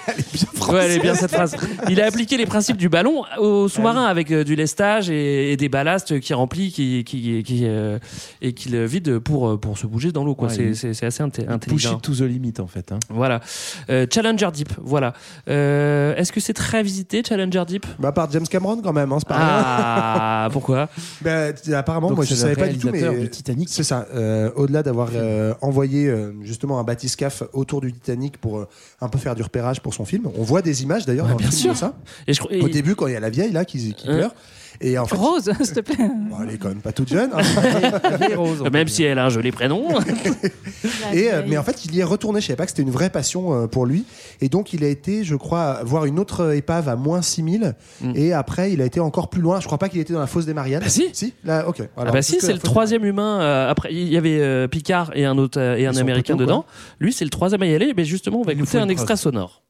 Ouais, 0.69 0.85
elle 0.85 0.91
est 0.91 0.99
bien 0.99 1.15
cette 1.15 1.31
phrase. 1.31 1.55
Il 1.89 2.01
a 2.01 2.05
appliqué 2.05 2.37
les 2.37 2.45
principes 2.45 2.77
du 2.77 2.89
ballon 2.89 3.23
au 3.39 3.67
sous-marin 3.67 4.05
avec 4.05 4.31
euh, 4.31 4.43
du 4.43 4.55
lestage 4.55 5.09
et, 5.09 5.51
et 5.51 5.57
des 5.57 5.69
ballasts 5.69 6.19
qui 6.19 6.33
remplit, 6.33 6.71
qui, 6.71 7.03
qui, 7.03 7.43
qui 7.43 7.61
euh, 7.65 7.99
et 8.41 8.53
qu'il 8.53 8.75
vide 8.85 9.19
pour 9.19 9.59
pour 9.59 9.77
se 9.77 9.87
bouger 9.87 10.11
dans 10.11 10.23
l'eau. 10.23 10.35
Quoi. 10.35 10.47
Ouais, 10.49 10.73
c'est, 10.73 10.89
assez 11.05 11.23
inté- 11.23 11.43
Push 11.45 11.53
intelligent. 11.53 11.97
it 11.97 12.01
to 12.01 12.13
the 12.13 12.21
limit 12.21 12.53
en 12.59 12.67
fait. 12.67 12.91
hein. 12.91 12.99
Voilà. 13.09 13.41
Euh, 13.89 14.05
Challenger 14.11 14.49
Deep. 14.53 14.69
Voilà. 14.81 15.13
Euh, 15.49 16.15
est-ce 16.15 16.31
que 16.31 16.39
c'est 16.39 16.53
très 16.53 16.83
visité 16.83 17.23
Challenger 17.27 17.63
Deep? 17.67 17.85
Bah, 17.99 18.11
par 18.11 18.29
James 18.31 18.47
Cameron 18.49 18.81
quand 18.81 18.93
même, 18.93 19.11
hein, 19.11 19.17
c'est 19.19 19.27
pas 19.27 19.35
rien. 19.37 19.63
Ah, 19.65 20.49
pourquoi? 20.51 20.89
Bah, 21.21 21.47
apparemment, 21.73 22.07
Donc 22.09 22.17
moi 22.17 22.25
je 22.25 22.35
savais 22.35 22.55
pas 22.55 22.67
du 22.67 22.77
tout, 22.77 22.89
mais 22.91 23.01
du 23.19 23.29
Titanic. 23.29 23.54
C'est 23.67 23.83
ça. 23.83 24.07
Euh, 24.13 24.51
Au-delà 24.55 24.83
d'avoir 24.83 25.09
euh, 25.13 25.53
envoyé 25.61 26.07
euh, 26.07 26.33
justement 26.43 26.79
un 26.79 26.83
bathyscaphe 26.83 27.43
autour 27.53 27.81
du 27.81 27.91
Titanic 27.93 28.37
pour 28.37 28.65
un 29.01 29.07
peu 29.09 29.17
faire 29.17 29.35
du 29.35 29.41
repérage 29.43 29.81
pour 29.81 29.93
son 29.93 30.05
film, 30.05 30.27
on 30.37 30.43
voit 30.43 30.61
des 30.61 30.83
images 30.83 31.05
d'ailleurs 31.05 31.25
Ouais, 31.25 31.31
dans 31.31 31.37
le 31.37 31.43
bien 31.43 31.51
film 31.51 31.61
sûr. 31.61 31.71
de 31.73 31.77
ça. 31.77 31.93
Et 32.27 32.33
je 32.33 32.39
crois- 32.39 32.51
Au 32.51 32.67
et- 32.67 32.71
début, 32.71 32.95
quand 32.95 33.07
il 33.07 33.13
y 33.13 33.15
a 33.15 33.19
la 33.19 33.29
vieille 33.29 33.51
là 33.51 33.65
qui, 33.65 33.93
qui 33.93 34.05
pleure. 34.05 34.33
Et 34.81 34.97
en 34.97 35.05
fait, 35.05 35.15
Rose, 35.15 35.51
s'il 35.61 35.73
te 35.73 35.79
plaît. 35.81 35.95
bon, 35.97 36.37
elle 36.43 36.53
est 36.53 36.57
quand 36.57 36.69
même 36.69 36.81
pas 36.81 36.91
toute 36.91 37.09
jeune. 37.09 37.31
hein. 37.33 38.69
Même 38.71 38.87
si 38.87 39.03
elle 39.03 39.19
a 39.19 39.25
un 39.25 39.29
joli 39.29 39.51
prénom. 39.51 39.87
Et, 41.13 41.31
euh, 41.33 41.43
mais 41.47 41.57
en 41.57 41.63
fait, 41.63 41.85
il 41.85 41.95
y 41.95 41.99
est 42.01 42.03
retourné. 42.03 42.41
Je 42.41 42.47
savais 42.47 42.57
pas 42.57 42.65
que 42.65 42.71
c'était 42.71 42.81
une 42.81 42.91
vraie 42.91 43.09
passion 43.09 43.53
euh, 43.63 43.67
pour 43.67 43.85
lui. 43.85 44.05
Et 44.41 44.49
donc, 44.49 44.73
il 44.73 44.83
a 44.83 44.87
été, 44.87 45.23
je 45.23 45.35
crois, 45.35 45.81
voir 45.83 46.05
une 46.05 46.19
autre 46.19 46.53
épave 46.53 46.89
à 46.89 46.95
moins 46.95 47.21
6000. 47.21 47.75
Et 48.15 48.33
après, 48.33 48.71
il 48.73 48.81
a 48.81 48.85
été 48.85 48.99
encore 48.99 49.29
plus 49.29 49.41
loin. 49.41 49.59
Je 49.59 49.65
crois 49.65 49.77
pas 49.77 49.89
qu'il 49.89 49.99
était 49.99 50.13
dans 50.13 50.19
la 50.19 50.27
fosse 50.27 50.45
des 50.45 50.53
Mariannes. 50.53 50.83
Bah 50.83 50.89
si. 50.89 51.09
Si 51.13 51.33
Là, 51.43 51.67
ok. 51.67 51.81
Ah 51.97 52.05
bah 52.11 52.21
si, 52.21 52.39
c'est 52.41 52.53
le 52.53 52.59
troisième 52.59 53.05
humain. 53.05 53.39
euh, 53.41 53.69
après, 53.69 53.89
il 53.93 54.07
y 54.09 54.17
avait 54.17 54.39
euh, 54.41 54.67
Picard 54.67 55.11
et 55.15 55.25
un 55.25 55.37
autre 55.37 55.59
euh, 55.59 55.77
et 55.77 55.85
un 55.85 55.95
américain 55.95 56.35
dedans. 56.35 56.65
Lui, 56.99 57.13
c'est 57.13 57.25
le 57.25 57.29
troisième 57.31 57.61
à 57.61 57.65
y 57.65 57.75
aller. 57.75 57.93
Mais 57.95 58.05
justement, 58.05 58.39
on 58.39 58.43
va 58.43 58.53
écouter 58.53 58.77
un 58.77 58.87
preuve. 58.87 59.15
sonore. 59.15 59.61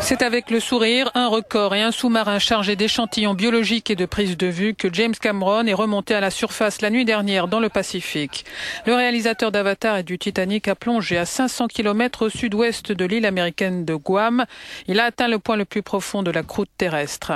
C'est 0.00 0.22
avec 0.22 0.50
le 0.50 0.60
sourire, 0.60 1.10
un 1.14 1.26
record 1.26 1.74
et 1.74 1.82
un 1.82 1.90
sous-marin 1.90 2.38
chargé 2.38 2.76
d'échantillons 2.76 3.34
biologiques 3.34 3.90
et 3.90 3.96
de 3.96 4.06
prises 4.06 4.36
de 4.36 4.46
vue 4.46 4.74
que 4.74 4.92
James 4.92 5.14
Cameron 5.20 5.66
est 5.66 5.74
remonté 5.74 6.14
à 6.14 6.20
la 6.20 6.30
surface 6.30 6.80
la 6.80 6.90
nuit 6.90 7.04
dernière 7.04 7.48
dans 7.48 7.58
le 7.58 7.68
Pacifique. 7.68 8.44
Le 8.86 8.94
réalisateur 8.94 9.50
d'Avatar 9.50 9.98
et 9.98 10.02
du 10.04 10.18
Titanic 10.18 10.68
a 10.68 10.74
plongé 10.76 11.18
à 11.18 11.24
500 11.24 11.66
km 11.66 12.26
au 12.26 12.28
sud-ouest 12.28 12.92
de 12.92 13.04
l'île 13.04 13.26
américaine 13.26 13.84
de 13.84 13.94
Guam. 13.94 14.44
Il 14.86 15.00
a 15.00 15.04
atteint 15.04 15.28
le 15.28 15.38
point 15.40 15.56
le 15.56 15.64
plus 15.64 15.82
profond 15.82 16.22
de 16.22 16.30
la 16.30 16.42
croûte 16.42 16.70
terrestre. 16.78 17.32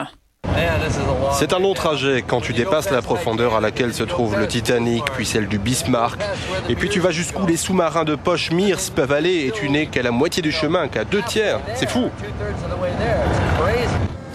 C'est 1.32 1.53
un 1.53 1.59
long 1.59 1.74
trajet 1.74 2.22
quand 2.26 2.41
tu 2.41 2.53
dépasses 2.53 2.91
la 2.91 3.03
profondeur 3.03 3.55
à 3.55 3.61
laquelle 3.61 3.95
se 3.95 4.03
trouve 4.03 4.38
le 4.38 4.47
Titanic, 4.47 5.05
puis 5.14 5.24
celle 5.24 5.49
du 5.49 5.59
Bismarck. 5.59 6.20
Et 6.68 6.74
puis 6.74 6.88
tu 6.88 7.01
vas 7.01 7.11
jusqu'où 7.11 7.47
les 7.47 7.57
sous-marins 7.57 8.05
de 8.05 8.14
poche 8.14 8.51
Mears 8.51 8.91
peuvent 8.95 9.12
aller 9.12 9.47
et 9.47 9.51
tu 9.51 9.70
n'es 9.70 9.86
qu'à 9.86 10.03
la 10.03 10.11
moitié 10.11 10.43
du 10.43 10.53
chemin, 10.53 10.88
qu'à 10.88 11.05
deux 11.05 11.22
tiers. 11.22 11.61
C'est 11.74 11.88
fou. 11.88 12.11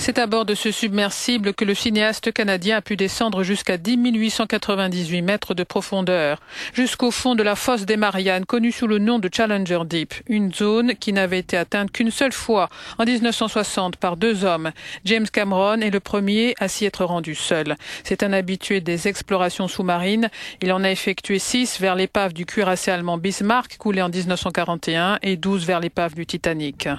C'est 0.06 0.20
à 0.20 0.28
bord 0.28 0.46
de 0.46 0.54
ce 0.54 0.70
submersible 0.70 1.56
que 1.56 1.66
le 1.66 1.74
cinéaste 1.74 2.32
canadien 2.32 2.78
a 2.78 2.82
pu 2.84 2.96
descendre 2.96 3.42
jusqu'à 3.42 3.78
10 3.78 3.98
898 4.14 5.24
mètres 5.24 5.56
de 5.56 5.64
profondeur, 5.64 6.40
jusqu'au 6.76 7.10
fond 7.10 7.34
de 7.34 7.42
la 7.42 7.56
fosse 7.56 7.88
des 7.88 7.98
Mariannes, 7.98 8.46
connue 8.46 8.72
sous 8.72 8.86
le 8.86 9.00
nom 9.00 9.18
de 9.18 9.32
Challenger 9.34 9.80
Deep, 9.84 10.14
une 10.28 10.54
zone 10.54 10.94
qui 10.94 11.12
n'avait 11.12 11.40
été 11.40 11.58
atteinte 11.58 11.92
qu'une 11.92 12.12
seule 12.12 12.34
fois, 12.34 12.70
en 13.00 13.06
1960, 13.06 13.96
par 13.96 14.16
deux 14.16 14.46
hommes. 14.46 14.72
James 15.06 15.26
Cameron 15.26 15.82
est 15.82 15.90
le 15.90 16.00
premier 16.00 16.54
à 16.60 16.68
s'y 16.68 16.86
être 16.86 17.04
rendu 17.04 17.34
seul. 17.34 17.76
C'est 18.04 18.22
un 18.22 18.32
habitué 18.32 18.82
des 18.82 19.08
explorations 19.08 19.68
sous-marines. 19.68 20.30
Il 20.62 20.72
en 20.72 20.84
a 20.84 20.92
effectué 20.92 21.40
six 21.40 21.82
vers 21.82 21.96
l'épave 21.96 22.34
du 22.34 22.46
cuirassé 22.46 22.92
allemand 22.92 23.18
Bismarck, 23.18 23.78
coulé 23.80 24.04
en 24.04 24.10
1941, 24.10 25.18
et 25.24 25.36
12 25.36 25.66
vers 25.66 25.80
l'épave 25.80 26.14
du 26.14 26.28
Titanic. 26.28 26.90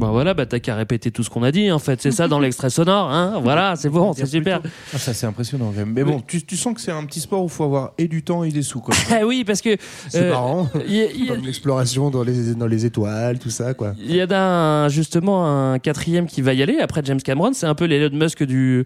Bah 0.00 0.08
voilà, 0.10 0.32
bah 0.34 0.46
t'as 0.46 0.58
qu'à 0.60 0.74
répéter 0.76 1.10
tout 1.10 1.22
ce 1.22 1.28
qu'on 1.30 1.42
a 1.42 1.52
dit 1.52 1.70
en 1.70 1.78
fait. 1.78 2.00
C'est 2.00 2.10
ça 2.10 2.26
dans 2.26 2.38
l'extrait 2.40 2.70
sonore, 2.70 3.10
hein. 3.10 3.38
Voilà, 3.42 3.76
c'est 3.76 3.90
bon, 3.90 4.12
c'est 4.14 4.24
super. 4.26 4.60
Ah, 4.94 4.98
ça 4.98 5.12
c'est 5.12 5.26
impressionnant. 5.26 5.72
Mais 5.86 6.04
bon, 6.04 6.20
tu, 6.26 6.42
tu 6.42 6.56
sens 6.56 6.74
que 6.74 6.80
c'est 6.80 6.90
un 6.90 7.04
petit 7.04 7.20
sport 7.20 7.42
où 7.42 7.46
il 7.46 7.50
faut 7.50 7.64
avoir 7.64 7.92
et 7.98 8.08
du 8.08 8.22
temps 8.22 8.42
et 8.42 8.50
des 8.50 8.62
sous. 8.62 8.80
Quoi. 8.80 8.94
Ah 9.10 9.20
oui, 9.26 9.44
parce 9.44 9.60
que 9.60 9.76
C'est 10.08 10.22
euh, 10.22 10.30
marrant. 10.30 10.68
y 10.88 11.00
a- 11.00 11.10
il 11.12 11.24
y 11.26 11.30
a- 11.30 11.34
Comme 11.34 11.44
l'exploration 11.44 12.10
dans 12.10 12.22
les, 12.22 12.54
dans 12.54 12.66
les 12.66 12.86
étoiles, 12.86 13.38
tout 13.38 13.50
ça, 13.50 13.74
quoi. 13.74 13.92
Il 13.98 14.14
y 14.16 14.20
a 14.20 14.26
d'un, 14.26 14.88
justement 14.88 15.46
un 15.72 15.78
quatrième 15.78 16.26
qui 16.26 16.40
va 16.42 16.54
y 16.54 16.62
aller 16.62 16.78
après 16.80 17.02
James 17.04 17.20
Cameron. 17.20 17.52
C'est 17.52 17.66
un 17.66 17.74
peu 17.74 17.84
l'Elon 17.84 18.16
Musk 18.16 18.42
du, 18.42 18.84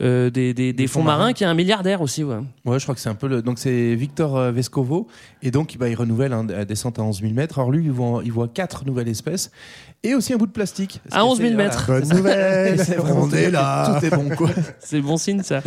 euh, 0.00 0.30
des, 0.30 0.54
des, 0.54 0.72
des 0.72 0.86
fonds 0.86 1.00
fonds 1.00 1.04
marins, 1.04 1.18
marins. 1.18 1.32
qui 1.34 1.44
est 1.44 1.46
un 1.46 1.54
milliardaire 1.54 2.00
aussi. 2.00 2.24
Ouais. 2.24 2.36
Ouais, 2.64 2.78
je 2.78 2.84
crois 2.84 2.94
que 2.94 3.00
c'est 3.02 3.10
un 3.10 3.14
peu 3.14 3.28
le. 3.28 3.42
Donc 3.42 3.58
c'est 3.58 3.94
Victor 3.94 4.36
euh, 4.38 4.50
Vescovo 4.50 5.08
et 5.42 5.50
donc 5.50 5.76
bah, 5.78 5.88
il 5.90 5.94
renouvelle 5.94 6.32
hein, 6.32 6.46
la 6.48 6.64
descente 6.64 6.98
à 6.98 7.02
11 7.02 7.20
000 7.20 7.32
mètres. 7.34 7.58
Alors 7.58 7.70
lui, 7.70 7.84
il 7.84 7.90
voit, 7.92 8.22
il 8.24 8.32
voit 8.32 8.48
quatre 8.48 8.86
nouvelles 8.86 9.08
espèces 9.08 9.50
et 10.04 10.14
aussi 10.14 10.32
un 10.32 10.36
bout 10.36 10.46
de 10.46 10.52
plastique. 10.52 11.00
À 11.10 11.20
qui 11.20 11.24
11 11.26 11.38
000 11.38 11.48
fait, 11.50 11.54
voilà. 11.54 11.68
mètres. 11.70 11.86
Bonne 11.86 12.08
nouvelle 12.16 12.78
C'est 12.84 12.94
vraiment 12.96 13.22
On 13.22 13.30
est 13.32 13.50
là 13.50 13.98
Tout 13.98 14.06
est 14.06 14.10
bon 14.10 14.28
quoi. 14.36 14.50
C'est 14.78 15.00
bon 15.00 15.16
signe 15.16 15.42
ça. 15.42 15.60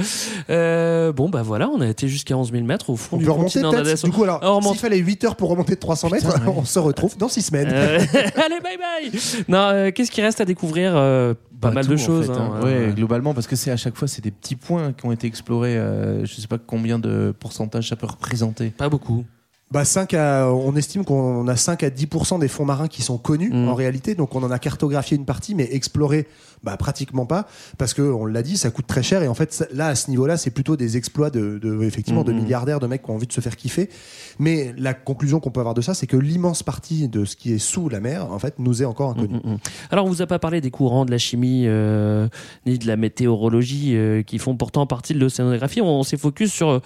Euh, 0.50 1.12
bon 1.12 1.30
bah 1.30 1.42
voilà, 1.42 1.70
on 1.70 1.82
a 1.82 1.88
été 1.88 2.08
jusqu'à 2.08 2.38
11 2.38 2.52
000 2.52 2.64
mètres 2.64 2.90
au 2.90 2.96
fond 2.96 3.18
On 3.18 3.20
du 3.20 3.26
peut 3.26 3.32
remonter 3.32 3.62
continent 3.62 3.72
d'Adès. 3.72 3.96
Du 4.04 4.12
coup, 4.12 4.24
alors, 4.24 4.40
On 4.44 4.58
remonte. 4.58 4.74
s'il 4.74 4.82
fallait 4.82 4.98
8 4.98 5.24
heures 5.26 5.36
pour 5.36 5.50
remonter 5.50 5.76
de 5.76 5.80
300 5.80 6.10
mètres, 6.12 6.34
Putain, 6.34 6.46
ouais. 6.48 6.54
on 6.58 6.66
se 6.66 6.80
retrouve 6.80 7.18
dans 7.18 7.28
6 7.30 7.42
semaines. 7.42 7.70
Euh, 7.72 7.98
allez 8.14 8.60
bye 8.64 8.78
bye. 8.78 9.12
Non, 9.48 9.70
euh, 9.74 9.92
qu'est-ce 9.92 10.12
qui 10.12 10.22
reste 10.22 10.40
à 10.42 10.46
découvrir 10.46 10.94
Euh, 10.96 11.34
Pas 11.60 11.70
Bah, 11.70 11.74
mal 11.76 11.86
tout, 11.86 11.96
de 11.96 12.00
en 12.02 12.06
choses. 12.06 12.26
fait, 12.28 12.32
hein, 12.34 12.52
hein. 12.56 12.64
ouais. 12.64 12.88
Ouais, 12.88 12.94
globalement, 12.94 13.34
parce 13.34 13.48
que 13.48 13.56
c'est 13.56 13.72
à 13.72 13.78
chaque 13.78 13.96
fois 13.96 14.08
c'est 14.08 14.24
des 14.24 14.32
petits 14.32 14.56
points 14.56 14.94
qui 14.94 15.06
ont 15.06 15.12
été 15.12 15.28
explorés. 15.28 15.78
euh, 15.78 16.26
je 16.26 16.34
sais 16.40 16.48
pas 16.48 16.58
combien 16.58 17.00
de 17.00 17.34
pourcentage 17.40 17.90
ça 17.90 17.96
peut 17.96 18.08
représenter. 18.08 18.70
Pas 18.70 18.90
beaucoup. 18.90 19.26
Bah 19.70 19.84
5 19.84 20.14
à, 20.14 20.50
on 20.50 20.76
estime 20.78 21.04
qu'on 21.04 21.46
a 21.50 21.56
5 21.58 21.84
à 21.84 21.90
10% 21.90 22.40
des 22.40 22.48
fonds 22.48 22.64
marins 22.64 22.88
qui 22.88 23.02
sont 23.02 23.18
connus 23.18 23.50
Mm. 23.52 23.68
en 23.68 23.76
réalité, 23.76 24.16
donc 24.16 24.34
on 24.34 24.42
en 24.44 24.50
a 24.52 24.60
cartographié 24.60 25.18
une 25.18 25.26
partie, 25.26 25.56
mais 25.56 25.68
exploré 25.74 26.26
bah, 26.64 26.76
pratiquement 26.78 27.26
pas, 27.26 27.48
parce 27.78 27.94
que 27.94 28.02
on 28.02 28.26
l'a 28.26 28.42
dit, 28.44 28.58
ça 28.58 28.72
coûte 28.72 28.88
très 28.88 29.04
cher 29.04 29.22
et 29.22 29.28
en 29.28 29.34
fait 29.36 29.54
ça- 29.54 29.68
là 29.74 29.88
à 29.88 29.96
ce 29.96 30.10
niveau-là, 30.10 30.38
c'est 30.38 30.50
plutôt 30.52 30.76
des 30.78 30.96
exploits 30.98 31.30
de, 31.30 31.60
de- 31.62 31.84
effectivement 31.84 32.24
de 32.24 32.32
Mm, 32.32 32.38
mm. 32.38 32.42
milliardaires, 32.44 32.80
de 32.80 32.88
mecs 32.88 33.04
qui 33.04 33.12
ont 33.12 33.16
envie 33.16 33.28
de 33.28 33.34
se 33.34 33.42
faire 33.42 33.56
kiffer. 33.58 33.90
Mais 34.40 34.74
la 34.78 34.94
conclusion 34.94 35.40
qu'on 35.42 35.52
peut 35.52 35.60
avoir 35.60 35.76
de 35.76 35.82
ça, 35.82 35.94
c'est 35.94 36.08
que 36.08 36.18
l'immense 36.18 36.64
partie 36.64 37.10
de 37.10 37.26
ce 37.26 37.36
qui 37.36 37.52
est 37.54 37.58
sous 37.60 37.90
la 37.90 38.00
mer, 38.00 38.32
en 38.32 38.40
fait, 38.40 38.56
nous 38.60 38.82
est 38.82 38.86
encore 38.86 39.12
inconnue. 39.12 39.36
Mm, 39.44 39.50
mm, 39.50 39.54
mm. 39.54 39.58
Alors, 39.92 40.06
on 40.06 40.10
vous 40.10 40.22
a 40.22 40.28
pas 40.28 40.40
parlé 40.40 40.62
des 40.62 40.72
courants, 40.72 41.04
de 41.06 41.12
la 41.12 41.18
chimie, 41.18 41.64
euh, 41.68 42.28
ni 42.66 42.80
de 42.80 42.88
la 42.88 42.96
météorologie, 42.96 43.96
euh, 43.96 44.24
qui 44.24 44.40
font 44.40 44.56
pourtant 44.56 44.88
partie 44.88 45.14
de 45.14 45.20
l'océanographie. 45.20 45.82
On, 45.82 46.04
s'est 46.04 46.18
focus 46.18 46.52
sur, 46.54 46.82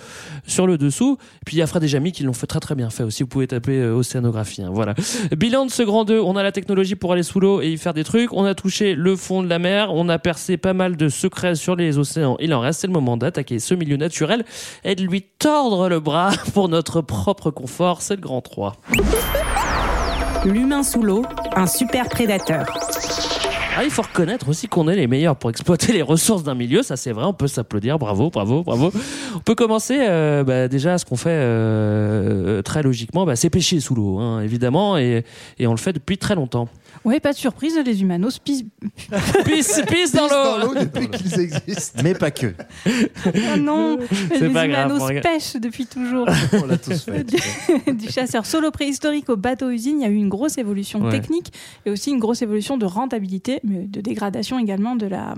sur 0.47 0.65
le 0.67 0.77
dessous. 0.77 1.17
Puis 1.45 1.57
il 1.57 1.59
y 1.59 1.61
a 1.61 1.67
Fred 1.67 1.83
et 1.83 1.87
Jamy 1.87 2.11
qui 2.11 2.23
l'ont 2.23 2.33
fait 2.33 2.47
très 2.47 2.59
très 2.59 2.70
bien 2.75 2.89
fait 2.89 3.03
aussi. 3.03 3.23
Vous 3.23 3.29
pouvez 3.29 3.47
taper 3.47 3.77
euh, 3.79 3.93
océanographie. 3.95 4.61
hein, 4.63 4.69
voilà. 4.71 4.93
Bilan 5.35 5.65
de 5.65 5.71
ce 5.71 5.83
grand 5.83 6.05
2. 6.05 6.19
On 6.19 6.35
a 6.35 6.43
la 6.43 6.51
technologie 6.51 6.95
pour 6.95 7.13
aller 7.13 7.23
sous 7.23 7.39
l'eau 7.39 7.61
et 7.61 7.69
y 7.69 7.77
faire 7.77 7.93
des 7.93 8.03
trucs. 8.03 8.31
On 8.33 8.45
a 8.45 8.55
touché 8.55 8.95
le 8.95 9.15
fond 9.15 9.43
de 9.43 9.47
la 9.49 9.59
mer. 9.59 9.93
On 9.93 10.09
a 10.09 10.19
percé 10.19 10.57
pas 10.57 10.73
mal 10.73 10.95
de 10.97 11.09
secrets 11.09 11.55
sur 11.55 11.75
les 11.75 11.97
océans. 11.97 12.37
Il 12.39 12.53
en 12.53 12.59
reste. 12.59 12.85
Le 12.85 12.91
moment 12.93 13.17
d'attaquer 13.17 13.59
ce 13.59 13.73
milieu 13.75 13.97
naturel 13.97 14.43
et 14.83 14.95
de 14.95 15.03
lui 15.03 15.21
tordre 15.21 15.87
le 15.89 15.99
bras 15.99 16.31
pour 16.53 16.67
notre 16.69 17.01
propre 17.01 17.51
confort. 17.51 18.01
C'est 18.01 18.15
le 18.15 18.21
grand 18.21 18.41
3. 18.41 18.75
L'humain 20.45 20.81
sous 20.83 21.03
l'eau, 21.03 21.23
un 21.55 21.67
super 21.67 22.09
prédateur. 22.09 22.65
Ah, 23.77 23.85
il 23.85 23.89
faut 23.89 24.01
reconnaître 24.01 24.49
aussi 24.49 24.67
qu'on 24.67 24.89
est 24.89 24.95
les 24.97 25.07
meilleurs 25.07 25.37
pour 25.37 25.49
exploiter 25.49 25.93
les 25.93 26.01
ressources 26.01 26.43
d'un 26.43 26.55
milieu, 26.55 26.83
ça 26.83 26.97
c'est 26.97 27.13
vrai, 27.13 27.23
on 27.23 27.33
peut 27.33 27.47
s'applaudir, 27.47 27.97
bravo, 27.97 28.29
bravo, 28.29 28.63
bravo. 28.63 28.91
On 29.33 29.39
peut 29.39 29.55
commencer 29.55 29.97
euh, 30.01 30.43
bah, 30.43 30.67
déjà 30.67 30.97
ce 30.97 31.05
qu'on 31.05 31.15
fait 31.15 31.29
euh, 31.31 32.61
très 32.61 32.83
logiquement, 32.83 33.25
bah, 33.25 33.37
c'est 33.37 33.49
pêcher 33.49 33.79
sous 33.79 33.95
l'eau, 33.95 34.19
hein, 34.19 34.41
évidemment, 34.41 34.97
et, 34.97 35.23
et 35.57 35.67
on 35.67 35.71
le 35.71 35.77
fait 35.77 35.93
depuis 35.93 36.17
très 36.17 36.35
longtemps. 36.35 36.67
Oui, 37.03 37.19
pas 37.19 37.31
de 37.31 37.37
surprise, 37.37 37.79
les 37.83 38.01
humanos 38.01 38.37
pissent. 38.39 38.63
Pisse, 39.45 39.81
pisse 39.87 40.11
dans 40.13 40.27
l'eau 40.27 40.75
depuis 40.75 41.09
qu'ils 41.09 41.39
existent. 41.39 41.99
Mais 42.03 42.13
pas 42.13 42.29
que. 42.31 42.53
Ah 43.51 43.57
non, 43.57 43.97
les 44.39 44.49
pas 44.49 44.65
humanos 44.65 45.01
pêchent 45.23 45.55
depuis 45.55 45.87
toujours. 45.87 46.27
On 46.53 46.65
l'a 46.67 46.77
tous 46.77 47.03
fait. 47.05 47.23
du, 47.23 47.93
du 47.93 48.09
chasseur 48.11 48.45
solo 48.45 48.69
préhistorique 48.71 49.29
au 49.29 49.35
bateau-usine, 49.37 49.99
il 49.99 50.03
y 50.03 50.05
a 50.05 50.09
eu 50.09 50.15
une 50.15 50.29
grosse 50.29 50.57
évolution 50.57 51.01
Ouais. 51.01 51.09
technique 51.09 51.51
et 51.85 51.89
aussi 51.91 52.11
une 52.11 52.19
grosse 52.19 52.41
évolution 52.43 52.77
de 52.77 52.85
rentabilité, 52.85 53.59
mais 53.63 53.87
de 53.87 54.01
dégradation 54.01 54.59
également 54.59 54.95
de 54.95 55.07
la, 55.07 55.33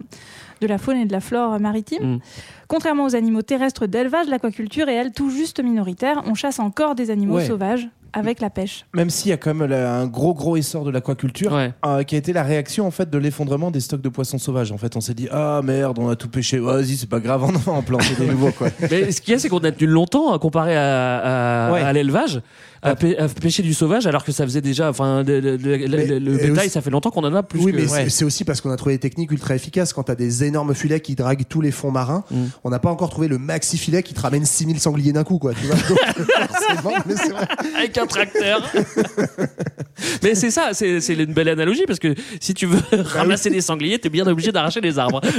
de 0.60 0.68
la 0.68 0.78
faune 0.78 0.98
et 0.98 1.06
de 1.06 1.12
la 1.14 1.22
flore 1.22 1.60
maritime. 1.62 2.16
Mm. 2.16 2.20
Contrairement 2.68 3.06
aux 3.06 3.16
animaux 3.16 3.42
terrestres 3.44 3.86
d'élevage, 3.88 4.28
l'aquaculture 4.28 4.90
est, 4.90 4.96
elle, 4.96 5.12
tout 5.14 5.30
juste 5.30 5.64
minoritaire. 5.64 6.24
On 6.26 6.34
chasse 6.34 6.60
encore 6.60 6.96
des 6.96 7.10
animaux 7.12 7.36
Ouais. 7.36 7.48
sauvages 7.48 7.88
avec 8.14 8.40
la 8.42 8.50
pêche. 8.50 8.86
Même 8.94 9.10
s'il 9.10 9.30
y 9.30 9.34
a 9.34 9.38
quand 9.38 9.54
même 9.54 9.72
un 9.72 10.06
gros 10.06 10.34
gros 10.34 10.56
essor 10.56 10.84
de 10.86 10.92
l'aquaculture, 10.92 11.52
Ouais. 11.52 11.74
euh, 11.86 12.04
qui 12.04 12.16
a 12.16 12.18
été 12.18 12.32
la 12.34 12.44
réaction 12.44 12.86
en 12.88 12.92
fait 12.92 13.10
de 13.10 13.18
l'effondrement 13.18 13.72
des 13.72 13.80
stocks 13.80 14.02
de 14.02 14.10
poissons 14.10 14.38
sauvages. 14.38 14.72
En 14.72 14.78
fait, 14.78 14.96
on 14.96 15.02
s'est 15.02 15.14
dit 15.14 15.28
ah 15.32 15.62
merde, 15.64 15.98
on 16.00 16.10
a 16.10 16.16
tout 16.16 16.30
pêché. 16.30 16.60
Vas-y, 16.60 16.96
c'est 16.96 17.10
pas 17.10 17.20
grave, 17.20 17.44
on 17.44 17.48
va 17.52 17.72
en 17.72 17.82
planter 17.82 18.16
des 18.18 18.28
nouveaux 18.28 18.52
quoi. 18.52 18.70
Mais 18.92 19.12
ce 19.12 19.20
qu'il 19.22 19.34
y 19.34 19.36
a, 19.36 19.40
c'est 19.40 19.50
qu'on 19.50 19.60
a 19.60 19.72
tenu 19.72 19.90
longtemps 19.92 20.34
hein, 20.34 20.40
comparé 20.40 20.76
à, 20.78 21.68
à, 21.70 21.72
Ouais. 21.74 21.82
à 21.82 21.92
l'élevage, 21.94 22.42
à, 22.84 22.96
pê- 22.96 23.18
à 23.18 23.28
pêcher 23.28 23.64
du 23.64 23.74
sauvage, 23.74 24.06
alors 24.08 24.24
que 24.24 24.32
ça 24.32 24.44
faisait 24.44 24.62
déjà, 24.62 24.90
enfin, 24.90 25.24
le, 25.24 25.58
bétail, 25.58 26.52
aussi- 26.66 26.70
ça 26.70 26.82
fait 26.82 26.90
longtemps 26.90 27.10
qu'on 27.12 27.24
en 27.24 27.34
a 27.34 27.42
plus 27.44 27.60
oui, 27.60 27.72
que- 27.72 27.78
mais 27.78 27.90
ouais. 27.92 28.10
c'est- 28.10 28.26
aussi 28.26 28.44
parce 28.44 28.62
qu'on 28.62 28.70
a 28.72 28.76
trouvé 28.78 28.96
des 28.96 29.00
techniques 29.00 29.32
ultra 29.32 29.56
efficaces. 29.56 29.94
Quand 29.94 30.04
tu 30.04 30.12
as 30.12 30.16
des 30.16 30.44
énormes 30.44 30.74
filets 30.76 31.00
qui 31.00 31.16
draguent 31.16 31.46
tous 31.48 31.62
les 31.62 31.72
fonds 31.72 31.92
marins, 31.92 32.24
Mm. 32.32 32.44
on 32.64 32.70
n'a 32.70 32.80
pas 32.80 32.90
encore 32.90 33.10
trouvé 33.10 33.28
le 33.28 33.38
maxi 33.38 33.78
filet 33.78 34.04
qui 34.04 34.14
te 34.14 34.22
ramène 34.22 34.46
6000 34.46 34.80
sangliers 34.80 35.14
d'un 35.14 35.24
coup. 35.24 35.40
Quoi, 35.40 35.54
tu 35.54 35.66
vois 35.66 35.76
Donc, 35.76 35.98
forcément, 36.50 36.98
mais 37.06 37.16
c'est 37.16 37.30
vrai. 37.32 37.48
avec 37.78 37.98
un 37.98 38.06
tracteur. 38.06 38.72
Mais 40.22 40.36
c'est 40.36 40.52
ça, 40.52 40.70
c'est 40.74 41.00
c'est 41.02 41.14
une 41.14 41.34
belle 41.34 41.48
analogie 41.50 41.84
parce 41.88 42.00
que 42.00 42.14
si 42.42 42.54
tu 42.54 42.66
veux 42.66 42.80
ramasser 42.92 43.50
des 43.50 43.62
sangliers, 43.62 44.00
t'es 44.00 44.10
bien 44.10 44.26
obligé 44.28 44.52
d'arracher 44.52 44.82
des 44.82 44.98
arbres. 45.00 45.22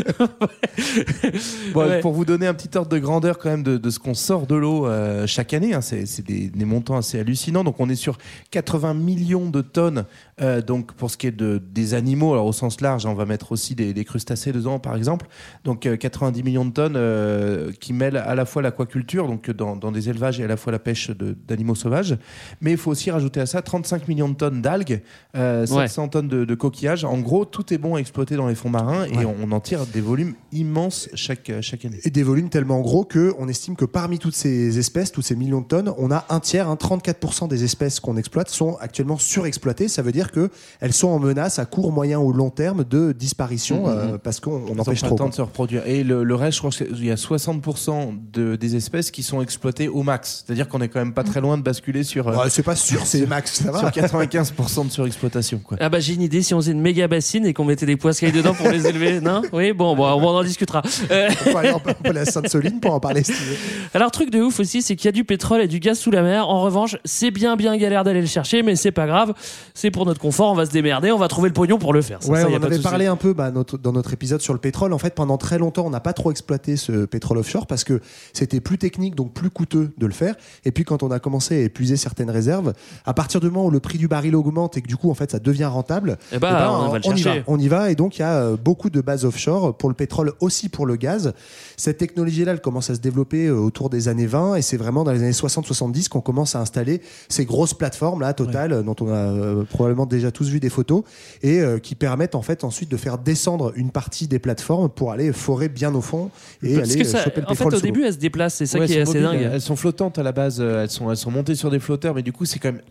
Bon, 1.73 1.85
Ouais. 1.85 2.01
Pour 2.01 2.13
vous 2.13 2.25
donner 2.25 2.47
un 2.47 2.55
petit 2.55 2.77
ordre 2.79 2.89
de 2.91 2.99
grandeur 2.99 3.39
quand 3.39 3.51
même 3.51 3.63
de, 3.63 3.77
de 3.77 3.91
ce 3.91 3.99
qu'on 3.99 4.15
sort 4.15 4.47
de 4.47 4.55
l'eau 4.55 4.87
euh, 4.87 5.27
chaque 5.27 5.53
année, 5.55 5.75
hein, 5.75 5.81
c'est 5.81 6.07
c'est 6.07 6.25
des, 6.27 6.49
des 6.49 6.65
montants 6.65 6.97
assez 6.97 7.19
hallucinants. 7.19 7.34
Donc 7.65 7.81
on 7.81 7.89
est 7.89 7.95
sur 7.95 8.19
80 8.51 8.95
millions 8.95 9.49
de 9.51 9.61
tonnes. 9.61 10.05
euh, 10.41 10.61
donc 10.63 10.93
pour 10.95 11.11
ce 11.11 11.17
qui 11.17 11.27
est 11.27 11.31
de, 11.31 11.61
des 11.73 11.95
animaux, 11.95 12.33
alors 12.33 12.47
au 12.47 12.53
sens 12.53 12.81
large, 12.81 13.07
hein, 13.07 13.11
on 13.11 13.15
va 13.15 13.25
mettre 13.27 13.53
aussi 13.53 13.75
des, 13.75 13.93
des 13.95 14.05
crustacés 14.05 14.53
dedans 14.53 14.79
par 14.79 14.97
exemple. 14.97 15.27
Donc 15.65 15.87
euh, 15.87 15.97
90 15.97 16.43
millions 16.43 16.65
de 16.65 16.71
tonnes 16.73 16.97
euh, 16.97 17.71
qui 17.81 17.93
mêlent 17.93 18.17
à 18.17 18.35
la 18.35 18.45
fois 18.45 18.63
l'aquaculture, 18.63 19.27
donc 19.27 19.51
dans, 19.51 19.77
dans 19.77 19.93
des 19.93 20.09
élevages 20.09 20.41
et 20.41 20.45
à 20.45 20.49
la 20.49 20.57
fois 20.57 20.73
la 20.73 20.79
pêche 20.79 21.11
d'animaux 21.11 21.75
sauvages. 21.75 22.17
Mais 22.61 22.73
il 22.73 22.77
faut 22.77 22.91
aussi 22.91 23.11
rajouter 23.11 23.41
à 23.41 23.47
ça 23.47 23.63
35 23.63 24.09
millions 24.09 24.29
de 24.29 24.35
tonnes 24.35 24.63
d'algues, 24.63 25.03
euh, 25.37 25.67
700 25.67 26.09
tonnes 26.09 26.29
de, 26.29 26.45
de 26.45 26.55
coquillages. 26.55 27.05
En 27.05 27.19
gros, 27.19 27.45
tout 27.45 27.73
est 27.73 27.79
bon 27.79 27.95
à 27.97 27.99
exploiter 28.01 28.37
dans 28.37 28.49
les 28.49 28.55
fonds 28.55 28.71
marins 28.71 29.05
et 29.07 29.15
Ouais. 29.19 29.25
on, 29.25 29.37
on 29.45 29.53
en 29.53 29.61
tire 29.61 29.87
des 29.87 30.01
volumes 30.01 30.35
immenses 30.53 31.09
chaque, 31.15 31.51
euh, 31.51 31.63
chaque 31.63 31.85
année. 31.85 32.01
Et 32.05 32.11
des 32.11 32.23
volumes 32.23 32.49
tellement 32.49 32.81
gros 32.81 33.05
que 33.05 33.33
on 33.39 33.49
estime 33.49 33.77
que 33.77 33.85
parmi 33.85 34.19
toutes 34.19 34.35
ces 34.35 34.79
espèces, 34.79 35.13
toutes 35.13 35.25
ces 35.25 35.37
millions 35.37 35.61
de 35.61 35.67
tonnes, 35.67 35.93
on 35.99 36.11
a 36.11 36.25
un 36.31 36.41
tiers, 36.41 36.69
hein, 36.69 36.77
34% 36.77 37.13
des 37.49 37.65
espèces 37.65 38.01
qu'on 38.01 38.17
exploite 38.17 38.49
sont 38.51 38.77
actuellement 38.81 39.19
surexploitées. 39.19 39.89
Ça 39.89 40.03
veut 40.03 40.13
dire 40.13 40.31
que 40.31 40.51
elles 40.81 40.93
sont 40.93 41.09
en 41.09 41.19
menace 41.19 41.59
à 41.59 41.65
court, 41.65 41.91
moyen 41.93 42.19
ou 42.19 42.33
long 42.33 42.51
terme 42.51 42.85
de 42.85 43.13
disparition 43.13 43.87
Mhm. 43.87 43.93
euh, 44.15 44.19
parce 44.19 44.41
qu'on 44.41 44.67
empêche 44.79 45.01
pas 45.01 45.07
trop. 45.09 45.15
le 45.15 45.19
temps 45.19 45.25
quoi. 45.25 45.29
de 45.31 45.35
se 45.35 45.43
reproduire. 45.43 45.87
Et 45.87 46.05
le, 46.05 46.23
le 46.25 46.35
reste, 46.35 46.55
je 46.55 46.59
crois 46.61 46.71
qu'il 46.71 47.05
y 47.05 47.11
a 47.11 47.17
60% 47.17 48.15
de, 48.33 48.57
des 48.57 48.77
espèces 48.77 49.11
qui 49.11 49.23
sont 49.23 49.41
exploitées 49.43 49.89
au 49.89 50.03
max. 50.03 50.45
C'est-à-dire 50.47 50.69
qu'on 50.69 50.81
est 50.81 50.89
quand 50.89 50.99
même 51.01 51.15
pas 51.15 51.25
très 51.25 51.41
loin 51.41 51.57
de 51.59 51.63
basculer 51.63 52.03
sur. 52.05 52.29
euh, 52.29 52.37
Ouais, 52.37 52.51
c'est 52.51 52.63
pas 52.63 52.77
sûr, 52.77 53.07
c'est 53.07 53.27
max, 53.27 53.63
ça 53.63 53.71
va. 53.71 53.79
sur 53.81 53.89
95% 53.91 54.87
de 54.87 54.91
surexploitation. 54.91 55.59
Quoi. 55.65 55.77
Ah 55.81 55.89
bah 55.89 56.01
j'ai 56.01 56.15
une 56.15 56.23
idée 56.23 56.43
si 56.43 56.55
on 56.55 56.59
faisait 56.61 56.73
une 56.73 56.81
méga 56.81 57.09
bassine 57.09 57.47
et 57.47 57.55
qu'on 57.55 57.65
mettait 57.65 57.87
des 57.87 57.97
poiscailles 57.97 58.33
dedans 58.33 58.55
pour 58.55 58.69
les 58.69 58.87
élever, 58.87 59.21
non? 59.21 59.43
Oui, 59.53 59.73
bon, 59.73 59.95
bon, 59.97 60.05
on 60.05 60.25
en 60.27 60.43
discutera. 60.45 60.83
Euh, 61.11 61.29
On 61.47 61.53
peut 61.53 61.57
aller 61.59 61.71
en- 61.71 61.77
on 61.77 61.81
peut 61.81 61.95
aller 62.11 62.21
à 62.21 62.25
Sainte-Soline 62.25 62.81
pour 62.81 62.93
en 62.95 63.01
parler 63.01 63.23
si 63.25 63.33
tu 63.33 63.39
veux. 63.43 63.57
alors 63.95 64.11
truc 64.11 64.31
de 64.31 64.41
ouf 64.41 64.61
aussi, 64.61 64.83
c'est 64.83 64.97
qu'il 64.97 65.07
y 65.07 65.09
a 65.09 65.13
du 65.13 65.25
pétrole 65.25 65.61
et 65.61 65.69
du 65.69 65.79
gaz 65.81 65.99
sous 65.99 66.11
la 66.11 66.23
mer. 66.23 66.49
En 66.49 66.63
revanche, 66.63 66.97
c'est 67.15 67.31
bien 67.31 67.57
bien 67.57 67.77
galère 67.77 68.03
d'aller 68.05 68.21
le 68.21 68.27
chercher, 68.27 68.63
mais 68.63 68.77
c'est 68.77 68.91
pas 68.93 69.07
grave. 69.07 69.35
C'est 69.73 69.91
pour 69.91 70.05
notre 70.07 70.21
confort, 70.21 70.51
on 70.51 70.55
va 70.55 70.67
se 70.67 70.71
démerder, 70.73 71.13
on 71.13 71.19
va 71.19 71.29
trouver 71.29 71.49
le 71.49 71.55
pognon 71.55 71.79
pour 71.79 71.93
le 71.93 72.03
faire. 72.03 72.23
Ça, 72.23 72.31
Ouais, 72.31 72.41
ça, 72.41 72.49
on 72.49 72.59
de 72.59 72.65
avait 72.67 72.79
parlé 72.81 73.07
un 73.07 73.17
peu 73.17 73.33
bah, 73.33 73.51
notre- 73.51 73.79
dans 73.79 73.93
notre 73.93 74.13
épisode 74.13 74.41
sur 74.41 74.53
le 74.53 74.59
pétrole. 74.59 74.93
En 74.93 74.99
fait, 74.99 75.15
pendant 75.15 75.39
très 75.39 75.59
longtemps, 75.59 75.87
on 75.87 75.91
n'a 75.91 76.01
pas 76.01 76.13
trop 76.13 76.31
exploité 76.31 76.77
ce 76.77 77.05
pétrole 77.05 77.39
offshore 77.39 77.67
parce 77.67 77.85
que 77.85 78.01
c'était 78.33 78.61
plus 78.61 78.79
technique, 78.79 79.15
donc 79.15 79.33
plus 79.33 79.51
coûteux 79.51 79.91
de 79.97 80.07
le 80.07 80.13
faire. 80.13 80.35
Et 80.65 80.73
puis, 80.73 80.85
quand 80.85 81.03
on 81.03 81.11
a 81.11 81.19
commencé 81.21 81.57
à 81.57 81.61
épuiser 81.61 81.97
certaines 81.97 82.31
réserves, 82.31 82.73
à 83.05 83.15
partir 83.15 83.41
du 83.41 83.47
moment 83.47 83.67
où 83.67 83.71
le 83.71 83.81
prix 83.81 83.99
du 83.99 84.09
baril 84.09 84.35
augmente 84.35 84.77
et 84.77 84.83
que 84.83 84.89
du 84.89 84.97
coup, 84.97 85.11
en 85.11 85.15
fait, 85.15 85.31
ça 85.31 85.39
devient 85.39 85.65
rentable, 85.67 86.19
Eh 86.33 86.39
bah, 86.39 86.71
on 86.73 86.89
va 86.89 86.99
le 86.99 87.19
y 87.19 87.23
va. 87.23 87.33
On 87.47 87.59
y 87.59 87.69
va. 87.69 87.91
Et 87.91 87.95
donc, 87.95 88.17
il 88.19 88.21
y 88.21 88.25
a 88.25 88.35
euh, 88.35 88.57
beaucoup 88.57 88.91
de 88.91 89.01
bases 89.01 89.25
offshore 89.25 89.77
pour 89.77 89.89
le 89.89 89.95
pétrole, 89.95 90.33
aussi 90.41 90.69
pour 90.69 90.87
le 90.87 90.97
gaz. 90.97 91.33
Cette 91.77 91.99
technologie-là, 91.99 92.53
elle 92.53 92.61
commence 92.61 92.91
à 92.91 92.95
se 92.95 93.01
développer 93.01 93.47
euh, 93.47 93.55
autour 93.57 93.91
des 93.91 94.09
années 94.09 94.27
20 94.27 94.57
et 94.57 94.63
c'est 94.63 94.77
vraiment 94.77 95.05
dans 95.05 95.13
les 95.13 95.23
années 95.23 95.31
60-70 95.33 96.09
qu'on 96.09 96.21
commence 96.21 96.55
à 96.57 96.61
installer 96.61 96.94
ces 97.29 97.45
grosses 97.45 97.75
plateformes 97.75 98.21
là, 98.21 98.33
Total, 98.35 98.83
dont 98.83 98.97
on 99.01 99.09
a 99.09 99.17
euh, 99.17 99.65
probablement 99.65 100.07
déjà 100.07 100.31
tous 100.31 100.49
vu 100.49 100.61
des 100.61 100.69
photos 100.69 101.03
et 101.43 101.61
euh, 101.61 101.79
qui 101.79 101.95
permettent 101.95 102.35
en 102.35 102.43
fait 102.43 102.65
ensuite 102.65 102.91
de 102.91 102.97
faire 102.97 103.19
descendre 103.19 103.73
une 103.77 103.91
partie 103.91 104.27
des 104.27 104.39
plateformes 104.39 104.89
pour 104.89 105.13
aller 105.13 105.33
forer 105.33 105.69
bien 105.69 105.95
au 105.95 106.01
fond 106.01 106.31
et 106.63 106.75
Parce 106.77 106.91
aller 106.91 107.03
que 107.03 107.07
euh, 107.07 107.11
ça, 107.11 107.23
choper 107.25 107.41
le 107.41 107.49
en 107.51 107.55
fait, 107.55 107.65
au 107.65 107.81
début, 107.81 108.05
elles 108.05 108.15
se 108.15 108.19
déplacent, 108.19 108.55
c'est 108.55 108.67
ça 108.67 108.79
Ouais, 108.79 108.87
qui 108.87 108.95
est 108.95 109.01
assez 109.03 109.21
mobiles, 109.21 109.41
dingue. 109.41 109.51
Elles 109.55 109.61
sont 109.61 109.77
flottantes 109.77 110.19
à 110.19 110.23
la 110.23 110.33
base, 110.33 110.61
elles 110.61 110.91
sont, 110.91 111.11
elles 111.11 111.17
sont 111.17 111.31
montées 111.31 111.55
sur 111.55 111.71
des 111.71 111.79
flotteurs, 111.79 112.15
mais 112.15 112.23
du 112.23 112.33
coup, 112.33 112.45
c'est 112.45 112.59
quand 112.59 112.73
même 112.73 112.83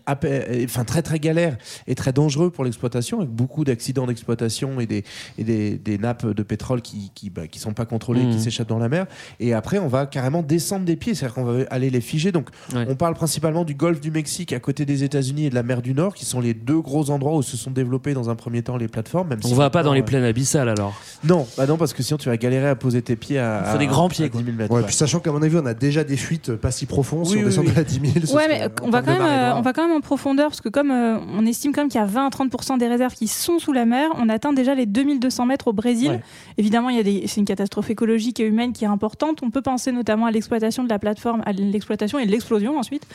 enfin, 0.64 0.84
très 0.84 1.02
très 1.02 1.18
galère 1.18 1.56
et 1.86 1.94
très 1.94 2.12
dangereux 2.12 2.50
pour 2.50 2.64
l'exploitation, 2.64 3.18
avec 3.18 3.30
beaucoup 3.30 3.64
d'accidents 3.64 4.06
d'exploitation 4.06 4.80
et, 4.80 4.86
des, 4.86 5.04
et 5.38 5.44
des, 5.44 5.76
des 5.76 5.98
nappes 5.98 6.26
de 6.26 6.42
pétrole 6.42 6.80
qui 6.82 7.10
qui, 7.14 7.30
bah, 7.30 7.46
qui 7.46 7.58
sont 7.58 7.72
pas 7.72 7.84
contrôlées, 7.86 8.28
qui 8.30 8.40
s'échappent 8.40 8.68
dans 8.68 8.78
la 8.78 8.88
mer. 8.88 9.06
Et 9.40 9.52
après, 9.52 9.78
on 9.78 9.88
va 9.88 10.06
carrément 10.06 10.42
descendre 10.42 10.84
des 10.84 10.96
pieds, 10.96 11.14
c'est-à-dire 11.14 11.34
qu'on 11.34 11.44
va 11.44 11.64
aller 11.70 11.90
les 11.90 12.00
figer. 12.00 12.32
Donc, 12.32 12.48
Ouais. 12.74 12.86
on 12.88 12.94
parle 12.96 13.14
principalement 13.14 13.64
du 13.64 13.74
golfe 13.74 13.93
du 14.00 14.10
Mexique 14.10 14.52
à 14.52 14.60
côté 14.60 14.84
des 14.84 15.04
États-Unis 15.04 15.46
et 15.46 15.50
de 15.50 15.54
la 15.54 15.62
mer 15.62 15.82
du 15.82 15.94
Nord, 15.94 16.14
qui 16.14 16.24
sont 16.24 16.40
les 16.40 16.54
deux 16.54 16.80
gros 16.80 17.10
endroits 17.10 17.34
où 17.36 17.42
se 17.42 17.56
sont 17.56 17.70
développées 17.70 18.14
dans 18.14 18.30
un 18.30 18.34
premier 18.34 18.62
temps 18.62 18.76
les 18.76 18.88
plateformes. 18.88 19.28
Même 19.28 19.40
On 19.44 19.48
si 19.48 19.54
va 19.54 19.70
pas 19.70 19.82
dans 19.82 19.92
les 19.92 20.00
euh, 20.00 20.04
plaines 20.04 20.24
abyssales 20.24 20.68
alors. 20.68 20.94
Non, 21.24 21.46
bah 21.56 21.66
non, 21.66 21.76
parce 21.76 21.92
que 21.92 22.02
sinon 22.02 22.18
tu 22.18 22.28
vas 22.28 22.36
galérer 22.36 22.68
à 22.68 22.74
poser 22.76 23.02
tes 23.02 23.16
pieds 23.16 23.38
à. 23.38 23.62
Il 23.66 23.72
faut 23.72 23.78
des 23.78 23.84
à- 23.84 23.88
grands 23.88 24.08
pieds, 24.08 24.26
à 24.26 24.28
10 24.28 24.36
000 24.44 24.56
mètres. 24.56 24.70
Ouais, 24.72 24.80
ouais. 24.80 24.86
puis 24.86 24.94
sachant 24.94 25.20
qu'à 25.20 25.32
mon 25.32 25.42
avis, 25.42 25.56
on 25.56 25.66
a 25.66 25.74
déjà 25.74 26.04
des 26.04 26.16
fuites 26.16 26.54
pas 26.54 26.70
si 26.70 26.86
profondes. 26.86 27.26
si 27.26 27.32
Oui, 27.32 27.38
on 27.38 27.40
oui, 27.42 27.46
descend 27.50 27.66
oui. 27.66 27.72
la 27.76 27.84
10 27.84 27.94
000, 28.00 28.26
ce 28.26 28.34
Ouais, 28.34 28.42
serait 28.44 28.48
mais 28.48 28.62
euh, 28.62 28.68
en 28.82 28.86
on 28.86 28.90
va, 28.90 29.02
quand 29.02 29.12
même, 29.12 29.22
euh, 29.22 29.54
on 29.56 29.60
va 29.62 29.72
quand 29.72 29.86
même 29.86 29.96
en 29.96 30.00
profondeur 30.00 30.48
parce 30.48 30.60
que 30.60 30.68
comme 30.68 30.90
euh, 30.90 31.18
on 31.36 31.46
estime 31.46 31.72
quand 31.72 31.82
même 31.82 31.88
qu'il 31.90 32.00
y 32.00 32.04
a 32.04 32.06
20 32.06 32.26
à 32.26 32.30
30% 32.30 32.78
des 32.78 32.88
réserves 32.88 33.14
qui 33.14 33.28
sont 33.28 33.58
sous 33.58 33.72
la 33.72 33.84
mer, 33.84 34.10
on 34.16 34.28
atteint 34.28 34.52
déjà 34.52 34.74
les 34.74 34.86
2200 34.86 35.46
mètres 35.46 35.68
au 35.68 35.72
Brésil. 35.72 36.10
Ouais. 36.10 36.20
Évidemment, 36.58 36.88
il 36.90 36.96
y 36.96 37.00
a 37.00 37.02
des, 37.02 37.24
c'est 37.26 37.40
une 37.40 37.46
catastrophe 37.46 37.90
écologique 37.90 38.40
et 38.40 38.44
humaine 38.46 38.72
qui 38.72 38.84
est 38.84 38.88
importante. 38.88 39.40
On 39.42 39.50
peut 39.50 39.62
penser 39.62 39.92
notamment 39.92 40.26
à 40.26 40.30
l'exploitation 40.30 40.84
de 40.84 40.88
la 40.88 40.98
plateforme, 40.98 41.42
à 41.46 41.52
l'exploitation 41.52 42.18
et 42.18 42.24
l'explosion 42.26 42.78
ensuite 42.78 43.06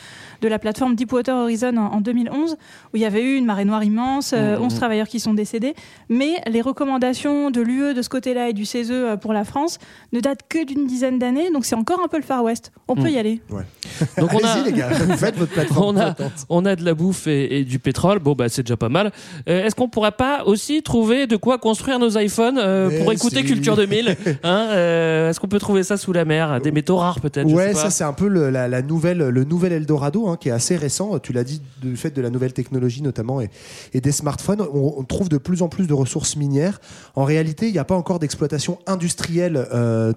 de 0.42 0.48
la 0.48 0.58
plateforme 0.58 0.69
Deepwater 0.72 1.34
Horizon 1.36 1.76
en, 1.76 1.86
en 1.96 2.00
2011, 2.00 2.56
où 2.92 2.96
il 2.96 3.00
y 3.00 3.04
avait 3.04 3.22
eu 3.22 3.36
une 3.36 3.44
marée 3.44 3.64
noire 3.64 3.84
immense, 3.84 4.32
euh, 4.34 4.56
Mhm. 4.56 4.64
11 4.64 4.74
travailleurs 4.74 5.08
qui 5.08 5.20
sont 5.20 5.34
décédés. 5.34 5.74
Mais 6.08 6.34
les 6.46 6.60
recommandations 6.60 7.50
de 7.50 7.60
l'UE 7.60 7.94
de 7.94 8.02
ce 8.02 8.08
côté-là 8.08 8.48
et 8.48 8.52
du 8.52 8.64
CESE 8.64 8.90
euh, 8.90 9.16
pour 9.16 9.32
la 9.32 9.44
France 9.44 9.78
ne 10.12 10.20
datent 10.20 10.42
que 10.48 10.64
d'une 10.64 10.86
dizaine 10.86 11.18
d'années, 11.18 11.50
donc 11.52 11.64
c'est 11.64 11.74
encore 11.76 12.00
un 12.04 12.08
peu 12.08 12.16
le 12.16 12.22
Far 12.22 12.42
West. 12.44 12.72
On 12.88 12.94
peut 12.94 13.02
Mhm. 13.02 13.08
y 13.08 13.18
aller. 13.18 13.40
Donc 14.18 14.32
on 14.34 14.38
a, 14.38 14.62
les 14.64 14.72
gars, 14.72 14.88
vous 14.88 15.16
faites 15.16 15.36
votre 15.36 15.52
plateforme. 15.52 15.96
on 15.96 16.00
a, 16.00 16.14
flottante. 16.14 16.32
on 16.48 16.64
a 16.64 16.76
de 16.76 16.84
la 16.84 16.94
bouffe 16.94 17.26
et, 17.26 17.58
et 17.58 17.64
du 17.64 17.78
pétrole. 17.78 18.18
Bon, 18.18 18.34
bah, 18.34 18.48
c'est 18.48 18.62
déjà 18.62 18.76
pas 18.76 18.88
mal. 18.88 19.12
Euh, 19.48 19.64
Est-ce 19.64 19.74
qu'on 19.74 19.88
pourrait 19.88 20.12
pas 20.12 20.44
aussi 20.44 20.82
trouver 20.82 21.26
de 21.26 21.36
quoi 21.36 21.58
construire 21.58 21.98
nos 21.98 22.18
iPhones 22.18 22.58
euh, 22.58 23.02
pour 23.02 23.12
écouter. 23.12 23.42
Culture 23.44 23.76
2000 23.76 24.16
hein 24.42 24.68
Euh, 24.72 25.30
Est-ce 25.30 25.40
qu'on 25.40 25.48
peut 25.48 25.58
trouver 25.58 25.82
ça 25.82 25.96
sous 25.96 26.12
la 26.12 26.24
mer 26.24 26.60
Des 26.60 26.72
métaux 26.72 26.96
rares 26.96 27.20
peut-être 27.20 27.48
Ouais, 27.50 27.74
ça 27.74 27.90
c'est 27.90 28.04
un 28.04 28.12
peu 28.12 28.28
le, 28.28 28.50
la, 28.50 28.68
la 28.68 28.82
nouvelle, 28.82 29.18
le 29.18 29.44
nouvel 29.44 29.72
Eldorado 29.72 30.28
hein, 30.28 30.36
qui 30.38 30.48
est 30.48 30.52
assez 30.52 30.76
récent. 30.76 31.18
Tu 31.18 31.32
l'as 31.32 31.44
dit 31.44 31.62
du 31.82 31.96
fait 31.96 32.10
de 32.10 32.20
la 32.20 32.30
nouvelle 32.30 32.52
technologie 32.52 33.02
notamment 33.02 33.40
et, 33.40 33.50
et 33.94 34.00
des 34.00 34.12
smartphones. 34.12 34.60
On, 34.60 34.94
on 34.98 35.04
trouve 35.04 35.28
de 35.28 35.38
plus 35.38 35.62
en 35.62 35.68
plus 35.68 35.86
de 35.86 35.94
ressources 35.94 36.36
minières. 36.36 36.80
En 37.14 37.24
réalité, 37.24 37.66
il 37.68 37.72
n'y 37.72 37.78
a 37.78 37.84
pas 37.84 37.94
encore 37.96 38.18
d'exploitation 38.18 38.78
industrielle 38.86 39.66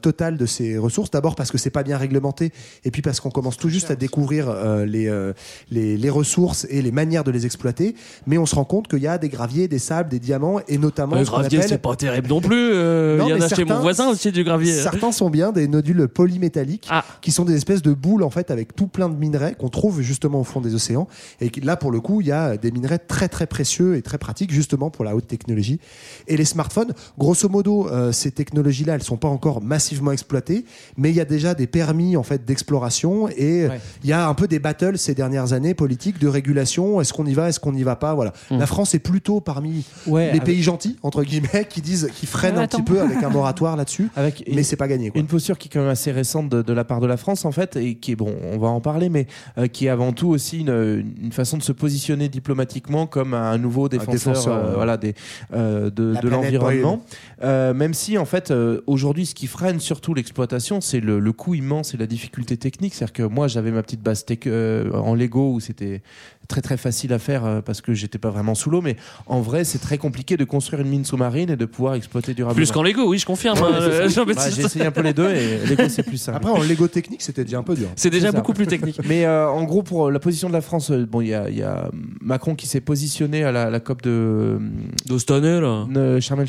totale 0.01 0.38
de 0.38 0.45
ces 0.45 0.78
ressources. 0.78 1.11
D'abord 1.11 1.36
parce 1.36 1.51
que 1.51 1.57
c'est 1.57 1.69
pas 1.69 1.84
bien 1.84 1.97
réglementé 1.97 2.51
et 2.84 2.91
puis 2.91 3.01
parce 3.01 3.19
qu'on 3.19 3.30
commence 3.32 3.57
tout 3.64 3.70
juste 3.70 3.91
à 3.91 3.95
découvrir 3.95 4.49
euh, 4.49 4.86
les, 4.86 5.07
euh, 5.07 5.32
les, 5.72 5.95
les 5.95 6.09
ressources 6.09 6.68
et 6.70 6.82
les 6.82 6.91
manières 6.91 7.24
de 7.24 7.32
les 7.32 7.45
exploiter. 7.45 7.95
Mais 8.28 8.38
on 8.38 8.45
se 8.45 8.55
rend 8.55 8.66
compte 8.66 8.89
qu'il 8.89 8.99
y 8.99 9.07
a 9.07 9.18
des 9.18 9.30
graviers, 9.30 9.70
des 9.70 9.80
sables, 9.80 10.09
des 10.09 10.20
diamants 10.20 10.59
et 10.68 10.78
notamment 10.78 11.16
Le 11.16 11.24
ce 11.24 11.30
gravier, 11.32 11.59
appelle 11.59 11.70
c'est 11.70 11.78
pas 11.78 11.95
terrible 11.95 12.28
non 12.28 12.41
plus. 12.41 12.72
Euh, 12.74 13.18
Non, 13.18 13.28
il 13.28 13.30
y 13.30 13.34
en 13.34 13.38
a 13.39 13.47
chez 13.47 13.55
certains- 13.55 13.76
mon 13.76 13.80
voisin 13.80 14.09
aussi 14.09 14.34
du 14.34 14.43
gravier. 14.43 14.74
Certains 14.74 15.14
sont 15.14 15.30
bien 15.30 15.53
des 15.53 15.70
nodules 15.70 16.09
polymétalliques 16.09 16.88
Ah. 16.89 17.05
qui 17.22 17.32
sont 17.32 17.45
des 17.45 17.55
espèces 17.55 17.82
de 17.82 17.93
boules 17.93 18.24
en 18.24 18.30
fait 18.30 18.51
avec 18.51 18.76
tout 18.76 18.88
plein 18.88 19.07
de 19.07 19.16
minerais 19.16 19.55
qu'on 19.57 19.70
trouve 19.70 20.01
justement 20.01 20.41
au 20.41 20.43
fond 20.43 20.59
des 20.59 20.76
océans 20.76 21.07
et 21.39 21.49
là 21.61 21.78
pour 21.78 21.91
le 21.91 22.01
coup 22.01 22.20
il 22.20 22.28
y 22.28 22.32
a 22.34 22.57
des 22.57 22.72
minerais 22.72 22.97
très 22.99 23.30
très 23.30 23.47
précieux 23.47 23.95
et 23.95 24.01
très 24.01 24.18
pratiques 24.18 24.51
justement 24.51 24.89
pour 24.89 25.05
la 25.05 25.16
haute 25.16 25.28
technologie 25.28 25.80
et 26.28 26.36
les 26.36 26.43
smartphones 26.45 26.91
grosso 27.18 27.47
modo 27.47 27.88
ces 28.11 28.32
technologies 28.32 28.84
là 28.84 28.95
elles 28.95 29.03
sont 29.03 29.16
pas 29.18 29.30
encore 29.30 29.61
massivement 29.61 30.11
exploitées 30.11 30.66
mais 30.97 31.11
il 31.11 31.16
y 31.16 31.22
a 31.22 31.26
déjà 31.26 31.53
des 31.53 31.68
permis 31.68 32.18
en 32.18 32.24
fait 32.24 32.43
d'exploration 32.43 33.30
et 33.30 33.52
Ouais. 33.69 33.79
il 34.03 34.09
y 34.09 34.13
a 34.13 34.27
un 34.27 34.33
peu 34.33 34.47
des 34.47 34.59
battles 34.59 34.97
ces 34.97 35.13
dernières 35.15 35.53
années 35.53 35.73
politiques 35.73 36.19
de 36.19 36.27
régulation 36.27 36.99
est-ce 37.01 37.13
qu'on 37.13 37.25
y 37.25 37.33
va 37.33 37.49
est-ce 37.49 37.59
qu'on 37.59 37.71
n'y 37.73 37.83
va 37.83 37.95
pas 37.95 38.13
voilà 38.13 38.33
Mm. 38.51 38.57
la 38.59 38.65
France 38.67 38.93
est 38.95 38.99
plutôt 38.99 39.39
parmi 39.41 39.85
Ouais, 40.07 40.23
les 40.25 40.29
avec- 40.31 40.43
pays 40.43 40.61
gentils 40.63 40.97
entre 41.03 41.23
guillemets 41.23 41.65
qui 41.69 41.81
disent 41.81 42.09
qui 42.13 42.25
freinent 42.25 42.57
un 42.57 42.67
petit 42.67 42.81
peu 42.81 42.99
avec 43.01 43.21
un 43.23 43.29
moratoire 43.29 43.75
là-dessus 43.77 44.09
Avec 44.15 44.43
mais 44.53 44.63
c'est 44.63 44.75
pas 44.75 44.87
gagné 44.87 45.09
quoi. 45.11 45.19
Une 45.21 45.27
posture 45.27 45.57
qui 45.57 45.67
est 45.67 45.71
quand 45.71 45.79
même 45.81 45.89
assez 45.89 46.11
récente 46.11 46.49
de, 46.49 46.61
de 46.61 46.73
la 46.73 46.83
part 46.83 46.99
de 46.99 47.07
la 47.07 47.17
France 47.17 47.45
en 47.45 47.51
fait 47.51 47.75
et 47.77 47.95
qui 47.95 48.11
est 48.11 48.15
bon, 48.15 48.33
on 48.51 48.57
va 48.57 48.67
en 48.67 48.81
parler, 48.81 49.09
mais 49.09 49.27
euh, 49.57 49.67
qui 49.67 49.85
est 49.85 49.89
avant 49.89 50.11
tout 50.13 50.27
aussi 50.29 50.59
une, 50.61 51.05
une 51.21 51.31
façon 51.31 51.57
de 51.57 51.63
se 51.63 51.71
positionner 51.71 52.29
diplomatiquement 52.29 53.07
comme 53.07 53.33
un 53.33 53.57
nouveau 53.57 53.87
défenseur, 53.89 54.33
défenseur, 54.33 54.57
euh, 54.57 54.73
voilà, 54.75 54.97
des, 54.97 55.13
euh, 55.53 55.89
de, 55.89 56.15
de 56.21 56.27
l'environnement. 56.29 57.01
Même 57.41 57.93
si 57.93 58.17
en 58.17 58.25
fait 58.25 58.53
aujourd'hui 58.87 59.25
ce 59.25 59.35
qui 59.35 59.47
freine 59.47 59.79
surtout 59.79 60.13
l'exploitation, 60.13 60.81
c'est 60.81 60.99
le, 60.99 61.19
le 61.19 61.31
coût 61.33 61.55
immense 61.55 61.93
et 61.93 61.97
la 61.97 62.07
difficulté 62.07 62.57
technique. 62.57 62.93
C'est-à-dire 62.93 63.13
que 63.13 63.23
moi 63.23 63.42
j'avais 63.47 63.71
ma 63.71 63.83
petite 63.83 64.01
base 64.01 64.25
tech 64.25 64.39
euh, 64.47 64.91
en 64.93 65.15
Lego 65.15 65.53
où 65.53 65.59
c'était 65.59 66.01
très 66.47 66.61
très 66.61 66.77
facile 66.77 67.13
à 67.13 67.19
faire 67.19 67.45
euh, 67.45 67.61
parce 67.61 67.81
que 67.81 67.93
j'étais 67.93 68.17
pas 68.17 68.29
vraiment 68.29 68.55
sous 68.55 68.69
l'eau, 68.69 68.81
mais 68.81 68.95
en 69.27 69.41
vrai 69.41 69.63
c'est 69.63 69.79
très 69.79 69.97
compliqué 69.97 70.37
de 70.37 70.43
construire 70.43 70.81
une 70.81 70.89
mine 70.89 71.05
sous-marine 71.05 71.49
et 71.49 71.55
de 71.55 71.65
pouvoir 71.65 71.93
exploiter 71.95 72.33
durablement. 72.33 72.55
Plus 72.55 72.71
qu'en 72.71 72.83
Lego, 72.83 73.07
oui, 73.09 73.17
je 73.17 73.25
confirme. 73.25 73.57
Ouais, 73.59 73.69
euh, 73.71 74.09
Jean-Baptiste. 74.09 74.49
Bah, 74.49 74.55
j'ai 74.55 74.63
essayé 74.63 74.85
un 74.85 74.91
peu 74.91 75.01
les 75.01 75.13
deux 75.13 75.29
et 75.29 75.65
Lego 75.65 75.83
c'est 75.89 76.03
plus 76.03 76.17
simple. 76.17 76.37
Après, 76.37 76.51
en 76.51 76.61
Lego 76.63 76.87
technique, 76.87 77.21
c'était 77.21 77.43
déjà 77.43 77.59
un 77.59 77.63
peu 77.63 77.75
dur. 77.75 77.87
c'est 77.95 78.09
déjà 78.09 78.31
beaucoup 78.31 78.53
plus 78.53 78.67
technique. 78.67 78.99
Mais 79.07 79.25
euh, 79.25 79.47
en 79.49 79.63
gros, 79.63 79.83
pour 79.83 80.11
la 80.11 80.19
position 80.19 80.47
de 80.47 80.53
la 80.53 80.61
France, 80.61 80.91
euh, 80.91 81.05
bon, 81.05 81.21
il 81.21 81.27
y 81.29 81.33
a, 81.33 81.49
il 81.49 81.57
y 81.57 81.63
a 81.63 81.89
Macron 82.21 82.55
qui 82.55 82.67
s'est 82.67 82.81
positionné 82.81 83.43
à 83.43 83.51
la, 83.51 83.69
la 83.69 83.79
COP 83.79 84.01
de 84.01 84.59
D'Ostone, 85.07 85.43
là. 85.59 85.85
euh, 85.95 86.19
Sharm 86.19 86.43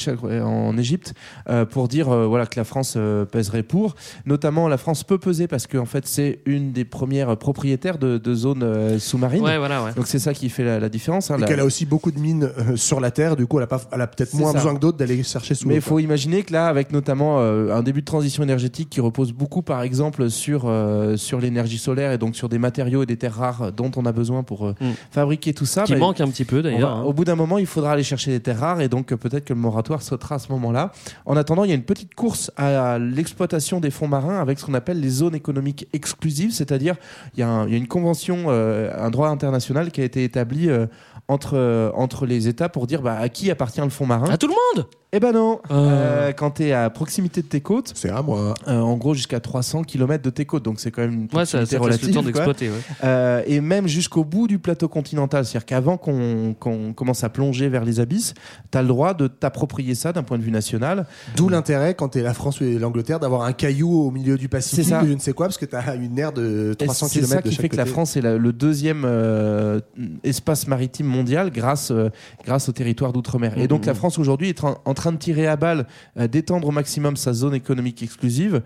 en 0.45 0.76
Égypte 0.78 1.14
euh, 1.49 1.64
pour 1.64 1.88
dire 1.88 2.09
euh, 2.11 2.26
voilà 2.26 2.47
que 2.47 2.59
la 2.59 2.64
France 2.64 2.95
euh, 2.97 3.24
pèserait 3.24 3.62
pour. 3.62 3.95
Notamment, 4.26 4.68
la 4.68 4.76
France 4.78 5.05
peut 5.05 5.18
peser 5.18 5.47
parce 5.47 5.66
que 5.66 5.78
en 5.78 5.86
fait, 5.86 6.07
c'est 6.07 6.40
une 6.47 6.72
des 6.72 6.84
premières 6.84 7.36
propriétaires 7.36 7.99
de, 7.99 8.18
de 8.18 8.34
zones 8.34 8.62
euh, 8.62 8.99
sous-marines. 8.99 9.42
Ouais, 9.42 9.59
voilà, 9.59 9.82
ouais. 9.85 9.95
Donc 9.95 10.07
c'est 10.07 10.18
ça 10.18 10.35
qui 10.35 10.49
fait 10.49 10.64
la, 10.64 10.80
la 10.80 10.89
différence. 10.89 11.30
hein, 11.30 11.37
Et 11.39 11.41
la- 11.43 11.47
qu'elle 11.47 11.61
a 11.61 11.64
aussi 11.64 11.87
beaucoup 11.87 12.11
de 12.12 12.18
mines 12.18 12.51
euh, 12.59 12.76
sur 12.76 13.01
la 13.01 13.11
Terre, 13.11 13.37
du 13.37 13.47
coup, 13.47 13.59
elle 13.59 13.64
a, 13.64 13.68
pas, 13.68 13.80
elle 13.93 14.01
a 14.01 14.07
peut-être 14.07 14.30
C'est 14.30 14.39
moins 14.39 14.53
ça. 14.53 14.59
besoin 14.59 14.74
que 14.74 14.80
d'autres 14.80 14.99
d'aller 14.99 15.22
chercher 15.22 15.55
sous 15.55 15.68
Mais 15.68 15.76
il 15.76 15.80
faut 15.80 15.95
quoi. 15.95 16.03
imaginer 16.03 16.43
que 16.43 16.53
là, 16.53 16.66
avec 16.68 16.93
notamment 16.93 17.41
euh, 17.41 17.74
un 17.74 17.82
début 17.82 18.01
de 18.01 18.07
transition 18.07 18.43
énergétique 18.43 18.91
qui 18.91 19.01
repose 19.01 19.32
beaucoup, 19.32 19.62
par 19.62 19.82
exemple, 19.82 20.30
sur, 20.30 20.62
euh, 20.66 21.16
sur 21.16 21.41
l'énergie 21.41 21.78
solaire 21.78 22.12
et 22.12 22.18
donc 22.18 22.37
sur 22.37 22.49
des 22.49 22.59
matériaux 22.59 23.03
et 23.03 23.07
des 23.07 23.16
terres 23.16 23.35
rares 23.37 23.72
dont 23.72 23.91
on 23.97 24.07
a 24.07 24.12
besoin 24.12 24.43
pour 24.43 24.66
euh, 24.66 24.74
Mm. 24.80 24.87
fabriquer 25.11 25.55
tout 25.55 25.66
ça. 25.66 25.85
Qui 25.85 25.93
bah, 25.93 25.99
manque 26.01 26.20
un 26.20 26.28
petit 26.28 26.45
peu 26.45 26.62
d'ailleurs. 26.62 26.95
va- 26.97 27.01
hein. 27.01 27.03
Au 27.03 27.12
bout 27.12 27.24
d'un 27.24 27.37
moment, 27.37 27.59
il 27.59 27.66
faudra 27.66 27.93
aller 27.93 28.03
chercher 28.03 28.30
des 28.30 28.41
terres 28.41 28.59
rares 28.61 28.80
et 28.80 28.89
donc 28.89 29.12
euh, 29.12 29.16
peut-être 29.16 29.45
que 29.45 29.53
le 29.55 29.61
moratoire 29.61 30.03
sautera 30.03 30.37
à 30.37 30.39
ce 30.39 30.51
moment-là. 30.53 30.93
En 31.26 31.37
attendant, 31.37 31.64
il 31.64 31.68
y 31.70 31.72
a 31.72 31.76
une 31.76 31.82
petite 31.85 32.14
course 32.14 32.51
à 32.57 32.99
l'exploitation 32.99 33.80
des 33.80 33.91
fonds 33.91 34.09
marins 34.09 34.41
avec 34.41 34.59
ce 34.59 34.64
qu'on 34.64 34.74
appelle 34.74 35.01
les 35.01 35.09
zones 35.09 35.35
économiques 35.35 35.87
exclusives, 35.93 36.53
c'est-à-dire 36.53 36.97
il 37.37 37.41
y, 37.41 37.43
a 37.43 37.66
y 37.68 37.76
une 37.76 37.87
convention, 37.89 38.45
euh, 38.49 38.91
un 38.99 39.11
droit 39.11 39.28
international 39.28 39.74
qui 39.91 40.01
a 40.01 40.05
été 40.05 40.25
établi 40.25 40.68
euh, 40.68 40.87
entre, 41.29 41.57
euh, 41.57 41.91
entre 41.95 42.27
les 42.27 42.49
États 42.49 42.68
pour 42.68 42.87
dire 42.87 43.03
bah, 43.03 43.16
à 43.18 43.29
qui 43.29 43.51
appartient 43.51 43.81
le 43.81 43.91
fond 43.91 44.07
marin. 44.07 44.31
À 44.31 44.39
tout 44.39 44.47
le 44.47 44.55
monde 44.55 44.87
Eh 45.17 45.21
ben 45.21 45.33
non. 45.33 45.61
Euh. 45.71 46.29
Euh, 46.29 46.33
quand 46.33 46.51
tu 46.53 46.65
es 46.65 46.73
à 46.73 46.91
proximité 46.91 47.41
de 47.43 47.47
tes 47.47 47.61
côtes, 47.61 47.93
C'est 47.95 48.11
à 48.11 48.21
moi. 48.21 48.55
euh, 48.67 48.81
en 48.81 48.97
gros 48.97 49.15
jusqu'à 49.15 49.39
300 49.39 49.83
km 49.85 50.23
de 50.25 50.31
tes 50.31 50.45
côtes, 50.45 50.65
donc 50.65 50.81
c'est 50.81 50.91
quand 50.91 51.03
même 51.03 51.12
une 51.12 51.29
Ouais, 51.39 51.47
ça, 51.47 51.65
ça 51.65 51.77
le 51.77 51.83
relative. 51.83 52.12
temps 52.15 52.23
d'exploiter. 52.23 52.69
ouais. 52.69 52.75
Euh, 53.05 53.43
et 53.47 53.61
même 53.61 53.87
jusqu'au 53.87 54.25
bout 54.25 54.49
du 54.49 54.59
plateau 54.59 54.89
continental. 54.89 55.45
C'est-à-dire 55.45 55.67
qu'avant 55.67 55.97
qu'on 55.97 56.55
commence 56.97 57.23
à 57.25 57.29
plonger 57.29 57.69
vers 57.69 57.85
les 57.85 58.01
abysses, 58.01 58.35
tu 58.73 58.79
as 58.79 58.83
le 58.83 58.89
droit 58.89 59.15
de 59.15 59.29
t'approprier 59.29 59.95
ça 59.95 60.12
d'un 60.12 60.23
point 60.25 60.37
de 60.39 60.43
vue 60.43 60.51
national. 60.51 61.07
D'où 61.37 61.49
l'intérêt, 61.49 61.95
quand 61.95 62.09
tu 62.11 62.19
es 62.19 62.23
la 62.23 62.35
France 62.35 62.61
ou 62.61 62.65
l'Angleterre, 62.79 63.21
d'avoir 63.21 63.43
un 63.43 63.53
caillou 63.53 63.93
au 64.07 64.11
milieu 64.11 64.37
du 64.37 64.49
Pacifique, 64.49 64.85
C'est 64.85 64.91
ça. 64.91 65.03
ou 65.03 65.07
je 65.07 65.12
ne 65.12 65.19
sais 65.21 65.33
quoi, 65.33 65.47
parce 65.47 65.59
que 65.59 65.67
tu 65.67 65.77
as 65.77 65.95
une 65.95 66.19
aire 66.19 66.33
de 66.33 66.73
Et 66.81 66.85
300 66.87 67.07
C'est 67.07 67.21
km 67.21 67.31
ça 67.35 67.41
de 67.43 67.49
qui 67.49 67.55
chaque 67.55 67.62
fait 67.62 67.69
que 67.69 67.77
la. 67.77 67.87
France 67.87 68.17
est 68.17 68.21
la- 68.21 68.37
le 68.37 68.53
deuxième 68.53 69.05
euh, 69.05 69.81
espace 70.25 70.67
maritime 70.67 71.07
mondial 71.07 71.51
grâce, 71.51 71.91
euh, 71.91 72.09
grâce 72.45 72.69
au 72.69 72.73
territoire 72.73 73.12
d'outre-mer. 73.12 73.57
Et 73.59 73.69
donc 73.69 73.87
la 73.87 73.95
France 73.95 74.19
aujourd'hui 74.19 74.49
est 74.49 74.65
en, 74.65 74.79
en 74.85 74.95
train 75.05 75.12
de 75.12 75.18
tirer 75.18 75.46
à 75.46 75.57
balle, 75.57 75.86
euh, 76.18 76.26
d'étendre 76.28 76.66
au 76.68 76.70
maximum 76.72 77.16
sa 77.16 77.32
zone 77.32 77.55
économique 77.55 78.02
exclusive. 78.02 78.62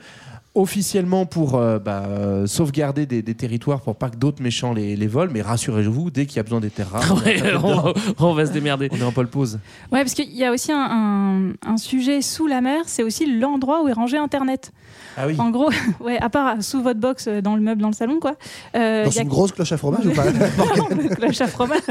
Officiellement 0.55 1.25
pour 1.27 1.55
euh, 1.57 1.79
bah, 1.79 2.05
euh, 2.09 2.47
sauvegarder 2.47 3.07
des, 3.07 3.23
des 3.23 3.35
territoires 3.35 3.81
pour 3.81 3.95
pas 3.95 4.09
que 4.09 4.17
d'autres 4.17 4.43
méchants 4.43 4.73
les, 4.73 4.97
les 4.97 5.07
volent, 5.07 5.31
mais 5.33 5.43
rassurez-vous, 5.43 6.11
dès 6.11 6.27
qu'il 6.27 6.39
y 6.39 6.41
a 6.41 6.43
besoin 6.43 6.59
des 6.59 6.71
terres 6.71 6.91
rares, 6.91 7.13
on 8.19 8.31
Ouais, 8.31 8.35
va 8.35 8.47
se 8.47 8.53
démerder. 8.53 8.89
on 8.91 8.97
est 8.97 9.03
en 9.05 9.13
pole 9.13 9.29
pause. 9.29 9.61
Ouais, 9.93 10.01
parce 10.01 10.15
qu'il 10.15 10.35
y 10.35 10.45
a 10.45 10.51
aussi 10.51 10.73
un, 10.73 11.53
un- 11.65 11.71
un 11.71 11.77
sujet 11.77 12.23
sous 12.23 12.47
la 12.49 12.61
mer, 12.61 12.83
c'est 12.87 13.03
aussi 13.05 13.27
l'endroit 13.39 13.85
où 13.85 13.89
est 13.89 13.93
rangé 13.93 14.17
Internet. 14.17 14.73
Ah 15.17 15.27
oui. 15.29 15.37
En 15.39 15.51
gros, 15.51 15.71
ouais, 16.01 16.19
à 16.19 16.29
part 16.31 16.61
sous 16.63 16.83
votre 16.83 16.99
box 16.99 17.29
dans 17.29 17.55
le 17.55 17.63
meuble 17.63 17.83
dans 17.83 17.89
le 17.89 17.95
salon, 17.95 18.19
quoi. 18.19 18.35
euh, 18.75 19.05
Dans 19.05 19.11
il 19.11 19.17
y 19.17 19.19
a 19.21 19.23
une 19.23 19.29
grosse 19.29 19.53
cloche 19.53 19.71
à 19.73 19.77
fromage 19.77 20.07
ou 20.07 20.13
pas? 20.13 20.25
Le 20.91 21.15
cloche 21.15 21.41
à 21.41 21.47
fromage. 21.47 21.83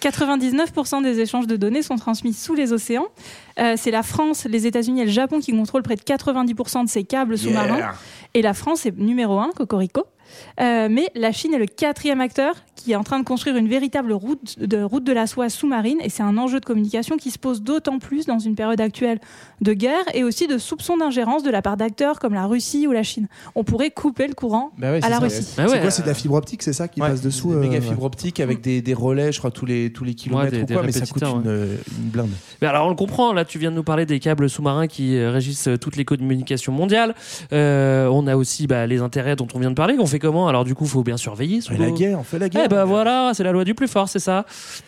99% 0.00 1.02
des 1.02 1.20
échanges 1.20 1.46
de 1.46 1.56
données 1.56 1.82
sont 1.82 1.96
transmis 1.96 2.32
sous 2.32 2.54
les 2.54 2.72
océans. 2.72 3.06
Euh, 3.58 3.74
c'est 3.76 3.90
la 3.90 4.02
France, 4.02 4.46
les 4.48 4.66
États-Unis 4.66 5.02
et 5.02 5.04
le 5.04 5.10
Japon 5.10 5.40
qui 5.40 5.52
contrôlent 5.52 5.82
près 5.82 5.96
de 5.96 6.02
90% 6.02 6.84
de 6.84 6.88
ces 6.88 7.04
câbles 7.04 7.36
sous-marins. 7.36 7.78
Yeah. 7.78 7.94
Et 8.34 8.42
la 8.42 8.54
France 8.54 8.86
est 8.86 8.96
numéro 8.96 9.38
un, 9.38 9.50
Cocorico. 9.50 10.04
Euh, 10.60 10.88
mais 10.90 11.08
la 11.14 11.32
Chine 11.32 11.54
est 11.54 11.58
le 11.58 11.66
quatrième 11.66 12.20
acteur 12.20 12.54
qui 12.78 12.92
est 12.92 12.96
en 12.96 13.02
train 13.04 13.18
de 13.18 13.24
construire 13.24 13.56
une 13.56 13.68
véritable 13.68 14.12
route 14.12 14.58
de, 14.58 14.80
route 14.82 15.02
de 15.04 15.12
la 15.12 15.26
soie 15.26 15.48
sous-marine. 15.48 15.98
Et 16.02 16.08
c'est 16.10 16.22
un 16.22 16.38
enjeu 16.38 16.60
de 16.60 16.64
communication 16.64 17.16
qui 17.16 17.30
se 17.30 17.38
pose 17.38 17.60
d'autant 17.62 17.98
plus 17.98 18.24
dans 18.26 18.38
une 18.38 18.54
période 18.54 18.80
actuelle 18.80 19.18
de 19.60 19.72
guerre 19.72 20.04
et 20.14 20.22
aussi 20.24 20.46
de 20.46 20.56
soupçons 20.58 20.96
d'ingérence 20.96 21.42
de 21.42 21.50
la 21.50 21.60
part 21.60 21.76
d'acteurs 21.76 22.20
comme 22.20 22.34
la 22.34 22.46
Russie 22.46 22.86
ou 22.86 22.92
la 22.92 23.02
Chine. 23.02 23.26
On 23.56 23.64
pourrait 23.64 23.90
couper 23.90 24.28
le 24.28 24.34
courant 24.34 24.70
Bah 24.78 24.92
ouais, 24.92 25.04
à 25.04 25.08
la 25.08 25.16
ça. 25.16 25.22
Russie. 25.24 25.54
Bah 25.56 25.64
C'est 25.68 25.80
quoi 25.80 25.90
C'est 25.90 26.02
de 26.02 26.06
la 26.08 26.14
fibre 26.14 26.34
optique, 26.34 26.62
c'est 26.62 26.72
ça 26.72 26.86
qui 26.88 27.00
Ouais, 27.00 27.08
passe 27.08 27.20
dessous 27.22 27.50
des 27.54 27.56
méga 27.68 27.78
euh, 27.78 27.80
fibre 27.80 28.04
optique 28.04 28.38
avec 28.40 28.60
des, 28.60 28.80
des 28.80 28.94
relais, 28.94 29.32
je 29.32 29.38
crois, 29.38 29.50
tous 29.50 29.66
les, 29.66 29.92
tous 29.92 30.04
les 30.04 30.14
kilomètres 30.14 30.52
des- 30.52 30.62
ou 30.62 30.66
quoi, 30.66 30.82
mais 30.84 30.92
ça 30.92 31.04
coûte 31.06 31.22
une, 31.24 31.50
une 31.98 32.08
blinde. 32.10 32.30
Mais 32.62 32.68
alors 32.68 32.86
on 32.86 32.90
le 32.90 32.96
comprend, 32.96 33.32
là 33.32 33.44
tu 33.44 33.58
viens 33.58 33.70
de 33.70 33.76
nous 33.76 33.82
parler 33.82 34.06
des 34.06 34.20
câbles 34.20 34.48
sous-marins 34.48 34.86
qui 34.86 35.16
euh, 35.16 35.30
régissent 35.32 35.68
euh, 35.68 35.76
toutes 35.76 35.96
les 35.96 36.04
communications 36.04 36.72
mondiales. 36.72 37.14
Euh, 37.52 38.06
on 38.08 38.26
a 38.26 38.36
aussi 38.36 38.66
bah, 38.66 38.86
les 38.86 39.00
intérêts 39.00 39.36
dont 39.36 39.48
on 39.54 39.58
vient 39.58 39.70
de 39.70 39.74
parler. 39.74 39.96
On 39.98 40.06
fait 40.06 40.18
comment? 40.18 40.48
Alors 40.48 40.64
du 40.64 40.74
coup, 40.74 40.84
il 40.84 40.90
faut 40.90 41.02
bien 41.02 41.16
surveiller. 41.16 41.60
sous 41.60 41.72
la 41.76 41.90
guerre, 41.90 42.18
on 42.20 42.22
fait 42.24 42.38
la 42.38 42.48
guerre. 42.48 42.67
Eh 42.70 42.74
ben 42.74 42.84
voilà, 42.84 43.32
c'est 43.34 43.44
la 43.44 43.52
loi 43.52 43.64
du 43.64 43.74
plus 43.74 43.88
fort, 43.88 44.08
c'est 44.08 44.18
ça. 44.18 44.44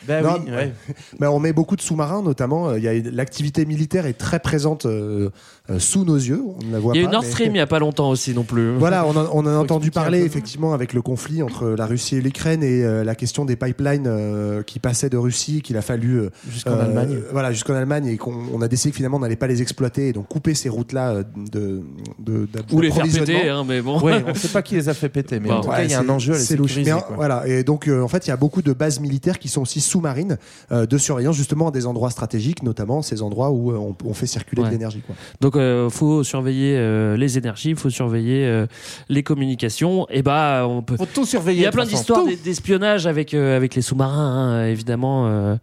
Bah 0.06 0.20
Non, 0.20 0.38
oui, 0.46 0.52
ouais. 0.52 0.72
Mais 1.18 1.26
on 1.26 1.38
met 1.38 1.52
beaucoup 1.52 1.76
de 1.76 1.80
sous-marins, 1.80 2.22
notamment. 2.22 2.68
euh, 2.68 2.78
Il 2.78 2.84
y 2.84 2.88
a 2.88 2.92
l'activité 3.10 3.64
militaire 3.64 4.06
est 4.06 4.12
très 4.18 4.38
présente 4.40 4.84
euh, 4.86 5.30
sous 5.78 6.04
nos 6.04 6.16
yeux. 6.16 6.42
On 6.60 6.64
ne 6.66 6.72
la 6.72 6.78
voit 6.80 6.94
Il 6.94 7.00
y 7.02 7.04
a 7.04 7.08
eu. 7.08 7.10
Nord 7.12 7.22
mais- 7.22 7.28
Stream 7.30 7.54
il 7.54 7.58
y 7.58 7.60
a 7.60 7.66
pas 7.66 7.78
longtemps 7.78 8.08
aussi 8.10 8.34
non 8.34 8.44
plus. 8.44 8.74
Voilà, 8.76 9.06
on, 9.06 9.16
en- 9.16 9.28
on 9.32 9.46
a 9.46 9.56
entendu 9.56 9.90
parler 9.90 10.22
effectivement 10.24 10.72
avec 10.74 10.92
le 10.92 11.02
conflit 11.02 11.42
entre 11.42 11.68
la 11.68 11.86
Russie 11.86 12.16
et 12.16 12.20
l'Ukraine 12.20 12.62
et 12.62 12.82
euh, 12.84 13.04
la 13.04 13.14
question 13.14 13.44
des 13.44 13.56
pipelines 13.56 14.04
euh, 14.06 14.62
qui 14.62 14.78
passaient 14.78 15.10
de 15.10 15.16
Russie, 15.16 15.62
qu'il 15.62 15.76
a 15.76 15.82
fallu 15.82 16.18
euh, 16.20 16.30
Jusqu'en 16.50 16.72
euh, 16.72 16.84
Allemagne. 16.84 17.18
Voilà, 17.32 17.52
jusqu'en 17.52 17.74
Allemagne 17.74 18.06
et 18.06 18.16
qu'on 18.16 18.34
on 18.52 18.62
a 18.62 18.68
décidé 18.68 18.90
que 18.90 18.96
finalement 18.96 19.18
on 19.18 19.20
n'allait 19.20 19.36
pas 19.36 19.46
les 19.46 19.62
exploiter 19.62 20.08
et 20.08 20.12
donc 20.12 20.28
couper 20.28 20.54
ces 20.54 20.68
routes-là 20.68 21.10
euh, 21.10 21.22
de, 21.52 21.82
de, 22.18 22.46
de- 22.46 22.48
Ou 22.72 22.80
les 22.80 22.90
faire 22.90 23.04
péter, 23.04 23.48
hein, 23.48 23.64
mais 23.66 23.80
bon. 23.82 24.00
Ouais, 24.00 24.24
on 24.26 24.34
sait 24.34 24.48
pas 24.48 24.62
qui 24.62 24.74
les 24.74 24.88
a 24.88 24.94
fait 24.94 25.08
péter, 25.08 25.40
mais 25.40 25.48
Bon. 25.48 25.56
en 25.56 25.60
tout 25.60 25.68
cas, 25.70 25.76
Ouais, 25.78 25.84
il 25.84 25.90
y 25.90 25.94
a 25.94 26.00
un 26.00 26.08
enjeu 26.08 26.34
à 26.34 26.38
les 26.38 26.42
sécuriser. 26.44 26.84
Mais, 26.92 27.00
quoi. 27.00 27.16
Voilà, 27.16 27.46
et 27.46 27.62
donc 27.64 27.88
euh, 27.88 28.02
en 28.02 28.08
fait, 28.08 28.26
il 28.26 28.30
y 28.30 28.32
a 28.32 28.36
beaucoup 28.36 28.62
de 28.62 28.72
bases 28.72 29.00
militaires 29.00 29.38
qui 29.38 29.48
sont 29.48 29.62
aussi 29.62 29.80
sous-marines 29.80 30.38
euh, 30.72 30.86
de 30.86 30.98
surveillance 30.98 31.36
justement 31.36 31.68
à 31.68 31.70
des 31.70 31.86
endroits 31.86 32.10
stratégiques, 32.10 32.62
notamment 32.62 33.02
ces 33.02 33.22
endroits 33.22 33.50
où 33.50 33.70
euh, 33.70 33.76
on, 33.76 33.96
on 34.04 34.14
fait 34.14 34.26
circuler 34.26 34.62
Ouais. 34.62 34.68
de 34.68 34.72
l'énergie. 34.72 35.00
quoi. 35.06 35.14
Donc 35.40 35.56
euh, 35.60 35.90
faut 35.90 36.24
surveiller 36.24 36.76
euh, 36.76 37.16
les 37.16 37.38
énergies, 37.38 37.74
faut 37.74 37.90
surveiller 37.90 38.46
euh, 38.46 38.66
les 39.08 39.22
communications. 39.22 40.06
Et 40.10 40.22
bah 40.22 40.66
on 40.68 40.82
peut. 40.82 40.96
Faut 40.96 41.06
tout 41.06 41.24
surveiller. 41.24 41.60
Il 41.60 41.64
y 41.64 41.66
a 41.66 41.72
plein 41.72 41.84
d'histoires 41.84 42.24
d'espionnage 42.44 43.06
avec 43.06 43.34
avec 43.34 43.74
les 43.74 43.82
sous-marins, 43.82 44.60
hein, 44.60 44.66
évidemment. 44.66 45.58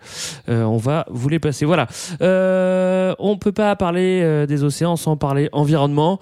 on 0.48 0.78
va 0.78 1.06
vous 1.10 1.30
les 1.30 1.40
passer. 1.40 1.66
Voilà. 1.66 1.88
On 2.22 3.38
peut 3.38 3.52
pas 3.52 3.76
parler 3.76 4.46
des 4.48 4.64
océans 4.64 4.96
sans 4.96 5.18
parler 5.18 5.50
environnement. 5.52 6.20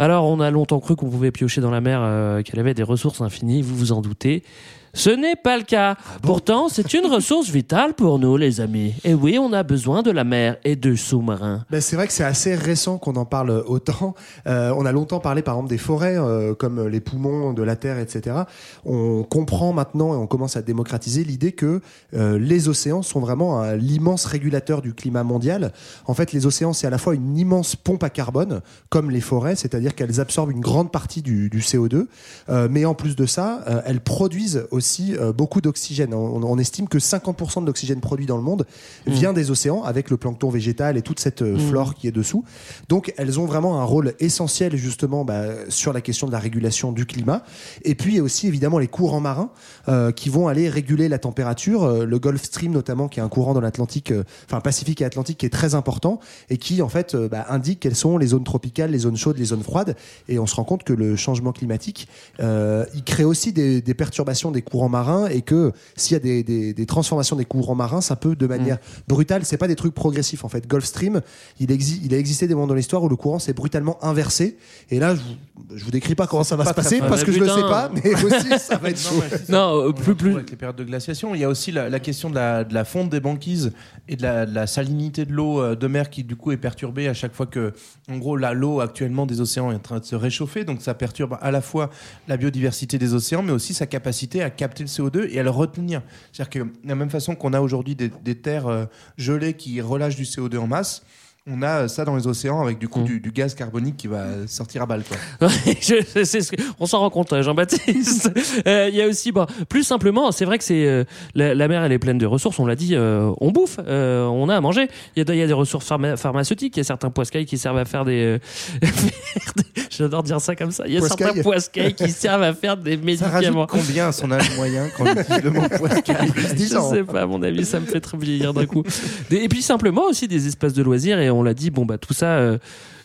Alors, 0.00 0.24
on 0.24 0.40
a 0.40 0.50
longtemps 0.50 0.80
cru 0.80 0.96
qu'on 0.96 1.10
pouvait 1.10 1.30
piocher 1.30 1.60
dans 1.60 1.70
la 1.70 1.82
mer, 1.82 2.00
euh, 2.02 2.40
qu'elle 2.40 2.58
avait 2.58 2.72
des 2.72 2.82
ressources 2.82 3.20
infinies. 3.20 3.60
Vous 3.60 3.76
vous 3.76 3.92
en 3.92 4.00
doutez. 4.00 4.44
Ce 4.92 5.10
n'est 5.10 5.36
pas 5.36 5.56
le 5.56 5.62
cas. 5.62 5.96
Pourtant, 6.22 6.68
c'est 6.68 6.94
une 6.94 7.06
ressource 7.10 7.48
vitale 7.48 7.94
pour 7.94 8.18
nous, 8.18 8.36
les 8.36 8.60
amis. 8.60 8.94
Et 9.04 9.14
oui, 9.14 9.38
on 9.38 9.52
a 9.52 9.62
besoin 9.62 10.02
de 10.02 10.10
la 10.10 10.24
mer 10.24 10.56
et 10.64 10.74
de 10.74 10.96
sous-marins. 10.96 11.64
Ben, 11.70 11.80
c'est 11.80 11.94
vrai 11.94 12.08
que 12.08 12.12
c'est 12.12 12.24
assez 12.24 12.54
récent 12.56 12.98
qu'on 12.98 13.14
en 13.14 13.24
parle 13.24 13.50
autant. 13.66 14.14
Euh, 14.48 14.74
on 14.76 14.84
a 14.84 14.92
longtemps 14.92 15.20
parlé 15.20 15.42
par 15.42 15.54
exemple 15.54 15.70
des 15.70 15.78
forêts, 15.78 16.16
euh, 16.18 16.54
comme 16.54 16.88
les 16.88 17.00
poumons 17.00 17.52
de 17.52 17.62
la 17.62 17.76
Terre, 17.76 17.98
etc. 17.98 18.36
On 18.84 19.22
comprend 19.22 19.72
maintenant 19.72 20.12
et 20.14 20.16
on 20.16 20.26
commence 20.26 20.56
à 20.56 20.62
démocratiser 20.62 21.22
l'idée 21.22 21.52
que 21.52 21.80
euh, 22.14 22.38
les 22.38 22.68
océans 22.68 23.02
sont 23.02 23.20
vraiment 23.20 23.62
l'immense 23.72 24.24
régulateur 24.24 24.82
du 24.82 24.92
climat 24.92 25.22
mondial. 25.22 25.72
En 26.06 26.14
fait, 26.14 26.32
les 26.32 26.46
océans, 26.46 26.72
c'est 26.72 26.88
à 26.88 26.90
la 26.90 26.98
fois 26.98 27.14
une 27.14 27.38
immense 27.38 27.76
pompe 27.76 28.02
à 28.02 28.10
carbone, 28.10 28.60
comme 28.88 29.10
les 29.10 29.20
forêts, 29.20 29.54
c'est-à-dire 29.54 29.94
qu'elles 29.94 30.20
absorbent 30.20 30.50
une 30.50 30.60
grande 30.60 30.90
partie 30.90 31.22
du, 31.22 31.48
du 31.48 31.60
CO2, 31.60 32.06
euh, 32.48 32.68
mais 32.70 32.84
en 32.84 32.94
plus 32.94 33.14
de 33.14 33.26
ça, 33.26 33.60
elles 33.86 34.00
produisent 34.00 34.66
aussi 34.70 34.79
euh, 35.18 35.32
beaucoup 35.32 35.60
d'oxygène. 35.60 36.14
On, 36.14 36.42
on 36.42 36.58
estime 36.58 36.88
que 36.88 36.98
50% 36.98 37.62
de 37.62 37.66
l'oxygène 37.66 38.00
produit 38.00 38.26
dans 38.26 38.36
le 38.36 38.42
monde 38.42 38.66
vient 39.06 39.32
des 39.32 39.50
océans, 39.50 39.82
avec 39.82 40.10
le 40.10 40.16
plancton 40.16 40.50
végétal 40.50 40.96
et 40.96 41.02
toute 41.02 41.20
cette 41.20 41.42
euh, 41.42 41.58
flore 41.58 41.94
qui 41.94 42.08
est 42.08 42.12
dessous. 42.12 42.44
Donc, 42.88 43.12
elles 43.16 43.38
ont 43.40 43.46
vraiment 43.46 43.80
un 43.80 43.84
rôle 43.84 44.14
essentiel 44.20 44.76
justement 44.76 45.24
bah, 45.24 45.44
sur 45.68 45.92
la 45.92 46.00
question 46.00 46.26
de 46.26 46.32
la 46.32 46.38
régulation 46.38 46.92
du 46.92 47.06
climat. 47.06 47.42
Et 47.84 47.94
puis, 47.94 48.12
il 48.12 48.16
y 48.16 48.20
a 48.20 48.22
aussi 48.22 48.46
évidemment 48.46 48.78
les 48.78 48.88
courants 48.88 49.20
marins 49.20 49.50
euh, 49.88 50.12
qui 50.12 50.28
vont 50.28 50.48
aller 50.48 50.68
réguler 50.68 51.08
la 51.08 51.18
température. 51.18 52.04
Le 52.04 52.18
Gulf 52.18 52.42
Stream 52.42 52.72
notamment, 52.72 53.08
qui 53.08 53.20
est 53.20 53.22
un 53.22 53.28
courant 53.28 53.54
dans 53.54 53.60
l'Atlantique, 53.60 54.12
euh, 54.12 54.24
enfin 54.46 54.60
Pacifique 54.60 55.00
et 55.00 55.04
Atlantique, 55.04 55.38
qui 55.38 55.46
est 55.46 55.50
très 55.50 55.74
important 55.74 56.20
et 56.48 56.58
qui 56.58 56.82
en 56.82 56.88
fait 56.88 57.14
euh, 57.14 57.28
bah, 57.28 57.46
indique 57.48 57.80
quelles 57.80 57.96
sont 57.96 58.18
les 58.18 58.28
zones 58.28 58.44
tropicales, 58.44 58.90
les 58.90 58.98
zones 58.98 59.16
chaudes, 59.16 59.38
les 59.38 59.46
zones 59.46 59.62
froides. 59.62 59.96
Et 60.28 60.38
on 60.38 60.46
se 60.46 60.54
rend 60.54 60.64
compte 60.64 60.84
que 60.84 60.92
le 60.92 61.16
changement 61.16 61.52
climatique, 61.52 62.08
il 62.40 63.04
crée 63.04 63.24
aussi 63.24 63.52
des, 63.52 63.80
des 63.80 63.94
perturbations 63.94 64.50
des 64.50 64.62
courants 64.70 64.88
marins 64.88 65.26
et 65.28 65.42
que 65.42 65.72
s'il 65.96 66.14
y 66.14 66.16
a 66.16 66.20
des, 66.20 66.42
des- 66.42 66.72
des 66.72 66.86
transformations 66.86 67.36
des 67.36 67.44
courants 67.44 67.74
marins, 67.74 68.00
ça 68.00 68.16
peut 68.16 68.34
de 68.36 68.46
manière 68.46 68.78
brutale. 69.08 69.44
C'est 69.44 69.56
pas 69.58 69.68
des 69.68 69.76
trucs 69.76 69.94
progressifs 69.94 70.44
en 70.44 70.48
fait. 70.48 70.66
Gulf 70.66 70.84
Stream, 70.84 71.20
il, 71.58 71.68
exi- 71.70 72.00
il 72.04 72.14
a 72.14 72.18
existé 72.18 72.46
des 72.46 72.54
moments 72.54 72.66
dans 72.68 72.74
l'histoire 72.74 73.02
où 73.02 73.08
le 73.08 73.16
courant 73.16 73.38
s'est 73.38 73.52
brutalement 73.52 74.02
inversé. 74.04 74.56
Et 74.90 74.98
là, 74.98 75.14
je 75.14 75.20
vous, 75.20 75.76
je 75.76 75.84
vous 75.84 75.90
décris 75.90 76.14
pas 76.14 76.26
comment 76.26 76.44
ça 76.44 76.56
va 76.56 76.64
pas 76.64 76.70
se 76.70 76.74
passer 76.74 77.00
parce 77.00 77.24
que 77.24 77.32
je 77.32 77.40
le 77.40 77.48
sais 77.48 77.60
pas, 77.62 77.90
mais 77.92 78.14
aussi 78.14 78.48
ça 78.58 78.76
va 78.76 78.90
être 78.90 79.12
Non, 79.12 79.20
chaud. 79.20 79.36
Non, 79.48 79.58
euh, 79.84 79.88
on 79.88 79.92
plus- 79.92 80.14
plus- 80.14 80.34
Avec 80.36 80.50
les 80.50 80.56
périodes 80.56 80.76
de 80.76 80.84
glaciation, 80.84 81.34
il 81.34 81.40
y 81.40 81.44
a 81.44 81.48
aussi 81.48 81.72
la, 81.72 81.88
la 81.90 82.00
question 82.00 82.30
de 82.30 82.34
la, 82.36 82.64
de 82.64 82.72
la 82.72 82.84
fonte 82.84 83.10
des 83.10 83.20
banquises 83.20 83.72
et 84.08 84.16
de 84.16 84.22
la, 84.22 84.46
de 84.46 84.54
la 84.54 84.66
salinité 84.66 85.24
de 85.24 85.32
l'eau 85.32 85.60
euh, 85.60 85.74
de 85.76 85.86
mer 85.86 86.10
qui 86.10 86.24
du 86.24 86.36
coup 86.36 86.52
est 86.52 86.56
perturbée 86.56 87.08
à 87.08 87.14
chaque 87.14 87.34
fois 87.34 87.46
que, 87.46 87.72
en 88.10 88.18
gros, 88.18 88.36
la- 88.36 88.54
l'eau 88.54 88.80
actuellement 88.80 89.26
des 89.26 89.40
océans 89.40 89.70
est 89.72 89.74
en 89.74 89.78
train 89.80 89.98
de 89.98 90.04
se 90.04 90.14
réchauffer, 90.16 90.64
donc 90.64 90.80
ça 90.82 90.94
perturbe 90.94 91.36
à 91.40 91.50
la 91.50 91.60
fois 91.60 91.90
la 92.28 92.36
biodiversité 92.36 92.98
des 92.98 93.14
océans, 93.14 93.42
mais 93.42 93.52
aussi 93.52 93.74
sa 93.74 93.86
capacité 93.86 94.42
à 94.42 94.50
capter 94.60 94.82
le 94.84 94.88
CO2 94.88 95.26
et 95.30 95.40
à 95.40 95.42
le 95.42 95.48
retenir. 95.48 96.02
C'est-à-dire 96.32 96.50
que 96.50 96.58
de 96.58 96.88
la 96.88 96.94
même 96.94 97.08
façon 97.08 97.34
qu'on 97.34 97.54
a 97.54 97.62
aujourd'hui 97.62 97.94
des, 97.94 98.10
des 98.22 98.34
terres 98.34 98.66
euh, 98.66 98.84
gelées 99.16 99.54
qui 99.54 99.80
relâchent 99.80 100.16
du 100.16 100.24
CO2 100.24 100.58
en 100.58 100.66
masse. 100.66 101.02
On 101.46 101.62
a 101.62 101.84
euh, 101.84 101.88
ça 101.88 102.04
dans 102.04 102.16
les 102.16 102.26
océans 102.26 102.60
avec 102.60 102.78
du 102.78 102.86
coup 102.86 103.00
Mm. 103.00 103.04
du, 103.04 103.20
du 103.20 103.30
gaz 103.32 103.54
carbonique 103.54 103.96
qui 103.96 104.06
va 104.08 104.46
sortir 104.46 104.82
à 104.82 104.86
balle. 104.86 105.02
Quoi. 105.08 105.16
Ouais, 105.48 105.76
je- 105.80 106.24
c'est 106.24 106.42
ce 106.42 106.52
que- 106.52 106.62
on 106.78 106.84
s'en 106.84 106.98
rend 107.00 107.08
compte, 107.08 107.32
euh, 107.32 107.42
Jean-Baptiste. 107.42 108.30
Euh, 108.66 108.88
Il 108.90 108.96
y 108.96 109.00
a 109.02 109.06
aussi, 109.06 109.32
bon, 109.32 109.46
plus 109.70 109.82
simplement, 109.82 110.32
c'est 110.32 110.44
vrai 110.44 110.58
que 110.58 110.64
c'est 110.64 110.84
euh, 110.86 111.04
la, 111.34 111.54
la 111.54 111.66
mer, 111.66 111.82
elle 111.82 111.92
est 111.92 111.98
pleine 111.98 112.18
de 112.18 112.26
ressources. 112.26 112.58
On 112.58 112.66
l'a 112.66 112.76
dit, 112.76 112.94
euh, 112.94 113.32
on 113.40 113.52
bouffe, 113.52 113.78
euh, 113.86 114.24
on 114.26 114.50
a 114.50 114.56
à 114.56 114.60
manger. 114.60 114.88
Il 115.16 115.26
y 115.26 115.30
a, 115.30 115.34
il 115.34 115.38
y 115.38 115.42
a 115.42 115.46
des 115.46 115.52
ressources 115.54 115.88
pharma- 115.88 116.16
pharmaceutiques. 116.18 116.76
Il 116.76 116.80
y 116.80 116.82
a 116.82 116.84
certains 116.84 117.10
poiscailles 117.10 117.46
qui 117.46 117.56
servent 117.56 117.78
à 117.78 117.84
faire 117.86 118.04
des. 118.04 118.38
euh, 118.82 118.86
J'adore 119.90 120.22
dire 120.22 120.40
ça 120.40 120.54
comme 120.56 120.70
ça. 120.70 120.84
Il 120.86 120.92
y 120.92 120.98
a 120.98 121.00
certains 121.00 121.42
poiscailles 121.42 121.94
qui 121.94 122.10
servent 122.10 122.42
à 122.42 122.52
faire 122.52 122.76
des 122.76 122.96
Ça 122.96 123.02
médicaments. 123.30 123.66
combien 123.66 124.08
à 124.08 124.12
son 124.12 124.30
âge 124.30 124.54
moyen 124.56 124.88
quand 124.96 125.04
on 125.06 125.12
utilise 125.20 125.42
le 125.44 125.50
mot 125.50 125.62
poiscaille 125.68 126.32
Je 126.56 126.76
ans. 126.76 126.90
sais 126.90 127.02
pas, 127.02 127.22
à 127.22 127.26
mon 127.26 127.42
avis, 127.42 127.64
ça 127.64 127.80
me 127.80 127.86
fait 127.86 128.00
très 128.00 128.18
vieillir 128.18 128.52
d'un 128.52 128.66
coup. 128.66 128.82
Et 129.30 129.48
puis 129.48 129.62
simplement 129.62 130.04
aussi 130.04 130.28
des 130.28 130.46
espaces 130.46 130.74
de 130.74 130.82
loisirs, 130.82 131.18
et 131.18 131.29
on 131.30 131.42
l'a 131.42 131.54
dit, 131.54 131.70
bon, 131.70 131.84
bah 131.84 131.98
tout 131.98 132.14
ça, 132.14 132.38
euh, 132.38 132.58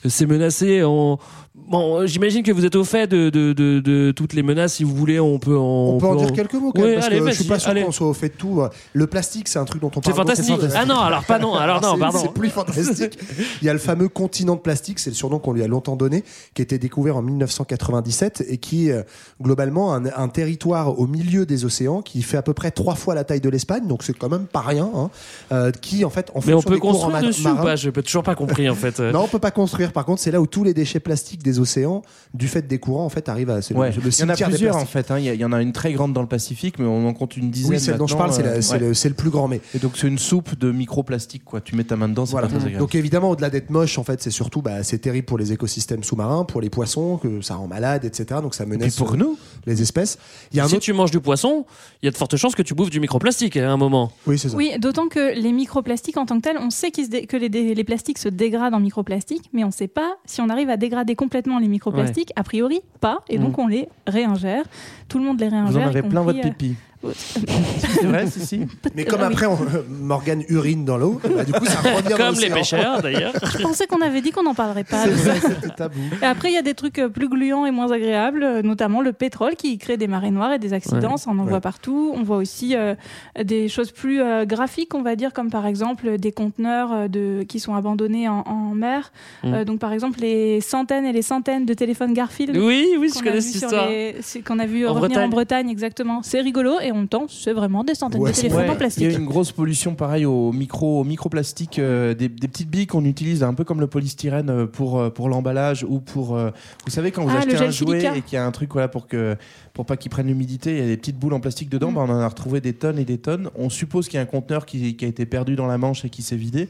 c'est 0.06 0.26
menacé. 0.26 0.84
On... 0.84 1.18
Bon, 1.68 2.06
j'imagine 2.06 2.44
que 2.44 2.52
vous 2.52 2.66
êtes 2.66 2.76
au 2.76 2.84
fait 2.84 3.08
de, 3.08 3.30
de, 3.32 3.54
de, 3.54 3.80
de 3.80 4.12
toutes 4.12 4.34
les 4.34 4.44
menaces. 4.44 4.74
Si 4.76 4.84
vous 4.84 4.94
voulez, 4.94 5.20
on 5.20 5.40
peut 5.40 5.58
en, 5.58 5.94
On 5.96 5.98
peut 5.98 6.06
en 6.06 6.16
dire 6.16 6.32
quelques 6.34 6.54
mots 6.54 6.72
quand 6.72 6.82
Oui, 6.82 6.88
même, 6.90 6.96
parce 6.96 7.08
allez, 7.08 7.20
que 7.20 7.28
je 7.30 7.32
suis 7.36 7.44
pas 7.46 7.58
sûr 7.60 7.74
qu'on 7.74 7.92
soit 7.92 8.08
au 8.08 8.14
fait 8.14 8.30
de 8.30 8.34
tout. 8.36 8.62
Le 8.94 9.08
plastique, 9.08 9.48
c'est 9.48 9.58
un 9.58 9.66
truc 9.66 9.82
dont 9.82 9.88
on 9.88 10.02
C'est 10.02 10.12
parle. 10.14 10.28
beaucoup. 10.28 10.36
fantastique. 10.36 10.60
Ah 10.76 10.86
non, 10.86 11.00
alors 11.00 11.24
pas 11.24 11.40
non. 11.40 11.56
Alors 11.56 11.82
non, 11.82 11.94
c'est- 11.94 12.00
pardon. 12.00 12.20
C'est 12.22 12.34
plus 12.34 12.50
fantastique. 12.50 13.18
Il 13.62 13.66
y 13.66 13.70
a 13.70 13.74
le 13.74 13.80
fameux 13.80 14.10
continent 14.10 14.56
de 14.56 14.60
plastique, 14.60 15.00
c'est 15.00 15.10
le 15.10 15.16
surnom 15.16 15.40
qu'on 15.40 15.54
lui 15.54 15.64
a 15.64 15.68
longtemps 15.68 15.96
donné, 15.96 16.24
qui 16.54 16.62
a 16.62 16.64
été 16.64 16.78
découvert 16.78 17.16
en 17.18 17.22
1997 17.24 18.44
et 18.48 18.58
qui 18.58 18.90
est 18.90 18.92
euh, 18.92 19.04
globalement 19.42 19.94
un, 19.96 20.04
un 20.16 20.28
territoire 20.28 21.00
au 21.00 21.08
milieu 21.08 21.46
des 21.48 21.66
océans 21.66 22.02
qui 22.02 22.22
fait 22.22 22.38
à 22.38 22.42
peu 22.44 22.54
près 22.54 22.70
trois 22.72 22.96
fois 22.96 23.16
la 23.16 23.24
taille 23.24 23.42
de 23.42 23.50
l'Espagne, 23.50 23.88
donc 23.88 24.04
c'est 24.04 24.16
quand 24.16 24.30
même 24.30 24.46
pas 24.46 24.62
rien. 24.62 24.90
hein, 24.94 25.10
euh, 25.52 25.72
qui 25.72 26.06
en 26.06 26.10
fait, 26.12 26.32
en 26.36 26.42
Mais 26.46 26.54
on 26.54 26.62
peut 26.62 26.78
construire 26.78 27.22
dessus 27.22 27.42
ou 27.42 27.46
marins- 27.46 27.64
pas 27.64 27.76
Je 27.76 27.90
peux 27.90 28.04
toujours 28.04 28.24
pas 28.24 28.36
compris 28.36 28.70
en 28.70 28.76
fait. 28.76 29.00
non, 29.00 29.22
on 29.24 29.28
peut 29.28 29.40
pas 29.40 29.52
construire. 29.52 29.94
Par 29.94 30.06
contre, 30.06 30.22
c'est 30.22 30.32
là 30.32 30.42
où 30.42 30.46
tous 30.48 30.64
les 30.64 30.74
déchets 30.76 31.00
plastiques 31.00 31.42
des 31.46 31.60
océans, 31.60 32.02
du 32.34 32.48
fait 32.50 32.68
des 32.68 32.80
courants, 32.80 33.06
en 33.06 33.10
fait, 33.10 33.30
arrivent 33.30 33.50
à. 33.50 33.60
le- 33.60 33.76
Ouais. 33.78 33.92
le 33.92 34.02
Il 34.10 34.20
y 34.20 34.24
en 34.24 34.30
a 34.30 34.36
plusieurs 34.36 34.76
en 34.76 34.86
fait. 34.86 35.12
hein. 35.12 35.20
Il 35.20 35.26
y, 35.26 35.30
a- 35.30 35.34
il 35.34 35.40
y 35.40 35.46
en 35.46 35.54
a 35.54 35.62
une 35.62 35.72
très 35.72 35.94
grande 35.94 36.12
dans 36.12 36.22
le 36.22 36.28
Pacifique, 36.28 36.80
mais 36.80 36.86
on 36.86 37.08
en 37.08 37.14
compte 37.14 37.38
une 37.38 37.50
dizaine. 37.52 37.72
Oui, 37.74 37.80
celle 37.80 37.98
dont 37.98 38.08
je 38.08 38.18
parle, 38.18 38.34
c'est 38.34 38.44
la- 38.44 38.50
euh, 38.50 38.62
c'est 38.62 38.74
ouais. 38.82 39.10
le, 39.10 39.14
plus 39.16 39.30
grand. 39.30 39.48
Mais 39.48 39.62
Et 39.74 39.80
donc 39.80 39.94
c'est 39.96 40.08
une 40.08 40.18
soupe 40.18 40.58
de 40.60 40.72
microplastique 40.72 41.44
quoi. 41.46 41.62
Tu 41.62 41.76
mets 41.76 41.84
ta 41.84 41.96
main 41.96 42.10
dedans, 42.10 42.26
c'est 42.26 42.32
Voilà. 42.32 42.48
pas 42.48 42.54
très 42.56 42.64
agréable. 42.64 42.80
Donc 42.80 42.96
évidemment, 42.96 43.30
au-delà 43.30 43.50
d'être 43.50 43.70
moche, 43.70 43.98
en 43.98 44.04
fait, 44.04 44.22
c'est 44.22 44.32
surtout, 44.32 44.62
bah, 44.62 44.84
c'est 44.84 44.98
terrible 44.98 45.26
pour 45.26 45.38
les 45.38 45.54
écosystèmes 45.54 46.04
sous-marins, 46.04 46.44
pour 46.46 46.60
les 46.62 46.70
poissons, 46.70 47.18
que 47.18 47.42
ça 47.42 47.56
rend 47.56 47.68
malade, 47.68 48.04
etc. 48.06 48.40
Donc 48.42 48.56
ça 48.56 48.66
menace 48.66 48.96
pour 48.96 49.14
euh, 49.14 49.18
nous. 49.18 49.38
les 49.68 49.82
espèces. 49.82 50.18
Il 50.52 50.58
y 50.58 50.60
a 50.60 50.64
un 50.66 50.68
si 50.68 50.76
autre. 50.76 50.84
tu 50.84 50.94
manges 50.94 51.12
du 51.12 51.20
poisson, 51.20 51.66
il 52.02 52.06
y 52.06 52.10
a 52.10 52.12
de 52.12 52.18
fortes 52.18 52.36
chances 52.38 52.56
que 52.56 52.64
tu 52.64 52.74
bouffes 52.74 52.90
du 52.90 53.00
microplastique 53.00 53.58
à 53.58 53.72
un 53.72 53.78
moment. 53.78 54.12
Oui, 54.28 54.40
c'est 54.40 54.50
ça. 54.50 54.56
Oui, 54.58 54.72
d'autant 54.80 55.08
que 55.08 55.34
les 55.40 55.52
microplastiques 55.52 56.18
en 56.18 56.26
tant 56.26 56.38
que 56.38 56.42
tels, 56.42 56.58
on 56.60 56.70
sait 56.72 56.92
qu'ils 56.92 57.06
se 57.06 57.10
dé- 57.12 57.28
que 57.28 57.38
les, 57.38 57.50
dé- 57.50 57.76
les 57.76 57.84
plastiques 57.84 58.18
se 58.18 58.30
dégradent 58.30 58.74
en 58.74 58.80
microplastiques, 58.80 59.50
mais 59.54 59.64
on 59.64 59.68
ne 59.68 59.72
sait 59.74 59.88
pas 59.88 60.16
si 60.26 60.42
on 60.42 60.50
arrive 60.50 60.70
à 60.70 60.78
dégrader 60.78 61.16
complètement 61.16 61.35
les 61.60 61.68
microplastiques. 61.68 62.32
A 62.36 62.44
priori, 62.44 62.82
pas, 63.02 63.20
et 63.30 63.38
donc 63.38 63.58
Mm. 63.58 63.62
on 63.62 63.68
les 63.68 63.90
réingère. 64.08 64.66
Tout 65.08 65.20
le 65.20 65.26
monde 65.26 65.40
les 65.40 65.48
réingère. 65.48 65.72
Vous 65.72 65.78
en 65.78 65.88
avez 65.90 66.02
plein 66.02 66.22
compris, 66.22 66.36
votre 66.38 66.48
euh, 66.48 66.52
pipi. 66.52 66.76
Euh, 67.06 67.12
C'est 67.80 68.06
vrai, 68.06 68.28
si 68.28 68.40
si. 68.46 68.60
Mais 68.96 69.06
comme 69.06 69.22
après, 69.22 69.46
on, 69.46 69.58
Morgane 69.90 70.44
urine 70.50 70.86
dans 70.86 70.98
l'eau, 70.98 71.20
bah, 71.24 71.44
du 71.44 71.52
coup, 71.54 71.66
ça 71.66 71.80
revient 71.82 72.10
dans 72.10 72.18
Comme 72.18 72.36
les 72.36 72.50
l'océan. 72.50 72.54
pêcheurs 72.56 73.02
d'ailleurs. 73.02 73.34
Je 73.44 73.62
pensais 73.62 73.88
qu'on 73.88 74.02
avait 74.02 74.22
dit 74.22 74.32
qu'on 74.32 74.44
n'en 74.44 74.54
parlerait 74.54 74.84
pas. 74.84 75.04
C'est 75.04 75.10
vrai, 75.12 75.40
c'était 75.40 75.70
tabou. 75.76 76.00
Et 76.22 76.26
après, 76.26 76.50
il 76.50 76.54
y 76.56 76.58
a 76.58 76.62
des 76.62 76.74
trucs 76.74 77.00
euh, 77.00 77.10
plus 77.10 77.30
gluants 77.30 77.66
et 77.66 77.72
moins 77.72 77.92
agréables, 77.92 78.44
euh, 78.44 78.62
notamment 78.62 79.02
le 79.02 79.14
pétrole 79.14 79.56
qui 79.56 79.78
crée 79.78 79.98
des 79.98 80.08
marées 80.08 80.32
noires 80.32 80.54
et 80.54 80.60
des 80.60 80.74
accidents. 80.74 81.12
Ouais. 81.14 81.18
Ça, 81.18 81.30
on 81.32 81.40
en 81.40 81.44
Ouais. 81.46 81.50
voit 81.50 81.62
partout. 81.62 82.12
On 82.16 82.24
voit 82.24 82.38
aussi 82.38 82.76
euh, 82.76 82.96
des 83.44 83.68
choses 83.70 83.92
plus 83.92 84.22
euh, 84.22 84.46
graphiques, 84.46 84.96
on 84.96 85.02
va 85.02 85.16
dire, 85.16 85.32
comme 85.34 85.50
par 85.50 85.66
exemple 85.68 86.18
des 86.18 86.32
conteneurs 86.32 86.92
euh, 86.94 87.08
de, 87.08 87.44
qui 87.48 87.60
sont 87.60 87.76
abandonnés 87.76 88.28
en, 88.28 88.40
en 88.48 88.74
mer. 88.74 89.12
Mm. 89.44 89.54
Euh, 89.54 89.64
donc, 89.66 89.80
par 89.80 89.94
exemple, 89.94 90.20
les 90.22 90.62
centaines 90.62 91.06
et 91.06 91.12
les 91.14 91.22
centaines 91.22 91.66
de 91.66 91.74
téléphones 91.74 92.14
Garfield. 92.14 92.56
Oui, 92.58 92.88
oui, 93.00 93.12
je 93.16 93.22
connais 93.24 93.42
cette 93.42 93.56
histoire. 93.56 93.88
les- 93.90 94.16
Qu'on 94.46 94.60
a 94.60 94.66
vu 94.66 94.86
En 94.88 94.94
revenir 94.94 95.08
Bretagne. 95.10 95.26
en 95.26 95.30
Bretagne, 95.30 95.70
exactement. 95.70 96.22
C'est 96.24 96.42
rigolo 96.42 96.80
et 96.82 96.92
en 96.96 97.00
même 97.00 97.08
temps, 97.08 97.26
c'est 97.30 97.54
vraiment 97.54 97.84
des 97.84 97.94
centaines 97.96 98.22
Ouais, 98.22 98.32
de 98.32 98.36
c'est 98.36 98.44
téléphones 98.44 98.62
Ouais, 98.64 98.70
en 98.70 98.72
il 98.72 98.76
y 98.76 98.78
plastique. 98.78 99.04
a 99.08 99.12
une 99.18 99.26
grosse 99.26 99.52
pollution 99.52 99.96
pareil 99.96 100.26
au 100.26 100.52
micro, 100.52 101.02
au 101.02 101.04
microplastique, 101.04 101.78
euh, 101.80 102.14
des, 102.14 102.30
des 102.30 102.48
petites 102.48 102.70
billes 102.70 102.88
qu'on 102.88 103.06
utilise 103.06 103.44
un 103.44 103.54
peu 103.54 103.64
comme 103.64 103.80
le 103.82 103.88
polystyrène 103.88 104.50
euh, 104.50 104.66
pour, 104.66 105.00
euh, 105.00 105.10
pour 105.10 105.30
l'emballage 105.30 105.86
ou 105.88 106.00
pour. 106.00 106.36
euh, 106.38 106.52
vous 106.86 106.92
savez, 106.92 107.12
quand 107.12 107.24
vous 107.24 107.30
Ah, 107.32 107.40
achetez 107.40 107.58
un 107.58 107.70
jouet 107.70 108.00
silica. 108.00 108.16
et 108.18 108.22
qu'il 108.22 108.36
y 108.36 108.40
a 108.40 108.46
un 108.46 108.52
truc 108.52 108.72
voilà, 108.72 108.88
pour, 108.88 109.08
que, 109.08 109.36
pour 109.76 109.86
pas 109.86 109.98
qu'il 109.98 110.10
prenne 110.10 110.26
l'humidité, 110.28 110.72
il 110.72 110.80
y 110.80 110.82
a 110.82 110.88
des 110.88 110.98
petites 110.98 111.20
boules 111.20 111.34
en 111.34 111.40
plastique 111.40 111.70
dedans, 111.70 111.92
Mm. 111.92 111.96
bah, 111.96 112.06
on 112.08 112.12
en 112.12 112.20
a 112.20 112.28
retrouvé 112.28 112.62
des 112.62 112.74
tonnes 112.74 112.98
et 112.98 113.06
des 113.06 113.20
tonnes. 113.20 113.50
On 113.56 113.70
suppose 113.70 114.08
qu'il 114.08 114.16
y 114.16 114.20
a 114.20 114.22
un 114.22 114.26
conteneur 114.26 114.66
qui, 114.66 114.96
qui 114.96 115.06
a 115.06 115.08
été 115.08 115.28
perdu 115.28 115.56
dans 115.56 115.68
la 115.68 115.78
Manche 115.78 116.04
et 116.06 116.10
qui 116.10 116.24
s'est 116.24 116.36
vidé. 116.38 116.70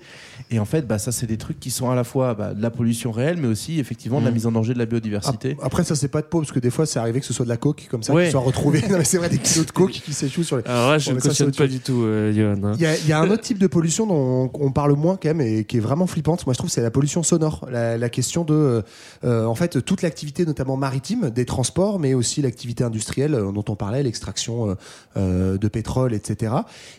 Et 0.51 0.59
en 0.59 0.65
fait, 0.65 0.85
bah, 0.85 0.97
ça, 0.97 1.11
c'est 1.13 1.27
des 1.27 1.37
trucs 1.37 1.59
qui 1.59 1.69
sont 1.71 1.89
à 1.89 1.95
la 1.95 2.03
fois 2.03 2.33
bah, 2.33 2.53
de 2.53 2.61
la 2.61 2.69
pollution 2.71 3.11
réelle, 3.13 3.37
mais 3.37 3.47
aussi 3.47 3.79
effectivement 3.79 4.19
de 4.19 4.25
la 4.25 4.31
Mm. 4.31 4.33
mise 4.33 4.47
en 4.47 4.51
danger 4.51 4.73
de 4.73 4.79
la 4.79 4.85
biodiversité. 4.85 5.55
Après, 5.61 5.83
ça, 5.85 5.95
c'est 5.95 6.07
pas 6.09 6.21
de 6.21 6.27
peau, 6.27 6.39
parce 6.39 6.51
que 6.51 6.59
des 6.59 6.71
fois, 6.71 6.85
c'est 6.85 6.99
arrivé 6.99 7.19
que 7.21 7.25
ce 7.27 7.33
soit 7.33 7.45
de 7.45 7.49
la 7.49 7.57
coke, 7.57 7.87
comme 7.89 8.01
ça, 8.03 8.11
Ouais. 8.13 8.25
qui 8.25 8.31
soit 8.31 8.41
retrouvé. 8.41 8.81
non, 8.89 8.97
mais 8.97 9.03
c'est 9.05 9.17
vrai, 9.19 9.29
des 9.29 9.37
kilos 9.37 9.67
de 9.67 9.71
coke 9.71 9.91
qui 9.91 10.11
s'échouent 10.11 10.43
sur 10.43 10.57
les. 10.57 10.63
Alors 10.65 10.89
là, 10.91 10.97
je 10.97 11.11
ne 11.11 11.19
cautionne 11.19 11.51
pas 11.51 11.67
du 11.67 11.79
tout, 11.79 12.01
euh, 12.03 12.33
Johan. 12.33 12.59
hein. 12.67 12.71
Il 12.75 12.81
y, 12.81 12.85
a, 12.87 12.97
il 12.97 13.07
y 13.07 13.13
a 13.13 13.19
un 13.19 13.29
autre 13.29 13.43
type 13.43 13.59
de 13.59 13.67
pollution 13.67 14.07
dont 14.07 14.49
on 14.53 14.71
parle 14.71 14.93
moins 14.95 15.15
quand 15.21 15.29
même 15.29 15.41
et 15.41 15.63
qui 15.63 15.77
est 15.77 15.79
vraiment 15.79 16.07
flippante. 16.07 16.43
Moi, 16.47 16.53
je 16.53 16.57
trouve 16.57 16.71
c'est 16.71 16.81
la 16.81 16.89
pollution 16.91 17.21
sonore. 17.21 17.67
La, 17.71 17.99
la 17.99 18.09
question 18.09 18.43
de, 18.43 18.53
euh, 18.55 18.81
euh, 19.23 19.45
en 19.45 19.53
fait, 19.55 19.83
toute 19.85 20.01
l'activité, 20.01 20.43
notamment 20.45 20.75
maritime, 20.75 21.29
des 21.29 21.45
transports, 21.45 21.99
mais 21.99 22.15
aussi 22.15 22.41
l'activité 22.41 22.83
industrielle 22.83 22.94
euh, 23.17 23.51
dont 23.51 23.65
on 23.69 23.75
parlait, 23.75 24.03
l'extraction 24.03 24.69
euh, 24.69 24.75
euh, 25.17 25.57
de 25.57 25.67
pétrole, 25.67 26.13
etc. 26.13 26.53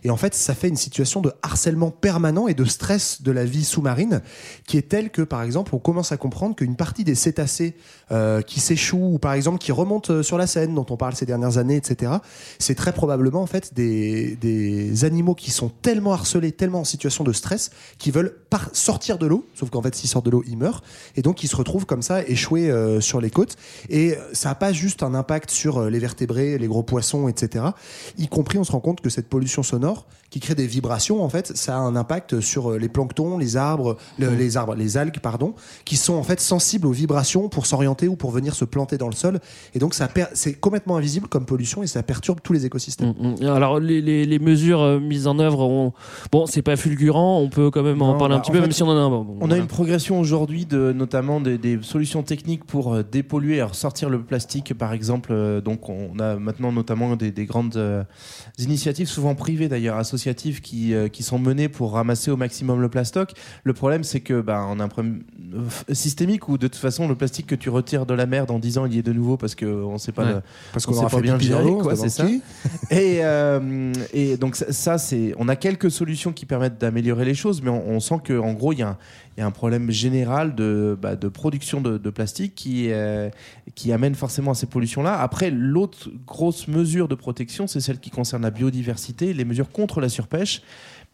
Et 0.04 0.10
en 0.10 0.16
fait, 0.16 0.34
ça 0.34 0.54
fait 0.54 0.68
une 0.68 0.76
situation 0.76 1.20
de 1.20 1.32
harcèlement 1.42 1.90
permanent 1.90 2.48
et 2.48 2.54
de 2.54 2.64
stress 2.64 3.22
de 3.22 3.32
la 3.32 3.44
vie 3.44 3.64
sous-marine 3.64 4.22
qui 4.66 4.78
est 4.78 4.88
telle 4.88 5.10
que, 5.10 5.22
par 5.22 5.42
exemple, 5.42 5.74
on 5.74 5.78
commence 5.78 6.12
à 6.12 6.16
comprendre 6.16 6.56
qu'une 6.56 6.76
partie 6.76 7.04
des 7.04 7.14
cétacés 7.14 7.74
qui 8.46 8.60
s'échouent 8.60 9.14
ou, 9.14 9.18
par 9.18 9.32
exemple, 9.32 9.58
qui 9.58 9.72
remontent 9.72 10.22
sur 10.22 10.38
la 10.38 10.46
Seine, 10.46 10.74
dont 10.74 10.86
on 10.90 10.96
parle 10.96 11.14
ces 11.14 11.26
dernières 11.26 11.58
années, 11.58 11.76
etc., 11.76 12.12
c'est 12.58 12.74
très 12.74 12.92
probablement 12.92 13.42
en 13.42 13.46
fait 13.46 13.74
des, 13.74 14.36
des 14.36 15.04
animaux 15.04 15.34
qui 15.34 15.50
sont 15.50 15.68
tellement 15.68 16.12
harcelés, 16.12 16.52
tellement 16.52 16.80
en 16.80 16.84
situation 16.84 17.24
de 17.24 17.32
stress, 17.32 17.70
qui 17.98 18.10
veulent 18.10 18.36
sortir 18.72 19.18
de 19.18 19.26
l'eau, 19.26 19.46
sauf 19.54 19.70
qu'en 19.70 19.82
fait 19.82 19.94
s'ils 19.94 20.08
sortent 20.08 20.26
de 20.26 20.30
l'eau, 20.30 20.44
ils 20.46 20.56
meurent, 20.56 20.82
et 21.16 21.22
donc 21.22 21.42
ils 21.42 21.48
se 21.48 21.56
retrouvent 21.56 21.86
comme 21.86 22.02
ça 22.02 22.22
échoués 22.22 22.72
sur 23.00 23.20
les 23.20 23.30
côtes. 23.30 23.56
Et 23.88 24.16
ça 24.32 24.50
n'a 24.50 24.54
pas 24.54 24.72
juste 24.72 25.02
un 25.02 25.14
impact 25.14 25.50
sur 25.50 25.85
euh, 25.86 25.90
les 25.90 25.98
vertébrés, 25.98 26.58
les 26.58 26.66
gros 26.66 26.82
poissons, 26.82 27.28
etc. 27.28 27.64
Y 28.18 28.28
compris, 28.28 28.58
on 28.58 28.64
se 28.64 28.72
rend 28.72 28.80
compte 28.80 29.00
que 29.00 29.10
cette 29.10 29.28
pollution 29.28 29.62
sonore 29.62 30.06
qui 30.28 30.40
crée 30.40 30.54
des 30.56 30.66
vibrations, 30.66 31.22
en 31.22 31.28
fait, 31.28 31.56
ça 31.56 31.76
a 31.76 31.78
un 31.78 31.94
impact 31.96 32.40
sur 32.40 32.72
euh, 32.72 32.78
les 32.78 32.88
planctons, 32.88 33.38
les 33.38 33.56
arbres, 33.56 33.96
le- 34.18 34.34
les 34.34 34.56
arbres, 34.56 34.74
les 34.74 34.96
algues, 34.96 35.20
pardon, 35.20 35.54
qui 35.84 35.96
sont 35.96 36.14
en 36.14 36.22
fait 36.24 36.40
sensibles 36.40 36.86
aux 36.88 36.92
vibrations 36.92 37.48
pour 37.48 37.64
s'orienter 37.66 38.08
ou 38.08 38.16
pour 38.16 38.32
venir 38.32 38.54
se 38.54 38.64
planter 38.64 38.98
dans 38.98 39.08
le 39.08 39.14
sol. 39.14 39.40
Et 39.74 39.78
donc 39.78 39.94
ça 39.94 40.08
c'est 40.34 40.54
complètement 40.54 40.96
invisible 40.96 41.28
comme 41.28 41.46
pollution 41.46 41.82
et 41.82 41.86
ça 41.86 42.02
perturbe 42.02 42.40
tous 42.42 42.52
les 42.52 42.66
écosystèmes. 42.66 43.14
Mm, 43.18 43.44
mm. 43.44 43.46
Alors 43.46 43.78
les, 43.78 44.00
les, 44.02 44.24
les 44.26 44.38
mesures 44.40 44.80
euh, 44.82 44.98
mises 45.00 45.26
en 45.28 45.38
œuvre, 45.38 45.60
on... 45.60 45.92
bon, 46.32 46.46
c'est 46.46 46.62
pas 46.62 46.76
fulgurant, 46.76 47.38
on 47.40 47.48
peut 47.48 47.70
quand 47.70 47.82
même 47.84 48.02
en 48.02 48.12
Non, 48.14 48.18
parler 48.18 48.34
un 48.34 48.38
bah, 48.38 48.42
petit 48.42 48.50
peu, 48.50 48.58
fait, 48.58 48.62
même 48.62 48.72
si 48.72 48.82
on 48.82 48.88
en 48.88 48.96
a 48.96 49.00
un. 49.00 49.08
Bon, 49.10 49.36
On 49.40 49.50
a 49.50 49.56
une 49.56 49.66
progression 49.68 50.18
aujourd'hui 50.18 50.66
de 50.66 50.92
notamment 50.92 51.40
des, 51.40 51.56
des 51.56 51.78
solutions 51.82 52.22
techniques 52.24 52.64
pour 52.64 53.02
dépolluer, 53.04 53.60
alors 53.60 53.74
sortir 53.76 54.10
le 54.10 54.20
plastique 54.22 54.74
par 54.74 54.92
exemple. 54.92 55.30
euh, 55.32 55.60
donc 55.76 55.88
on 55.88 56.18
a 56.18 56.36
maintenant 56.36 56.72
notamment 56.72 57.16
des, 57.16 57.30
des 57.30 57.44
grandes 57.46 57.76
euh, 57.76 58.02
initiatives, 58.58 59.08
souvent 59.08 59.34
privées 59.34 59.68
d'ailleurs, 59.68 59.96
associatives, 59.96 60.60
qui, 60.60 60.94
euh, 60.94 61.08
qui 61.08 61.22
sont 61.22 61.38
menées 61.38 61.68
pour 61.68 61.92
ramasser 61.92 62.30
au 62.30 62.36
maximum 62.36 62.80
le 62.80 62.88
plastoc. 62.88 63.32
Le 63.64 63.72
problème 63.72 64.04
c'est 64.04 64.20
que 64.20 64.40
bah, 64.40 64.66
on 64.68 64.80
a 64.80 64.84
un 64.84 64.88
problème 64.88 65.22
euh, 65.54 65.94
systémique 65.94 66.48
où 66.48 66.58
de 66.58 66.66
toute 66.66 66.76
façon 66.80 67.08
le 67.08 67.14
plastique 67.14 67.46
que 67.46 67.54
tu 67.54 67.68
retires 67.70 68.06
de 68.06 68.14
la 68.14 68.26
mer 68.26 68.46
dans 68.46 68.58
10 68.58 68.78
ans 68.78 68.86
il 68.86 68.94
y 68.94 68.98
est 68.98 69.02
de 69.02 69.12
nouveau 69.12 69.36
parce 69.36 69.54
qu'on 69.54 69.92
ne 69.94 69.98
sait 69.98 70.12
pas 70.12 70.24
Ouais. 70.24 70.32
le- 70.34 70.42
Parce 70.72 70.86
on 70.86 70.88
qu'on 70.88 70.94
sait 70.94 71.00
aura 71.04 71.10
pas 71.10 71.20
bien 71.20 71.38
gérer, 71.38 71.70
quoi, 71.82 71.94
c'est 71.94 72.08
ça. 72.08 72.26
Et, 72.90 73.18
euh, 73.24 73.92
et 74.12 74.36
donc 74.36 74.56
ça, 74.56 74.98
c'est, 74.98 75.34
on 75.38 75.48
a 75.48 75.56
quelques 75.56 75.90
solutions 75.90 76.32
qui 76.32 76.46
permettent 76.46 76.78
d'améliorer 76.80 77.24
les 77.24 77.34
choses, 77.34 77.60
mais 77.62 77.70
on, 77.70 77.88
on 77.90 78.00
sent 78.00 78.16
que 78.24 78.38
en 78.38 78.52
gros 78.54 78.72
il 78.72 78.78
y, 78.78 78.82
a 78.82 78.88
un- 78.90 78.98
il 79.36 79.40
y 79.40 79.42
a 79.42 79.46
un 79.46 79.50
problème 79.50 79.90
général 79.90 80.54
de, 80.54 80.96
bah, 81.00 81.14
de 81.14 81.28
production 81.28 81.80
de, 81.80 81.98
de 81.98 82.10
plastique 82.10 82.54
qui, 82.54 82.90
euh, 82.90 83.28
qui 83.74 83.92
amène 83.92 84.14
forcément 84.14 84.52
à 84.52 84.54
ces 84.54 84.66
pollutions-là. 84.66 85.20
Après, 85.20 85.50
l'autre 85.50 86.10
grosse 86.26 86.68
mesure 86.68 87.06
de 87.06 87.14
protection, 87.14 87.66
c'est 87.66 87.80
celle 87.80 88.00
qui 88.00 88.10
concerne 88.10 88.42
la 88.42 88.50
biodiversité, 88.50 89.34
les 89.34 89.44
mesures 89.44 89.70
contre 89.70 90.00
la 90.00 90.08
surpêche. 90.08 90.62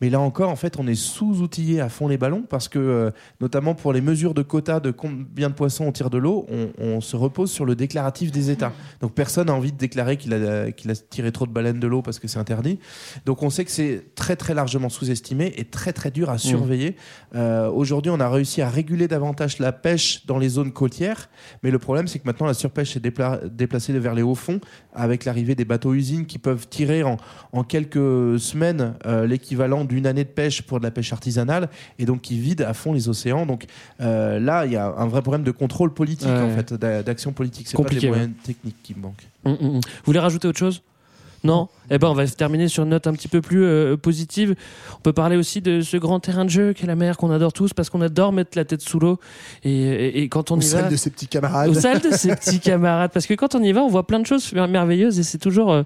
Mais 0.03 0.11
là 0.11 0.20
encore, 0.20 0.50
en 0.50 0.57
fait, 0.57 0.78
on 0.78 0.86
est 0.88 0.96
sous-outillé 0.96 1.80
à 1.80 1.88
fond 1.88 2.09
les 2.09 2.18
ballons 2.18 2.42
parce 2.42 2.66
que, 2.66 2.78
euh, 2.80 3.11
notamment 3.40 3.74
pour 3.76 3.92
les 3.92 4.00
mesures 4.00 4.34
de 4.34 4.42
quotas 4.42 4.80
de 4.80 4.90
combien 4.90 5.48
de 5.48 5.55
poissons 5.55 5.84
on 5.86 5.92
tire 5.92 6.11
de 6.11 6.18
l'eau, 6.18 6.44
on, 6.50 6.70
on 6.78 7.00
se 7.00 7.14
repose 7.14 7.53
sur 7.53 7.64
le 7.64 7.76
déclaratif 7.76 8.32
des 8.32 8.50
États. 8.50 8.72
Donc 9.00 9.14
personne 9.14 9.46
n'a 9.46 9.55
envie 9.55 9.70
de 9.70 9.78
déclarer 9.78 10.16
qu'il 10.16 10.34
a, 10.34 10.72
qu'il 10.72 10.90
a 10.90 10.96
tiré 10.96 11.30
trop 11.30 11.46
de 11.46 11.53
baleines 11.53 11.78
de 11.78 11.86
l'eau 11.86 12.03
parce 12.03 12.18
que 12.18 12.26
c'est 12.26 12.40
interdit. 12.40 12.80
Donc 13.26 13.44
on 13.44 13.48
sait 13.50 13.64
que 13.64 13.70
c'est 13.70 14.14
très 14.16 14.34
très 14.34 14.55
largement 14.55 14.88
sous-estimé 14.88 15.53
et 15.57 15.64
très 15.64 15.92
très 15.92 16.11
dur 16.11 16.30
à 16.30 16.36
surveiller. 16.36 16.96
Euh, 17.36 17.70
Aujourd'hui, 17.70 18.11
on 18.11 18.18
a 18.18 18.28
réussi 18.28 18.61
à 18.61 18.68
réguler 18.68 19.07
davantage 19.07 19.61
la 19.61 19.70
pêche 19.70 20.26
dans 20.26 20.38
les 20.38 20.48
zones 20.48 20.72
côtières, 20.72 21.30
mais 21.62 21.70
le 21.70 21.78
problème 21.78 22.09
c'est 22.09 22.18
que 22.18 22.26
maintenant 22.26 22.46
la 22.48 22.55
surpêche 22.55 22.96
est 22.96 23.00
dépla- 23.00 23.46
déplacée 23.48 23.96
vers 23.96 24.14
les 24.14 24.22
hauts 24.22 24.34
fonds 24.34 24.61
avec 24.92 25.24
l'arrivée 25.24 25.55
des 25.55 25.64
bateaux-usines 25.64 26.26
qui 26.26 26.38
peuvent 26.38 26.66
tirer 26.68 27.05
en, 27.05 27.18
en 27.53 27.62
quelques 27.62 28.40
semaines 28.40 28.94
euh, 29.07 29.26
l'équivalent 29.28 29.84
d'une 29.93 30.07
année 30.07 30.24
de 30.24 30.28
pêche 30.28 30.62
pour 30.62 30.78
de 30.80 30.84
la 30.84 30.90
pêche 30.90 31.12
artisanale 31.12 31.68
et 31.99 32.05
donc 32.05 32.22
qui 32.22 32.38
vident 32.38 32.64
à 32.66 32.74
fond 32.74 32.93
les 32.93 33.09
océans. 33.09 33.47
Donc 33.47 33.66
euh, 34.01 34.38
là, 34.40 34.66
il 34.66 34.72
y 34.72 34.76
a 34.76 34.86
un 34.86 35.07
vrai 35.07 35.22
problème 35.22 35.45
de 35.45 35.51
contrôle 35.51 35.93
politique 35.95 36.28
Ouais. 36.28 36.40
en 36.40 36.51
fait, 36.57 36.74
d'a- 36.74 37.03
d'action 37.03 37.32
politique. 37.32 37.66
C'est 37.68 37.72
pas 37.76 37.82
Compliqué, 37.82 38.03
des 38.03 38.09
moyens 38.09 38.32
techniques 38.45 38.76
qui 38.82 38.95
me 38.95 39.01
manquent. 39.03 39.28
Mm, 39.45 39.51
mm, 39.51 39.55
mm. 39.55 39.74
Vous 39.74 39.80
voulez 40.07 40.18
rajouter 40.18 40.49
autre 40.49 40.59
chose? 40.59 40.82
Non 41.45 41.68
Eh 41.90 41.99
ben, 41.99 42.09
on 42.09 42.14
va 42.14 42.26
terminer 42.26 42.68
sur 42.68 42.84
une 42.84 42.90
note 42.90 43.07
un 43.07 43.12
petit 43.12 43.26
peu 43.28 43.40
plus 43.40 43.64
euh, 43.64 43.97
positive. 43.97 44.55
On 44.99 45.01
peut 45.01 45.12
parler 45.12 45.36
aussi 45.36 45.61
de 45.61 45.80
ce 45.80 45.97
grand 45.97 46.20
terrain 46.20 46.45
de 46.45 46.51
jeu 46.51 46.72
qu'est 46.72 46.86
la 46.86 46.95
mer 46.95 47.16
qu'on 47.16 47.30
adore 47.32 47.53
tous 47.53 47.72
parce 47.72 47.90
qu'on 47.90 48.01
adore 48.01 48.32
mettre 48.32 48.57
la 48.57 48.64
tête 48.64 48.80
sous 48.82 48.99
l'eau 49.01 49.18
et, 49.64 49.72
et- 49.72 50.22
et 50.22 50.28
quand 50.28 50.51
on 50.53 50.61
y 50.61 50.66
va 50.68 50.82
de 50.84 50.97
ses 50.97 51.11
petits 51.11 51.26
camarades. 51.26 51.68
au 51.70 51.74
salle 51.74 52.01
de 52.01 52.11
ses 52.11 52.34
petits 52.36 52.61
camarades 52.61 53.11
parce 53.12 53.26
que 53.26 53.34
quand 53.34 53.55
on 53.57 53.62
y 53.62 53.72
va 53.72 53.82
on 53.82 53.88
voit 53.88 54.07
plein 54.07 54.20
de 54.20 54.26
choses 54.26 54.53
merveilleuses 54.53 55.18
et 55.18 55.22
c'est 55.24 55.38
toujours 55.38 55.72
euh, 55.72 55.82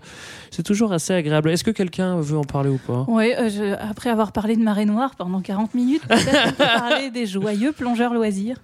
c'est 0.51 0.63
toujours 0.63 0.93
assez 0.93 1.15
agréable 1.15 1.51
est-ce 1.51 1.65
que 1.65 1.71
quelqu'un 1.71 2.21
veut 2.21 2.37
en 2.39 2.45
parler 2.45 2.69
ou 2.71 2.79
pas? 2.87 3.05
Oui, 3.09 3.33
euh, 3.39 3.49
je- 3.49 3.75
après 3.83 4.11
avoir 4.11 4.33
parlé 4.33 4.57
de 4.57 4.63
marée 4.63 4.85
noire 4.85 5.15
pendant 5.17 5.41
40 5.41 5.75
minutes, 5.75 6.03
peut-être 6.07 6.49
on 6.49 6.51
peut 6.51 6.57
parler 6.65 7.11
des 7.11 7.27
joyeux 7.27 7.73
plongeurs 7.73 8.13
loisirs, 8.13 8.57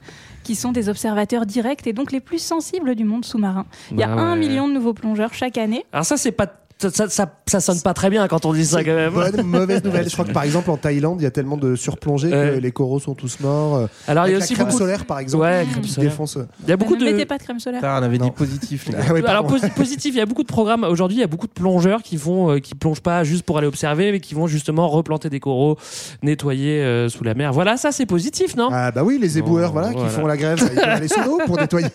qui 0.45 0.55
sont 0.57 0.72
des 0.72 0.88
observateurs 0.88 1.47
directs 1.47 1.86
et 1.86 1.93
donc 1.93 2.11
les 2.12 2.20
plus 2.20 2.38
sensibles 2.40 2.95
du 2.97 3.05
monde 3.05 3.24
sous-marin. 3.24 3.64
Il 3.93 3.99
y 3.99 4.03
a 4.03 4.09
Bah 4.09 4.20
un 4.20 4.36
million 4.36 4.66
de 4.68 4.72
nouveaux 4.74 4.93
plongeurs 4.95 5.32
chaque 5.34 5.57
année. 5.57 5.84
alors 5.93 6.05
ça 6.05 6.16
c'est 6.16 6.32
pas 6.32 6.47
ça, 6.83 6.91
ça, 6.91 7.09
ça, 7.09 7.33
ça 7.47 7.61
sonne 7.61 7.80
pas 7.80 7.95
très 7.95 8.11
bien 8.11 8.26
quand 8.28 8.45
on 8.47 8.53
dit 8.53 8.64
ça 8.66 8.83
quand 8.85 8.95
même 8.95 9.12
Bonne, 9.12 9.43
mauvaise 9.43 9.83
nouvelle. 9.85 10.09
Je 10.09 10.12
crois 10.12 10.24
que 10.24 10.33
par 10.33 10.43
exemple 10.43 10.70
en 10.70 10.76
Thaïlande, 10.76 11.20
il 11.20 11.24
y 11.24 11.26
a 11.26 11.30
tellement 11.30 11.57
de 11.57 11.76
surplongés 11.76 12.28
Ouais. 12.28 12.53
que 12.55 12.61
les 12.61 12.72
coraux 12.72 13.01
sont 13.01 13.14
tous 13.14 13.41
morts. 13.41 13.76
euh, 13.76 13.87
alors 14.09 14.26
il 14.26 14.33
y 14.33 14.35
a 14.35 14.39
aussi 14.39 14.51
la 14.51 14.55
crème 14.57 14.66
beaucoup 14.68 14.78
solaire 14.78 15.05
par 15.05 15.18
exemple. 15.18 15.43
ouais 15.45 15.66
crème 15.70 15.85
solaire 15.85 16.11
défonce. 16.11 16.39
il 16.64 16.68
y 16.68 16.72
a 16.72 16.76
beaucoup 16.76 16.95
ne 16.95 17.01
de 17.01 17.05
mettez 17.05 17.26
pas 17.26 17.39
de 17.39 17.43
crème 17.43 17.61
solaire. 17.61 17.80
On 17.83 17.87
avait 18.03 18.18
Non. 18.18 18.26
dit 18.26 18.30
positif. 18.33 18.89
Ah 19.09 19.12
ouais, 19.12 19.24
Alors 19.26 19.47
positif, 19.47 20.14
il 20.14 20.18
y 20.18 20.20
a 20.20 20.26
beaucoup 20.26 20.43
de 20.43 20.49
programmes 20.49 20.85
aujourd'hui. 20.85 21.18
Il 21.18 21.20
y 21.20 21.24
a 21.24 21.26
beaucoup 21.28 21.47
de 21.47 21.53
plongeurs 21.53 22.03
qui 22.03 22.16
vont, 22.16 22.53
euh, 22.53 22.59
qui 22.59 22.74
plongent 22.74 23.01
pas 23.03 23.24
juste 23.24 23.45
pour 23.45 23.59
aller 23.59 23.66
observer, 23.66 24.12
mais 24.12 24.20
qui 24.20 24.35
vont 24.35 24.47
justement 24.47 24.89
replanter 24.89 25.28
des 25.30 25.41
coraux, 25.41 25.76
nettoyer 26.22 26.83
euh, 26.83 27.09
sous 27.09 27.24
la 27.24 27.35
mer. 27.35 27.53
Voilà, 27.53 27.76
ça 27.76 27.93
c'est 27.93 28.07
positif, 28.07 28.57
non? 28.57 28.68
Ah 28.72 28.91
bah 28.91 29.03
oui, 29.05 29.18
les 29.20 29.39
éboueurs, 29.39 29.72
voilà, 29.72 29.91
voilà. 29.93 30.09
qui 30.09 30.14
font 30.14 30.26
la 30.26 30.37
grève, 30.37 30.59
ils 30.62 30.74
peuvent 30.74 30.85
aller 30.89 31.09
sous 31.09 31.22
l'eau 31.22 31.39
pour 31.47 31.57
nettoyer. 31.61 31.89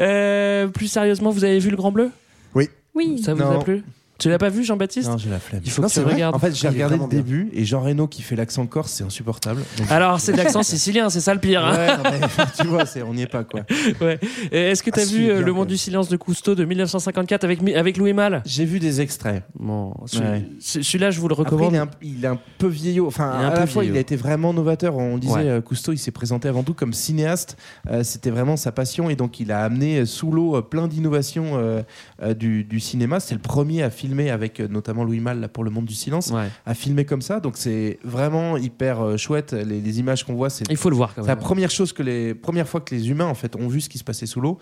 Euh, 0.00 0.66
Plus 0.68 0.86
sérieusement, 0.88 1.30
vous 1.30 1.44
avez 1.44 1.58
vu 1.58 1.70
le 1.70 1.76
Grand 1.76 1.92
Bleu? 1.92 2.10
Oui. 2.54 2.68
Oui. 2.94 3.22
Ça 3.22 3.34
vous 3.34 3.40
Non. 3.40 3.60
a 3.60 3.64
plu? 3.64 3.82
Tu 4.22 4.28
l'as 4.28 4.38
pas 4.38 4.50
vu, 4.50 4.62
Jean-Baptiste 4.62 5.08
Non, 5.10 5.18
j'ai 5.18 5.28
la 5.30 5.40
flemme. 5.40 5.62
Il 5.64 5.70
faut 5.72 5.82
Non, 5.82 5.88
que 5.88 5.92
tu 5.94 6.00
vrai. 6.00 6.12
regardes. 6.14 6.36
En 6.36 6.38
fait, 6.38 6.54
j'ai 6.54 6.68
regardé 6.68 6.94
le 6.94 7.00
bien. 7.00 7.08
début 7.08 7.48
et 7.52 7.64
Jean 7.64 7.80
Reno 7.80 8.06
qui 8.06 8.22
fait 8.22 8.36
l'accent 8.36 8.66
corse, 8.66 8.92
c'est 8.92 9.02
insupportable. 9.02 9.62
Donc- 9.78 9.90
Alors, 9.90 10.20
c'est 10.20 10.30
de 10.30 10.36
l'accent 10.42 10.62
sicilien, 10.62 11.10
c'est 11.10 11.20
ça 11.20 11.34
le 11.34 11.40
pire. 11.40 11.64
hein 11.66 11.72
Ouais, 11.76 11.96
non, 11.96 12.02
mais 12.04 12.20
tu 12.60 12.66
vois, 12.68 12.84
on 13.08 13.14
n'y 13.14 13.22
est 13.22 13.26
pas 13.26 13.42
quoi. 13.42 13.62
Ouais. 14.00 14.20
Est-ce 14.52 14.82
que 14.84 14.90
tu 14.90 15.00
as 15.00 15.02
Ah, 15.02 15.06
vu 15.06 15.28
euh, 15.28 15.34
bien, 15.38 15.46
Le 15.46 15.52
Monde 15.52 15.66
du 15.66 15.76
silence 15.76 16.08
de 16.08 16.16
Cousteau 16.16 16.54
de 16.54 16.64
1954 16.64 17.42
avec, 17.42 17.68
avec 17.74 17.96
Louis 17.96 18.12
Malle? 18.12 18.42
J'ai 18.46 18.64
vu 18.64 18.78
des 18.78 19.00
extraits. 19.00 19.42
Bon, 19.58 19.92
Ouais. 20.14 20.44
celui-là, 20.60 21.10
je 21.10 21.18
vous 21.18 21.26
le 21.26 21.32
Après, 21.32 21.44
recommande. 21.56 21.72
il, 21.72 21.76
est 21.76 21.80
un, 21.80 21.88
il 22.02 22.24
est 22.24 22.28
un 22.28 22.38
peu 22.58 22.68
vieillot. 22.68 23.08
Enfin, 23.08 23.28
à 23.28 23.50
peu 23.50 23.58
la 23.60 23.66
fois, 23.66 23.82
vieillot. 23.82 23.96
il 23.96 23.98
a 23.98 24.00
été 24.02 24.14
vraiment 24.14 24.52
novateur. 24.54 24.96
On 24.96 25.18
disait, 25.18 25.32
Ouais. 25.34 25.48
euh, 25.48 25.60
Cousteau, 25.60 25.92
il 25.92 25.98
s'est 25.98 26.12
présenté 26.12 26.46
avant 26.48 26.62
tout 26.62 26.74
comme 26.74 26.92
cinéaste. 26.92 27.56
Euh, 27.90 28.04
C'était 28.04 28.30
vraiment 28.30 28.56
sa 28.56 28.70
passion. 28.70 29.10
Et 29.10 29.16
donc, 29.16 29.40
il 29.40 29.50
a 29.50 29.64
amené 29.64 30.06
sous 30.06 30.30
l'eau 30.30 30.62
plein 30.62 30.86
d'innovations 30.86 31.52
euh, 31.58 31.82
euh, 32.22 32.34
du, 32.34 32.62
du 32.62 32.78
cinéma. 32.78 33.18
C'est 33.18 33.34
le 33.34 33.40
premier 33.40 33.82
à 33.82 33.90
filmer 33.90 34.11
avec 34.20 34.60
euh, 34.60 34.68
notamment 34.68 35.04
Louis 35.04 35.20
Malle 35.20 35.40
là, 35.40 35.48
pour 35.48 35.64
Le 35.64 35.70
Monde 35.70 35.86
du 35.86 35.94
Silence. 35.94 36.30
Ouais. 36.30 36.48
À 36.66 36.74
filmer 36.74 37.04
comme 37.04 37.22
ça. 37.22 37.40
Donc, 37.40 37.56
c'est 37.56 37.98
vraiment 38.04 38.56
hyper 38.56 39.00
euh, 39.00 39.16
chouette. 39.16 39.52
Les, 39.52 39.80
les 39.80 40.00
images 40.00 40.24
qu'on 40.24 40.34
voit, 40.34 40.50
c'est 40.50 40.64
Il 40.70 40.76
faut 40.76 40.90
le 40.90 40.96
voir 40.96 41.14
quand 41.14 41.22
c'est 41.22 41.28
la 41.28 41.36
première 41.36 41.70
chose 41.70 41.92
que 41.92 42.02
les 42.02 42.34
première 42.34 42.68
fois 42.68 42.80
que 42.80 42.94
les 42.94 43.10
humains 43.10 43.26
en 43.26 43.34
fait 43.34 43.56
ont 43.56 43.68
vu 43.68 43.80
ce 43.80 43.88
qui 43.88 43.98
se 43.98 44.04
passait 44.04 44.26
sous 44.26 44.40
l'eau. 44.40 44.58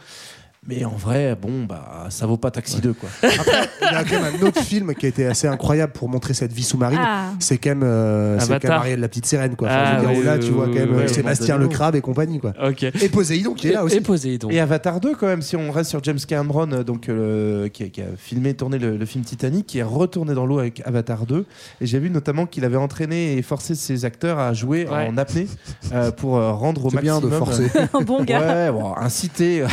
Mais 0.69 0.85
en 0.85 0.91
vrai, 0.91 1.35
bon, 1.41 1.65
bah, 1.65 2.07
ça 2.11 2.27
vaut 2.27 2.37
pas 2.37 2.51
Taxi 2.51 2.83
2, 2.83 2.93
quoi. 2.93 3.09
Après, 3.23 3.69
il 3.81 3.85
y 3.93 3.97
a 3.97 4.05
quand 4.05 4.21
même 4.23 4.35
un 4.41 4.47
autre 4.47 4.61
film 4.63 4.95
qui 4.95 5.07
a 5.07 5.09
été 5.09 5.25
assez 5.27 5.47
incroyable 5.49 5.95
pour 5.95 6.11
montrer 6.11 6.35
cette 6.35 6.53
vie 6.53 6.63
sous-marine. 6.63 6.99
Ah. 7.01 7.31
C'est 7.39 7.57
quand 7.57 7.71
même, 7.71 7.83
euh, 7.83 8.39
c'est 8.39 8.45
Avatar. 8.45 8.61
quand 8.61 8.69
même 8.69 8.79
Ariel 8.81 9.01
la 9.01 9.09
petite 9.09 9.25
sirène, 9.25 9.57
quoi. 9.57 9.69
Enfin, 9.69 9.79
Ah, 9.83 9.91
je 10.03 10.07
veux 10.07 10.09
dire, 10.13 10.19
oui, 10.21 10.25
là, 10.27 10.35
oui, 10.39 10.41
tu 10.47 10.51
vois 10.53 10.67
oui, 10.67 10.73
quand 10.75 10.81
même 10.81 10.91
oui, 10.91 10.99
euh, 11.03 11.07
oui, 11.07 11.15
Sébastien 11.15 11.57
oui. 11.57 11.63
le 11.63 11.69
crabe 11.69 11.97
et 11.97 12.03
compagnie, 12.03 12.41
quoi. 12.41 12.53
Ok. 12.63 12.83
Et 12.83 13.09
Poséidon 13.09 13.55
qui 13.55 13.69
est 13.69 13.73
là 13.73 13.85
aussi. 13.85 13.97
Et 13.97 14.01
Poséidon. 14.03 14.51
Et 14.51 14.61
Avatar 14.61 15.01
2, 15.01 15.15
quand 15.15 15.27
même, 15.29 15.41
si 15.41 15.57
on 15.57 15.71
reste 15.73 15.89
sur 15.89 16.05
James 16.05 16.19
Cameron, 16.29 16.71
euh, 16.73 16.83
donc, 16.85 17.09
euh, 17.09 17.69
qui, 17.69 17.85
a, 17.85 17.89
qui 17.89 18.03
a 18.03 18.07
filmé, 18.19 18.53
tourné 18.53 18.79
le, 18.79 18.99
le 18.99 19.07
film 19.07 19.25
Titanic, 19.25 19.67
qui 19.67 19.79
est 19.79 19.83
retourné 19.83 20.35
dans 20.35 20.45
l'eau 20.45 20.59
avec 20.59 20.83
Avatar 20.85 21.25
2. 21.25 21.47
Et 21.81 21.87
j'ai 21.87 21.99
vu 21.99 22.11
notamment 22.11 22.45
qu'il 22.45 22.67
avait 22.67 22.77
entraîné 22.77 23.39
et 23.39 23.41
forcé 23.43 23.75
ses 23.75 24.05
acteurs 24.05 24.39
à 24.39 24.53
jouer 24.53 24.87
Ouais. 24.91 25.09
en 25.09 25.17
apnée 25.17 25.49
euh, 25.95 26.11
pour 26.11 26.37
euh, 26.37 26.53
rendre 26.53 26.85
au 26.85 26.91
C'est 26.91 27.01
bien 27.01 27.15
maximum. 27.15 27.31
de 27.33 27.45
forcer. 27.45 27.71
Un 27.95 28.03
bon 28.03 28.23
gars. 28.25 28.41
Ouais, 28.67 28.71
bon, 28.73 28.95
inciter. 28.97 29.65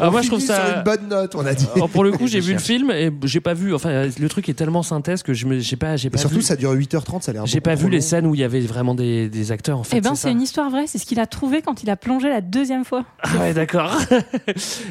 Ah, 0.00 0.10
moi, 0.10 0.22
je 0.22 0.26
On 0.26 0.30
trouve 0.30 0.40
finit 0.40 0.52
sur 0.52 0.56
ça. 0.56 0.76
une 0.78 0.82
bonne 0.84 1.08
note, 1.08 1.34
on 1.34 1.44
a 1.46 1.54
dit. 1.54 1.66
Alors, 1.74 1.88
pour 1.88 2.04
le 2.04 2.12
coup, 2.12 2.26
j'ai 2.26 2.40
vu 2.40 2.52
le 2.54 2.58
film 2.58 2.90
et 2.90 3.10
j'ai 3.24 3.40
pas 3.40 3.54
vu. 3.54 3.74
Enfin, 3.74 4.08
le 4.18 4.28
truc 4.28 4.48
est 4.48 4.54
tellement 4.54 4.82
synthèse 4.82 5.22
que 5.22 5.32
je 5.34 5.46
me, 5.46 5.58
j'ai 5.58 5.76
pas, 5.76 5.96
j'ai 5.96 6.08
Et 6.08 6.10
pas 6.10 6.18
surtout, 6.18 6.36
vu. 6.36 6.42
ça 6.42 6.56
dure 6.56 6.72
8h30, 6.74 7.22
ça 7.22 7.30
a 7.30 7.34
l'air 7.34 7.46
J'ai 7.46 7.60
pas 7.60 7.74
vu 7.74 7.88
les 7.88 8.00
scènes 8.00 8.26
où 8.26 8.34
il 8.34 8.40
y 8.40 8.44
avait 8.44 8.60
vraiment 8.60 8.94
des, 8.94 9.28
des 9.28 9.52
acteurs 9.52 9.78
en 9.78 9.84
fait. 9.84 9.96
Eh 9.98 10.00
ben, 10.00 10.14
c'est 10.14 10.22
ça 10.22 10.30
une 10.30 10.40
histoire 10.42 10.70
vraie. 10.70 10.86
C'est 10.86 10.98
ce 10.98 11.06
qu'il 11.06 11.20
a 11.20 11.26
trouvé 11.26 11.62
quand 11.62 11.82
il 11.82 11.90
a 11.90 11.96
plongé 11.96 12.28
la 12.28 12.40
deuxième 12.40 12.84
fois. 12.84 13.04
Ah 13.22 13.38
ouais, 13.38 13.54
d'accord. 13.54 13.96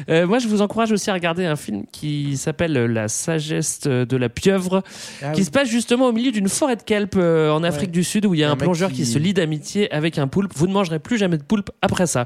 Euh, 0.08 0.26
moi, 0.26 0.38
je 0.38 0.48
vous 0.48 0.62
encourage 0.62 0.92
aussi 0.92 1.10
à 1.10 1.14
regarder 1.14 1.44
un 1.44 1.56
film 1.56 1.84
qui 1.92 2.36
s'appelle 2.36 2.72
La 2.72 3.08
sagesse 3.08 3.80
de 3.82 4.16
la 4.16 4.28
pieuvre, 4.28 4.82
Ah 5.22 5.30
qui 5.32 5.40
oui. 5.40 5.44
se 5.44 5.50
passe 5.50 5.68
justement 5.68 6.06
au 6.06 6.12
milieu 6.12 6.32
d'une 6.32 6.48
forêt 6.48 6.76
de 6.76 6.82
kelp 6.82 7.14
euh, 7.16 7.50
en 7.50 7.62
Afrique 7.62 7.80
Ouais. 7.88 7.92
du 7.92 8.04
Sud 8.04 8.26
où 8.26 8.34
il 8.34 8.40
y 8.40 8.44
a 8.44 8.50
Un 8.50 8.56
plongeur 8.56 8.90
qui- 8.90 8.96
qui... 8.96 9.06
se 9.06 9.18
lie 9.18 9.32
d'amitié 9.34 9.92
avec 9.92 10.18
un 10.18 10.26
poulpe. 10.26 10.52
Vous 10.56 10.66
ne 10.66 10.72
mangerez 10.72 10.98
plus 10.98 11.18
jamais 11.18 11.38
de 11.38 11.42
poulpe 11.42 11.70
après 11.82 12.06
ça. 12.06 12.24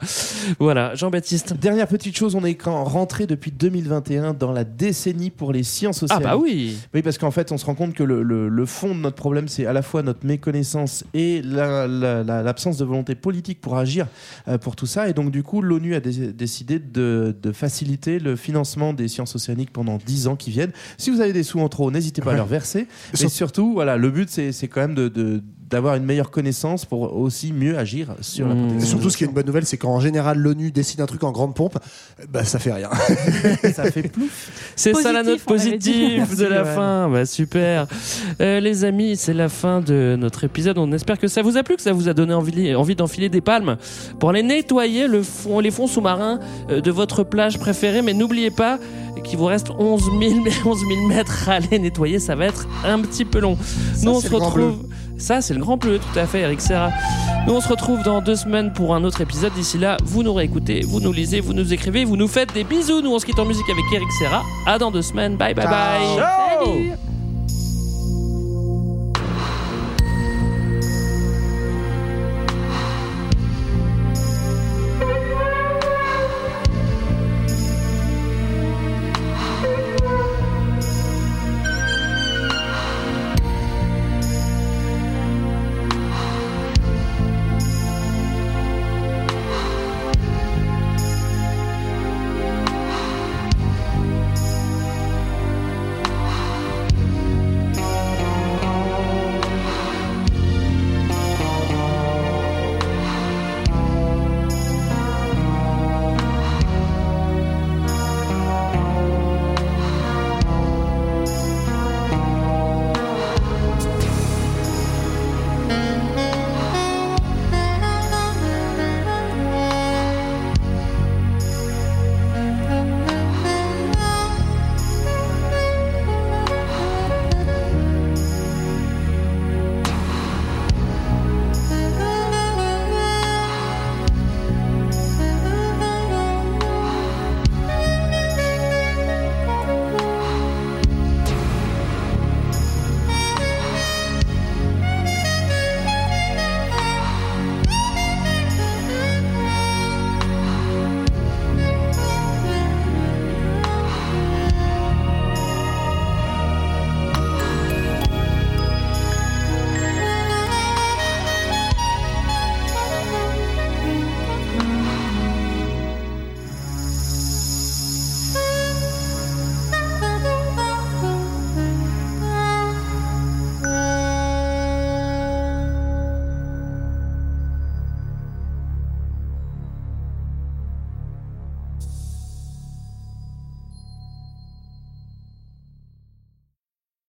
Voilà, 0.59 0.95
Jean-Baptiste. 0.95 1.55
Dernière 1.55 1.87
petite 1.87 2.17
chose, 2.17 2.35
on 2.35 2.45
est 2.45 2.55
quand- 2.55 2.74
rentré 2.83 3.27
depuis 3.29 3.53
2021 3.53 4.35
dans 4.35 4.51
la 4.51 4.65
décennie 4.65 5.31
pour 5.31 5.53
les 5.53 5.63
sciences 5.63 5.99
Ah 5.99 6.09
sociales. 6.09 6.23
bah 6.25 6.37
oui. 6.37 6.77
Oui, 6.95 7.03
parce 7.03 7.19
qu'en 7.19 7.31
fait, 7.31 7.53
on 7.53 7.59
se 7.59 7.65
rend 7.67 7.75
compte 7.77 7.95
que 7.95 8.03
le, 8.03 8.23
le- 8.25 8.49
le 8.49 8.67
fond 8.67 8.95
de 8.95 9.01
notre 9.01 9.17
problème, 9.17 9.47
c'est 9.47 9.67
à 9.67 9.73
la 9.73 9.83
fois 9.83 10.03
notre 10.03 10.27
méconnaissance 10.27 11.05
et 11.15 11.43
la- 11.43 11.87
la- 11.87 12.25
la- 12.25 12.43
l'absence 12.43 12.79
de 12.79 12.85
volonté 12.85 13.15
politique 13.15 13.61
pour 13.61 13.77
agir 13.77 14.07
euh, 14.49 14.59
pour 14.59 14.75
tout 14.75 14.87
ça. 14.87 15.09
Et 15.09 15.13
donc, 15.13 15.31
du 15.31 15.43
coup, 15.43 15.61
l'ONU 15.63 15.95
a 15.95 16.01
dé- 16.01 16.33
décidé 16.33 16.79
de, 16.79 17.37
de 17.41 17.53
faciliter 17.53 18.19
le 18.19 18.35
financement 18.35 18.93
des 18.95 19.07
sciences 19.09 19.35
océaniques 19.37 19.73
pendant 19.73 19.99
10 20.05 20.27
ans 20.27 20.37
qui 20.37 20.51
viennent. 20.51 20.73
Si 20.99 21.11
vous 21.11 21.21
avez 21.21 21.33
des 21.33 21.43
sous 21.45 21.61
en 21.61 21.69
trop, 21.69 21.91
n'hésitez 21.91 22.23
pas 22.23 22.33
à 22.33 22.37
leur 22.37 22.47
verser. 22.47 22.89
Mais 23.13 23.19
Sur- 23.19 23.31
surtout, 23.31 23.75
voilà, 23.75 23.97
le 23.97 24.11
but, 24.11 24.31
c'est 24.31 24.51
c'est 24.53 24.69
quand 24.69 24.81
même 24.81 24.95
de- 24.95 25.09
de 25.09 25.43
d'avoir 25.75 25.97
une 25.97 26.05
meilleure 26.05 26.31
connaissance 26.31 26.85
pour 26.85 27.17
aussi 27.17 27.53
mieux 27.53 27.77
agir 27.77 28.15
sur 28.21 28.47
la 28.49 28.55
Mmh. 28.55 28.59
Et 28.59 28.61
protection. 28.69 28.89
surtout, 28.89 29.05
des 29.05 29.11
ce 29.11 29.17
qui 29.17 29.25
est 29.25 29.27
une 29.27 29.33
bonne 29.33 29.47
nouvelle, 29.47 29.67
c'est 29.67 29.77
qu'en 29.77 29.99
général, 30.01 30.39
l'ONU 30.39 30.71
décide 30.71 31.01
un 31.01 31.07
truc 31.07 31.23
en 31.25 31.33
grande 31.33 31.55
pompe, 31.55 31.79
bah 32.31 32.45
ça 32.45 32.59
fait 32.59 32.73
rien. 32.73 32.89
ça 33.75 33.91
fait 33.91 34.09
plouf. 34.09 34.51
C'est 34.77 34.95
ça 34.95 35.13
la 35.13 35.23
note 35.23 35.41
positive 35.43 36.37
de 36.37 36.45
la 36.47 36.65
fin. 36.77 37.09
Bah, 37.11 37.27
super. 37.27 37.87
Euh, 38.41 38.61
les 38.61 38.85
amis, 38.85 39.17
c'est 39.17 39.35
la 39.35 39.49
fin 39.49 39.81
de 39.81 40.17
notre 40.19 40.45
épisode. 40.45 40.79
On 40.79 40.93
espère 40.93 41.19
que 41.19 41.27
ça 41.29 41.43
vous 41.43 41.57
a 41.57 41.63
plu, 41.63 41.77
que 41.77 41.83
ça 41.83 41.93
vous 41.93 42.09
a 42.09 42.15
donné 42.15 42.33
envie, 42.35 42.75
envie 42.75 42.95
d'enfiler 42.95 43.29
des 43.29 43.41
palmes 43.41 43.77
pour 44.21 44.31
aller 44.31 44.43
nettoyer 44.43 45.09
le 45.09 45.23
fond, 45.23 45.59
les 45.61 45.71
fonds 45.73 45.87
sous-marins 45.89 46.39
euh, 46.71 46.81
de 46.81 46.91
votre 46.91 47.25
plage 47.25 47.59
préférée. 47.59 48.03
Mais 48.03 48.13
n'oubliez 48.15 48.51
pas 48.51 48.79
qu'il 49.25 49.39
vous 49.39 49.47
reste 49.47 49.71
11 49.79 50.03
000, 50.21 50.35
11 50.65 50.79
000 50.81 51.09
mètres 51.09 51.49
à 51.49 51.55
aller 51.55 51.79
nettoyer. 51.79 52.19
Ça 52.19 52.35
va 52.37 52.47
être 52.47 52.67
un 52.85 53.01
petit 53.01 53.25
peu 53.25 53.41
long. 53.41 53.57
Nous, 54.03 54.11
on 54.13 54.21
se 54.21 54.29
retrouve. 54.29 54.79
Ça, 55.19 55.41
c'est 55.41 55.55
le 55.55 55.61
grand 55.61 55.77
bleu, 55.77 55.99
tout 55.99 56.19
à 56.19 56.27
fait, 56.27 56.41
Eric 56.41 56.61
Serra. 56.61 56.91
Nous, 57.47 57.53
on 57.53 57.61
se 57.61 57.69
retrouve 57.69 58.03
dans 58.03 58.21
deux 58.21 58.37
semaines 58.37 58.73
pour 58.73 58.95
un 58.95 59.05
autre 59.05 59.21
épisode. 59.21 59.53
D'ici 59.55 59.79
là, 59.79 59.97
vous 60.05 60.23
nous 60.23 60.33
réécoutez, 60.35 60.81
vous 60.81 61.01
nous 61.01 61.13
lisez, 61.13 61.41
vous 61.41 61.53
nous 61.53 61.73
écrivez, 61.73 62.05
vous 62.05 62.17
nous 62.17 62.29
faites 62.29 62.53
des 62.53 62.65
bisous. 62.65 63.01
Nous, 63.03 63.13
on 63.13 63.19
se 63.19 63.27
quitte 63.27 63.39
en 63.39 63.45
musique 63.45 63.69
avec 63.71 63.85
Eric 63.93 64.11
Serra. 64.19 64.43
À 64.67 64.79
dans 64.79 64.91
deux 64.91 65.03
semaines. 65.03 65.37
Bye, 65.37 65.55
bye, 65.55 65.67
bye. 65.67 66.17
Salut 66.65 67.14